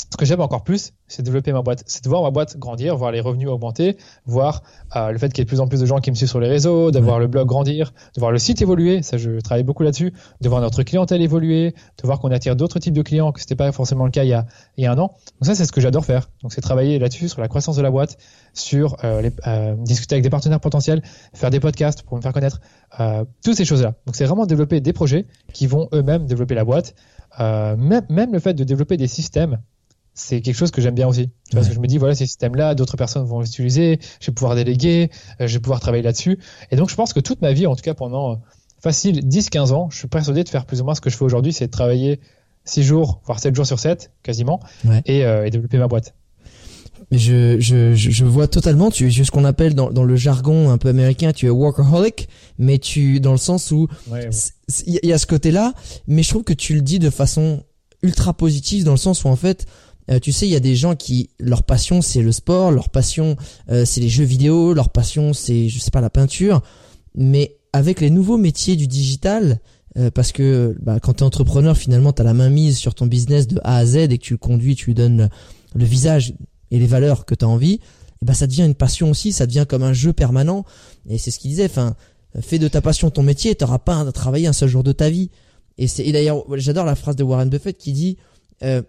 ce 0.10 0.18
que 0.18 0.26
j'aime 0.26 0.42
encore 0.42 0.64
plus, 0.64 0.94
c'est 1.08 1.22
développer 1.22 1.52
ma 1.52 1.62
boîte. 1.62 1.84
C'est 1.86 2.04
de 2.04 2.10
voir 2.10 2.24
ma 2.24 2.32
boîte 2.32 2.58
grandir, 2.58 2.96
voir 2.96 3.12
les 3.12 3.20
revenus 3.20 3.50
augmenter, 3.50 3.98
voir 4.26 4.64
euh, 4.96 5.12
le 5.12 5.18
fait 5.18 5.30
qu'il 5.30 5.40
y 5.40 5.42
ait 5.42 5.46
de 5.46 5.50
plus 5.50 5.60
en 5.60 5.68
plus 5.68 5.82
de 5.82 5.86
gens 5.86 6.00
qui 6.00 6.12
me 6.12 6.16
suivent 6.16 6.30
sur 6.30 6.40
les 6.40 6.48
réseaux, 6.48 6.92
de 6.92 7.00
voir 7.00 7.20
le 7.20 7.28
blog 7.28 7.48
grandir, 7.48 7.94
de 8.16 8.20
voir 8.20 8.32
le 8.32 8.40
site 8.40 8.62
évoluer. 8.62 9.02
Ça, 9.02 9.18
je 9.18 9.40
travaille 9.42 9.64
beaucoup 9.64 9.84
là-dessus. 9.84 10.14
De 10.42 10.50
voir 10.50 10.62
notre 10.62 10.84
clientèle 10.84 11.22
évoluer, 11.22 11.72
de 11.72 12.08
voir 12.08 12.20
qu'on 12.20 12.32
attire 12.32 12.56
d'autres 12.56 12.80
types 12.80 12.94
de 12.94 13.02
clients, 13.02 13.32
que 13.32 13.42
c'était 13.42 13.56
pas 13.56 13.72
forcément 13.72 14.06
le 14.06 14.12
cas 14.12 14.24
il 14.24 14.30
y 14.30 14.34
a, 14.34 14.46
il 14.78 14.84
y 14.84 14.88
a 14.88 14.92
un 14.92 14.98
an. 14.98 15.14
Donc 15.40 15.46
ça, 15.46 15.56
c'est 15.56 15.66
ce 15.66 15.72
que 15.72 15.82
j'adore 15.82 16.06
faire. 16.06 16.30
Donc 16.42 16.54
c'est 16.54 16.62
travailler 16.62 17.00
là-dessus, 17.00 17.28
sur 17.28 17.42
la 17.42 17.48
croissance 17.48 17.76
de 17.76 17.82
la 17.82 17.92
boîte, 17.92 18.18
sur 18.54 18.96
euh, 19.04 19.22
les, 19.22 19.32
euh, 19.46 19.76
discuter 19.78 20.16
avec 20.16 20.24
des 20.24 20.30
partenaires 20.30 20.62
potentiels, 20.62 21.02
faire 21.34 21.50
des 21.50 21.60
podcasts 21.60 22.04
pour 22.04 22.18
me 22.18 22.22
faire 22.22 22.34
connaître, 22.34 22.62
euh, 23.00 23.26
toutes 23.44 23.56
ces 23.56 23.66
choses-là. 23.66 23.96
Donc 24.06 24.16
c'est 24.16 24.26
vraiment 24.26 24.46
développer 24.46 24.80
des 24.80 24.94
projets 24.94 25.26
qui 25.54 25.68
vont 25.68 25.90
eux-mêmes 25.94 26.26
développer 26.26 26.56
la 26.56 26.64
boîte. 26.64 26.96
Euh, 27.40 27.76
même, 27.76 28.06
même 28.10 28.34
le 28.34 28.40
fait 28.40 28.54
de 28.54 28.64
développer 28.64 28.98
des 28.98 29.08
systèmes 29.08 29.60
c'est 30.18 30.42
quelque 30.42 30.56
chose 30.56 30.72
que 30.72 30.82
j'aime 30.82 30.96
bien 30.96 31.08
aussi. 31.08 31.30
Parce 31.52 31.68
que 31.68 31.76
je 31.76 31.80
me 31.80 31.86
dis, 31.86 32.00
voilà, 32.00 32.16
ces 32.16 32.26
systèmes-là, 32.26 32.74
d'autres 32.74 32.98
personnes 32.98 33.24
vont 33.24 33.40
les 33.40 33.48
utiliser, 33.48 34.00
je 34.20 34.28
vais 34.28 34.34
pouvoir 34.34 34.56
déléguer, 34.56 35.12
euh, 35.40 35.48
je 35.48 35.54
vais 35.54 35.60
pouvoir 35.60 35.80
travailler 35.80 36.02
là-dessus. 36.04 36.40
Et 36.72 36.76
donc, 36.76 36.90
je 36.90 36.96
pense 36.96 37.14
que 37.14 37.20
toute 37.20 37.42
ma 37.42 37.54
vie, 37.54 37.68
en 37.68 37.76
tout 37.76 37.84
cas 37.84 37.94
pendant 37.94 38.32
euh, 38.32 38.36
facile 38.82 39.20
10-15 39.20 39.74
ans, 39.74 39.90
je 39.92 40.00
suis 40.00 40.08
persuadé 40.08 40.44
de 40.44 40.50
faire 40.50 40.66
plus 40.66 40.82
ou 40.82 40.86
moins 40.86 40.96
ce 40.96 41.02
que 41.02 41.12
je 41.12 41.18
fais 41.18 41.24
aujourd'hui, 41.24 41.54
c'est 41.54 41.68
de 41.68 41.72
travailler 41.72 42.20
6 42.66 42.84
jours, 42.84 43.22
voire 43.26 43.40
7 43.40 43.56
jours 43.56 43.68
sur 43.68 43.80
7, 43.80 44.12
quasiment, 44.24 44.60
et, 45.06 45.24
euh, 45.24 45.46
et, 45.46 45.52
développer 45.52 45.78
ma 45.78 45.88
boîte. 45.88 46.16
Mais 47.12 47.20
je, 47.20 47.60
je, 47.60 47.94
je 47.94 48.26
vois 48.26 48.48
totalement, 48.48 48.90
tu 48.90 49.08
es 49.08 49.24
ce 49.24 49.32
qu'on 49.32 49.46
appelle 49.46 49.76
dans, 49.76 49.92
dans 49.92 50.04
le 50.04 50.16
jargon 50.16 50.72
un 50.72 50.80
peu 50.80 50.90
américain, 50.90 51.32
tu 51.32 51.46
es 51.46 51.50
workaholic, 51.50 52.28
mais 52.58 52.80
tu, 52.80 53.20
dans 53.20 53.34
le 53.34 53.38
sens 53.38 53.70
où 53.70 53.88
il 54.88 55.00
y 55.04 55.14
a 55.14 55.20
ce 55.20 55.28
côté-là, 55.28 55.74
mais 56.08 56.24
je 56.24 56.30
trouve 56.30 56.44
que 56.44 56.54
tu 56.54 56.74
le 56.74 56.82
dis 56.82 56.98
de 56.98 57.12
façon 57.12 57.64
ultra 58.04 58.34
positive 58.34 58.84
dans 58.84 58.92
le 58.92 58.98
sens 58.98 59.24
où 59.24 59.28
en 59.28 59.36
fait, 59.36 59.66
euh, 60.10 60.20
tu 60.20 60.32
sais, 60.32 60.48
il 60.48 60.52
y 60.52 60.56
a 60.56 60.62
des 60.62 60.76
gens 60.76 60.96
qui 60.96 61.30
leur 61.40 61.64
passion 61.64 62.02
c'est 62.02 62.22
le 62.22 62.32
sport, 62.32 62.72
leur 62.72 62.90
passion 62.90 63.36
euh, 63.70 63.86
c'est 63.86 64.02
les 64.02 64.10
jeux 64.10 64.24
vidéo, 64.24 64.74
leur 64.74 64.90
passion 64.90 65.34
c'est 65.34 65.70
je 65.70 65.80
sais 65.80 65.92
pas 65.92 66.02
la 66.02 66.10
peinture, 66.10 66.62
mais 67.16 67.58
avec 67.74 68.02
les 68.02 68.10
nouveaux 68.10 68.38
métiers 68.38 68.76
du 68.76 68.88
digital, 68.88 69.60
euh, 69.98 70.12
parce 70.12 70.32
que 70.32 70.76
bah, 70.82 71.00
quand 71.00 71.16
tu 71.16 71.20
es 71.20 71.24
entrepreneur, 71.24 71.76
finalement, 71.76 72.14
tu 72.14 72.22
as 72.22 72.26
la 72.26 72.34
main 72.34 72.50
mise 72.50 72.78
sur 72.78 72.94
ton 72.94 73.08
business 73.08 73.48
de 73.48 73.60
A 73.64 73.78
à 73.78 73.86
Z 73.86 73.96
et 73.96 74.18
que 74.18 74.24
tu 74.24 74.34
le 74.34 74.38
conduis, 74.38 74.76
tu 74.76 74.88
lui 74.88 74.94
donnes 74.94 75.30
le, 75.74 75.86
visage 75.86 76.34
et 76.72 76.80
les 76.80 76.88
valeurs 76.88 77.26
que 77.26 77.34
tu 77.34 77.46
as 77.46 77.48
envie, 77.48 77.80
bah, 78.22 78.34
ça 78.34 78.48
devient 78.48 78.64
une 78.64 78.76
passion 78.76 79.10
aussi, 79.10 79.32
ça 79.32 79.48
devient 79.48 79.66
comme 79.68 79.84
un 79.84 79.94
jeu 79.94 80.14
permanent. 80.14 80.66
Et 81.10 81.18
c'est 81.18 81.32
ce 81.32 81.40
qu'il 81.40 81.50
disait, 81.50 81.66
enfin, 81.66 81.96
fais 82.42 82.60
de 82.60 82.68
ta 82.68 82.82
passion 82.82 83.10
ton 83.10 83.24
métier, 83.24 83.56
tu 83.56 83.64
n'auras 83.64 83.80
pas 83.80 84.00
à 84.00 84.12
travailler 84.12 84.48
un 84.48 84.54
seul 84.54 84.70
jour 84.70 84.84
de 84.84 84.92
ta 84.92 85.10
vie. 85.10 85.32
Et, 85.80 85.88
c'est, 85.88 86.12
d'ailleurs, 86.12 86.44
j'adore 86.56 86.86
la 86.86 86.96
phrase 86.96 87.16
de 87.16 87.24
Warren 87.24 87.50
Buffett 87.50 87.78
qui 87.78 87.94
dit, 87.94 88.18
euh, 88.64 88.82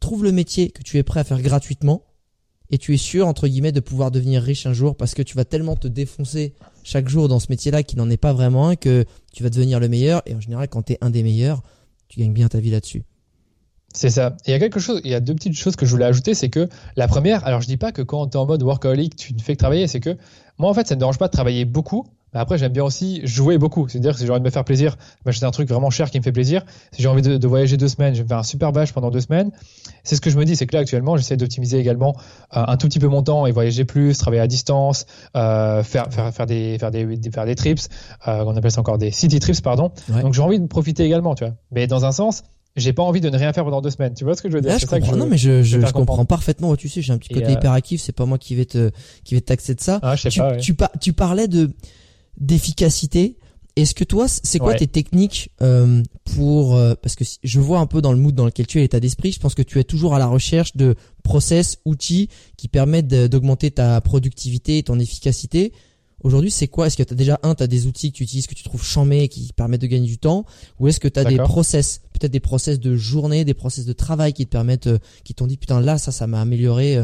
trouve 0.00 0.24
le 0.24 0.32
métier 0.32 0.70
que 0.70 0.82
tu 0.82 0.98
es 0.98 1.02
prêt 1.02 1.20
à 1.20 1.24
faire 1.24 1.40
gratuitement 1.40 2.02
et 2.70 2.78
tu 2.78 2.94
es 2.94 2.96
sûr, 2.96 3.26
entre 3.28 3.46
guillemets, 3.46 3.72
de 3.72 3.80
pouvoir 3.80 4.10
devenir 4.10 4.42
riche 4.42 4.66
un 4.66 4.72
jour 4.72 4.96
parce 4.96 5.14
que 5.14 5.22
tu 5.22 5.36
vas 5.36 5.44
tellement 5.44 5.76
te 5.76 5.88
défoncer 5.88 6.54
chaque 6.82 7.08
jour 7.08 7.28
dans 7.28 7.38
ce 7.38 7.46
métier-là 7.50 7.82
qui 7.82 7.96
n'en 7.96 8.10
est 8.10 8.16
pas 8.16 8.32
vraiment 8.32 8.68
un 8.68 8.76
que 8.76 9.04
tu 9.32 9.42
vas 9.42 9.50
devenir 9.50 9.80
le 9.80 9.88
meilleur 9.88 10.22
et 10.26 10.34
en 10.34 10.40
général, 10.40 10.68
quand 10.68 10.82
tu 10.82 10.94
es 10.94 10.98
un 11.00 11.10
des 11.10 11.22
meilleurs, 11.22 11.62
tu 12.08 12.20
gagnes 12.20 12.32
bien 12.32 12.48
ta 12.48 12.58
vie 12.58 12.70
là-dessus. 12.70 13.04
C'est 13.94 14.10
ça. 14.10 14.36
il 14.46 14.50
y 14.50 14.54
a 14.54 14.58
quelque 14.58 14.78
chose, 14.78 15.00
il 15.04 15.10
y 15.10 15.14
a 15.14 15.20
deux 15.20 15.34
petites 15.34 15.56
choses 15.56 15.74
que 15.74 15.86
je 15.86 15.90
voulais 15.90 16.04
ajouter, 16.04 16.34
c'est 16.34 16.50
que 16.50 16.68
la 16.96 17.08
première, 17.08 17.46
alors 17.46 17.62
je 17.62 17.66
dis 17.66 17.78
pas 17.78 17.92
que 17.92 18.02
quand 18.02 18.26
tu 18.26 18.36
es 18.36 18.40
en 18.40 18.46
mode 18.46 18.62
workaholic, 18.62 19.16
tu 19.16 19.32
ne 19.32 19.40
fais 19.40 19.54
que 19.54 19.58
travailler, 19.58 19.86
c'est 19.86 20.00
que 20.00 20.18
moi 20.58 20.68
en 20.68 20.74
fait, 20.74 20.86
ça 20.86 20.94
ne 20.94 20.98
me 20.98 21.00
dérange 21.00 21.18
pas 21.18 21.28
de 21.28 21.32
travailler 21.32 21.64
beaucoup, 21.64 22.06
après, 22.38 22.58
j'aime 22.58 22.72
bien 22.72 22.84
aussi 22.84 23.20
jouer 23.26 23.58
beaucoup. 23.58 23.88
C'est-à-dire 23.88 24.12
que 24.12 24.18
si 24.18 24.26
j'ai 24.26 24.30
envie 24.30 24.40
de 24.40 24.44
me 24.44 24.50
faire 24.50 24.64
plaisir, 24.64 24.96
m'acheter 25.24 25.46
un 25.46 25.50
truc 25.50 25.68
vraiment 25.68 25.90
cher 25.90 26.10
qui 26.10 26.18
me 26.18 26.22
fait 26.22 26.32
plaisir. 26.32 26.64
Si 26.92 27.02
j'ai 27.02 27.08
envie 27.08 27.22
de, 27.22 27.46
voyager 27.46 27.76
deux 27.76 27.88
semaines, 27.88 28.14
je 28.14 28.18
vais 28.18 28.24
me 28.24 28.28
faire 28.28 28.38
un 28.38 28.42
super 28.42 28.72
bâche 28.72 28.92
pendant 28.92 29.10
deux 29.10 29.20
semaines. 29.20 29.50
C'est 30.04 30.16
ce 30.16 30.20
que 30.20 30.30
je 30.30 30.38
me 30.38 30.44
dis. 30.44 30.56
C'est 30.56 30.66
que 30.66 30.74
là, 30.74 30.80
actuellement, 30.80 31.16
j'essaie 31.16 31.36
d'optimiser 31.36 31.78
également 31.78 32.16
euh, 32.56 32.64
un 32.66 32.76
tout 32.76 32.88
petit 32.88 32.98
peu 32.98 33.08
mon 33.08 33.22
temps 33.22 33.46
et 33.46 33.52
voyager 33.52 33.84
plus, 33.84 34.16
travailler 34.18 34.42
à 34.42 34.46
distance, 34.46 35.06
euh, 35.36 35.82
faire, 35.82 36.12
faire, 36.12 36.32
faire, 36.32 36.46
des, 36.46 36.78
faire, 36.78 36.90
des, 36.90 37.18
faire 37.32 37.46
des 37.46 37.54
trips. 37.54 37.80
Euh, 38.28 38.44
on 38.46 38.56
appelle 38.56 38.70
ça 38.70 38.80
encore 38.80 38.98
des 38.98 39.10
city 39.10 39.40
trips, 39.40 39.60
pardon. 39.62 39.92
Donc, 40.08 40.34
j'ai 40.34 40.42
envie 40.42 40.60
de 40.60 40.66
profiter 40.66 41.04
également, 41.04 41.34
tu 41.34 41.44
vois. 41.44 41.54
Mais 41.72 41.86
dans 41.86 42.04
un 42.04 42.12
sens, 42.12 42.42
j'ai 42.76 42.92
pas 42.92 43.02
envie 43.02 43.20
de 43.20 43.30
ne 43.30 43.38
rien 43.38 43.52
faire 43.52 43.64
pendant 43.64 43.80
deux 43.80 43.90
semaines. 43.90 44.14
Tu 44.14 44.24
vois 44.24 44.34
ce 44.34 44.42
que 44.42 44.50
je 44.50 44.54
veux 44.54 44.60
dire? 44.60 44.78
Je 44.78 44.86
comprends. 44.86 45.16
non, 45.16 45.26
mais 45.26 45.38
je, 45.38 45.62
je, 45.62 45.78
comprends 45.92 46.24
parfaitement. 46.26 46.76
Tu 46.76 46.88
sais, 46.88 47.00
j'ai 47.00 47.12
un 47.12 47.18
petit 47.18 47.32
côté 47.32 47.52
hyperactif. 47.52 48.02
C'est 48.02 48.12
pas 48.12 48.26
moi 48.26 48.38
qui 48.38 48.54
vais 48.54 48.66
te 48.66 48.90
qui 49.24 49.34
vais 49.34 49.40
taxer 49.40 49.74
de 49.74 49.80
ça. 49.80 49.98
Ah, 50.02 50.14
je 50.14 50.22
sais 50.22 50.28
tu, 50.28 50.74
pas, 50.74 50.88
tu, 50.88 51.00
tu, 51.00 51.12
parlais 51.14 51.48
de 51.48 51.70
d'efficacité. 52.38 53.38
Est-ce 53.76 53.94
que 53.94 54.04
toi, 54.04 54.26
c'est 54.26 54.58
quoi 54.58 54.72
tes 54.72 54.86
techniques 54.86 55.50
euh, 55.60 56.02
pour 56.34 56.76
euh, 56.76 56.94
parce 57.00 57.14
que 57.14 57.24
je 57.44 57.60
vois 57.60 57.78
un 57.78 57.84
peu 57.84 58.00
dans 58.00 58.12
le 58.12 58.18
mood 58.18 58.34
dans 58.34 58.46
lequel 58.46 58.66
tu 58.66 58.78
es 58.78 58.80
l'état 58.80 59.00
d'esprit, 59.00 59.32
je 59.32 59.38
pense 59.38 59.54
que 59.54 59.60
tu 59.60 59.78
es 59.78 59.84
toujours 59.84 60.14
à 60.14 60.18
la 60.18 60.26
recherche 60.26 60.76
de 60.76 60.94
process, 61.22 61.76
outils 61.84 62.30
qui 62.56 62.68
permettent 62.68 63.08
d'augmenter 63.08 63.70
ta 63.70 64.00
productivité 64.00 64.78
et 64.78 64.82
ton 64.82 64.98
efficacité. 64.98 65.74
Aujourd'hui, 66.22 66.50
c'est 66.50 66.68
quoi? 66.68 66.86
Est-ce 66.86 66.96
que 66.96 67.02
tu 67.02 67.12
as 67.12 67.16
déjà 67.16 67.38
un, 67.42 67.54
tu 67.54 67.62
as 67.62 67.66
des 67.66 67.86
outils 67.86 68.12
que 68.12 68.16
tu 68.16 68.22
utilises 68.22 68.46
que 68.46 68.54
tu 68.54 68.64
trouves 68.64 68.82
chambés 68.82 69.28
qui 69.28 69.52
permettent 69.54 69.82
de 69.82 69.86
gagner 69.86 70.06
du 70.06 70.16
temps? 70.16 70.46
Ou 70.80 70.88
est-ce 70.88 70.98
que 70.98 71.08
tu 71.08 71.20
as 71.20 71.24
des 71.24 71.36
process, 71.36 72.00
peut-être 72.14 72.32
des 72.32 72.40
process 72.40 72.80
de 72.80 72.96
journée, 72.96 73.44
des 73.44 73.52
process 73.52 73.84
de 73.84 73.92
travail 73.92 74.32
qui 74.32 74.46
te 74.46 74.50
permettent 74.50 74.86
euh, 74.86 74.98
qui 75.22 75.34
t'ont 75.34 75.46
dit 75.46 75.58
putain 75.58 75.82
là 75.82 75.98
ça 75.98 76.12
ça 76.12 76.26
m'a 76.26 76.40
amélioré 76.40 76.98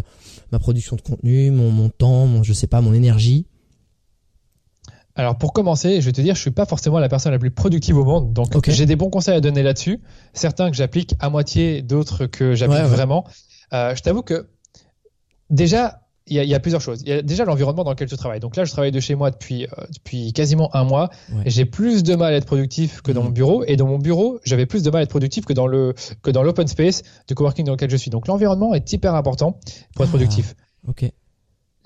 ma 0.53 0.59
production 0.59 0.97
de 0.97 1.03
contenu, 1.03 1.51
mon, 1.51 1.71
mon 1.71 1.91
temps, 1.91 2.27
mon 2.27 2.43
je 2.43 2.55
sais 2.55 2.67
pas, 2.67 2.81
mon 2.81 2.95
énergie? 2.95 3.45
Alors 5.15 5.37
pour 5.37 5.53
commencer, 5.53 6.01
je 6.01 6.07
vais 6.07 6.13
te 6.13 6.21
dire, 6.21 6.35
je 6.35 6.41
suis 6.41 6.51
pas 6.51 6.65
forcément 6.65 6.99
la 6.99 7.09
personne 7.09 7.33
la 7.33 7.39
plus 7.39 7.51
productive 7.51 7.99
au 7.99 8.05
monde, 8.05 8.33
donc 8.33 8.71
j'ai 8.71 8.87
des 8.87 8.97
bons 8.97 9.11
conseils 9.11 9.35
à 9.35 9.41
donner 9.41 9.63
là-dessus. 9.63 10.01
Certains 10.33 10.71
que 10.71 10.77
j'applique 10.77 11.15
à 11.21 11.29
moitié, 11.29 11.83
d'autres 11.83 12.27
que 12.27 12.55
j'applique 12.55 12.85
vraiment. 12.85 13.27
Euh, 13.73 13.95
je 13.95 14.03
t'avoue 14.03 14.23
que 14.23 14.49
déjà, 15.51 16.01
il 16.27 16.37
y, 16.37 16.55
a, 16.55 16.61
plusieurs 16.61 16.81
choses. 16.81 17.03
Il 17.03 17.09
y 17.09 17.13
a 17.13 17.21
déjà 17.21 17.45
l'environnement 17.45 17.85
dans 17.85 17.91
lequel 17.91 18.09
tu 18.09 18.17
travailles. 18.17 18.41
Donc 18.41 18.57
là, 18.57 18.65
je 18.65 18.71
travaille 18.71 18.93
de 18.93 19.01
chez 19.01 19.17
moi 19.17 19.31
depuis, 19.31 19.65
euh, 19.65 19.85
depuis 19.93 20.33
quasiment 20.33 20.75
un 20.75 20.85
mois. 20.85 21.11
J'ai 21.47 21.65
plus 21.65 22.05
de 22.05 22.15
mal 22.15 22.33
à 22.33 22.37
être 22.37 22.47
productif 22.47 23.03
que 23.03 23.11
dans 23.11 23.23
mon 23.23 23.29
mhm. 23.29 23.35
bureau. 23.35 23.65
Et 23.67 23.77
dans 23.77 23.87
mon 23.87 23.99
bureau, 23.99 24.39
j'avais 24.45 24.65
plus 24.65 24.83
de 24.83 24.91
mal 24.91 25.01
à 25.01 25.03
être 25.03 25.11
productif 25.11 25.45
que 25.45 25.53
dans 25.53 25.67
le 25.67 25.95
que 26.23 26.31
dans 26.31 26.43
l'open 26.43 26.69
space 26.69 27.03
de 27.27 27.35
coworking 27.35 27.67
dans 27.67 27.73
lequel 27.73 27.91
je 27.91 27.97
suis. 27.97 28.11
Donc 28.11 28.29
l'environnement 28.29 28.73
est 28.73 28.93
hyper 28.93 29.15
important 29.15 29.59
pour 29.95 30.05
être 30.05 30.11
ah, 30.11 30.17
productif. 30.17 30.55
Ok. 30.87 31.13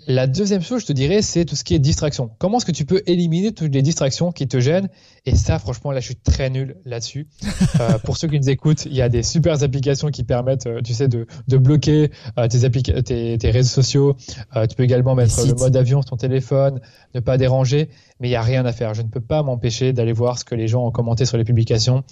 La 0.08 0.28
deuxième 0.28 0.62
chose, 0.62 0.82
je 0.82 0.86
te 0.86 0.92
dirais, 0.92 1.20
c'est 1.20 1.44
tout 1.44 1.56
ce 1.56 1.64
qui 1.64 1.74
est 1.74 1.80
distraction. 1.80 2.30
Comment 2.38 2.58
est-ce 2.58 2.64
que 2.64 2.70
tu 2.70 2.84
peux 2.84 3.02
éliminer 3.06 3.50
toutes 3.50 3.74
les 3.74 3.82
distractions 3.82 4.30
qui 4.30 4.46
te 4.46 4.60
gênent? 4.60 4.88
Et 5.24 5.34
ça, 5.34 5.58
franchement, 5.58 5.90
là, 5.90 5.98
je 5.98 6.06
suis 6.06 6.14
très 6.14 6.48
nul 6.48 6.76
là-dessus. 6.84 7.26
euh, 7.80 7.98
pour 7.98 8.16
ceux 8.16 8.28
qui 8.28 8.38
nous 8.38 8.48
écoutent, 8.48 8.86
il 8.86 8.94
y 8.94 9.02
a 9.02 9.08
des 9.08 9.24
super 9.24 9.64
applications 9.64 10.10
qui 10.10 10.22
permettent, 10.22 10.66
euh, 10.66 10.80
tu 10.80 10.94
sais, 10.94 11.08
de, 11.08 11.26
de 11.48 11.56
bloquer 11.56 12.12
euh, 12.38 12.46
tes, 12.46 12.70
tes, 13.02 13.38
tes, 13.38 13.50
réseaux 13.50 13.68
sociaux. 13.68 14.16
Euh, 14.54 14.66
tu 14.66 14.76
peux 14.76 14.84
également 14.84 15.16
mettre 15.16 15.44
le 15.44 15.54
mode 15.54 15.76
avion 15.76 16.02
sur 16.02 16.10
ton 16.10 16.16
téléphone, 16.16 16.80
ne 17.16 17.18
pas 17.18 17.36
déranger, 17.36 17.88
mais 18.20 18.28
il 18.28 18.30
n'y 18.30 18.36
a 18.36 18.42
rien 18.42 18.64
à 18.64 18.72
faire. 18.72 18.94
Je 18.94 19.02
ne 19.02 19.08
peux 19.08 19.20
pas 19.20 19.42
m'empêcher 19.42 19.92
d'aller 19.92 20.12
voir 20.12 20.38
ce 20.38 20.44
que 20.44 20.54
les 20.54 20.68
gens 20.68 20.86
ont 20.86 20.92
commenté 20.92 21.24
sur 21.24 21.36
les 21.36 21.44
publications, 21.44 22.04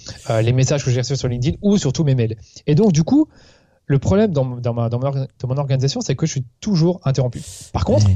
les 0.42 0.52
messages 0.52 0.84
que 0.84 0.90
j'ai 0.90 1.00
reçus 1.00 1.16
sur 1.16 1.28
LinkedIn 1.28 1.58
ou 1.62 1.78
surtout 1.78 2.02
mes 2.02 2.16
mails. 2.16 2.36
Et 2.66 2.74
donc, 2.74 2.90
du 2.90 3.04
coup, 3.04 3.28
le 3.86 3.98
problème 3.98 4.32
dans, 4.32 4.44
dans, 4.44 4.74
ma, 4.74 4.88
dans, 4.88 4.98
mon 4.98 5.56
organisation, 5.56 6.00
c'est 6.00 6.16
que 6.16 6.26
je 6.26 6.32
suis 6.32 6.44
toujours 6.60 7.00
interrompu. 7.04 7.42
Par 7.72 7.84
contre, 7.84 8.06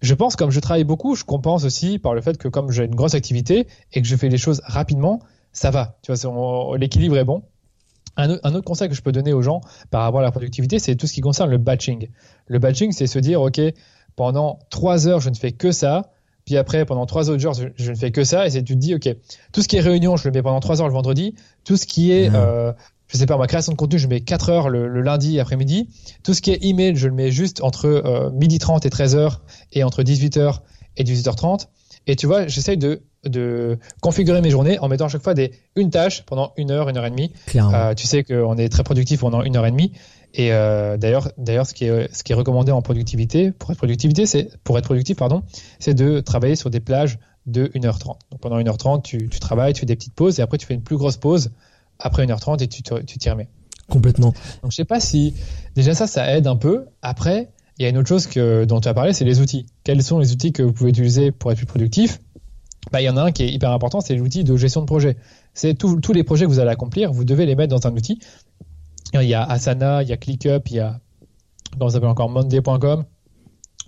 je 0.00 0.14
pense, 0.14 0.36
comme 0.36 0.50
je 0.50 0.60
travaille 0.60 0.84
beaucoup, 0.84 1.14
je 1.14 1.24
compense 1.24 1.64
aussi 1.64 1.98
par 1.98 2.14
le 2.14 2.20
fait 2.20 2.38
que 2.38 2.48
comme 2.48 2.70
j'ai 2.70 2.84
une 2.84 2.94
grosse 2.94 3.14
activité 3.14 3.66
et 3.92 4.00
que 4.00 4.06
je 4.06 4.16
fais 4.16 4.28
les 4.28 4.38
choses 4.38 4.62
rapidement, 4.64 5.20
ça 5.52 5.70
va. 5.70 5.98
Tu 6.02 6.12
vois, 6.12 6.78
l'équilibre 6.78 7.18
est 7.18 7.24
bon. 7.24 7.42
Un, 8.16 8.30
autre 8.30 8.64
conseil 8.64 8.88
que 8.88 8.96
je 8.96 9.02
peux 9.02 9.12
donner 9.12 9.32
aux 9.32 9.42
gens 9.42 9.60
par 9.90 10.02
rapport 10.02 10.20
à 10.20 10.24
la 10.24 10.32
productivité, 10.32 10.80
c'est 10.80 10.96
tout 10.96 11.06
ce 11.06 11.12
qui 11.12 11.20
concerne 11.20 11.50
le 11.50 11.58
batching. 11.58 12.08
Le 12.46 12.58
batching, 12.58 12.90
c'est 12.90 13.06
se 13.06 13.20
dire, 13.20 13.40
OK, 13.40 13.60
pendant 14.16 14.58
trois 14.70 15.06
heures, 15.06 15.20
je 15.20 15.30
ne 15.30 15.36
fais 15.36 15.52
que 15.52 15.70
ça. 15.70 16.10
Puis 16.44 16.56
après, 16.56 16.84
pendant 16.84 17.06
trois 17.06 17.30
autres 17.30 17.46
heures, 17.46 17.54
je, 17.54 17.90
ne 17.90 17.94
fais 17.94 18.10
que 18.10 18.24
ça. 18.24 18.48
Et 18.48 18.50
tu 18.50 18.64
te 18.64 18.72
dis, 18.72 18.94
OK, 18.94 19.08
tout 19.52 19.62
ce 19.62 19.68
qui 19.68 19.76
est 19.76 19.80
réunion, 19.80 20.16
je 20.16 20.26
le 20.26 20.32
mets 20.32 20.42
pendant 20.42 20.58
trois 20.58 20.80
heures 20.80 20.88
le 20.88 20.94
vendredi. 20.94 21.36
Tout 21.62 21.76
ce 21.76 21.86
qui 21.86 22.10
est 22.10 22.34
euh, 22.34 22.72
je 23.08 23.16
sais 23.16 23.26
pas, 23.26 23.36
ma 23.36 23.46
création 23.46 23.72
de 23.72 23.76
contenu, 23.76 23.98
je 23.98 24.06
mets 24.06 24.20
4 24.20 24.50
heures 24.50 24.68
le, 24.68 25.00
lundi 25.00 25.40
après-midi. 25.40 25.88
Tout 26.22 26.34
ce 26.34 26.42
qui 26.42 26.50
est 26.50 26.64
email, 26.64 26.94
je 26.96 27.08
le 27.08 27.14
mets 27.14 27.30
juste 27.30 27.62
entre 27.62 27.86
euh, 27.86 28.30
midi 28.30 28.58
30 28.58 28.84
et 28.86 28.90
13 28.90 29.16
heures 29.16 29.42
et 29.72 29.82
entre 29.82 30.02
18h 30.02 30.60
et 30.98 31.04
18h30. 31.04 31.66
Et 32.06 32.16
tu 32.16 32.26
vois, 32.26 32.46
j'essaye 32.46 32.76
de, 32.76 33.02
de 33.24 33.78
configurer 34.00 34.40
mes 34.40 34.50
journées 34.50 34.78
en 34.78 34.88
mettant 34.88 35.06
à 35.06 35.08
chaque 35.08 35.22
fois 35.22 35.34
des, 35.34 35.52
une 35.76 35.90
tâche 35.90 36.24
pendant 36.24 36.52
une 36.56 36.70
heure, 36.70 36.88
une 36.88 36.96
heure 36.96 37.06
et 37.06 37.10
demie. 37.10 37.32
Euh, 37.56 37.94
tu 37.94 38.06
sais 38.06 38.24
qu'on 38.24 38.56
est 38.56 38.68
très 38.68 38.82
productif 38.82 39.20
pendant 39.20 39.42
une 39.42 39.56
heure 39.56 39.66
et 39.66 39.70
demie. 39.70 39.92
Et 40.34 40.52
euh, 40.52 40.98
d'ailleurs, 40.98 41.32
d'ailleurs, 41.38 41.66
ce 41.66 41.72
qui 41.72 41.86
est 41.86 42.14
ce 42.14 42.22
qui 42.22 42.32
est 42.32 42.34
recommandé 42.34 42.70
en 42.72 42.82
productivité, 42.82 43.50
pour 43.52 43.70
être 43.70 43.78
productivité, 43.78 44.26
c'est 44.26 44.50
pour 44.62 44.76
être 44.78 44.84
productif, 44.84 45.16
pardon, 45.16 45.42
c'est 45.78 45.94
de 45.94 46.20
travailler 46.20 46.56
sur 46.56 46.68
des 46.68 46.80
plages 46.80 47.18
de 47.46 47.68
1h30. 47.68 48.18
Donc 48.30 48.40
pendant 48.40 48.58
1h30, 48.58 49.02
tu, 49.02 49.28
tu 49.28 49.40
travailles, 49.40 49.72
tu 49.72 49.80
fais 49.80 49.86
des 49.86 49.96
petites 49.96 50.14
pauses 50.14 50.38
et 50.38 50.42
après 50.42 50.58
tu 50.58 50.66
fais 50.66 50.74
une 50.74 50.82
plus 50.82 50.98
grosse 50.98 51.16
pause 51.16 51.50
après 51.98 52.26
1h30 52.26 52.62
et 52.62 52.68
tu 52.68 52.82
t'y 52.82 53.30
remets. 53.30 53.48
Complètement. 53.88 54.32
Donc 54.62 54.70
je 54.70 54.76
sais 54.76 54.84
pas 54.84 55.00
si 55.00 55.34
déjà 55.74 55.94
ça, 55.94 56.06
ça 56.06 56.34
aide 56.36 56.46
un 56.46 56.56
peu. 56.56 56.86
Après, 57.02 57.50
il 57.78 57.84
y 57.84 57.86
a 57.86 57.88
une 57.88 57.98
autre 57.98 58.08
chose 58.08 58.26
que, 58.26 58.64
dont 58.64 58.80
tu 58.80 58.88
as 58.88 58.94
parlé, 58.94 59.12
c'est 59.12 59.24
les 59.24 59.40
outils. 59.40 59.66
Quels 59.84 60.02
sont 60.02 60.18
les 60.18 60.32
outils 60.32 60.52
que 60.52 60.62
vous 60.62 60.72
pouvez 60.72 60.90
utiliser 60.90 61.30
pour 61.30 61.52
être 61.52 61.58
plus 61.58 61.66
productif? 61.66 62.20
Bah, 62.92 63.00
Il 63.00 63.04
y 63.04 63.08
en 63.08 63.16
a 63.16 63.22
un 63.22 63.32
qui 63.32 63.44
est 63.44 63.50
hyper 63.50 63.70
important, 63.72 64.00
c'est 64.00 64.14
l'outil 64.14 64.44
de 64.44 64.56
gestion 64.56 64.80
de 64.80 64.86
projet. 64.86 65.16
C'est 65.54 65.74
tous 65.74 66.12
les 66.12 66.24
projets 66.24 66.44
que 66.44 66.50
vous 66.50 66.60
allez 66.60 66.70
accomplir, 66.70 67.12
vous 67.12 67.24
devez 67.24 67.46
les 67.46 67.54
mettre 67.54 67.74
dans 67.74 67.88
un 67.88 67.94
outil. 67.94 68.18
Il 69.14 69.22
y 69.22 69.34
a 69.34 69.42
Asana, 69.42 70.02
il 70.02 70.08
y 70.08 70.12
a 70.12 70.16
ClickUp, 70.16 70.68
il 70.70 70.76
y 70.76 70.80
a, 70.80 71.00
comment 71.72 71.88
ça 71.88 71.94
s'appelle 71.94 72.10
encore, 72.10 72.28
Monday.com. 72.28 73.04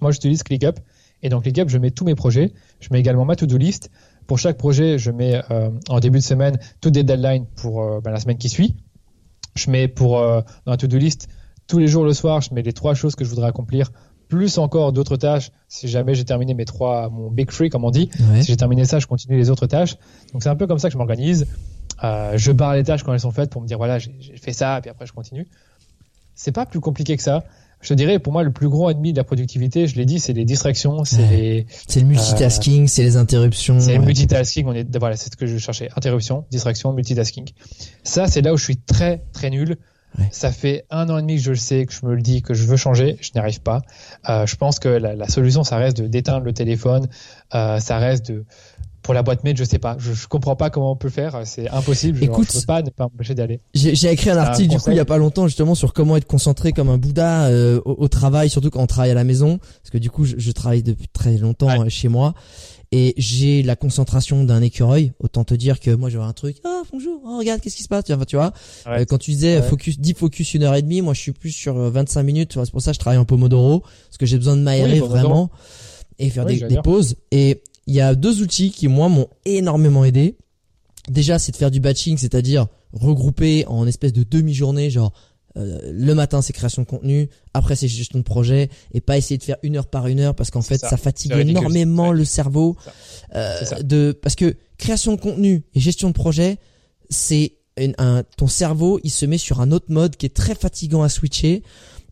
Moi, 0.01 0.13
j'utilise 0.13 0.43
ClickUp. 0.43 0.81
Et 1.23 1.29
dans 1.29 1.41
ClickUp, 1.41 1.69
je 1.69 1.77
mets 1.77 1.91
tous 1.91 2.05
mes 2.05 2.15
projets. 2.15 2.55
Je 2.81 2.89
mets 2.91 3.01
également 3.01 3.27
ma 3.27 3.37
to-do 3.37 3.59
list. 3.59 3.91
Pour 4.31 4.39
chaque 4.39 4.59
projet, 4.59 4.97
je 4.97 5.11
mets 5.11 5.43
euh, 5.51 5.71
en 5.89 5.99
début 5.99 6.19
de 6.19 6.23
semaine 6.23 6.57
toutes 6.81 6.93
des 6.93 7.03
deadlines 7.03 7.47
pour 7.57 7.83
euh, 7.83 8.01
ben, 8.01 8.13
la 8.13 8.21
semaine 8.21 8.39
qui 8.39 8.49
suit. 8.49 8.77
Je 9.57 9.73
mets 9.73 9.89
pour 9.89 10.21
euh, 10.21 10.41
dans 10.67 10.71
la 10.71 10.77
to-do 10.77 10.99
list 10.99 11.27
tous 11.67 11.79
les 11.81 11.89
jours 11.89 12.05
le 12.05 12.13
soir, 12.13 12.41
je 12.41 12.55
mets 12.55 12.63
les 12.63 12.73
trois 12.73 12.95
choses 12.95 13.17
que 13.17 13.25
je 13.25 13.29
voudrais 13.29 13.49
accomplir, 13.49 13.91
plus 14.29 14.59
encore 14.59 14.93
d'autres 14.93 15.17
tâches. 15.17 15.51
Si 15.67 15.89
jamais 15.89 16.15
j'ai 16.15 16.25
terminé 16.25 16.55
mes 16.55 16.65
trois, 16.65 17.09
mon 17.09 17.29
big 17.29 17.51
three 17.51 17.71
comme 17.71 17.85
on 17.85 17.91
dit, 17.91 18.09
si 18.41 18.45
j'ai 18.45 18.57
terminé 18.57 18.85
ça, 18.85 19.01
je 19.01 19.09
continue 19.09 19.37
les 19.37 19.51
autres 19.51 19.67
tâches. 19.67 19.97
Donc 20.33 20.45
c'est 20.45 20.49
un 20.49 20.55
peu 20.55 20.69
comme 20.69 20.79
ça 20.79 20.87
que 20.87 20.93
je 20.93 20.99
m'organise. 20.99 21.49
je 22.01 22.53
barre 22.53 22.75
les 22.75 22.85
tâches 22.85 23.03
quand 23.03 23.13
elles 23.13 23.19
sont 23.19 23.33
faites 23.33 23.51
pour 23.51 23.61
me 23.61 23.67
dire 23.67 23.79
voilà 23.79 23.99
j'ai 23.99 24.37
fait 24.37 24.53
ça, 24.53 24.79
puis 24.81 24.91
après 24.91 25.07
je 25.07 25.13
continue. 25.13 25.49
C'est 26.37 26.53
pas 26.53 26.67
plus 26.67 26.79
compliqué 26.79 27.17
que 27.17 27.23
ça 27.25 27.43
je 27.81 27.89
te 27.89 27.95
dirais, 27.95 28.19
pour 28.19 28.33
moi, 28.33 28.43
le 28.43 28.53
plus 28.53 28.69
gros 28.69 28.91
ennemi 28.91 29.13
de 29.13 29.17
la 29.17 29.25
productivité, 29.25 29.87
je 29.87 29.97
l'ai 29.97 30.05
dit, 30.05 30.21
c'est 30.21 30.35
les 30.35 30.45
distractions, 30.45 31.05
c'est 31.05 31.67
c'est 31.89 32.01
le 32.01 32.07
multitasking, 32.07 32.89
c'est 32.89 33.03
les 33.03 33.17
interruptions. 33.17 33.81
C'est 33.81 33.97
le 33.97 34.05
multitasking. 34.05 34.67
On 34.67 34.75
est, 34.75 34.97
voilà, 34.99 35.17
c'est 35.17 35.33
ce 35.33 35.37
que 35.37 35.47
je 35.47 35.57
cherchais. 35.57 35.89
Interruption, 35.97 36.45
distraction, 36.51 36.93
multitasking. 36.93 37.49
Ça, 38.05 38.27
c'est 38.27 38.43
là 38.43 38.53
où 38.53 38.59
je 38.59 38.65
suis 38.65 38.77
très, 38.77 39.23
très 39.33 39.51
nul. 39.51 39.77
Ça 40.33 40.51
fait 40.51 40.87
un 40.91 41.09
an 41.09 41.19
et 41.19 41.21
demi 41.23 41.37
que 41.37 41.43
je 41.43 41.51
le 41.51 41.57
sais, 41.57 41.87
que 41.87 41.93
je 41.93 42.05
me 42.05 42.15
le 42.15 42.21
dis, 42.21 42.43
que 42.43 42.53
je 42.53 42.65
veux 42.65 42.77
changer, 42.77 43.17
je 43.21 43.31
n'y 43.35 43.41
arrive 43.41 43.61
pas. 43.61 43.83
Euh, 44.29 44.45
je 44.45 44.57
pense 44.57 44.81
que 44.81 44.89
la, 44.89 45.15
la, 45.15 45.29
solution, 45.29 45.63
ça 45.63 45.77
reste 45.77 45.99
de 45.99 46.09
d'éteindre 46.09 46.45
le 46.45 46.53
téléphone, 46.53 47.09
euh, 47.55 47.79
ça 47.79 47.99
reste 47.99 48.27
de 48.27 48.45
pour 49.03 49.15
la 49.15 49.23
boîte 49.23 49.45
mail, 49.45 49.57
je 49.57 49.65
sais 49.65 49.79
pas. 49.79 49.97
Je, 49.99 50.13
je 50.13 50.29
comprends 50.29 50.57
pas 50.57 50.71
comment 50.71 50.93
on 50.93 50.97
peut 50.97 51.09
faire. 51.09 51.41
C'est 51.45 51.69
impossible. 51.71 52.23
Écoute, 52.23 52.49
je 52.53 52.61
peux 52.61 52.67
pas 52.67 52.83
ne 52.83 52.91
pas 52.91 53.05
m'empêcher 53.05 53.35
d'aller. 53.35 53.61
J'ai 53.75 54.11
écrit 54.11 54.31
un 54.31 54.37
article 54.37 54.69
du 54.69 54.79
coup 54.79 54.91
il 54.91 54.97
y 54.97 55.01
a 55.01 55.05
pas 55.05 55.19
longtemps 55.19 55.47
justement 55.47 55.75
sur 55.75 55.93
comment 55.93 56.17
être 56.17 56.27
concentré 56.27 56.73
comme 56.73 56.89
un 56.89 56.99
Bouddha 56.99 57.47
euh, 57.47 57.81
au, 57.85 58.09
travail, 58.09 58.51
surtout 58.51 58.71
quand 58.71 58.83
on 58.83 58.87
travaille 58.87 59.11
à 59.11 59.15
la 59.15 59.25
maison, 59.25 59.59
parce 59.59 59.91
que 59.91 59.99
du 59.99 60.11
coup 60.11 60.25
je, 60.25 60.35
je 60.39 60.53
travaille 60.53 60.83
depuis 60.83 61.09
très 61.09 61.37
longtemps 61.37 61.83
euh, 61.83 61.89
chez 61.89 62.09
moi 62.09 62.35
et 62.93 63.15
j'ai 63.17 63.63
la 63.63 63.77
concentration 63.77 64.45
d'un 64.45 64.63
écureuil. 64.63 65.13
Autant 65.21 65.45
te 65.45 65.55
dire 65.55 65.81
que 65.81 65.91
moi 65.93 66.11
j'aurais 66.11 66.27
un 66.27 66.33
truc. 66.33 66.57
Oh 66.65 66.83
bonjour, 66.93 67.21
oh, 67.25 67.39
regarde 67.39 67.61
qu'est-ce 67.61 67.77
qui 67.77 67.85
se 67.85 67.89
passe? 67.89 68.05
Tu 68.05 68.13
vois, 68.13 68.27
tu 68.27 68.37
vois. 68.37 68.53
Euh, 68.89 69.05
quand 69.05 69.19
tu 69.19 69.31
disais 69.31 69.63
focus, 69.63 69.99
10 69.99 70.15
focus 70.15 70.55
une 70.55 70.65
heure 70.65 70.75
et 70.75 70.83
demie, 70.83 71.01
moi 71.01 71.15
je 71.15 71.21
suis 71.21 71.33
plus 71.33 71.53
sur 71.53 71.75
25 71.75 72.23
minutes. 72.23 72.59
C'est 72.65 72.71
pour 72.71 72.83
ça 72.83 72.91
que 72.91 72.97
je 72.97 73.01
travaille 73.01 73.19
en 73.19 73.25
pomodoro 73.25 73.81
parce 73.81 74.19
que 74.19 74.27
j'ai 74.27 74.37
besoin 74.37 74.57
de 74.57 74.63
m'aérer 74.63 75.01
vraiment 75.01 75.51
et 76.19 76.31
faire 76.31 76.45
des, 76.45 76.61
des 76.61 76.83
pauses. 76.83 77.17
Et 77.31 77.63
il 77.91 77.95
y 77.95 78.01
a 78.01 78.15
deux 78.15 78.41
outils 78.41 78.71
qui 78.71 78.87
moi 78.87 79.09
m'ont 79.09 79.27
énormément 79.45 80.05
aidé. 80.05 80.37
Déjà, 81.09 81.41
c'est 81.41 81.51
de 81.51 81.57
faire 81.57 81.73
du 81.73 81.81
batching, 81.81 82.17
c'est-à-dire 82.19 82.69
regrouper 82.93 83.67
en 83.67 83.85
espèce 83.85 84.13
de 84.13 84.23
demi-journée, 84.23 84.91
genre 84.91 85.13
euh, 85.57 85.81
le 85.93 86.15
matin 86.15 86.41
c'est 86.41 86.53
création 86.53 86.83
de 86.83 86.87
contenu, 86.87 87.29
après 87.53 87.75
c'est 87.75 87.89
gestion 87.89 88.21
de 88.21 88.25
projet, 88.25 88.71
et 88.95 89.01
pas 89.01 89.19
essayer 89.19 89.39
de 89.39 89.43
faire 89.43 89.57
une 89.65 89.77
heure 89.77 89.89
par 89.89 90.07
une 90.07 90.21
heure 90.21 90.37
parce 90.37 90.53
qu'en 90.53 90.63
fait 90.63 90.79
ça. 90.79 90.97
fatigue 90.97 91.33
énormément 91.33 92.13
le 92.13 92.25
cerveau. 92.25 92.77
Euh, 93.35 93.59
de 93.83 94.13
parce 94.13 94.37
que 94.37 94.55
création 94.79 95.17
de 95.17 95.21
contenu 95.21 95.65
et 95.75 95.81
gestion 95.81 96.09
de 96.09 96.15
projet, 96.15 96.59
c'est 97.09 97.55
un, 97.99 98.23
ton 98.37 98.47
cerveau 98.47 99.01
il 99.03 99.11
se 99.11 99.27
met 99.27 99.39
sur 99.39 99.61
un 99.61 99.73
autre 99.73 99.87
mode 99.89 100.17
qui 100.17 100.27
est 100.27 100.37
très 100.37 100.55
fatigant 100.55 101.03
à 101.03 101.09
switcher 101.09 101.65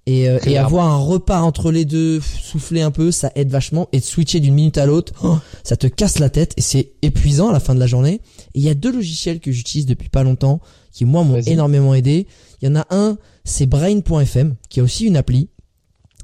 et, 0.08 0.26
euh, 0.26 0.38
et 0.46 0.56
avoir 0.56 0.86
un 0.86 0.96
repas 0.96 1.42
entre 1.42 1.70
les 1.70 1.84
deux, 1.84 2.18
souffler 2.20 2.80
un 2.80 2.90
peu, 2.90 3.10
ça 3.12 3.30
aide 3.34 3.50
vachement. 3.50 3.90
Et 3.92 4.00
de 4.00 4.04
switcher 4.04 4.40
d'une 4.40 4.54
minute 4.54 4.78
à 4.78 4.86
l'autre, 4.86 5.12
oh, 5.22 5.36
ça 5.62 5.76
te 5.76 5.86
casse 5.86 6.18
la 6.18 6.30
tête 6.30 6.54
et 6.56 6.62
c'est 6.62 6.92
épuisant 7.02 7.50
à 7.50 7.52
la 7.52 7.60
fin 7.60 7.74
de 7.74 7.80
la 7.80 7.86
journée. 7.86 8.22
Et 8.54 8.60
il 8.60 8.62
y 8.62 8.70
a 8.70 8.74
deux 8.74 8.90
logiciels 8.90 9.38
que 9.38 9.52
j'utilise 9.52 9.84
depuis 9.84 10.08
pas 10.08 10.22
longtemps 10.22 10.60
qui 10.92 11.04
moi 11.04 11.24
m'ont 11.24 11.42
énormément 11.42 11.94
aidé. 11.94 12.26
Il 12.62 12.68
y 12.68 12.72
en 12.72 12.76
a 12.76 12.86
un, 12.88 13.18
c'est 13.44 13.66
Brain.fm 13.66 14.56
qui 14.70 14.80
a 14.80 14.82
aussi 14.82 15.04
une 15.04 15.16
appli. 15.16 15.50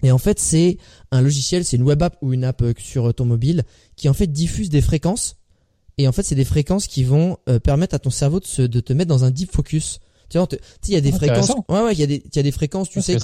Et 0.02 0.10
en 0.10 0.18
fait, 0.18 0.40
c'est 0.40 0.78
un 1.10 1.20
logiciel, 1.20 1.62
c'est 1.66 1.76
une 1.76 1.82
web 1.82 2.02
app 2.02 2.16
ou 2.22 2.32
une 2.32 2.44
app 2.44 2.62
euh, 2.62 2.72
sur 2.78 3.12
ton 3.12 3.26
mobile 3.26 3.64
qui 3.96 4.08
en 4.08 4.14
fait 4.14 4.28
diffuse 4.28 4.70
des 4.70 4.80
fréquences. 4.80 5.36
Et 5.98 6.08
en 6.08 6.12
fait, 6.12 6.22
c'est 6.22 6.34
des 6.34 6.46
fréquences 6.46 6.86
qui 6.86 7.04
vont 7.04 7.36
euh, 7.50 7.58
permettre 7.58 7.94
à 7.94 7.98
ton 7.98 8.10
cerveau 8.10 8.40
de, 8.40 8.46
se, 8.46 8.62
de 8.62 8.80
te 8.80 8.94
mettre 8.94 9.10
dans 9.10 9.24
un 9.24 9.30
deep 9.30 9.52
focus. 9.52 10.00
Tu 10.34 10.38
vois, 10.38 10.46
il 10.88 10.94
y 10.94 10.96
a 10.96 11.00
des 11.00 11.12
fréquences. 11.12 11.52
Ouais, 11.68 11.82
ouais, 11.82 11.92
il 11.92 12.00
y 12.00 12.02
a 12.02 12.06
des, 12.06 12.22
il 12.24 12.36
y 12.36 12.38
a 12.38 12.42
des 12.42 12.52
fréquences, 12.52 12.88
tu 12.90 13.00
sais, 13.00 13.16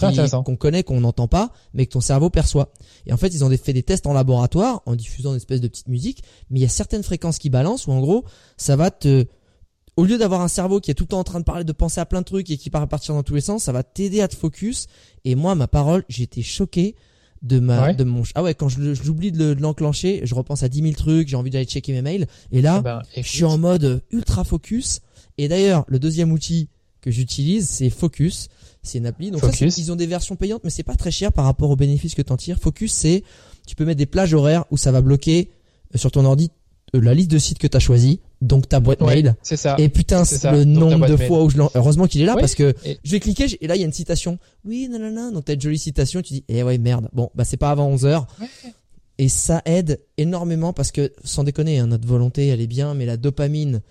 qu'on 0.44 0.56
connaît, 0.56 0.82
qu'on 0.82 1.00
n'entend 1.00 1.28
pas, 1.28 1.50
mais 1.74 1.86
que 1.86 1.92
ton 1.92 2.00
cerveau 2.00 2.30
perçoit. 2.30 2.72
Et 3.06 3.12
en 3.12 3.16
fait, 3.16 3.28
ils 3.28 3.44
ont 3.44 3.50
fait 3.50 3.72
des 3.72 3.82
tests 3.82 4.06
en 4.06 4.12
laboratoire, 4.12 4.82
en 4.86 4.94
diffusant 4.94 5.30
une 5.30 5.36
espèce 5.36 5.60
de 5.60 5.68
petite 5.68 5.88
musique, 5.88 6.22
mais 6.50 6.60
il 6.60 6.62
y 6.62 6.66
a 6.66 6.70
certaines 6.70 7.02
fréquences 7.02 7.38
qui 7.38 7.50
balancent, 7.50 7.86
où 7.86 7.92
en 7.92 8.00
gros, 8.00 8.24
ça 8.56 8.76
va 8.76 8.90
te, 8.90 9.26
au 9.96 10.04
lieu 10.04 10.18
d'avoir 10.18 10.40
un 10.40 10.48
cerveau 10.48 10.80
qui 10.80 10.90
est 10.90 10.94
tout 10.94 11.04
le 11.04 11.08
temps 11.08 11.18
en 11.18 11.24
train 11.24 11.40
de 11.40 11.44
parler, 11.44 11.64
de 11.64 11.72
penser 11.72 12.00
à 12.00 12.06
plein 12.06 12.20
de 12.20 12.24
trucs 12.26 12.50
et 12.50 12.56
qui 12.56 12.70
part 12.70 12.82
à 12.82 12.86
partir 12.86 13.14
dans 13.14 13.22
tous 13.22 13.34
les 13.34 13.40
sens, 13.40 13.64
ça 13.64 13.72
va 13.72 13.82
t'aider 13.82 14.20
à 14.20 14.28
te 14.28 14.36
focus. 14.36 14.86
Et 15.24 15.34
moi, 15.34 15.54
ma 15.54 15.68
parole, 15.68 16.04
j'étais 16.08 16.42
choqué 16.42 16.94
de 17.42 17.58
ma 17.58 17.94
de 17.94 18.04
mon 18.04 18.22
ah 18.34 18.42
ouais 18.42 18.54
quand 18.54 18.68
je 18.68 18.92
j'oublie 18.92 19.32
de 19.32 19.56
l'enclencher 19.58 20.20
je 20.24 20.34
repense 20.34 20.62
à 20.62 20.68
10 20.68 20.82
000 20.82 20.92
trucs 20.92 21.28
j'ai 21.28 21.36
envie 21.36 21.48
d'aller 21.48 21.64
checker 21.64 21.92
mes 21.92 22.02
mails 22.02 22.26
et 22.52 22.60
là 22.60 22.76
eh 22.80 22.82
ben, 22.82 23.00
je 23.16 23.22
suis 23.22 23.44
en 23.44 23.56
mode 23.56 24.02
ultra 24.10 24.44
focus 24.44 25.00
et 25.38 25.48
d'ailleurs 25.48 25.84
le 25.88 25.98
deuxième 25.98 26.32
outil 26.32 26.68
que 27.00 27.10
j'utilise, 27.10 27.68
c'est 27.68 27.90
Focus. 27.90 28.48
C'est 28.82 28.98
une 28.98 29.06
appli. 29.06 29.30
Donc 29.30 29.42
ça, 29.42 29.66
ils 29.66 29.92
ont 29.92 29.96
des 29.96 30.06
versions 30.06 30.36
payantes, 30.36 30.62
mais 30.64 30.70
c'est 30.70 30.82
pas 30.82 30.96
très 30.96 31.10
cher 31.10 31.32
par 31.32 31.44
rapport 31.44 31.70
aux 31.70 31.76
bénéfices 31.76 32.14
que 32.14 32.22
t'en 32.22 32.36
tires. 32.36 32.58
Focus, 32.58 32.92
c'est 32.92 33.22
tu 33.66 33.76
peux 33.76 33.84
mettre 33.84 33.98
des 33.98 34.06
plages 34.06 34.32
horaires 34.32 34.64
où 34.70 34.76
ça 34.76 34.90
va 34.90 35.02
bloquer 35.02 35.50
euh, 35.94 35.98
sur 35.98 36.10
ton 36.10 36.24
ordi 36.24 36.50
la 36.92 37.14
liste 37.14 37.30
de 37.30 37.38
sites 37.38 37.58
que 37.58 37.66
tu 37.66 37.76
as 37.76 37.80
choisi, 37.80 38.20
donc 38.40 38.68
ta 38.68 38.80
boîte 38.80 39.00
mail. 39.00 39.36
C'est 39.42 39.56
ça. 39.56 39.76
Et 39.78 39.88
putain, 39.88 40.24
le 40.52 40.64
nombre 40.64 41.06
de 41.06 41.16
fois 41.16 41.44
où 41.44 41.50
je 41.50 41.58
heureusement 41.74 42.06
qu'il 42.06 42.22
est 42.22 42.26
là 42.26 42.36
parce 42.36 42.54
que 42.54 42.74
je 42.84 43.10
vais 43.10 43.20
cliquer 43.20 43.46
et 43.60 43.66
là 43.66 43.76
il 43.76 43.80
y 43.80 43.82
a 43.82 43.86
une 43.86 43.92
citation. 43.92 44.38
Oui, 44.64 44.88
non 44.90 44.98
non 44.98 45.10
non, 45.10 45.32
donc 45.32 45.44
t'as 45.44 45.54
une 45.54 45.60
jolie 45.60 45.78
citation, 45.78 46.22
tu 46.22 46.34
dis 46.34 46.44
"Eh 46.48 46.62
ouais, 46.62 46.78
merde. 46.78 47.08
Bon, 47.12 47.30
bah 47.34 47.44
c'est 47.44 47.56
pas 47.56 47.70
avant 47.70 47.86
11 47.88 48.06
heures." 48.06 48.26
Et 49.18 49.28
ça 49.28 49.60
aide 49.66 50.00
énormément 50.16 50.72
parce 50.72 50.92
que 50.92 51.12
sans 51.24 51.44
déconner, 51.44 51.78
hein, 51.78 51.86
notre 51.86 52.08
volonté, 52.08 52.46
elle 52.48 52.60
est 52.60 52.66
bien, 52.66 52.94
mais 52.94 53.04
la 53.04 53.18
dopamine 53.18 53.82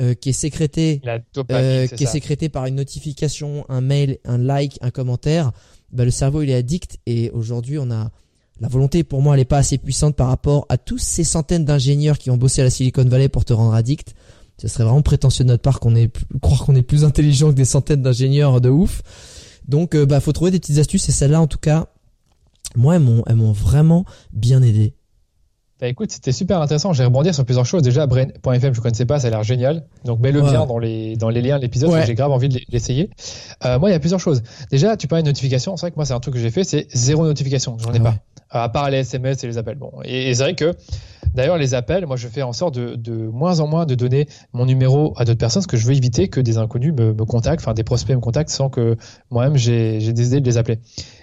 euh, 0.00 0.14
qui 0.14 0.30
est 0.30 0.32
sécrétée 0.32 1.02
euh, 1.50 1.86
qui 1.86 2.04
est 2.04 2.06
sécrétée 2.06 2.48
par 2.48 2.64
une 2.64 2.76
notification, 2.76 3.66
un 3.68 3.82
mail, 3.82 4.18
un 4.24 4.38
like, 4.38 4.78
un 4.80 4.90
commentaire, 4.90 5.52
bah 5.92 6.06
le 6.06 6.10
cerveau 6.10 6.40
il 6.40 6.48
est 6.48 6.54
addict 6.54 6.98
et 7.04 7.30
aujourd'hui, 7.30 7.78
on 7.78 7.90
a 7.90 8.10
la 8.60 8.68
volonté 8.68 9.04
pour 9.04 9.20
moi 9.20 9.34
elle 9.34 9.40
est 9.40 9.44
pas 9.44 9.58
assez 9.58 9.76
puissante 9.76 10.16
par 10.16 10.28
rapport 10.28 10.64
à 10.70 10.78
tous 10.78 10.96
ces 10.96 11.24
centaines 11.24 11.66
d'ingénieurs 11.66 12.16
qui 12.16 12.30
ont 12.30 12.38
bossé 12.38 12.62
à 12.62 12.64
la 12.64 12.70
Silicon 12.70 13.04
Valley 13.04 13.28
pour 13.28 13.44
te 13.44 13.52
rendre 13.52 13.74
addict. 13.74 14.14
Ce 14.56 14.68
serait 14.68 14.84
vraiment 14.84 15.02
prétentieux 15.02 15.44
de 15.44 15.50
notre 15.50 15.62
part 15.62 15.78
qu'on 15.78 15.94
est 15.94 16.10
croire 16.40 16.64
qu'on 16.64 16.74
est 16.76 16.82
plus 16.82 17.04
intelligent 17.04 17.50
que 17.50 17.56
des 17.56 17.64
centaines 17.64 18.00
d'ingénieurs 18.02 18.60
de 18.60 18.70
ouf. 18.70 19.02
Donc 19.68 19.94
euh, 19.94 20.06
bah 20.06 20.20
faut 20.20 20.32
trouver 20.32 20.50
des 20.50 20.60
petites 20.60 20.78
astuces 20.78 21.08
et 21.08 21.12
celles-là 21.12 21.40
en 21.40 21.46
tout 21.46 21.58
cas 21.58 21.88
moi 22.76 22.96
elles 22.96 23.02
m'ont 23.02 23.24
elles 23.26 23.36
m'ont 23.36 23.52
vraiment 23.52 24.04
bien 24.32 24.62
aidé. 24.62 24.94
Bah 25.82 25.88
écoute, 25.88 26.12
c'était 26.12 26.30
super 26.30 26.60
intéressant. 26.60 26.92
J'ai 26.92 27.04
rebondi 27.04 27.34
sur 27.34 27.44
plusieurs 27.44 27.66
choses. 27.66 27.82
Déjà, 27.82 28.06
Brain.fm, 28.06 28.72
je 28.72 28.80
connaissais 28.80 29.04
pas, 29.04 29.18
ça 29.18 29.26
a 29.26 29.30
l'air 29.30 29.42
génial. 29.42 29.82
Donc 30.04 30.20
mets-le 30.20 30.40
bien 30.40 30.64
dans 30.64 30.78
les, 30.78 31.16
dans 31.16 31.28
les 31.28 31.42
liens 31.42 31.56
de 31.56 31.62
l'épisode, 31.62 31.90
j'ai 32.06 32.14
grave 32.14 32.30
envie 32.30 32.48
de 32.48 32.60
l'essayer. 32.68 33.10
Euh, 33.64 33.80
moi, 33.80 33.90
il 33.90 33.92
y 33.92 33.96
a 33.96 33.98
plusieurs 33.98 34.20
choses. 34.20 34.44
Déjà, 34.70 34.96
tu 34.96 35.08
parlais 35.08 35.24
de 35.24 35.28
notification. 35.28 35.76
C'est 35.76 35.80
vrai 35.80 35.90
que 35.90 35.96
moi, 35.96 36.04
c'est 36.04 36.12
un 36.12 36.20
truc 36.20 36.34
que 36.34 36.40
j'ai 36.40 36.52
fait, 36.52 36.62
c'est 36.62 36.86
zéro 36.94 37.24
notification. 37.24 37.78
J'en 37.80 37.92
ai 37.92 37.98
pas 37.98 38.14
à 38.52 38.68
part 38.68 38.90
les 38.90 38.98
SMS 38.98 39.42
et 39.42 39.46
les 39.46 39.58
appels. 39.58 39.76
Bon, 39.76 39.92
et, 40.04 40.34
c'est 40.34 40.42
vrai 40.42 40.54
que 40.54 40.74
d'ailleurs 41.34 41.58
les 41.58 41.74
appels, 41.74 42.06
moi 42.06 42.16
je 42.16 42.28
fais 42.28 42.42
en 42.42 42.52
sorte 42.52 42.74
de, 42.74 42.94
de, 42.94 43.12
moins 43.12 43.60
en 43.60 43.66
moins 43.66 43.86
de 43.86 43.94
donner 43.94 44.28
mon 44.52 44.66
numéro 44.66 45.14
à 45.16 45.24
d'autres 45.24 45.38
personnes, 45.38 45.62
parce 45.62 45.66
que 45.66 45.76
je 45.76 45.86
veux 45.86 45.94
éviter 45.94 46.28
que 46.28 46.40
des 46.40 46.58
inconnus 46.58 46.92
me, 46.92 47.14
me 47.14 47.24
contactent, 47.24 47.62
enfin 47.62 47.74
des 47.74 47.84
prospects 47.84 48.14
me 48.14 48.20
contactent 48.20 48.50
sans 48.50 48.68
que 48.68 48.96
moi-même 49.30 49.56
j'ai 49.56 50.12
décidé 50.12 50.40
de 50.40 50.46
les 50.46 50.58
appeler. 50.58 50.78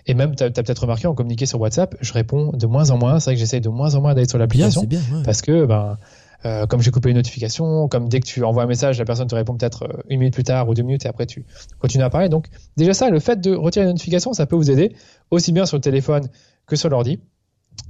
Et 0.07 0.15
même, 0.15 0.35
tu 0.35 0.43
as, 0.43 0.49
peut-être 0.49 0.81
remarqué, 0.81 1.07
en 1.07 1.13
communiqué 1.13 1.45
sur 1.45 1.61
WhatsApp, 1.61 1.95
je 2.01 2.13
réponds 2.13 2.51
de 2.53 2.65
moins 2.65 2.89
en 2.89 2.97
moins. 2.97 3.19
C'est 3.19 3.29
vrai 3.29 3.35
que 3.35 3.39
j'essaye 3.39 3.61
de 3.61 3.69
moins 3.69 3.93
en 3.93 4.01
moins 4.01 4.15
d'aller 4.15 4.27
sur 4.27 4.39
l'application, 4.39 4.87
parce 5.23 5.41
que 5.41 5.65
ben 5.65 5.97
euh, 6.45 6.65
comme 6.67 6.81
j'ai 6.81 6.91
coupé 6.91 7.09
une 7.09 7.17
notification, 7.17 7.89
comme 7.89 8.07
dès 8.07 8.21
que 8.21 8.25
tu 8.25 8.43
envoies 8.45 8.63
un 8.63 8.67
message, 8.67 8.97
la 8.97 9.03
personne 9.03 9.27
te 9.27 9.35
répond 9.35 9.55
peut-être 9.57 9.83
euh, 9.83 10.03
une 10.09 10.19
minute 10.19 10.33
plus 10.33 10.43
tard 10.43 10.69
ou 10.69 10.73
deux 10.73 10.83
minutes 10.83 11.05
et 11.05 11.09
après 11.09 11.25
tu 11.25 11.45
continues 11.79 12.03
à 12.03 12.09
parler. 12.09 12.29
Donc 12.29 12.47
déjà 12.77 12.93
ça, 12.93 13.09
le 13.09 13.19
fait 13.19 13.41
de 13.41 13.53
retirer 13.53 13.83
une 13.83 13.91
notification, 13.91 14.31
ça 14.31 14.45
peut 14.45 14.55
vous 14.55 14.71
aider 14.71 14.93
aussi 15.31 15.51
bien 15.51 15.65
sur 15.65 15.75
le 15.75 15.81
téléphone 15.81 16.29
que 16.69 16.75
sur 16.75 16.89
l'ordi. 16.89 17.19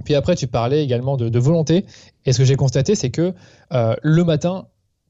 Puis 0.04 0.14
après, 0.14 0.34
tu 0.34 0.46
parlais 0.46 0.82
également 0.82 1.16
de, 1.16 1.38
volonté. 1.38 1.84
Et 2.24 2.32
ce 2.32 2.38
que 2.38 2.44
j'ai 2.44 2.56
constaté, 2.56 2.94
c'est 2.94 3.10
que 3.10 3.34
euh, 3.72 3.94
le 4.02 4.24
matin, 4.24 4.66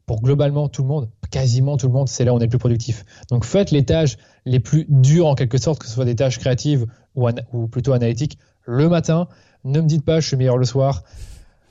pour 0.07 0.23
globalement 0.23 0.69
tout 0.69 0.83
le 0.83 0.89
monde, 0.89 1.09
quasiment 1.31 1.77
tout 1.77 1.87
le 1.87 1.93
monde, 1.93 2.09
c'est 2.09 2.25
là 2.25 2.33
où 2.33 2.37
on 2.37 2.41
est 2.41 2.45
le 2.45 2.51
plus 2.51 2.59
productif. 2.59 3.05
Donc 3.31 3.45
faites 3.45 3.71
les 3.71 3.85
tâches 3.85 4.17
les 4.45 4.59
plus 4.59 4.87
dures 4.89 5.27
en 5.27 5.35
quelque 5.35 5.59
sorte, 5.59 5.79
que 5.79 5.87
ce 5.87 5.93
soit 5.93 6.05
des 6.05 6.17
tâches 6.17 6.39
créatives 6.39 6.87
ou, 7.15 7.29
ou 7.53 7.69
plutôt 7.69 7.93
analytiques, 7.93 8.39
le 8.65 8.89
matin. 8.89 9.29
Ne 9.65 9.81
me 9.81 9.87
dites 9.87 10.05
pas 10.05 10.21
je 10.21 10.27
suis 10.27 10.37
meilleur 10.37 10.57
le 10.57 10.65
soir. 10.65 11.05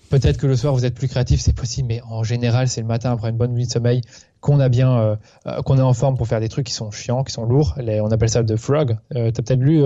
Peut-être 0.09 0.37
que 0.37 0.47
le 0.47 0.55
soir 0.55 0.73
vous 0.73 0.85
êtes 0.85 0.95
plus 0.95 1.07
créatif, 1.07 1.39
c'est 1.39 1.53
possible, 1.53 1.87
mais 1.87 2.01
en 2.01 2.23
général 2.23 2.67
c'est 2.67 2.81
le 2.81 2.87
matin 2.87 3.11
après 3.11 3.29
une 3.29 3.37
bonne 3.37 3.53
nuit 3.53 3.67
de 3.67 3.71
sommeil 3.71 4.01
qu'on 4.41 4.59
a 4.59 4.69
bien, 4.69 4.97
euh, 4.97 5.15
euh, 5.47 5.61
qu'on 5.61 5.77
est 5.77 5.81
en 5.81 5.93
forme 5.93 6.17
pour 6.17 6.27
faire 6.27 6.39
des 6.39 6.49
trucs 6.49 6.65
qui 6.65 6.73
sont 6.73 6.91
chiants, 6.91 7.23
qui 7.23 7.33
sont 7.33 7.45
lourds. 7.45 7.75
on 7.77 8.11
appelle 8.11 8.29
ça 8.29 8.43
de 8.43 8.55
frog. 8.55 8.97
Euh, 9.15 9.31
T'as 9.31 9.43
peut-être 9.43 9.59
lu 9.59 9.83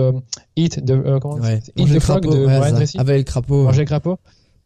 Eat 0.56 0.84
de 0.84 1.18
comment 1.18 1.38
Eat 1.76 1.94
the 1.94 2.00
frog 2.00 2.22
de 2.22 2.46
Ryan 2.46 2.74
Tracy. 2.74 2.98
Avec 2.98 3.18
le 3.18 3.24
crapaud. 3.24 3.64
Manger 3.64 3.82
le 3.82 3.86
crapaud, 3.86 4.18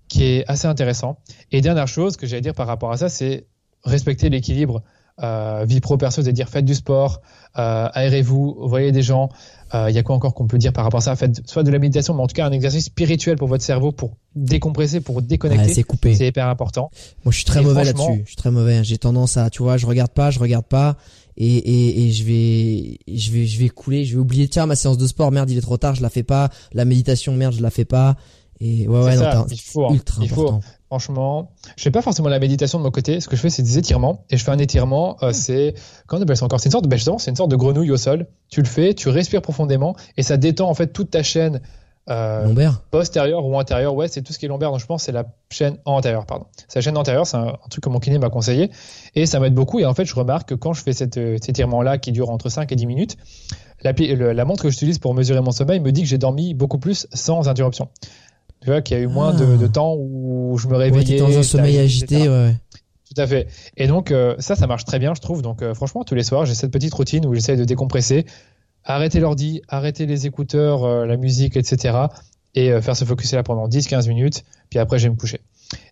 qui 0.09 0.25
est 0.25 0.45
assez 0.49 0.67
intéressant. 0.67 1.19
Et 1.53 1.61
dernière 1.61 1.89
chose 1.89 2.17
que 2.17 2.27
j'allais 2.27 2.43
dire 2.43 2.55
par 2.55 2.67
rapport 2.67 2.93
à 2.93 2.97
ça, 2.97 3.09
c'est 3.09 3.47
respecter 3.85 4.29
l'équilibre 4.29 4.83
euh, 5.23 5.65
vie 5.67 5.81
pro 5.81 5.97
perso, 5.97 6.23
c'est-à-dire 6.23 6.49
faites 6.49 6.65
du 6.65 6.75
sport, 6.75 7.21
euh, 7.59 7.89
aérez-vous, 7.93 8.57
voyez 8.69 8.93
des 8.93 9.03
gens. 9.03 9.29
Il 9.73 9.77
euh, 9.77 9.91
y 9.91 9.99
a 9.99 10.03
quoi 10.03 10.15
encore 10.15 10.33
qu'on 10.33 10.47
peut 10.47 10.59
dire 10.59 10.73
par 10.73 10.85
rapport 10.85 10.99
à 10.99 11.03
ça? 11.03 11.17
Faites 11.17 11.47
soit 11.47 11.63
de 11.63 11.71
la 11.71 11.79
méditation, 11.79 12.15
mais 12.15 12.23
en 12.23 12.27
tout 12.27 12.35
cas 12.35 12.47
un 12.47 12.53
exercice 12.53 12.87
spirituel 12.87 13.37
pour 13.37 13.49
votre 13.49 13.65
cerveau, 13.65 13.93
pour 13.93 14.17
décompresser, 14.35 15.01
pour 15.01 15.21
déconnecter. 15.21 15.75
c'est 15.75 15.83
coupé. 15.83 16.15
C'est 16.15 16.29
hyper 16.29 16.47
important. 16.47 16.91
Moi, 17.25 17.33
je 17.33 17.37
suis 17.37 17.45
très 17.45 17.61
mauvais 17.61 17.85
là-dessus. 17.85 18.23
Je 18.25 18.29
suis 18.29 18.37
très 18.37 18.51
mauvais. 18.51 18.83
J'ai 18.85 18.99
tendance 18.99 19.37
à, 19.37 19.51
tu 19.51 19.63
vois, 19.63 19.77
je 19.77 19.87
regarde 19.87 20.13
pas, 20.13 20.31
je 20.31 20.39
regarde 20.39 20.67
pas. 20.67 20.97
Et, 21.37 21.47
et, 21.47 22.07
et 22.07 22.11
je 22.11 22.25
vais 22.25 22.99
je 23.07 23.31
vais 23.31 23.47
je 23.47 23.61
vais 23.61 23.69
couler 23.69 24.05
je 24.05 24.15
vais 24.17 24.21
oublier 24.21 24.49
tiens 24.49 24.67
ma 24.67 24.75
séance 24.75 24.99
de 24.99 25.07
sport 25.07 25.31
merde 25.31 25.49
il 25.49 25.57
est 25.57 25.61
trop 25.61 25.77
tard 25.77 25.95
je 25.95 26.03
la 26.03 26.11
fais 26.11 26.25
pas 26.25 26.51
la 26.73 26.85
méditation 26.85 27.33
merde 27.33 27.55
je 27.55 27.63
la 27.63 27.71
fais 27.71 27.85
pas 27.85 28.17
et 28.61 28.89
ouais 28.89 29.05
ouais 29.05 29.17
non, 29.17 29.47
il 29.49 29.61
faut, 29.61 29.87
hein. 29.87 29.95
ultra 29.95 30.25
il 30.25 30.33
important. 30.33 30.61
Faut, 30.61 30.78
Franchement, 30.89 31.51
je 31.77 31.83
fais 31.83 31.91
pas 31.91 32.01
forcément 32.01 32.31
la 32.31 32.39
méditation 32.39 32.79
de 32.79 32.85
mon 32.85 32.91
côté. 32.91 33.21
Ce 33.21 33.29
que 33.29 33.37
je 33.37 33.43
fais, 33.43 33.51
c'est 33.51 33.63
des 33.63 33.77
étirements. 33.77 34.25
Et 34.31 34.39
je 34.39 34.45
fais 34.45 34.53
un 34.53 34.59
étirement, 34.59 35.19
euh, 35.23 35.33
c'est 35.35 35.75
comment 36.07 36.21
on 36.21 36.23
appelle 36.23 36.37
ça 36.37 36.47
encore? 36.47 36.61
C'est 36.61 36.69
une 36.69 36.73
sorte 36.73 36.85
de 36.85 36.89
ben 36.89 36.99
c'est 36.99 37.31
une 37.31 37.37
sorte 37.37 37.51
de 37.51 37.57
grenouille 37.57 37.91
au 37.91 37.99
sol. 37.99 38.27
Tu 38.49 38.63
le 38.63 38.67
fais, 38.67 38.95
tu 38.95 39.11
respires 39.11 39.43
profondément 39.43 39.97
et 40.17 40.23
ça 40.23 40.39
détend 40.39 40.69
en 40.69 40.75
fait 40.75 40.87
toute 40.89 41.11
ta 41.11 41.23
chaîne 41.23 41.61
euh, 42.09 42.45
lombaire, 42.45 42.81
postérieure 42.91 43.45
ou 43.45 43.55
antérieure. 43.55 43.95
Ouais, 43.95 44.09
c'est 44.09 44.23
tout 44.23 44.33
ce 44.33 44.39
qui 44.39 44.47
est 44.47 44.49
lombaire. 44.49 44.71
Donc 44.71 44.81
je 44.81 44.87
pense 44.87 45.03
c'est 45.03 45.13
la 45.13 45.27
chaîne 45.51 45.77
antérieure, 45.85 46.25
pardon. 46.25 46.47
C'est 46.69 46.79
la 46.79 46.83
chaîne 46.83 46.97
antérieure, 46.97 47.27
c'est 47.27 47.37
un, 47.37 47.59
truc 47.69 47.85
que 47.85 47.91
mon 47.91 47.99
kiné 47.99 48.19
m'a 48.19 48.31
conseillé 48.31 48.71
et 49.15 49.27
ça 49.27 49.41
m'aide 49.41 49.55
beaucoup. 49.55 49.81
Et 49.81 49.85
en 49.85 49.93
fait, 49.93 50.07
je 50.07 50.15
remarque 50.15 50.49
que 50.49 50.55
quand 50.55 50.73
je 50.73 50.83
fais 50.83 50.95
cet, 50.95 51.19
euh, 51.19 51.35
cet 51.35 51.51
étirement 51.51 51.83
là 51.83 51.99
qui 51.99 52.13
dure 52.13 52.31
entre 52.31 52.49
5 52.49 52.73
et 52.73 52.77
10 52.77 52.87
minutes, 52.87 53.19
la, 53.83 53.93
la 54.33 54.45
montre 54.47 54.63
que 54.63 54.71
j'utilise 54.71 54.99
pour 54.99 55.13
mesurer 55.13 55.43
mon 55.43 55.53
sommeil 55.53 55.81
me 55.81 55.93
dit 55.93 56.03
que 56.03 56.09
j'ai 56.09 56.19
dormi 56.19 56.55
beaucoup 56.55 56.79
plus 56.79 57.07
sans 57.13 57.47
interruption. 57.47 57.89
Tu 58.69 58.73
vois, 58.73 58.83
qu'il 58.83 58.99
y 58.99 59.01
a 59.01 59.03
eu 59.03 59.07
moins 59.07 59.33
de, 59.33 59.57
de, 59.57 59.65
ah. 59.65 59.69
temps 59.71 59.97
où 59.99 60.59
je 60.59 60.69
me 60.69 60.77
réveillais. 60.77 61.19
dans 61.19 61.39
un 61.39 61.43
sommeil 61.43 61.79
agité, 61.79 62.29
ouais. 62.29 62.55
Tout 63.09 63.19
à 63.19 63.27
fait. 63.27 63.49
Et 63.79 63.87
donc, 63.87 64.11
euh, 64.11 64.35
ça, 64.41 64.57
ça 64.57 64.67
marche 64.67 64.85
très 64.85 64.99
bien, 64.99 65.15
je 65.15 65.23
trouve. 65.23 65.41
Donc, 65.41 65.63
euh, 65.63 65.73
franchement, 65.73 66.05
tous 66.05 66.15
les 66.15 66.23
soirs, 66.23 66.45
j'ai 66.45 66.55
cette 66.55 66.71
petite 66.71 66.93
routine 66.93 67.25
où 67.25 67.33
j'essaie 67.33 67.57
de 67.57 67.65
décompresser, 67.65 68.27
arrêter 68.85 69.21
l'ordi, 69.21 69.63
arrêter 69.69 70.05
les 70.05 70.27
écouteurs, 70.27 70.85
euh, 70.85 71.07
la 71.07 71.17
musique, 71.17 71.57
etc. 71.57 71.97
Et 72.55 72.79
faire 72.83 72.95
se 72.95 73.07
focuser 73.07 73.37
là 73.37 73.43
pendant 73.43 73.69
10-15 73.69 74.07
minutes. 74.07 74.45
Puis 74.69 74.79
après, 74.79 74.99
je 74.99 75.05
vais 75.05 75.15
me 75.15 75.19
coucher. 75.19 75.41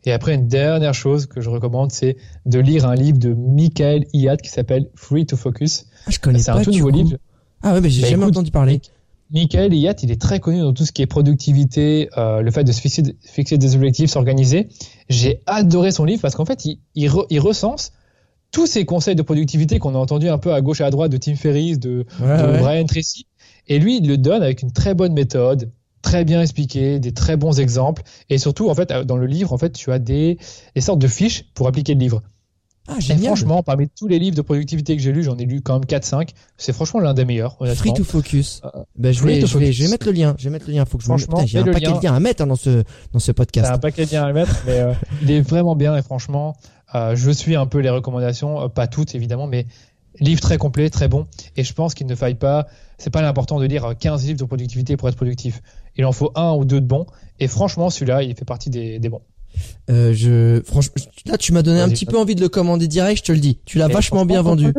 Et 0.05 0.12
après, 0.12 0.35
une 0.35 0.47
dernière 0.47 0.93
chose 0.93 1.24
que 1.24 1.41
je 1.41 1.49
recommande, 1.49 1.93
c'est 1.93 2.18
de 2.45 2.59
lire 2.59 2.87
un 2.87 2.95
livre 2.95 3.16
de 3.16 3.33
Michael 3.33 4.05
Iat 4.12 4.37
qui 4.37 4.51
s'appelle 4.51 4.91
Free 4.97 5.24
to 5.24 5.39
Focus. 5.39 5.87
Ah, 6.07 6.11
je 6.11 6.18
connais 6.18 6.41
pas. 6.41 6.45
C'est 6.45 6.51
un 6.51 6.62
tout 6.62 6.72
nouveau 6.72 6.91
livre. 6.91 7.16
Ah 7.62 7.72
ouais, 7.72 7.81
mais 7.81 7.89
j'ai 7.89 8.03
bah, 8.03 8.09
jamais 8.09 8.24
entendu 8.27 8.51
parler. 8.51 8.83
Michael 9.31 9.74
Iyat, 9.74 9.97
il 10.03 10.11
est 10.11 10.20
très 10.20 10.39
connu 10.41 10.61
dans 10.61 10.72
tout 10.72 10.85
ce 10.85 10.93
qui 10.93 11.03
est 11.03 11.07
productivité, 11.07 12.09
euh, 12.16 12.43
le 12.43 12.51
fait 12.51 12.64
de 12.64 12.72
se 12.72 12.81
fixer, 12.81 13.03
fixer 13.22 13.59
des 13.59 13.74
objectifs, 13.74 14.11
s'organiser. 14.11 14.68
J'ai 15.09 15.43
adoré 15.47 15.91
son 15.91 16.05
livre 16.05 16.22
parce 16.22 16.37
qu'en 16.37 16.45
fait, 16.45 16.64
il, 16.64 16.79
il, 16.95 17.41
recense 17.41 17.93
tous 18.53 18.66
ces 18.66 18.85
conseils 18.85 19.16
de 19.16 19.22
productivité 19.22 19.79
qu'on 19.79 19.95
a 19.95 19.99
entendus 19.99 20.29
un 20.29 20.39
peu 20.39 20.53
à 20.53 20.61
gauche 20.61 20.81
et 20.81 20.85
à 20.85 20.91
droite 20.91 21.11
de 21.11 21.16
Tim 21.16 21.35
Ferriss, 21.35 21.81
de, 21.81 22.07
Brian 22.20 22.85
Tracy. 22.85 23.27
Et 23.66 23.79
lui, 23.79 23.99
il 23.99 24.07
le 24.07 24.16
donne 24.16 24.43
avec 24.43 24.62
une 24.62 24.72
très 24.72 24.95
bonne 24.95 25.12
méthode, 25.12 25.72
très 26.03 26.24
bien 26.24 26.41
expliqué, 26.41 27.01
des 27.01 27.12
très 27.12 27.37
bons 27.37 27.59
exemples. 27.59 28.03
Et 28.31 28.39
surtout, 28.39 28.68
en 28.70 28.74
fait, 28.74 28.93
dans 28.93 29.16
le 29.16 29.27
livre, 29.27 29.53
en 29.53 29.59
fait, 29.59 29.72
tu 29.72 29.91
as 29.91 29.99
des, 29.99 30.39
des 30.77 30.81
sortes 30.81 31.01
de 31.01 31.09
fiches 31.09 31.47
pour 31.55 31.66
appliquer 31.66 31.95
le 31.95 32.01
livre. 32.01 32.22
Ah, 32.89 32.95
franchement, 33.01 33.62
parmi 33.62 33.89
tous 33.89 34.09
les 34.09 34.18
livres 34.18 34.37
de 34.37 34.43
productivité 34.43 34.97
que 34.97 35.03
j'ai 35.03 35.12
lus, 35.12 35.24
j'en 35.24 35.37
ai 35.39 35.45
lu 35.45 35.61
quand 35.61 35.74
même 35.74 35.84
4-5. 35.84 36.28
C'est 36.57 36.72
franchement 36.72 37.01
l'un 37.01 37.14
des 37.14 37.24
meilleurs. 37.24 37.57
Free 37.74 37.93
to 37.93 38.05
focus. 38.05 38.62
Euh, 38.64 38.82
ben, 38.97 39.12
je, 39.12 39.24
vais, 39.24 39.47
je, 39.47 39.59
vais, 39.59 39.72
je 39.72 39.84
vais 39.84 39.91
mettre 39.91 40.07
le 40.07 40.12
lien. 40.12 40.34
Je 40.39 40.45
vais 40.45 40.51
mettre 40.51 40.66
le 40.68 40.74
lien. 40.74 40.84
Faut 40.84 40.99
que 40.99 41.03
je 41.03 41.09
franchement, 41.09 41.45
j'ai 41.45 41.59
un 41.59 41.64
paquet 41.64 41.93
de 41.93 42.03
liens 42.03 42.14
à 42.14 42.20
mettre 42.20 42.43
hein, 42.43 42.47
dans 42.47 42.57
ce 42.57 42.84
dans 43.12 43.18
ce 43.18 43.32
podcast. 43.32 43.70
un 43.70 43.78
paquet 43.78 44.07
de 44.07 44.12
liens 44.12 44.24
à 44.24 44.32
mettre, 44.32 44.62
mais 44.66 44.80
euh, 44.80 44.93
il 45.22 45.30
est 45.30 45.41
vraiment 45.41 45.74
bien 45.74 45.97
et 45.97 46.03
franchement, 46.03 46.57
euh, 46.95 47.16
je 47.16 47.30
suis 47.30 47.57
un 47.57 47.66
peu 47.66 47.78
les 47.78 47.91
recommandations, 47.91 48.62
euh, 48.62 48.68
pas 48.68 48.87
toutes 48.87 49.14
évidemment, 49.14 49.47
mais 49.47 49.66
livre 50.20 50.41
très 50.41 50.59
complet, 50.59 50.89
très 50.91 51.09
bon. 51.09 51.26
Et 51.57 51.64
je 51.64 51.72
pense 51.72 51.95
qu'il 51.95 52.07
ne 52.07 52.14
faille 52.14 52.37
pas. 52.37 52.66
C'est 52.99 53.11
pas 53.11 53.22
l'important 53.22 53.59
de 53.59 53.66
lire 53.66 53.95
15 53.99 54.24
livres 54.26 54.39
de 54.39 54.45
productivité 54.45 54.97
pour 54.97 55.09
être 55.09 55.16
productif. 55.16 55.61
Il 55.97 56.05
en 56.05 56.12
faut 56.12 56.32
un 56.34 56.53
ou 56.55 56.64
deux 56.64 56.80
de 56.80 56.87
bons. 56.87 57.07
Et 57.41 57.49
franchement, 57.49 57.91
celui-là, 57.91 58.22
il 58.22 58.34
fait 58.34 58.45
partie 58.47 58.70
des, 58.70 58.99
des 58.99 59.09
bons. 59.09 59.20
Euh, 59.89 60.13
je, 60.15 60.63
franchement, 60.65 60.95
là, 61.27 61.37
tu 61.39 61.53
m'as 61.53 61.63
donné 61.63 61.81
un 61.81 61.89
petit 61.89 62.07
peu 62.07 62.19
envie 62.19 62.35
de 62.35 62.41
le 62.41 62.49
commander 62.49 62.89
direct, 62.89 63.19
je 63.19 63.25
te 63.25 63.33
le 63.33 63.39
dis. 63.39 63.59
Tu 63.65 63.79
l'as 63.79 63.89
vachement 63.89 64.27
bien 64.27 64.43
vendu. 64.43 64.73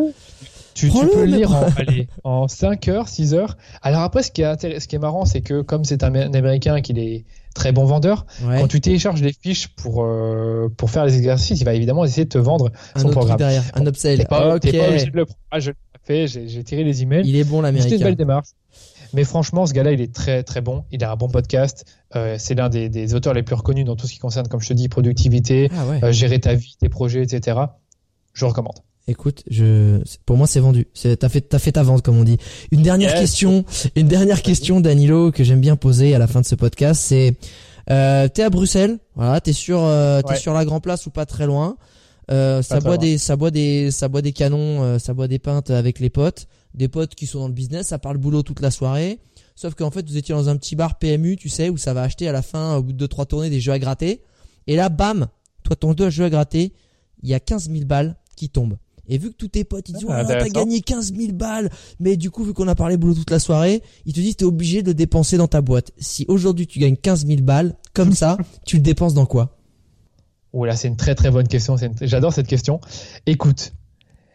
Tu, 0.73 0.91
tu, 0.91 1.07
peux 1.07 1.25
le 1.25 1.37
lire 1.37 1.55
en, 1.55 1.65
allez, 1.77 2.07
en 2.23 2.47
5 2.47 2.87
heures, 2.89 3.07
6 3.07 3.33
heures. 3.33 3.57
Alors 3.81 4.01
après, 4.01 4.21
ce 4.21 4.31
qui 4.31 4.43
est, 4.43 4.79
ce 4.79 4.87
qui 4.87 4.95
est 4.95 4.99
marrant, 4.99 5.25
c'est 5.25 5.41
que 5.41 5.61
comme 5.61 5.85
c'est 5.85 6.03
un, 6.03 6.13
Américain 6.13 6.81
qu'il 6.81 6.99
est 6.99 7.25
très 7.55 7.71
bon 7.71 7.85
vendeur, 7.85 8.27
quand 8.43 8.67
tu 8.67 8.79
télécharges 8.79 9.23
les 9.23 9.33
fiches 9.33 9.69
pour, 9.69 10.03
euh, 10.03 10.71
pour 10.77 10.91
faire 10.91 11.05
les 11.05 11.17
exercices, 11.17 11.59
il 11.59 11.63
va 11.63 11.73
évidemment 11.73 12.05
essayer 12.05 12.25
de 12.25 12.29
te 12.29 12.37
vendre 12.37 12.71
un 12.93 12.99
son 12.99 13.09
programme. 13.09 13.37
derrière, 13.37 13.63
un 13.73 13.85
upsell. 13.87 14.19
T'es 14.19 14.25
pas, 14.25 14.55
okay. 14.55 14.77
pas 14.77 14.89
obligé 14.89 15.05
de 15.07 15.15
le 15.15 15.25
prendre. 15.25 15.39
Ah, 15.49 15.59
je 15.59 15.71
l'ai 15.71 15.75
fait, 16.03 16.27
j'ai 16.27 16.63
tiré 16.63 16.83
les 16.83 17.01
emails. 17.01 17.23
Il 17.25 17.35
est 17.35 17.43
bon 17.43 17.61
l'américain. 17.61 17.89
C'était 17.89 17.97
une 17.97 18.03
belle 18.03 18.15
démarche. 18.15 18.49
Mais 19.13 19.23
franchement, 19.23 19.65
ce 19.65 19.73
gars-là, 19.73 19.91
il 19.91 20.01
est 20.01 20.13
très 20.13 20.43
très 20.43 20.61
bon. 20.61 20.83
Il 20.91 21.03
a 21.03 21.11
un 21.11 21.15
bon 21.15 21.29
podcast. 21.29 21.85
Euh, 22.15 22.35
c'est 22.39 22.55
l'un 22.55 22.69
des, 22.69 22.89
des, 22.89 23.13
auteurs 23.13 23.33
les 23.33 23.43
plus 23.43 23.55
reconnus 23.55 23.85
dans 23.85 23.95
tout 23.95 24.07
ce 24.07 24.13
qui 24.13 24.19
concerne, 24.19 24.47
comme 24.47 24.61
je 24.61 24.69
te 24.69 24.73
dis, 24.73 24.89
productivité, 24.89 25.69
ah 25.75 26.05
euh, 26.05 26.11
gérer 26.11 26.39
ta 26.39 26.53
vie, 26.53 26.75
tes 26.79 26.89
projets, 26.89 27.23
etc. 27.23 27.59
Je 28.33 28.45
recommande. 28.45 28.77
Écoute, 29.09 29.43
je, 29.49 30.01
pour 30.25 30.35
moi, 30.35 30.47
c'est 30.47 30.59
vendu. 30.59 30.87
T'as 31.19 31.29
fait, 31.29 31.41
t'as 31.41 31.59
fait 31.59 31.71
ta 31.71 31.83
vente, 31.83 32.01
comme 32.01 32.17
on 32.17 32.23
dit. 32.23 32.37
Une 32.71 32.81
dernière 32.81 33.13
question, 33.13 33.63
une 33.95 34.07
dernière 34.07 34.41
question, 34.41 34.81
Danilo, 34.81 35.31
que 35.31 35.43
j'aime 35.45 35.61
bien 35.61 35.77
poser 35.77 36.13
à 36.13 36.19
la 36.19 36.27
fin 36.27 36.41
de 36.41 36.45
ce 36.45 36.55
podcast, 36.55 37.01
c'est 37.01 37.35
Euh, 37.89 38.27
t'es 38.27 38.43
à 38.43 38.49
Bruxelles, 38.49 38.99
voilà, 39.15 39.39
t'es 39.39 39.53
sur, 39.53 39.79
euh, 39.81 40.21
t'es 40.21 40.35
sur 40.35 40.53
la 40.53 40.65
Grand 40.65 40.81
Place 40.81 41.05
ou 41.05 41.09
pas 41.09 41.25
très 41.25 41.45
loin. 41.45 41.77
Euh, 42.29 42.61
ça 42.61 42.79
boit 42.81 42.97
des, 42.97 43.17
ça 43.17 43.37
boit 43.37 43.51
des, 43.51 43.91
ça 43.91 44.09
boit 44.09 44.21
des 44.21 44.33
canons, 44.33 44.83
euh, 44.83 44.99
ça 44.99 45.13
boit 45.13 45.29
des 45.29 45.39
pintes 45.39 45.69
avec 45.69 45.99
les 45.99 46.09
potes, 46.09 46.47
des 46.77 46.87
potes 46.87 47.15
qui 47.15 47.27
sont 47.27 47.39
dans 47.39 47.47
le 47.47 47.53
business, 47.53 47.87
ça 47.87 47.99
parle 47.99 48.17
boulot 48.17 48.43
toute 48.43 48.61
la 48.61 48.71
soirée. 48.71 49.19
Sauf 49.55 49.73
qu'en 49.73 49.91
fait, 49.91 50.07
vous 50.07 50.17
étiez 50.17 50.33
dans 50.33 50.49
un 50.49 50.55
petit 50.55 50.75
bar 50.75 50.99
PMU, 50.99 51.35
tu 51.35 51.49
sais, 51.49 51.69
où 51.69 51.77
ça 51.77 51.93
va 51.93 52.03
acheter 52.03 52.27
à 52.27 52.31
la 52.31 52.43
fin, 52.43 52.75
au 52.77 52.83
bout 52.83 52.93
de 52.93 52.97
deux 52.97 53.07
trois 53.07 53.25
tournées, 53.25 53.49
des 53.49 53.59
jeux 53.59 53.71
à 53.71 53.79
gratter. 53.79 54.21
Et 54.67 54.75
là, 54.75 54.89
bam, 54.89 55.27
toi, 55.63 55.75
ton 55.75 55.95
jeu 56.09 56.25
à 56.25 56.29
gratter, 56.29 56.73
il 57.23 57.29
y 57.29 57.33
a 57.33 57.39
15 57.39 57.69
000 57.71 57.85
balles 57.85 58.15
qui 58.35 58.49
tombent. 58.49 58.77
Et 59.09 59.17
vu 59.17 59.29
que 59.31 59.35
tous 59.35 59.47
tes 59.47 59.63
potes 59.63 59.87
ils 59.89 59.93
disent 59.93 60.05
ah, 60.09 60.25
t'as 60.25 60.49
gagné 60.49 60.81
15 60.81 61.13
000 61.15 61.31
balles, 61.31 61.69
mais 61.99 62.17
du 62.17 62.29
coup 62.29 62.43
vu 62.43 62.53
qu'on 62.53 62.67
a 62.67 62.75
parlé 62.75 62.97
boulot 62.97 63.13
toute 63.13 63.31
la 63.31 63.39
soirée, 63.39 63.81
ils 64.05 64.13
te 64.13 64.19
disent 64.19 64.35
t'es 64.35 64.45
obligé 64.45 64.81
de 64.81 64.87
le 64.87 64.93
dépenser 64.93 65.37
dans 65.37 65.47
ta 65.47 65.61
boîte. 65.61 65.91
Si 65.97 66.25
aujourd'hui 66.27 66.67
tu 66.67 66.79
gagnes 66.79 66.97
15 66.97 67.25
000 67.25 67.41
balles 67.41 67.75
comme 67.93 68.13
ça, 68.13 68.37
tu 68.65 68.75
le 68.75 68.81
dépenses 68.81 69.13
dans 69.13 69.25
quoi? 69.25 69.57
Oh 70.51 70.65
là 70.65 70.75
c'est 70.75 70.89
une 70.89 70.97
très 70.97 71.15
très 71.15 71.31
bonne 71.31 71.47
question. 71.47 71.77
J'adore 72.01 72.33
cette 72.33 72.47
question. 72.47 72.81
Écoute, 73.25 73.71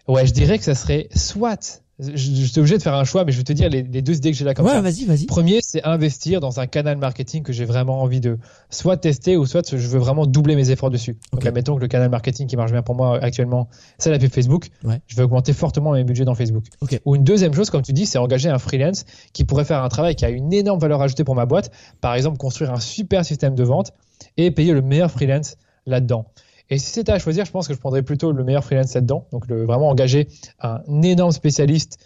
ouais 0.09 0.26
je 0.26 0.32
dirais 0.32 0.59
que 0.59 0.64
ça 0.64 0.74
serait 0.74 1.09
soit 1.14 1.82
je, 1.99 2.16
suis 2.16 2.59
obligé 2.59 2.78
de 2.78 2.82
faire 2.82 2.95
un 2.95 3.05
choix, 3.05 3.24
mais 3.24 3.32
je 3.32 3.38
vais 3.38 3.45
te 3.45 3.53
dire 3.53 3.68
les, 3.68 3.82
deux 3.82 4.16
idées 4.16 4.30
que 4.30 4.36
j'ai 4.36 4.45
là 4.45 4.55
comme 4.55 4.66
ouais, 4.66 4.80
vas-y, 4.80 5.05
vas-y. 5.05 5.26
Premier, 5.26 5.61
c'est 5.62 5.84
investir 5.84 6.40
dans 6.40 6.59
un 6.59 6.66
canal 6.66 6.97
marketing 6.97 7.43
que 7.43 7.53
j'ai 7.53 7.64
vraiment 7.64 8.01
envie 8.03 8.20
de 8.20 8.38
soit 8.70 8.97
tester 8.97 9.36
ou 9.36 9.47
soit 9.47 9.76
je 9.76 9.88
veux 9.88 9.99
vraiment 9.99 10.26
doubler 10.26 10.57
mes 10.57 10.70
efforts 10.70 10.90
dessus. 10.90 11.16
Donc, 11.32 11.45
admettons 11.45 11.76
que 11.76 11.80
le 11.80 11.88
canal 11.88 12.09
marketing 12.09 12.47
qui 12.47 12.57
marche 12.57 12.72
bien 12.72 12.82
pour 12.82 12.95
moi 12.95 13.18
actuellement, 13.22 13.68
c'est 13.99 14.11
la 14.11 14.18
pub 14.18 14.32
Facebook. 14.32 14.68
Je 15.07 15.16
veux 15.16 15.24
augmenter 15.24 15.53
fortement 15.53 15.93
mes 15.93 16.05
budgets 16.05 16.24
dans 16.24 16.34
Facebook. 16.34 16.64
Ou 17.05 17.16
une 17.16 17.24
deuxième 17.24 17.55
chose, 17.55 17.70
comme 17.70 17.82
tu 17.82 17.93
dis, 17.93 18.07
c'est 18.07 18.18
engager 18.18 18.49
un 18.49 18.59
freelance 18.59 19.05
qui 19.32 19.45
pourrait 19.45 19.64
faire 19.64 19.82
un 19.82 19.88
travail 19.88 20.14
qui 20.14 20.24
a 20.24 20.30
une 20.30 20.53
énorme 20.53 20.80
valeur 20.80 21.03
ajoutée 21.03 21.24
pour 21.24 21.34
ma 21.34 21.47
boîte. 21.47 21.70
Par 22.01 22.14
exemple, 22.14 22.38
construire 22.38 22.72
un 22.72 22.80
super 22.80 23.24
système 23.24 23.55
de 23.55 23.64
vente 23.64 23.93
et 24.36 24.51
payer 24.51 24.72
le 24.72 24.82
meilleur 24.82 25.11
freelance 25.11 25.57
là-dedans. 25.86 26.26
Et 26.70 26.78
si 26.78 26.86
c'était 26.86 27.12
à 27.12 27.18
choisir, 27.18 27.44
je 27.44 27.50
pense 27.50 27.68
que 27.68 27.74
je 27.74 27.78
prendrais 27.78 28.02
plutôt 28.02 28.32
le 28.32 28.44
meilleur 28.44 28.64
freelance 28.64 28.94
là-dedans. 28.94 29.26
Donc, 29.32 29.46
vraiment 29.48 29.88
engager 29.88 30.28
un 30.60 30.80
énorme 31.02 31.32
spécialiste 31.32 31.98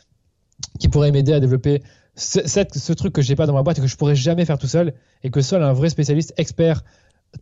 qui 0.78 0.88
pourrait 0.88 1.12
m'aider 1.12 1.32
à 1.32 1.40
développer 1.40 1.82
ce, 2.14 2.40
ce 2.46 2.92
truc 2.92 3.12
que 3.12 3.22
j'ai 3.22 3.36
pas 3.36 3.46
dans 3.46 3.52
ma 3.52 3.62
boîte 3.62 3.78
et 3.78 3.82
que 3.82 3.86
je 3.86 3.96
pourrais 3.96 4.16
jamais 4.16 4.44
faire 4.44 4.59
tout 4.59 4.66
seul 4.66 4.94
et 5.22 5.30
que 5.30 5.40
seul 5.40 5.62
un 5.62 5.72
vrai 5.72 5.90
spécialiste 5.90 6.32
expert 6.38 6.82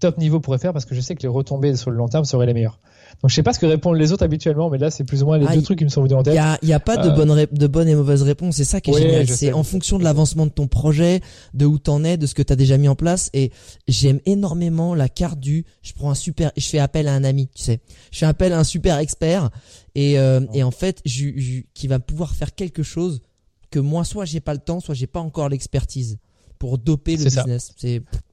top 0.01 0.19
niveau 0.19 0.41
pourrait 0.41 0.59
faire 0.59 0.73
parce 0.73 0.85
que 0.85 0.95
je 0.95 1.01
sais 1.01 1.15
que 1.15 1.23
les 1.23 1.29
retombées 1.29 1.77
sur 1.77 1.91
le 1.91 1.97
long 1.97 2.09
terme 2.09 2.25
seraient 2.25 2.47
les 2.47 2.55
meilleures. 2.55 2.81
Donc 3.23 3.31
je 3.31 3.35
sais 3.35 3.43
pas 3.43 3.53
ce 3.53 3.59
que 3.59 3.67
répondent 3.67 3.97
les 3.97 4.13
autres 4.13 4.25
habituellement, 4.25 4.71
mais 4.71 4.79
là 4.79 4.91
c'est 4.91 5.05
plus 5.05 5.23
ou 5.23 5.27
moins 5.27 5.39
les 5.39 5.47
ah, 5.49 5.55
deux 5.55 5.63
trucs 5.63 5.79
qui 5.79 5.85
me 5.85 5.91
sont 5.91 6.03
venus 6.03 6.17
en 6.17 6.23
tête. 6.23 6.35
Il 6.63 6.69
y 6.69 6.73
a, 6.73 6.81
pas 6.81 6.97
de 6.97 7.67
bonnes 7.67 7.89
et 7.89 7.95
mauvaises 7.95 8.23
réponses, 8.23 8.57
c'est 8.57 8.65
ça 8.65 8.81
qui 8.81 8.91
est 8.91 9.01
génial. 9.01 9.29
C'est 9.29 9.53
en 9.53 9.63
fonction 9.63 9.99
de 9.99 10.05
l'avancement 10.05 10.47
de 10.47 10.51
ton 10.51 10.67
projet, 10.67 11.21
de 11.55 11.67
où 11.67 11.79
t'en 11.79 12.05
es, 12.05 12.17
de 12.17 12.27
ce 12.27 12.35
que 12.35 12.43
t'as 12.43 12.57
déjà 12.57 12.77
mis 12.77 12.89
en 12.89 12.95
place. 12.95 13.31
Et 13.33 13.51
j'aime 13.89 14.21
énormément 14.27 14.95
la 14.95 15.09
carte 15.09 15.41
du. 15.41 15.65
Je 15.83 15.93
prends 15.93 16.11
un 16.11 16.15
super, 16.15 16.53
je 16.57 16.67
fais 16.67 16.79
appel 16.79 17.09
à 17.09 17.15
un 17.15 17.25
ami, 17.25 17.49
tu 17.55 17.63
sais. 17.63 17.81
Je 18.11 18.19
fais 18.19 18.27
appel 18.27 18.53
à 18.53 18.59
un 18.59 18.65
super 18.65 18.99
expert 18.99 19.51
et 19.95 20.19
euh, 20.19 20.41
et 20.53 20.63
en 20.63 20.71
fait, 20.71 21.01
je, 21.05 21.63
qui 21.75 21.89
va 21.89 21.99
pouvoir 21.99 22.35
faire 22.35 22.55
quelque 22.55 22.83
chose 22.83 23.23
que 23.71 23.79
moi 23.79 24.05
soit 24.05 24.25
j'ai 24.25 24.41
pas 24.41 24.55
le 24.55 24.61
temps, 24.61 24.81
soit 24.81 24.95
j'ai 24.95 25.07
pas 25.07 25.21
encore 25.21 25.49
l'expertise 25.49 26.19
pour 26.65 26.79
doper 26.79 27.19
le 27.19 27.25
business. 27.25 27.75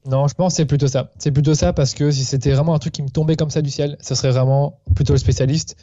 Non, 0.06 0.26
je 0.26 0.32
pense 0.32 0.54
que 0.54 0.56
c'est 0.56 0.64
plutôt 0.64 0.88
ça. 0.88 1.10
C'est 1.18 1.32
plutôt 1.32 1.52
ça 1.54 1.74
parce 1.74 1.92
que 1.92 2.10
si 2.10 2.24
c'était 2.24 2.52
vraiment 2.52 2.74
un 2.74 2.78
truc 2.78 2.94
qui 2.94 3.02
me 3.02 3.10
tombait 3.10 3.36
comme 3.36 3.50
ça 3.50 3.60
du 3.60 3.68
ciel, 3.68 3.98
ce 4.00 4.14
serait 4.14 4.30
vraiment 4.30 4.80
plutôt 4.94 5.12
le 5.12 5.18
spécialiste. 5.18 5.76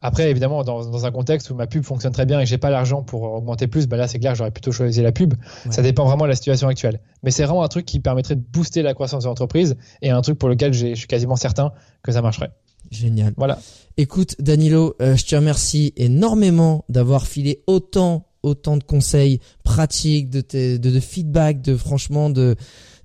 Après, 0.00 0.28
évidemment, 0.28 0.64
dans, 0.64 1.06
un 1.06 1.10
contexte 1.12 1.50
où 1.50 1.54
ma 1.54 1.68
pub 1.68 1.84
fonctionne 1.84 2.10
très 2.10 2.26
bien 2.26 2.40
et 2.40 2.42
que 2.42 2.50
j'ai 2.50 2.58
pas 2.58 2.70
l'argent 2.70 3.04
pour 3.04 3.22
augmenter 3.22 3.68
plus, 3.68 3.86
bah 3.86 3.96
là, 3.96 4.08
c'est 4.08 4.18
clair, 4.18 4.34
j'aurais 4.34 4.50
plutôt 4.50 4.72
choisi 4.72 5.00
la 5.00 5.12
pub. 5.12 5.34
Ça 5.70 5.80
dépend 5.80 6.04
vraiment 6.04 6.24
de 6.24 6.30
la 6.30 6.34
situation 6.34 6.66
actuelle. 6.66 6.98
Mais 7.22 7.30
c'est 7.30 7.44
vraiment 7.44 7.62
un 7.62 7.68
truc 7.68 7.86
qui 7.86 8.00
permettrait 8.00 8.34
de 8.34 8.42
booster 8.52 8.82
la 8.82 8.94
croissance 8.94 9.22
de 9.22 9.28
l'entreprise 9.28 9.76
et 10.02 10.10
un 10.10 10.22
truc 10.22 10.40
pour 10.40 10.48
lequel 10.48 10.72
je 10.72 10.96
suis 10.96 11.06
quasiment 11.06 11.36
certain 11.36 11.70
que 12.02 12.10
ça 12.10 12.20
marcherait. 12.20 12.50
Génial. 12.90 13.32
Voilà. 13.36 13.60
Écoute, 13.96 14.34
Danilo, 14.40 14.96
euh, 15.00 15.14
je 15.14 15.24
te 15.24 15.36
remercie 15.36 15.92
énormément 15.96 16.84
d'avoir 16.88 17.28
filé 17.28 17.62
autant 17.68 18.26
autant 18.42 18.76
de 18.76 18.84
conseils 18.84 19.40
pratiques, 19.62 20.30
de, 20.30 20.42
de, 20.52 20.76
de 20.76 21.00
feedback, 21.00 21.62
de 21.62 21.76
franchement 21.76 22.30
de 22.30 22.56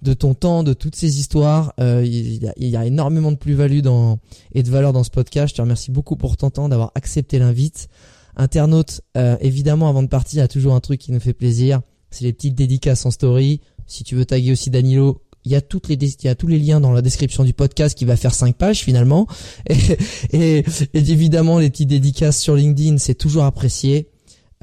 de 0.01 0.13
ton 0.13 0.33
temps, 0.33 0.63
de 0.63 0.73
toutes 0.73 0.95
ces 0.95 1.19
histoires. 1.19 1.73
Euh, 1.79 2.03
il, 2.05 2.43
y 2.43 2.47
a, 2.47 2.53
y 2.57 2.75
a, 2.75 2.85
énormément 2.85 3.31
de 3.31 3.38
plus-value 3.38 3.79
dans 3.79 4.19
et 4.53 4.63
de 4.63 4.69
valeur 4.69 4.93
dans 4.93 5.03
ce 5.03 5.09
podcast. 5.09 5.49
Je 5.49 5.55
te 5.55 5.61
remercie 5.61 5.91
beaucoup 5.91 6.15
pour 6.15 6.38
ton 6.38 6.49
temps, 6.49 6.69
d'avoir 6.69 6.91
accepté 6.95 7.39
l'invite. 7.39 7.88
Internaute, 8.35 9.01
euh, 9.17 9.38
évidemment, 9.41 9.89
avant 9.89 10.03
de 10.03 10.07
partir, 10.07 10.38
il 10.38 10.41
y 10.41 10.43
a 10.43 10.47
toujours 10.47 10.75
un 10.75 10.79
truc 10.79 10.99
qui 10.99 11.11
nous 11.11 11.19
fait 11.19 11.33
plaisir. 11.33 11.81
C'est 12.11 12.25
les 12.25 12.33
petites 12.33 12.55
dédicaces 12.55 13.05
en 13.05 13.11
story. 13.11 13.61
Si 13.88 14.03
tu 14.03 14.15
veux 14.15 14.25
taguer 14.25 14.51
aussi 14.51 14.69
Danilo, 14.69 15.23
il 15.43 15.51
y 15.51 15.55
a 15.55 15.61
toutes 15.61 15.88
les 15.88 15.95
il 15.95 16.25
y 16.25 16.27
a 16.27 16.35
tous 16.35 16.47
les 16.47 16.59
liens 16.59 16.79
dans 16.79 16.91
la 16.91 17.01
description 17.01 17.43
du 17.43 17.53
podcast 17.53 17.97
qui 17.97 18.05
va 18.05 18.15
faire 18.17 18.35
5 18.35 18.55
pages 18.55 18.83
finalement. 18.83 19.27
Et, 19.69 19.97
et, 20.33 20.65
et 20.93 21.11
évidemment, 21.11 21.57
les 21.57 21.69
petites 21.69 21.89
dédicaces 21.89 22.39
sur 22.39 22.55
LinkedIn, 22.55 22.97
c'est 22.97 23.15
toujours 23.15 23.45
apprécié. 23.45 24.09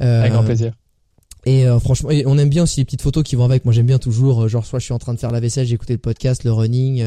Euh, 0.00 0.20
avec 0.20 0.32
grand 0.32 0.44
plaisir. 0.44 0.72
Et 1.46 1.66
euh, 1.66 1.78
franchement, 1.78 2.08
on 2.24 2.38
aime 2.38 2.48
bien 2.48 2.62
aussi 2.62 2.80
les 2.80 2.86
petites 2.86 3.02
photos 3.02 3.22
qui 3.22 3.36
vont 3.36 3.44
avec. 3.44 3.66
Moi, 3.66 3.74
j'aime 3.74 3.84
bien 3.84 3.98
toujours, 3.98 4.44
euh, 4.44 4.48
genre 4.48 4.64
soit 4.64 4.78
je 4.78 4.86
suis 4.86 4.94
en 4.94 4.98
train 4.98 5.12
de 5.12 5.18
faire 5.18 5.30
la 5.30 5.40
vaisselle, 5.40 5.66
j'ai 5.66 5.74
écouté 5.74 5.92
le 5.92 5.98
podcast, 5.98 6.42
le 6.42 6.52
running, 6.52 7.04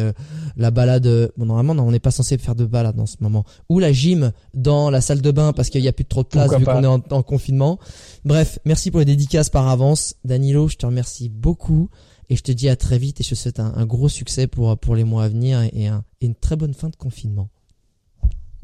la 0.58 0.72
balade. 0.72 1.32
Bon, 1.38 1.48
normalement, 1.48 1.74
non, 1.74 1.88
on 1.88 1.92
n'est 1.92 2.00
pas 2.00 2.12
censé 2.12 2.38
faire 2.38 2.54
de 2.54 2.66
balade 2.66 2.96
dans 2.96 3.08
ce 3.08 3.16
moment. 3.20 3.46
Ou 3.70 3.80
la 3.80 3.92
gym 3.92 4.32
dans 4.54 4.92
la 4.92 5.02
salle 5.02 5.22
de 5.22 5.32
bain 5.32 5.54
parce 5.54 5.70
qu'il 5.70 5.82
y 5.82 5.88
a 5.88 5.94
plus 5.94 6.04
de 6.04 6.10
trop 6.10 6.22
de 6.22 6.28
place 6.28 6.54
vu 6.54 6.66
qu'on 6.66 6.84
est 6.84 6.88
en, 6.88 7.02
en, 7.10 7.78
Bref, 8.26 8.60
merci 8.66 8.92
pour 8.92 9.00
les 9.00 9.06
dédicaces 9.06 9.50
par 9.50 9.68
avance, 9.68 10.16
Danilo. 10.24 10.68
Je 10.68 10.78
te 10.78 10.86
remercie 10.86 11.30
beaucoup 11.30 11.90
et 12.30 12.36
je 12.36 12.44
te 12.44 12.52
dis 12.52 12.70
à 12.70 12.76
très 12.76 13.00
vite 13.00 13.20
et 13.20 13.24
je 13.24 13.30
te 13.30 13.36
souhaite 13.36 13.60
un, 13.60 13.86
gros 13.88 14.10
succès 14.10 14.46
pour 14.46 14.78
pour 14.78 14.96
les 14.96 15.04
mois 15.04 15.24
à 15.24 15.30
venir 15.30 15.62
et, 15.62 15.86
et 15.86 16.26
une 16.26 16.36
très 16.36 16.56
bonne 16.56 16.76
fin 16.76 16.90
de 16.90 16.96
confinement. 16.96 17.50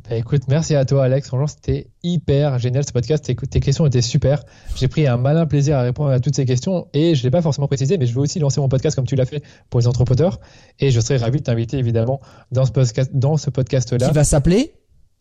Bah, 0.10 0.18
écoute, 0.18 0.44
merci 0.50 0.76
à 0.76 0.84
toi 0.86 1.06
Alex. 1.06 1.28
Franchement, 1.28 1.48
c'était 1.48 1.88
hyper 2.04 2.60
génial 2.60 2.86
ce 2.86 2.92
podcast. 2.92 3.24
Tes, 3.24 3.60
questions 3.60 3.86
étaient 3.86 4.02
super. 4.02 4.44
J'ai 4.76 4.88
pris 4.88 5.08
un 5.08 5.18
malin 5.18 5.46
plaisir 5.46 5.78
à 5.78 5.82
répondre 5.82 6.10
à 6.10 6.20
toutes 6.20 6.36
ces 6.36 6.46
questions 6.46 6.88
et 6.94 7.16
je 7.16 7.22
ne 7.22 7.24
l'ai 7.24 7.32
pas 7.32 7.42
forcément 7.42 7.68
précisé, 7.68 7.98
mais 7.98 8.06
je 8.06 8.14
veux 8.14 8.22
aussi 8.22 8.40
lancer 8.40 8.60
mon 8.60 8.68
podcast 8.68 8.96
comme 8.96 9.08
tu 9.08 9.16
l'as 9.16 9.26
fait 9.26 9.42
pour 9.70 9.80
les 9.80 9.88
entrepreneurs. 9.88 10.40
Et 10.80 10.92
je 10.92 11.00
serais 11.00 11.18
ravi 11.18 11.40
de 11.40 11.44
t'inviter 11.44 11.78
évidemment 11.78 12.20
dans 12.52 12.66
ce 12.66 12.72
podcast, 12.72 13.12
dans 13.14 13.38
ce 13.38 13.50
podcast-là. 13.50 14.08
Qui 14.08 14.14
va 14.14 14.24
s'appeler 14.24 14.74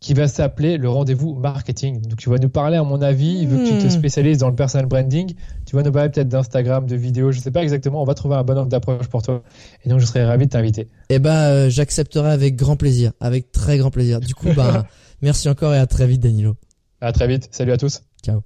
qui 0.03 0.15
va 0.15 0.27
s'appeler 0.27 0.79
le 0.79 0.89
rendez-vous 0.89 1.35
marketing. 1.35 2.03
Donc 2.03 2.19
tu 2.19 2.29
vas 2.29 2.37
nous 2.39 2.49
parler, 2.49 2.77
à 2.77 2.83
mon 2.83 3.01
avis, 3.01 3.47
vu 3.47 3.57
que 3.57 3.69
tu 3.69 3.79
te 3.79 3.87
hmm. 3.87 3.91
spécialises 3.91 4.39
dans 4.39 4.49
le 4.49 4.57
personal 4.57 4.87
branding, 4.87 5.33
tu 5.65 5.77
vas 5.77 5.83
nous 5.83 5.93
parler 5.93 6.11
peut-être 6.11 6.29
d'Instagram, 6.29 6.87
de 6.87 6.97
vidéos, 6.97 7.31
je 7.31 7.39
ne 7.39 7.43
sais 7.43 7.53
pas 7.53 7.63
exactement, 7.63 8.03
on 8.03 8.05
va 8.05 8.15
trouver 8.15 8.35
un 8.35 8.43
bon 8.43 8.59
angle 8.59 8.69
d'approche 8.69 9.07
pour 9.07 9.23
toi. 9.23 9.43
Et 9.85 9.89
donc 9.89 10.01
je 10.01 10.05
serais 10.05 10.25
ravi 10.25 10.47
de 10.47 10.51
t'inviter. 10.51 10.89
Eh 11.09 11.21
ben, 11.21 11.31
euh, 11.31 11.71
j'accepterai 11.71 12.33
avec 12.33 12.57
grand 12.57 12.77
plaisir, 12.77 13.13
avec 13.21 13.53
très 13.53 13.79
grand 13.79 13.93
plaisir. 13.93 14.19
Du 14.19 14.35
coup, 14.35 14.49
bah, 14.57 14.87
merci 15.23 15.49
encore 15.49 15.73
et 15.73 15.79
à 15.79 15.87
très 15.87 16.09
vite, 16.09 16.21
Danilo. 16.21 16.57
À 17.01 17.13
très 17.13 17.29
vite. 17.29 17.49
Salut 17.53 17.73
à 17.73 17.77
tous. 17.77 18.03
Ciao. 18.25 18.43